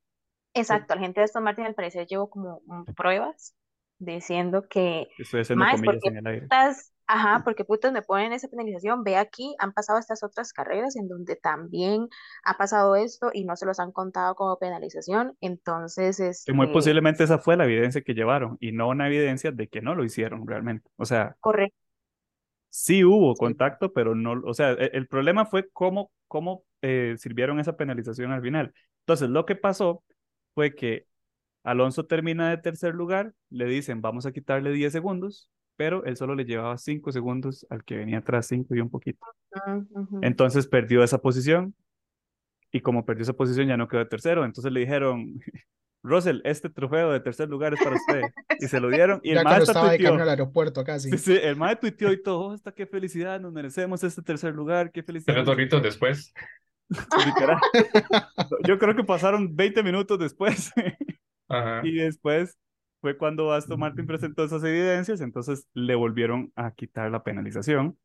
Exacto, 0.54 0.95
la 0.95 1.02
gente 1.02 1.20
de 1.20 1.26
Aston 1.26 1.43
Martin 1.43 1.66
al 1.66 1.76
parecer 1.76 2.08
llevó 2.08 2.30
como 2.30 2.62
pruebas 2.95 3.56
diciendo 4.00 4.66
que 4.70 5.08
más 5.56 5.82
porque 5.82 6.08
en 6.08 6.18
el 6.18 6.28
aire. 6.28 6.41
Putas, 6.43 6.93
ajá, 7.06 7.41
porque 7.43 7.66
putas 7.66 7.91
me 7.91 8.02
ponen 8.02 8.32
esa 8.32 8.47
penalización, 8.47 9.04
ve 9.04 9.18
aquí, 9.18 9.56
han 9.60 9.74
pasado 9.74 10.00
estas 10.00 10.24
otras 10.24 10.54
carreras 10.54 10.95
en 10.95 11.08
donde 11.08 11.36
también 11.36 12.08
ha 12.43 12.58
pasado 12.58 12.95
esto 12.95 13.30
y 13.34 13.43
no 13.43 13.56
se 13.56 13.66
los 13.66 13.80
han 13.80 13.91
contado 13.91 14.36
como 14.36 14.58
penalización, 14.58 15.36
entonces 15.41 16.20
es 16.20 16.45
muy 16.47 16.66
este 16.66 16.74
posiblemente 16.74 17.24
esa 17.26 17.39
fue 17.39 17.58
la 17.58 17.66
evidencia 17.66 18.02
que 18.02 18.14
llevaron 18.14 18.58
y 18.60 18.72
no 18.72 18.88
una 18.88 19.08
evidencia 19.08 19.52
de 19.52 19.68
que 19.68 19.82
no 19.82 19.95
lo 19.95 20.04
hicieron 20.06 20.47
realmente, 20.47 20.89
o 20.95 21.06
sea, 21.06 21.36
correcto. 21.39 21.78
Sí 22.72 23.04
hubo 23.04 23.34
contacto, 23.34 23.93
pero 23.93 24.14
no, 24.14 24.43
o 24.45 24.54
sea, 24.54 24.74
e, 24.74 24.91
el, 24.93 25.08
problema 25.08 25.47
fue 25.47 25.68
cómo, 25.74 26.12
cómo 26.28 26.66
eh, 26.84 27.16
sirvieron 27.18 27.60
esa 27.60 27.76
penalización 27.76 28.32
al 28.32 28.43
final. 28.43 28.76
Entonces, 29.00 29.28
lo 29.32 29.47
que 29.47 29.56
pasó 29.56 30.04
fue 30.54 30.76
que 30.76 31.08
Alonso 31.64 32.06
termina 32.06 32.50
de 32.50 32.58
tercer 32.58 32.95
lugar, 32.95 33.34
le 33.50 33.66
dicen 33.66 34.02
vamos 34.02 34.26
a 34.26 34.32
quitarle 34.32 34.72
10 34.72 34.91
segundos, 34.91 35.50
pero 35.76 36.04
él 36.06 36.18
solo 36.18 36.36
le 36.36 36.45
llevaba 36.45 36.78
5 36.78 37.12
segundos 37.12 37.66
al 37.70 37.84
que 37.84 37.97
venía 37.97 38.20
atrás, 38.20 38.47
5 38.47 38.76
y 38.76 38.80
un 38.82 38.89
poquito. 38.89 39.26
Entonces 40.22 40.68
perdió 40.68 41.04
esa 41.04 41.20
posición 41.20 41.76
y 42.72 42.82
como 42.82 43.06
perdió 43.06 43.24
esa 43.24 43.34
posición 43.34 43.68
ya 43.68 43.78
no 43.78 43.88
quedó 43.88 44.00
de 44.00 44.08
tercero, 44.08 44.45
entonces 44.45 44.72
le 44.72 44.82
dijeron, 44.82 45.39
Russell, 46.04 46.41
este 46.43 46.70
trofeo 46.70 47.12
de 47.12 47.20
tercer 47.20 47.50
lugar 47.50 47.74
es 47.74 47.84
para 47.84 47.95
usted. 47.95 48.22
Y 48.62 48.68
se 48.68 48.82
lo 48.82 48.89
dieron. 48.89 49.22
Y 49.24 49.32
el 49.32 49.41
maestro 49.41 49.72
estaba 49.72 49.91
de 49.91 50.00
camino 50.00 50.22
al 50.22 50.30
aeropuerto 50.30 50.84
casi. 50.84 51.10
Sí, 51.12 51.18
sí, 51.18 51.39
el 51.41 51.56
maestro 51.56 51.88
tuiteó 51.88 52.12
y 52.12 52.22
todo, 52.22 52.39
oh, 52.41 52.52
hasta 52.52 52.74
qué 52.74 52.86
felicidad, 52.86 53.39
nos 53.39 53.54
merecemos 53.54 54.04
este 54.04 54.22
tercer 54.22 54.54
lugar, 54.54 54.91
qué 54.91 55.02
felicidad. 55.02 55.34
Tres 55.34 55.45
doritos 55.45 55.82
después. 55.82 56.34
Yo 58.68 58.80
creo 58.80 58.96
que 58.96 59.04
pasaron 59.04 59.56
20 59.56 59.84
minutos 59.84 60.20
después. 60.20 60.72
Y 61.84 61.94
después 61.94 62.60
fue 63.02 63.18
cuando 63.18 63.52
Aston 63.52 63.80
Martin 63.80 64.06
presentó 64.06 64.44
esas 64.44 64.64
evidencias, 64.64 65.20
entonces 65.20 65.68
le 65.74 65.96
volvieron 65.96 66.52
a 66.56 66.70
quitar 66.70 67.10
la 67.10 67.24
penalización 67.24 67.98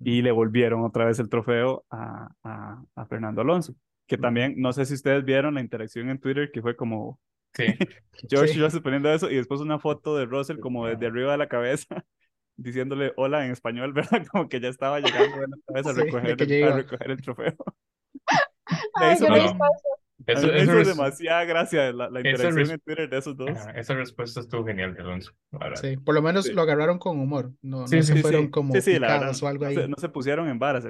y 0.00 0.22
le 0.22 0.30
volvieron 0.30 0.82
otra 0.82 1.04
vez 1.04 1.18
el 1.18 1.28
trofeo 1.28 1.84
a, 1.90 2.30
a, 2.42 3.06
Fernando 3.06 3.42
Alonso. 3.42 3.74
Que 4.06 4.16
también, 4.16 4.54
no 4.56 4.72
sé 4.72 4.86
si 4.86 4.94
ustedes 4.94 5.26
vieron 5.26 5.56
la 5.56 5.60
interacción 5.60 6.08
en 6.08 6.18
Twitter, 6.18 6.50
que 6.50 6.62
fue 6.62 6.74
como 6.74 7.20
sí. 7.52 7.66
George 8.30 8.54
sí. 8.54 8.58
iba 8.60 8.70
poniendo 8.82 9.12
eso 9.12 9.30
y 9.30 9.36
después 9.36 9.60
una 9.60 9.78
foto 9.78 10.16
de 10.16 10.24
Russell 10.24 10.58
como 10.58 10.86
desde 10.86 11.06
arriba 11.06 11.32
de 11.32 11.38
la 11.38 11.48
cabeza 11.48 12.02
diciéndole 12.56 13.12
hola 13.16 13.44
en 13.44 13.52
español, 13.52 13.92
¿verdad? 13.92 14.26
Como 14.30 14.48
que 14.48 14.60
ya 14.60 14.68
estaba 14.68 15.00
llegando 15.00 15.36
de 15.38 15.48
la 15.48 15.56
cabeza 15.66 15.90
a, 15.90 15.92
recoger, 15.92 16.64
a 16.64 16.76
recoger 16.76 17.10
el 17.10 17.20
trofeo. 17.20 17.56
Ay, 18.94 19.16
yo 19.20 19.26
eso, 20.26 20.52
eso, 20.52 20.78
es 20.80 20.88
demasiada 20.88 21.44
gracia 21.44 21.92
la, 21.92 22.10
la 22.10 22.18
interacción 22.18 22.70
en 22.70 22.80
Twitter 22.80 23.08
de 23.08 23.18
esos 23.18 23.36
dos. 23.36 23.50
esa 23.74 23.94
respuesta 23.94 24.40
estuvo 24.40 24.64
genial, 24.64 24.96
Alonso. 24.98 25.32
Sí, 25.74 25.96
por 25.98 26.14
lo 26.14 26.22
menos 26.22 26.52
lo 26.52 26.62
agarraron 26.62 26.98
con 26.98 27.20
humor. 27.20 27.52
No, 27.62 27.86
sí, 27.86 27.96
no 27.96 28.02
se 28.02 28.16
fueron 28.16 28.48
como 28.48 28.72
picados 28.72 29.42
o 29.42 29.46
algo 29.48 29.66
ahí. 29.66 29.76
No 29.88 29.96
se, 29.98 30.08
pusieron 30.08 30.48
en 30.48 30.58
varas. 30.58 30.84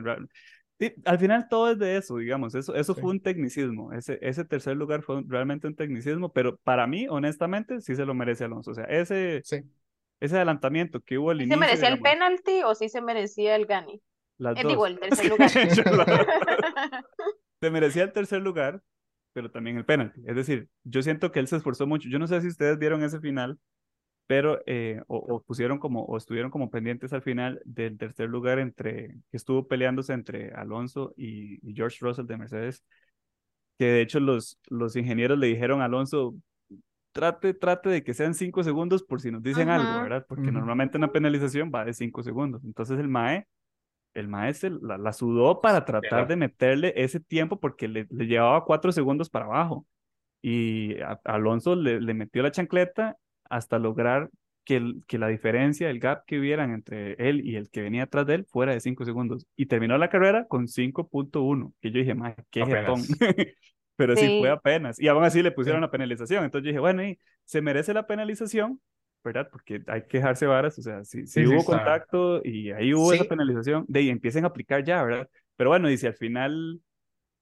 Sí, 0.78 0.94
al 1.04 1.18
final 1.18 1.48
todo 1.50 1.72
es 1.72 1.78
de 1.78 1.96
eso, 1.96 2.16
digamos. 2.16 2.54
Eso, 2.54 2.74
eso 2.74 2.94
fue 2.94 3.10
un 3.10 3.20
tecnicismo. 3.20 3.92
Ese, 3.92 4.18
ese 4.22 4.44
tercer 4.44 4.76
lugar 4.76 5.02
fue 5.02 5.22
realmente 5.26 5.66
un 5.66 5.74
tecnicismo, 5.74 6.32
pero 6.32 6.56
para 6.58 6.86
mí, 6.86 7.06
honestamente, 7.08 7.80
sí 7.80 7.94
se 7.94 8.06
lo 8.06 8.14
merece 8.14 8.44
Alonso. 8.44 8.70
O 8.70 8.74
sea, 8.74 8.84
ese, 8.84 9.38
ese 9.38 10.36
adelantamiento 10.36 11.00
que 11.00 11.18
hubo 11.18 11.30
al 11.30 11.42
inicio. 11.42 11.54
¿Se 11.54 11.60
merecía 11.60 11.88
el 11.88 12.00
penalti 12.00 12.62
o 12.62 12.74
sí 12.74 12.88
se 12.88 13.02
merecía 13.02 13.56
el 13.56 13.66
gani? 13.66 14.00
Las 14.38 14.54
dos. 14.56 14.72
Digo, 14.72 14.86
el 14.86 14.98
tercer 14.98 15.30
lugar. 15.30 15.50
se 17.60 17.70
merecía 17.70 18.04
el 18.04 18.12
tercer 18.12 18.42
lugar, 18.42 18.82
pero 19.32 19.50
también 19.50 19.76
el 19.76 19.84
penalti. 19.84 20.22
Es 20.26 20.36
decir, 20.36 20.68
yo 20.84 21.02
siento 21.02 21.32
que 21.32 21.40
él 21.40 21.48
se 21.48 21.56
esforzó 21.56 21.86
mucho. 21.86 22.08
Yo 22.08 22.18
no 22.18 22.26
sé 22.26 22.40
si 22.40 22.48
ustedes 22.48 22.78
vieron 22.78 23.02
ese 23.02 23.20
final, 23.20 23.58
pero 24.26 24.60
eh, 24.66 25.00
o, 25.06 25.42
pusieron 25.42 25.78
como, 25.78 26.04
o 26.04 26.16
estuvieron 26.16 26.50
como 26.50 26.70
pendientes 26.70 27.12
al 27.12 27.22
final 27.22 27.62
del 27.64 27.96
tercer 27.96 28.28
lugar 28.28 28.58
entre, 28.58 29.18
que 29.30 29.36
estuvo 29.36 29.68
peleándose 29.68 30.12
entre 30.12 30.52
Alonso 30.52 31.14
y, 31.16 31.60
George 31.74 31.98
Russell 32.00 32.26
de 32.26 32.36
Mercedes, 32.36 32.84
que 33.78 33.86
de 33.86 34.00
hecho 34.00 34.20
los, 34.20 34.58
los 34.68 34.96
ingenieros 34.96 35.38
le 35.38 35.46
dijeron 35.48 35.80
a 35.80 35.84
Alonso, 35.84 36.34
trate, 37.12 37.54
trate 37.54 37.88
de 37.88 38.02
que 38.02 38.14
sean 38.14 38.34
cinco 38.34 38.62
segundos 38.64 39.02
por 39.02 39.20
si 39.20 39.30
nos 39.30 39.42
dicen 39.42 39.68
algo, 39.68 40.02
¿verdad? 40.02 40.26
Porque 40.28 40.50
normalmente 40.50 40.98
una 40.98 41.12
penalización 41.12 41.70
va 41.74 41.84
de 41.84 41.94
cinco 41.94 42.22
segundos. 42.22 42.64
Entonces 42.64 42.98
el 42.98 43.08
MAE 43.08 43.46
el 44.16 44.28
maestro 44.28 44.78
la, 44.80 45.12
sudó 45.12 45.60
para 45.60 45.84
tratar 45.84 46.26
de 46.26 46.36
meterle 46.36 46.92
ese 46.96 47.20
tiempo 47.20 47.60
porque 47.60 47.88
le, 47.88 48.06
llevaba 48.10 48.64
cuatro 48.64 48.92
segundos 48.92 49.30
para 49.30 49.46
abajo. 49.46 49.86
Y 50.42 50.96
Alonso 51.24 51.74
le, 51.76 52.14
metió 52.14 52.42
la 52.42 52.50
chancleta 52.50 53.16
hasta 53.48 53.78
lograr 53.78 54.30
que, 54.64 54.76
el- 54.76 55.02
que 55.06 55.18
la 55.18 55.28
diferencia, 55.28 55.90
el 55.90 56.00
gap 56.00 56.24
que 56.26 56.38
hubieran 56.38 56.72
entre 56.72 57.14
él 57.14 57.44
y 57.44 57.56
el 57.56 57.70
que 57.70 57.82
venía 57.82 58.04
atrás 58.04 58.26
de 58.26 58.34
él 58.36 58.46
fuera 58.46 58.72
de 58.72 58.80
5 58.80 59.04
segundos. 59.04 59.46
Y 59.56 59.66
terminó 59.66 59.98
la 59.98 60.10
carrera 60.10 60.46
con 60.46 60.68
5.1, 60.68 61.72
que 61.80 61.90
yo 61.90 61.98
dije, 61.98 62.14
mae, 62.14 62.34
qué 62.50 62.64
jetón. 62.64 63.00
Pero 63.96 64.14
sí. 64.14 64.26
Sí. 64.26 64.38
fue 64.40 64.50
apenas. 64.50 65.00
Y 65.00 65.08
aún 65.08 65.24
así 65.24 65.42
le 65.42 65.52
pusieron 65.52 65.80
la 65.80 65.90
penalización. 65.90 66.44
Entonces 66.44 66.66
yo 66.66 66.70
dije, 66.70 66.80
bueno, 66.80 67.04
y 67.04 67.18
se 67.44 67.62
merece 67.62 67.94
la 67.94 68.06
penalización, 68.06 68.80
¿verdad? 69.26 69.48
Porque 69.52 69.82
hay 69.88 70.02
que 70.06 70.18
dejarse 70.18 70.46
varas. 70.46 70.78
O 70.78 70.82
sea, 70.82 71.04
si, 71.04 71.26
si 71.26 71.44
Sí, 71.44 71.46
sí, 71.46 71.54
hubo 71.54 71.64
está. 71.64 71.66
contacto 71.66 72.40
y 72.44 72.72
ahí 72.72 72.94
hubo 72.94 73.12
esa 73.12 73.24
Sí. 73.24 73.28
penalización, 73.28 73.84
de 73.88 74.00
ahí 74.00 74.10
empiecen 74.10 74.44
a 74.44 74.48
aplicar 74.48 74.84
ya, 74.84 75.02
¿verdad? 75.04 75.28
Pero 75.56 75.70
bueno, 75.70 75.90
y 75.90 75.98
si 75.98 76.06
al 76.06 76.14
final 76.14 76.80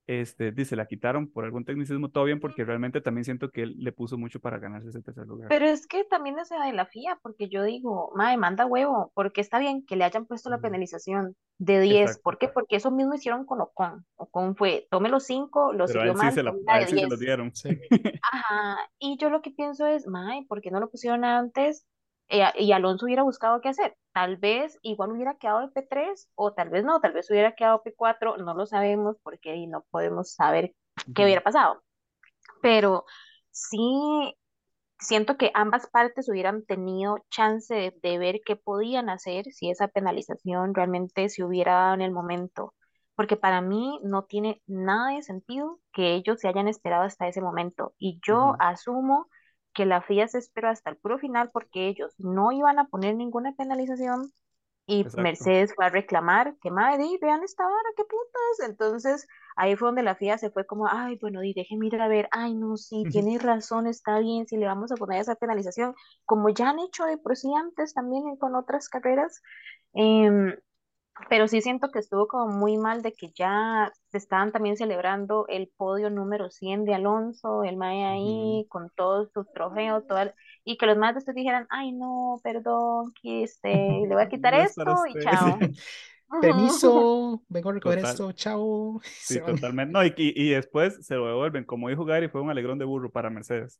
este, 0.07 0.51
dice, 0.51 0.75
la 0.75 0.85
quitaron 0.85 1.27
por 1.31 1.45
algún 1.45 1.65
tecnicismo, 1.65 2.09
todo 2.09 2.25
bien, 2.25 2.39
porque 2.39 2.63
realmente 2.63 3.01
también 3.01 3.25
siento 3.25 3.49
que 3.49 3.63
él 3.63 3.75
le 3.77 3.91
puso 3.91 4.17
mucho 4.17 4.39
para 4.39 4.59
ganarse 4.59 4.89
ese 4.89 5.01
tercer 5.01 5.25
lugar. 5.25 5.49
Pero 5.49 5.65
es 5.65 5.87
que 5.87 6.03
también 6.03 6.37
es 6.39 6.49
de 6.49 6.73
la 6.73 6.85
FIA, 6.85 7.19
porque 7.21 7.49
yo 7.49 7.63
digo, 7.63 8.11
mae, 8.15 8.37
manda 8.37 8.65
huevo, 8.65 9.11
porque 9.15 9.41
está 9.41 9.59
bien 9.59 9.85
que 9.85 9.95
le 9.95 10.03
hayan 10.03 10.25
puesto 10.25 10.49
la 10.49 10.59
penalización 10.59 11.35
de 11.57 11.79
10. 11.79 12.01
Exacto. 12.01 12.21
¿Por 12.23 12.37
qué? 12.37 12.47
Porque 12.49 12.75
eso 12.75 12.91
mismo 12.91 13.15
hicieron 13.15 13.45
con 13.45 13.61
Ocon. 13.61 14.05
Ocon 14.15 14.55
fue, 14.55 14.87
tome 14.91 15.09
los 15.09 15.25
5, 15.25 15.73
lo 15.73 15.85
Pero 15.85 16.01
a 16.01 16.03
siguió 16.03 16.11
él 16.11 16.17
sí 16.17 16.25
mal, 16.25 16.33
se, 16.33 16.43
la, 16.43 16.51
tome 16.51 16.63
la 16.65 16.73
a 16.73 16.77
de 16.77 16.83
él 16.83 16.89
sí 16.89 16.95
se 16.95 16.95
10. 16.97 17.09
los 17.09 17.19
dieron. 17.19 17.55
Sí. 17.55 17.69
Ajá, 18.31 18.77
y 18.99 19.17
yo 19.17 19.29
lo 19.29 19.41
que 19.41 19.51
pienso 19.51 19.87
es, 19.87 20.07
mae, 20.07 20.45
¿por 20.47 20.61
qué 20.61 20.71
no 20.71 20.79
lo 20.79 20.89
pusieron 20.89 21.25
antes? 21.25 21.85
Eh, 22.29 22.43
y 22.57 22.71
Alonso 22.71 23.05
hubiera 23.05 23.23
buscado 23.23 23.61
qué 23.61 23.69
hacer. 23.69 23.95
Tal 24.13 24.37
vez 24.37 24.77
igual 24.81 25.11
hubiera 25.11 25.35
quedado 25.35 25.61
en 25.61 25.71
P3 25.71 26.29
o 26.35 26.53
tal 26.53 26.69
vez 26.69 26.83
no, 26.83 26.99
tal 26.99 27.13
vez 27.13 27.29
hubiera 27.29 27.53
quedado 27.53 27.83
P4, 27.83 28.37
no 28.37 28.53
lo 28.55 28.65
sabemos 28.65 29.17
porque 29.23 29.65
no 29.67 29.85
podemos 29.91 30.31
saber 30.33 30.73
qué 31.13 31.23
hubiera 31.23 31.41
pasado. 31.41 31.83
Pero 32.61 33.05
sí 33.51 34.35
siento 34.99 35.37
que 35.37 35.51
ambas 35.53 35.87
partes 35.87 36.29
hubieran 36.29 36.65
tenido 36.65 37.17
chance 37.29 37.73
de, 37.73 37.93
de 38.01 38.17
ver 38.17 38.41
qué 38.45 38.55
podían 38.55 39.09
hacer 39.09 39.45
si 39.51 39.69
esa 39.69 39.87
penalización 39.87 40.73
realmente 40.73 41.29
se 41.29 41.43
hubiera 41.43 41.73
dado 41.73 41.93
en 41.95 42.01
el 42.01 42.11
momento. 42.11 42.73
Porque 43.15 43.37
para 43.37 43.61
mí 43.61 43.99
no 44.03 44.23
tiene 44.23 44.61
nada 44.67 45.15
de 45.15 45.21
sentido 45.21 45.79
que 45.93 46.15
ellos 46.15 46.39
se 46.39 46.47
hayan 46.47 46.67
esperado 46.67 47.03
hasta 47.03 47.27
ese 47.27 47.41
momento. 47.41 47.93
Y 47.97 48.19
yo 48.25 48.55
asumo 48.59 49.27
que 49.75 49.85
la 49.85 50.01
FIA 50.01 50.27
se 50.27 50.39
esperó 50.39 50.69
hasta 50.69 50.89
el 50.89 50.97
puro 50.97 51.19
final 51.19 51.51
porque 51.51 51.87
ellos 51.87 52.15
no 52.17 52.51
iban 52.51 52.79
a 52.79 52.87
poner 52.87 53.15
ninguna 53.15 53.53
penalización 53.55 54.33
y 54.87 55.01
Exacto. 55.01 55.21
Mercedes 55.21 55.73
fue 55.75 55.85
a 55.85 55.89
reclamar 55.89 56.55
que 56.61 56.69
madre, 56.69 57.05
vean 57.19 57.43
esta 57.43 57.63
vara, 57.63 57.89
qué 57.97 58.03
putas. 58.03 58.69
Entonces 58.69 59.27
ahí 59.55 59.75
fue 59.75 59.87
donde 59.87 60.03
la 60.03 60.15
FIA 60.15 60.37
se 60.37 60.51
fue 60.51 60.65
como, 60.65 60.87
ay, 60.87 61.17
bueno, 61.19 61.41
di, 61.41 61.53
déjeme 61.53 61.87
ir 61.87 61.99
a 62.01 62.07
ver, 62.07 62.27
ay, 62.31 62.53
no, 62.53 62.77
sí, 62.77 63.03
tienes 63.09 63.41
razón, 63.41 63.87
está 63.87 64.19
bien, 64.19 64.47
si 64.47 64.57
le 64.57 64.65
vamos 64.65 64.91
a 64.91 64.95
poner 64.95 65.21
esa 65.21 65.35
penalización, 65.35 65.95
como 66.25 66.49
ya 66.49 66.69
han 66.69 66.79
hecho 66.79 67.05
de 67.05 67.17
por 67.17 67.35
sí 67.35 67.51
antes 67.55 67.93
también 67.93 68.35
con 68.37 68.55
otras 68.55 68.89
carreras. 68.89 69.41
Em, 69.93 70.55
pero 71.29 71.47
sí 71.47 71.61
siento 71.61 71.89
que 71.91 71.99
estuvo 71.99 72.27
como 72.27 72.47
muy 72.53 72.77
mal 72.77 73.01
de 73.01 73.13
que 73.13 73.31
ya 73.33 73.91
se 74.11 74.17
estaban 74.17 74.51
también 74.51 74.77
celebrando 74.77 75.45
el 75.47 75.69
podio 75.77 76.09
número 76.09 76.49
100 76.51 76.85
de 76.85 76.93
Alonso, 76.95 77.63
el 77.63 77.77
Mae 77.77 78.03
ahí 78.05 78.65
con 78.69 78.89
todos 78.95 79.31
sus 79.33 79.51
trofeos, 79.53 80.05
todo 80.07 80.19
el- 80.19 80.33
y 80.65 80.77
que 80.77 80.85
los 80.87 80.97
más 80.97 81.15
después 81.15 81.35
dijeran, 81.35 81.67
ay 81.69 81.91
no, 81.93 82.39
perdón, 82.43 83.13
que 83.21 83.43
este, 83.43 83.69
le 83.69 84.13
voy 84.13 84.23
a 84.23 84.29
quitar 84.29 84.53
No 84.53 84.65
esto 84.65 85.05
y 85.07 85.17
chao. 85.17 85.59
Permiso, 86.39 87.43
vengo 87.49 87.69
a 87.69 87.73
recoger 87.73 87.99
Total. 87.99 87.99
esto, 87.99 88.31
chao. 88.33 89.01
Sí, 89.17 89.41
totalmente. 89.41 89.91
No, 89.93 90.05
y, 90.05 90.13
y, 90.17 90.33
y 90.49 90.49
después 90.51 91.05
se 91.05 91.15
lo 91.15 91.27
devuelven. 91.27 91.63
Como 91.65 91.89
dijo 91.89 92.05
Gary, 92.05 92.29
fue 92.29 92.41
un 92.41 92.49
alegrón 92.51 92.77
de 92.79 92.85
burro 92.85 93.11
para 93.11 93.29
Mercedes. 93.29 93.79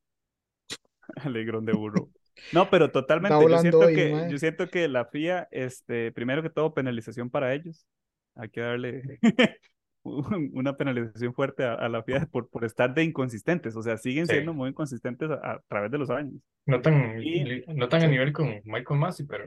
Alegrón 1.25 1.65
de 1.65 1.73
burro. 1.73 2.09
No, 2.51 2.69
pero 2.69 2.91
totalmente. 2.91 3.37
Yo 3.41 3.57
siento 3.59 3.79
hoy, 3.79 3.95
que, 3.95 4.27
yo 4.29 4.37
siento 4.37 4.69
que 4.69 4.87
la 4.87 5.05
FIA, 5.05 5.47
este, 5.51 6.11
primero 6.11 6.41
que 6.43 6.49
todo, 6.49 6.73
penalización 6.73 7.29
para 7.29 7.53
ellos. 7.53 7.87
Hay 8.35 8.49
que 8.49 8.61
darle 8.61 9.19
un- 10.03 10.51
una 10.53 10.75
penalización 10.77 11.33
fuerte 11.33 11.63
a, 11.63 11.73
a 11.73 11.89
la 11.89 12.03
FIA 12.03 12.27
por, 12.31 12.49
por 12.49 12.65
estar 12.65 12.93
de 12.93 13.03
inconsistentes. 13.03 13.75
O 13.75 13.81
sea, 13.81 13.97
siguen 13.97 14.27
Sí. 14.27 14.33
siendo 14.33 14.53
muy 14.53 14.69
inconsistentes 14.69 15.29
a, 15.31 15.35
a 15.53 15.61
través 15.67 15.91
de 15.91 15.97
los 15.97 16.09
años. 16.09 16.33
No 16.65 16.81
tan, 16.81 17.21
Y- 17.23 17.63
no 17.67 17.87
tan 17.89 18.03
a 18.03 18.07
nivel 18.07 18.33
con 18.33 18.61
Michael 18.65 18.99
Massey, 18.99 19.25
pero 19.25 19.45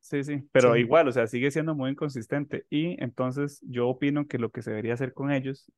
Sí, 0.00 0.22
sí, 0.24 0.42
pero 0.52 0.74
Sí. 0.74 0.80
igual, 0.80 1.08
o 1.08 1.12
sea, 1.12 1.26
sigue 1.26 1.50
siendo 1.50 1.74
muy 1.74 1.90
inconsistente. 1.90 2.64
Y 2.70 3.02
entonces 3.02 3.60
yo 3.68 3.88
opino 3.88 4.26
que 4.26 4.38
lo 4.38 4.50
que 4.50 4.62
se 4.62 4.70
debería 4.70 4.94
hacer 4.94 5.12
con 5.12 5.30
ellos, 5.32 5.70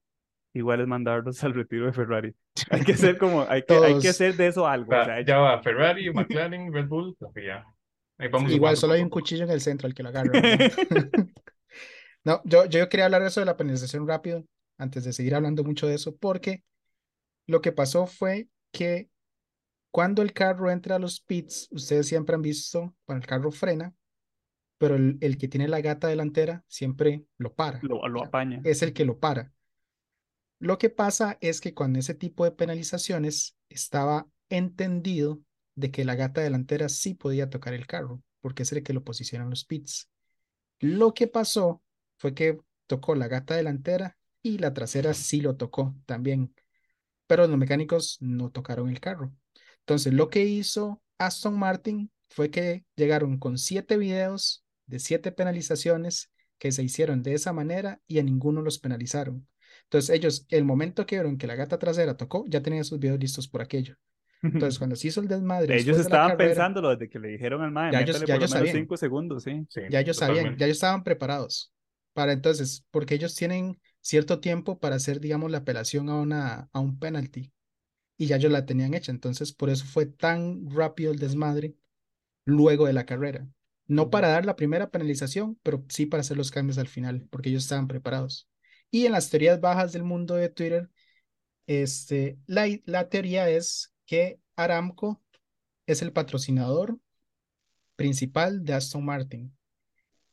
igual 0.55 0.81
es 0.81 0.87
mandarlos 0.87 1.43
al 1.45 1.55
retiro 1.55 1.87
de 1.87 1.93
Ferrari. 1.93 2.35
Hay 2.71 2.83
que 2.83 2.93
hacer 2.93 3.19
como, 3.19 3.43
hay 3.49 3.63
que, 3.63 3.75
hay 3.75 3.99
que 3.99 4.09
hacer 4.09 4.37
de 4.37 4.49
eso 4.49 4.67
algo. 4.67 4.93
O 4.93 4.95
va, 4.97 5.05
sea, 5.05 5.21
ya 5.25 5.39
va 5.39 5.63
Ferrari, 5.63 6.13
McLaren, 6.13 6.73
Red 6.73 6.89
Bull, 6.89 7.17
FIA. 7.35 7.65
Ahí 8.19 8.29
vamos 8.29 8.53
Igual 8.53 8.77
solo 8.77 8.95
hay 8.95 9.03
un 9.03 9.09
cuchillo 9.09 9.45
en 9.45 9.51
el 9.51 9.61
centro 9.61 9.87
al 9.87 9.95
que 9.95 10.03
lo 10.03 10.11
agarra. 10.11 10.31
¿verdad? 10.33 10.61
No, 12.25 12.43
yo, 12.45 12.67
yo 12.67 12.89
quería 12.89 13.07
hablar 13.07 13.23
de 13.23 13.29
eso 13.29 13.41
de 13.41 13.47
la 13.47 13.57
penalización 13.57 14.07
rápido, 14.07 14.45
antes 14.79 15.05
de 15.05 15.13
seguir 15.13 15.35
hablando 15.35 15.65
mucho 15.65 15.87
de 15.87 15.95
eso, 15.95 16.17
porque 16.17 16.63
lo 17.47 17.61
que 17.61 17.73
pasó 17.73 18.07
fue 18.07 18.49
que 18.73 19.09
cuando 19.91 20.23
el 20.23 20.33
carro 20.33 20.71
entra 20.71 20.97
a 20.97 20.99
los 20.99 21.21
pits, 21.21 21.69
ustedes 21.73 22.07
siempre 22.09 22.35
han 22.35 22.43
visto, 22.43 22.95
bueno, 23.07 23.21
el 23.21 23.27
carro 23.27 23.51
frena, 23.51 23.95
pero 24.79 24.97
el, 24.97 25.19
el 25.21 25.39
que 25.39 25.49
tiene 25.49 25.69
la 25.69 25.81
gata 25.81 26.09
delantera 26.09 26.65
siempre 26.69 27.25
lo 27.39 27.55
para. 27.55 27.81
lo, 27.81 28.07
lo 28.09 28.21
O 28.21 28.25
sea, 28.25 28.29
apaña. 28.29 28.61
es 28.63 28.83
el 28.83 28.93
que 28.93 29.05
lo 29.05 29.19
para. 29.19 29.53
Lo 30.61 30.77
que 30.77 30.91
pasa 30.91 31.39
es 31.41 31.61
que 31.61 31.73
con 31.73 31.97
ese 31.97 32.15
tipo 32.15 32.45
de 32.45 32.53
penalizaciones 32.53 33.57
estaba 33.71 34.29
entendido 34.51 35.41
de 35.75 35.91
que 35.91 36.05
la 36.05 36.15
gata 36.15 36.43
delantera 36.43 36.91
sí 36.91 37.15
podía 37.15 37.49
tocar 37.49 37.73
el 37.73 37.87
carro, 37.87 38.23
porque 38.43 38.65
es 38.65 38.73
el 38.73 38.83
que 38.83 38.93
lo 38.93 39.03
posiciona 39.03 39.45
en 39.45 39.51
los 39.51 39.65
pits. 39.65 40.11
Lo 40.79 41.15
que 41.15 41.27
pasó 41.27 41.83
fue 42.19 42.35
que 42.35 42.61
tocó 42.87 43.15
la 43.15 43.27
gata 43.27 43.57
delantera 43.57 44.19
y 44.43 44.59
la 44.59 44.75
trasera 44.75 45.15
sí 45.15 45.41
lo 45.41 45.57
tocó 45.57 45.97
también, 46.05 46.55
pero 47.27 47.47
los 47.47 47.57
mecánicos 47.57 48.19
no 48.21 48.51
tocaron 48.51 48.91
el 48.91 49.01
carro. 49.01 49.33
Entonces, 49.79 50.13
lo 50.13 50.29
que 50.29 50.45
hizo 50.45 51.03
Aston 51.17 51.59
Martin 51.59 52.11
fue 52.29 52.51
que 52.51 52.85
llegaron 52.97 53.39
con 53.39 53.57
siete 53.57 53.97
videos 53.97 54.63
de 54.85 54.99
siete 54.99 55.33
penalizaciones 55.33 56.31
que 56.59 56.71
se 56.71 56.83
hicieron 56.83 57.23
de 57.23 57.33
esa 57.33 57.55
manera 57.55 58.03
y 58.07 58.19
a 58.19 58.23
ninguno 58.23 58.61
los 58.61 58.79
penalizaron. 58.79 59.49
Entonces, 59.91 60.11
ellos, 60.17 60.47
el 60.51 60.65
momento 60.65 61.07
que 61.07 61.17
vieron 61.17 61.37
que 61.39 61.47
la 61.49 61.57
gata 61.57 61.79
trasera 61.79 62.17
tocó, 62.17 62.45
ya 62.49 62.63
tenían 62.63 62.85
sus 62.85 62.99
videos 63.01 63.19
listos 63.21 63.49
por 63.49 63.61
aquello. 63.63 63.97
Entonces, 64.53 64.79
cuando 64.81 64.97
se 64.97 65.09
hizo 65.09 65.21
el 65.21 65.29
desmadre 65.29 65.75
Ellos 65.75 65.77
después 65.77 66.05
de 66.05 66.11
estaban 66.11 66.23
carrera, 66.23 66.55
pensándolo 66.55 66.91
desde 66.91 67.09
que 67.09 67.19
le 67.19 67.29
dijeron 67.29 67.63
al 67.63 67.71
mae, 67.73 67.93
Ya 67.93 68.01
ellos- 68.03 68.25
ya 68.25 68.35
ellos 68.37 68.51
sabían. 68.53 68.73
cinco 68.73 68.97
segundos, 68.97 69.45
sí. 69.45 69.67
Sí, 69.69 69.81
ya 69.87 70.01
ellos 70.01 70.17
sabían, 70.19 70.47
totalmente. 70.47 70.59
ya 70.59 70.67
ellos 70.67 70.77
estaban 70.79 71.05
preparados 71.05 71.73
para 72.13 72.33
entonces, 72.33 72.85
porque 72.91 73.15
ellos 73.15 73.35
tienen 73.37 73.81
cierto 74.01 74.41
tiempo 74.41 74.79
para 74.81 74.97
hacer, 74.97 75.21
digamos, 75.21 75.51
la 75.51 75.59
apelación 75.59 76.09
a 76.11 76.17
una, 76.21 76.69
a 76.73 76.81
un 76.81 76.99
penalty 76.99 77.53
y 78.19 78.27
ya 78.29 78.37
ellos 78.37 78.53
la 78.53 78.67
tenían 78.67 78.95
hecha. 78.95 79.13
Entonces, 79.13 79.53
por 79.55 79.71
eso 79.71 79.87
fue 79.87 80.07
tan 80.07 80.71
rápido 80.71 81.13
el 81.13 81.21
desmadre 81.21 81.77
luego 82.47 82.87
de 82.87 82.95
la 82.95 83.07
carrera. 83.07 83.49
No 83.89 84.11
para 84.11 84.29
dar 84.31 84.47
la 84.47 84.57
primera 84.57 84.91
penalización, 84.91 85.59
pero 85.65 85.85
sí 85.91 86.07
para 86.07 86.23
hacer 86.23 86.39
los 86.39 86.53
cambios 86.53 86.79
al 86.79 86.89
final, 86.89 87.29
porque 87.31 87.51
ellos 87.51 87.65
estaban 87.65 87.89
preparados. 87.89 88.50
Y 88.91 89.07
en 89.07 89.13
las 89.13 89.31
teorías 89.31 89.61
bajas 89.61 89.93
del 89.93 90.03
mundo 90.03 90.35
de 90.35 90.49
Twitter, 90.49 90.91
este, 91.67 92.39
la, 92.47 92.67
la 92.85 93.09
teoría 93.09 93.49
es 93.49 93.93
que 94.07 94.41
Aramco 94.57 95.23
es 95.87 96.03
el 96.03 96.13
patrocinador 96.13 96.99
principal 97.97 98.65
de 98.65 98.75
Aston 98.75 99.05
Martin 99.05 99.53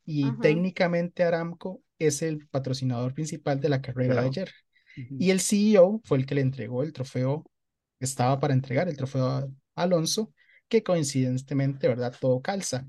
y 0.05 0.33
técnicamente 0.39 1.23
Aramco 1.23 1.83
es 1.99 2.21
el 2.21 2.47
patrocinador 2.47 3.13
principal 3.13 3.59
de 3.59 3.69
la 3.69 3.81
carrera 3.81 4.15
de 4.15 4.25
ayer. 4.25 4.51
Y 5.17 5.31
el 5.31 5.41
CEO 5.41 6.01
fue 6.05 6.17
el 6.17 6.25
que 6.25 6.35
le 6.35 6.41
entregó 6.41 6.83
el 6.83 6.93
trofeo, 6.93 7.45
estaba 7.99 8.39
para 8.39 8.53
entregar 8.53 8.87
el 8.87 8.97
trofeo 8.97 9.25
a 9.27 9.47
Alonso, 9.75 10.33
que 10.67 10.83
coincidentemente, 10.83 11.87
¿verdad? 11.87 12.15
Todo 12.19 12.41
calza. 12.41 12.87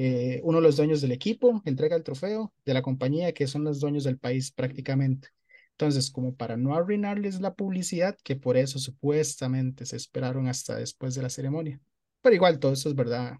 Eh, 0.00 0.40
uno 0.44 0.58
de 0.58 0.62
los 0.62 0.76
dueños 0.76 1.00
del 1.00 1.10
equipo 1.12 1.60
entrega 1.64 1.96
el 1.96 2.04
trofeo 2.04 2.52
de 2.64 2.74
la 2.74 2.82
compañía, 2.82 3.32
que 3.32 3.46
son 3.48 3.64
los 3.64 3.80
dueños 3.80 4.04
del 4.04 4.18
país 4.18 4.52
prácticamente. 4.52 5.28
Entonces, 5.72 6.10
como 6.10 6.34
para 6.36 6.56
no 6.56 6.74
arruinarles 6.76 7.40
la 7.40 7.54
publicidad, 7.54 8.16
que 8.22 8.36
por 8.36 8.56
eso 8.56 8.78
supuestamente 8.78 9.86
se 9.86 9.96
esperaron 9.96 10.46
hasta 10.48 10.76
después 10.76 11.14
de 11.14 11.22
la 11.22 11.30
ceremonia. 11.30 11.80
Pero 12.20 12.34
igual, 12.34 12.58
todo 12.60 12.72
eso 12.72 12.88
es 12.88 12.94
verdad. 12.94 13.38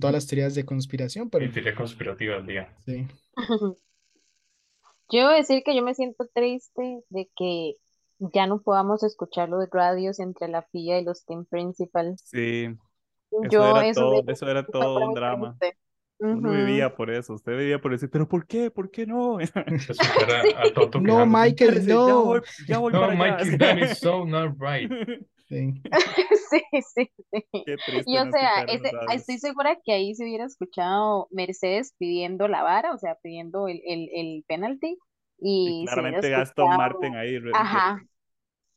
Todas 0.00 0.12
las 0.14 0.26
teorías 0.26 0.54
de 0.54 0.64
conspiración, 0.66 1.30
pero 1.30 1.44
Y 1.44 1.48
teoría 1.48 1.74
conspirativa 1.74 2.36
al 2.36 2.46
día. 2.46 2.76
sí. 2.84 3.06
Yo 5.10 5.24
voy 5.24 5.34
a 5.34 5.36
decir 5.36 5.62
que 5.64 5.74
yo 5.74 5.82
me 5.82 5.94
siento 5.94 6.26
triste 6.32 7.02
de 7.10 7.30
que 7.36 7.76
ya 8.18 8.46
no 8.46 8.60
podamos 8.62 9.02
escuchar 9.02 9.48
los 9.48 9.68
radios 9.70 10.18
entre 10.20 10.48
la 10.48 10.62
FIA 10.62 11.00
y 11.00 11.04
los 11.04 11.24
team 11.24 11.44
principals. 11.44 12.22
Sí, 12.24 12.76
eso 13.42 13.52
Yo 13.52 13.66
era 13.66 13.88
eso 13.88 13.92
todo, 13.92 14.24
eso 14.28 14.48
era 14.48 14.68
todo 14.68 15.00
un 15.00 15.14
drama. 15.14 15.58
triste. 15.58 15.76
Uno 16.30 16.52
vivía 16.52 16.94
por 16.96 17.10
eso, 17.10 17.34
usted 17.34 17.56
vivía 17.58 17.80
por 17.80 17.94
eso, 17.94 18.08
pero 18.10 18.28
¿por 18.28 18.46
qué? 18.46 18.70
¿Por 18.70 18.90
qué 18.90 19.06
no? 19.06 19.38
A, 20.56 20.72
Toto 20.74 21.00
No. 21.00 21.26
Michael, 21.26 21.84
ya 22.06 22.14
no. 22.14 22.24
voy, 22.24 22.40
ya 22.66 22.78
voy 22.78 22.92
No, 22.92 23.00
para 23.00 23.12
allá. 23.12 23.58
That 23.58 23.78
is 23.78 23.98
so 24.00 24.24
not 24.24 24.56
right. 24.60 24.90
Sí. 25.48 25.80
Sí, 26.50 26.62
sí, 26.94 27.10
sí. 27.32 27.44
Qué 27.64 27.64
Qué 27.64 27.78
triste 27.78 28.10
Y 28.10 28.16
o 28.18 28.24
no 28.24 28.30
sea, 28.30 28.62
ese, 28.62 28.90
estoy 29.14 29.38
segura 29.38 29.76
que 29.84 29.92
ahí 29.92 30.14
se 30.14 30.24
hubiera 30.24 30.44
escuchado 30.44 31.28
Mercedes 31.30 31.94
pidiendo 31.98 32.48
la 32.48 32.62
vara, 32.62 32.92
o 32.94 32.98
sea, 32.98 33.16
pidiendo 33.22 33.68
el, 33.68 33.80
el, 33.84 34.08
el 34.12 34.44
penalti, 34.46 34.98
Y 35.64 35.78
y 35.84 35.84
claramente 35.84 36.34
Aston 36.34 36.70
escuchado, 36.70 36.76
Martin 36.76 37.16
ahí 37.16 37.38
ajá, 37.52 38.02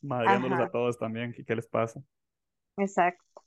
madreándolos 0.02 0.60
a 0.60 0.70
todos 0.72 0.98
también. 0.98 1.34
¿Qué, 1.34 1.44
qué 1.46 1.56
les 1.56 1.68
pasa? 1.68 2.02
exacto. 2.78 3.39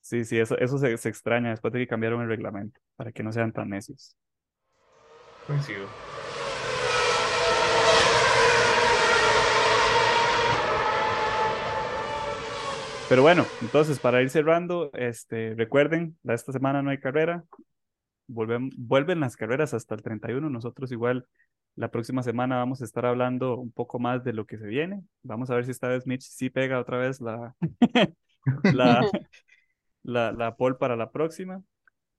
Sí, 0.00 0.24
sí, 0.24 0.38
eso, 0.38 0.56
eso 0.58 0.78
se, 0.78 0.96
se 0.96 1.08
extraña 1.08 1.50
después 1.50 1.72
de 1.72 1.80
que 1.80 1.86
cambiaron 1.86 2.22
el 2.22 2.28
reglamento, 2.28 2.80
para 2.96 3.12
que 3.12 3.22
no 3.22 3.32
sean 3.32 3.52
tan 3.52 3.68
necios. 3.68 4.16
Coincido. 5.46 5.86
Pero 13.10 13.22
bueno, 13.22 13.44
entonces 13.60 13.98
para 13.98 14.22
ir 14.22 14.30
cerrando, 14.30 14.90
este, 14.94 15.54
recuerden, 15.56 16.16
esta 16.22 16.52
semana 16.52 16.80
no 16.80 16.90
hay 16.90 16.98
carrera, 16.98 17.42
vuelven, 18.28 18.70
vuelven 18.76 19.18
las 19.18 19.36
carreras 19.36 19.74
hasta 19.74 19.96
el 19.96 20.02
31, 20.02 20.48
nosotros 20.48 20.92
igual 20.92 21.26
la 21.74 21.90
próxima 21.90 22.22
semana 22.22 22.58
vamos 22.58 22.82
a 22.82 22.84
estar 22.84 23.06
hablando 23.06 23.56
un 23.56 23.72
poco 23.72 23.98
más 23.98 24.22
de 24.22 24.32
lo 24.32 24.46
que 24.46 24.58
se 24.58 24.66
viene, 24.66 25.02
vamos 25.24 25.50
a 25.50 25.56
ver 25.56 25.64
si 25.64 25.72
esta 25.72 25.88
vez 25.88 26.06
Mitch 26.06 26.22
sí 26.22 26.50
pega 26.50 26.78
otra 26.78 26.98
vez 26.98 27.20
la, 27.20 27.56
la, 28.72 29.00
la, 30.02 30.32
la 30.32 30.56
pole 30.56 30.76
para 30.76 30.96
la 30.96 31.10
próxima. 31.10 31.62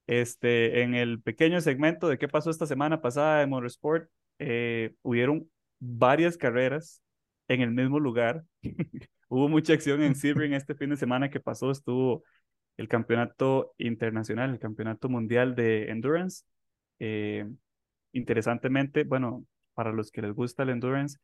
Este, 0.06 0.82
en 0.82 0.94
el 0.94 1.22
pequeño 1.22 1.60
segmento 1.60 2.08
de 2.08 2.18
qué 2.18 2.28
pasó 2.28 2.50
esta 2.50 2.66
semana 2.66 3.00
pasada 3.00 3.40
de 3.40 3.46
Motorsport, 3.46 4.10
eh, 4.38 4.94
hubieron 5.02 5.50
varias 5.78 6.36
carreras 6.36 7.02
en 7.48 7.60
el 7.60 7.70
mismo 7.70 8.00
lugar. 8.00 8.44
Hubo 9.28 9.48
mucha 9.48 9.72
acción 9.72 10.02
en 10.02 10.14
Sebring 10.14 10.52
este 10.54 10.74
fin 10.74 10.90
de 10.90 10.96
semana 10.96 11.30
que 11.30 11.40
pasó. 11.40 11.70
Estuvo 11.70 12.24
el 12.76 12.88
campeonato 12.88 13.74
internacional, 13.78 14.50
el 14.50 14.58
campeonato 14.58 15.08
mundial 15.08 15.54
de 15.54 15.90
endurance. 15.90 16.44
Eh, 16.98 17.48
interesantemente, 18.12 19.04
bueno, 19.04 19.44
para 19.74 19.92
los 19.92 20.10
que 20.10 20.22
les 20.22 20.32
gusta 20.34 20.62
el 20.64 20.70
endurance, 20.70 21.18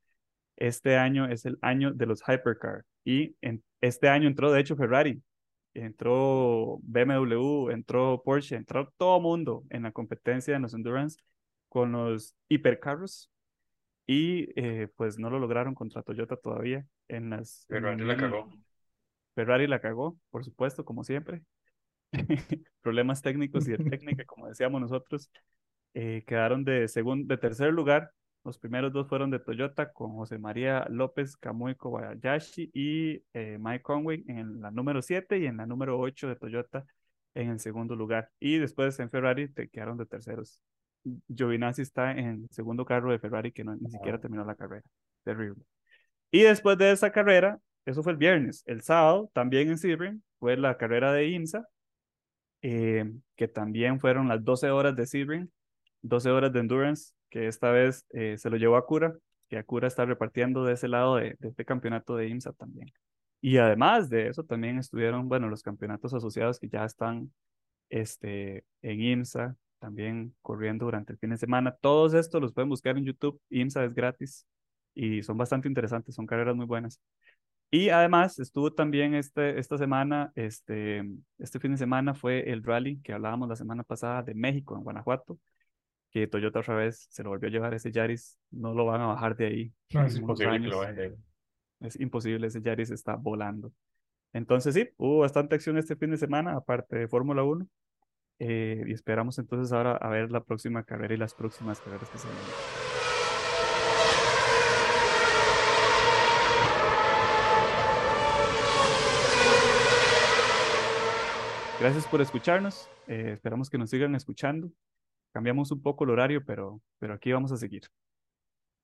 este 0.56 0.96
año 0.96 1.26
es 1.26 1.44
el 1.46 1.58
año 1.62 1.92
de 1.92 2.06
los 2.06 2.22
hypercar 2.22 2.84
y 3.04 3.36
en, 3.42 3.62
este 3.80 4.08
año 4.08 4.26
entró 4.26 4.50
de 4.50 4.60
hecho 4.60 4.76
Ferrari 4.76 5.22
entró 5.74 6.78
BMW, 6.82 7.70
entró 7.70 8.22
Porsche, 8.24 8.56
entró 8.56 8.92
todo 8.96 9.20
mundo 9.20 9.64
en 9.70 9.82
la 9.84 9.92
competencia 9.92 10.56
en 10.56 10.62
los 10.62 10.74
endurance 10.74 11.18
con 11.68 11.92
los 11.92 12.34
hipercarros 12.48 13.30
y 14.06 14.48
eh, 14.56 14.88
pues 14.96 15.18
no 15.18 15.30
lo 15.30 15.38
lograron 15.38 15.74
contra 15.74 16.02
Toyota 16.02 16.36
todavía 16.36 16.86
en 17.08 17.30
las 17.30 17.66
en 17.68 17.84
antes 17.84 18.06
la 18.06 18.16
cagó. 18.16 18.50
Ferrari 19.34 19.66
la 19.66 19.80
cagó, 19.80 20.18
por 20.30 20.44
supuesto, 20.44 20.84
como 20.84 21.04
siempre. 21.04 21.42
Problemas 22.80 23.22
técnicos 23.22 23.68
y 23.68 23.72
de 23.72 23.78
técnica, 23.78 24.24
como 24.24 24.48
decíamos 24.48 24.80
nosotros, 24.80 25.30
eh, 25.94 26.24
quedaron 26.26 26.64
de 26.64 26.88
segundo, 26.88 27.32
de 27.32 27.38
tercer 27.38 27.72
lugar. 27.72 28.10
Los 28.48 28.56
primeros 28.56 28.94
dos 28.94 29.06
fueron 29.06 29.30
de 29.30 29.40
Toyota 29.40 29.92
con 29.92 30.14
José 30.14 30.38
María 30.38 30.86
López 30.88 31.36
Kamui 31.36 31.74
Kobayashi 31.74 32.70
y 32.72 33.22
eh, 33.34 33.58
Mike 33.60 33.82
Conway 33.82 34.24
en 34.26 34.62
la 34.62 34.70
número 34.70 35.02
7 35.02 35.38
y 35.38 35.44
en 35.44 35.58
la 35.58 35.66
número 35.66 36.00
8 36.00 36.28
de 36.28 36.36
Toyota 36.36 36.86
en 37.34 37.50
el 37.50 37.60
segundo 37.60 37.94
lugar. 37.94 38.30
Y 38.40 38.56
después 38.56 38.98
en 39.00 39.10
Ferrari 39.10 39.52
te 39.52 39.68
quedaron 39.68 39.98
de 39.98 40.06
terceros. 40.06 40.62
Giovinazzi 41.28 41.82
está 41.82 42.12
en 42.12 42.26
el 42.26 42.48
segundo 42.50 42.86
carro 42.86 43.12
de 43.12 43.18
Ferrari 43.18 43.52
que 43.52 43.64
no, 43.64 43.76
ni 43.76 43.90
siquiera 43.90 44.18
terminó 44.18 44.46
la 44.46 44.54
carrera. 44.54 44.88
Terrible. 45.24 45.62
Y 46.30 46.40
después 46.40 46.78
de 46.78 46.92
esa 46.92 47.12
carrera, 47.12 47.58
eso 47.84 48.02
fue 48.02 48.12
el 48.12 48.18
viernes. 48.18 48.62
El 48.64 48.80
sábado, 48.80 49.30
también 49.34 49.68
en 49.68 49.76
Sebring, 49.76 50.22
fue 50.38 50.56
la 50.56 50.78
carrera 50.78 51.12
de 51.12 51.28
IMSA, 51.28 51.68
eh, 52.62 53.12
que 53.36 53.46
también 53.46 54.00
fueron 54.00 54.26
las 54.26 54.42
12 54.42 54.70
horas 54.70 54.96
de 54.96 55.06
Sebring, 55.06 55.52
12 56.00 56.30
horas 56.30 56.50
de 56.50 56.60
endurance, 56.60 57.12
que 57.30 57.48
esta 57.48 57.70
vez 57.70 58.06
eh, 58.10 58.36
se 58.38 58.50
lo 58.50 58.56
llevó 58.56 58.76
a 58.76 58.86
Cura, 58.86 59.16
que 59.48 59.58
Acura 59.58 59.88
está 59.88 60.04
repartiendo 60.04 60.64
de 60.64 60.74
ese 60.74 60.88
lado 60.88 61.16
de, 61.16 61.36
de 61.38 61.48
este 61.48 61.64
campeonato 61.64 62.16
de 62.16 62.28
IMSA 62.28 62.52
también. 62.52 62.90
Y 63.40 63.58
además 63.58 64.10
de 64.10 64.28
eso, 64.28 64.44
también 64.44 64.78
estuvieron, 64.78 65.28
bueno, 65.28 65.48
los 65.48 65.62
campeonatos 65.62 66.12
asociados 66.14 66.58
que 66.58 66.68
ya 66.68 66.84
están 66.84 67.32
este, 67.88 68.64
en 68.82 69.00
IMSA, 69.00 69.56
también 69.78 70.34
corriendo 70.42 70.86
durante 70.86 71.12
el 71.12 71.18
fin 71.18 71.30
de 71.30 71.36
semana. 71.38 71.76
Todos 71.80 72.14
estos 72.14 72.40
los 72.40 72.52
pueden 72.52 72.68
buscar 72.68 72.96
en 72.98 73.04
YouTube. 73.04 73.40
IMSA 73.50 73.84
es 73.84 73.94
gratis 73.94 74.46
y 74.94 75.22
son 75.22 75.36
bastante 75.36 75.68
interesantes, 75.68 76.14
son 76.14 76.26
carreras 76.26 76.56
muy 76.56 76.66
buenas. 76.66 77.00
Y 77.70 77.90
además 77.90 78.38
estuvo 78.38 78.72
también 78.72 79.14
este, 79.14 79.58
esta 79.58 79.76
semana, 79.76 80.32
este, 80.34 81.04
este 81.38 81.60
fin 81.60 81.72
de 81.72 81.78
semana 81.78 82.14
fue 82.14 82.50
el 82.50 82.64
rally 82.64 82.98
que 83.02 83.12
hablábamos 83.12 83.48
la 83.48 83.56
semana 83.56 83.84
pasada 83.84 84.22
de 84.22 84.34
México, 84.34 84.76
en 84.76 84.84
Guanajuato, 84.84 85.38
que 86.10 86.26
Toyota 86.26 86.60
otra 86.60 86.74
vez 86.74 87.06
se 87.10 87.22
lo 87.22 87.30
volvió 87.30 87.48
a 87.48 87.52
llevar 87.52 87.74
ese 87.74 87.92
Yaris, 87.92 88.38
no 88.50 88.74
lo 88.74 88.86
van 88.86 89.00
a 89.02 89.06
bajar 89.08 89.36
de 89.36 89.46
ahí. 89.46 89.72
No, 89.92 90.04
es 90.04 90.16
imposible 90.16 90.60
que 90.60 90.68
lo 90.68 90.80
años. 90.80 90.80
bajen 90.80 90.96
de 90.96 91.02
ahí. 91.04 91.14
Es 91.80 92.00
imposible, 92.00 92.46
ese 92.46 92.60
Yaris 92.62 92.90
está 92.90 93.16
volando. 93.16 93.72
Entonces 94.32 94.74
sí, 94.74 94.88
hubo 94.96 95.20
bastante 95.20 95.54
acción 95.54 95.78
este 95.78 95.96
fin 95.96 96.10
de 96.10 96.16
semana, 96.18 96.54
aparte 96.56 96.96
de 96.98 97.08
Fórmula 97.08 97.42
1. 97.44 97.66
eh, 98.40 98.84
y 98.86 98.92
esperamos 98.92 99.38
entonces 99.38 99.72
ahora 99.72 99.96
a 99.96 100.08
ver 100.10 100.30
la 100.30 100.44
próxima 100.44 100.84
carrera 100.84 101.14
y 101.14 101.16
las 101.16 101.34
próximas 101.34 101.80
carreras 101.80 102.08
que 102.10 102.18
se 102.18 102.28
vienen. 102.28 102.44
Gracias 111.80 112.06
por 112.06 112.20
escucharnos. 112.20 112.88
eh, 113.06 113.32
esperamos 113.34 113.70
que 113.70 113.78
nos 113.78 113.90
sigan 113.90 114.14
escuchando. 114.14 114.70
Cambiamos 115.32 115.70
un 115.70 115.82
poco 115.82 116.04
el 116.04 116.10
horario, 116.10 116.44
pero, 116.44 116.80
pero 116.98 117.14
aquí 117.14 117.32
vamos 117.32 117.52
a 117.52 117.56
seguir. 117.56 117.82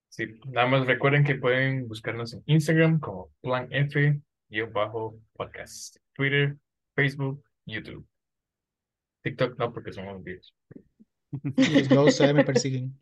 Sí, 0.09 0.27
nada 0.47 0.69
más 0.69 0.87
recuerden 0.87 1.25
que 1.25 1.35
pueden 1.35 1.89
buscarnos 1.89 2.35
en 2.35 2.43
Instagram 2.47 3.01
como 3.01 3.31
Plan 3.41 3.67
F 3.71 4.21
y 4.49 4.61
bajo 4.61 5.19
podcast, 5.33 5.97
Twitter, 6.13 6.57
Facebook, 6.95 7.43
YouTube. 7.67 8.07
TikTok 9.23 9.59
no, 9.59 9.73
porque 9.73 9.93
son 9.93 10.07
los 10.07 10.23
videos. 10.23 10.55
Los 11.57 11.89
dos 11.89 12.09
ustedes 12.11 12.35
me 12.35 12.45
persiguen. 12.45 12.97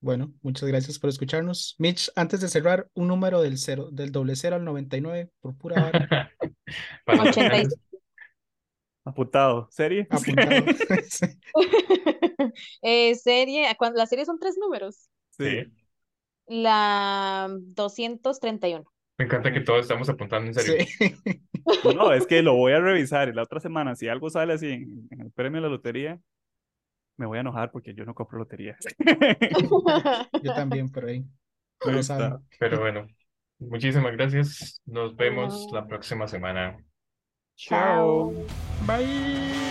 Bueno, 0.00 0.32
muchas 0.42 0.68
gracias 0.68 0.98
por 0.98 1.10
escucharnos. 1.10 1.74
Mitch, 1.78 2.10
antes 2.16 2.40
de 2.40 2.48
cerrar, 2.48 2.88
un 2.94 3.08
número 3.08 3.42
del 3.42 3.58
cero, 3.58 3.90
del 3.90 4.12
doble 4.12 4.36
cero 4.36 4.56
al 4.56 4.64
99 4.64 5.30
por 5.40 5.56
pura 5.56 5.86
hora. 5.86 6.32
86. 7.06 7.76
Apuntado. 9.08 9.68
¿Serie? 9.70 10.06
apuntado. 10.10 10.50
Sí. 11.08 11.26
Eh, 12.82 13.14
serie, 13.16 13.66
cuando, 13.76 13.98
la 13.98 14.06
serie 14.06 14.24
son 14.24 14.38
tres 14.38 14.56
números. 14.58 15.10
Sí. 15.30 15.64
La 16.46 17.48
231. 17.50 18.84
Me 19.18 19.24
encanta 19.24 19.52
que 19.52 19.60
todos 19.60 19.82
estamos 19.82 20.08
apuntando 20.08 20.48
en 20.48 20.54
serio. 20.54 20.86
Sí. 20.98 21.16
No, 21.94 22.12
es 22.12 22.26
que 22.26 22.42
lo 22.42 22.54
voy 22.54 22.72
a 22.72 22.80
revisar 22.80 23.28
y 23.28 23.32
la 23.32 23.42
otra 23.42 23.60
semana, 23.60 23.96
si 23.96 24.08
algo 24.08 24.30
sale 24.30 24.54
así 24.54 24.70
en, 24.70 25.08
en 25.10 25.20
el 25.20 25.32
premio 25.32 25.60
de 25.60 25.66
la 25.66 25.72
lotería, 25.72 26.20
me 27.18 27.26
voy 27.26 27.38
a 27.38 27.40
enojar 27.42 27.70
porque 27.70 27.92
yo 27.94 28.04
no 28.04 28.14
compro 28.14 28.38
lotería. 28.38 28.76
Yo 30.42 30.54
también 30.54 30.90
por 30.90 31.04
ahí. 31.04 31.24
Pero 32.58 32.80
bueno, 32.80 33.06
muchísimas 33.58 34.12
gracias. 34.12 34.80
Nos 34.86 35.16
vemos 35.16 35.68
la 35.72 35.86
próxima 35.86 36.26
semana. 36.26 36.78
Chao. 37.58 38.32
Bye. 38.86 39.67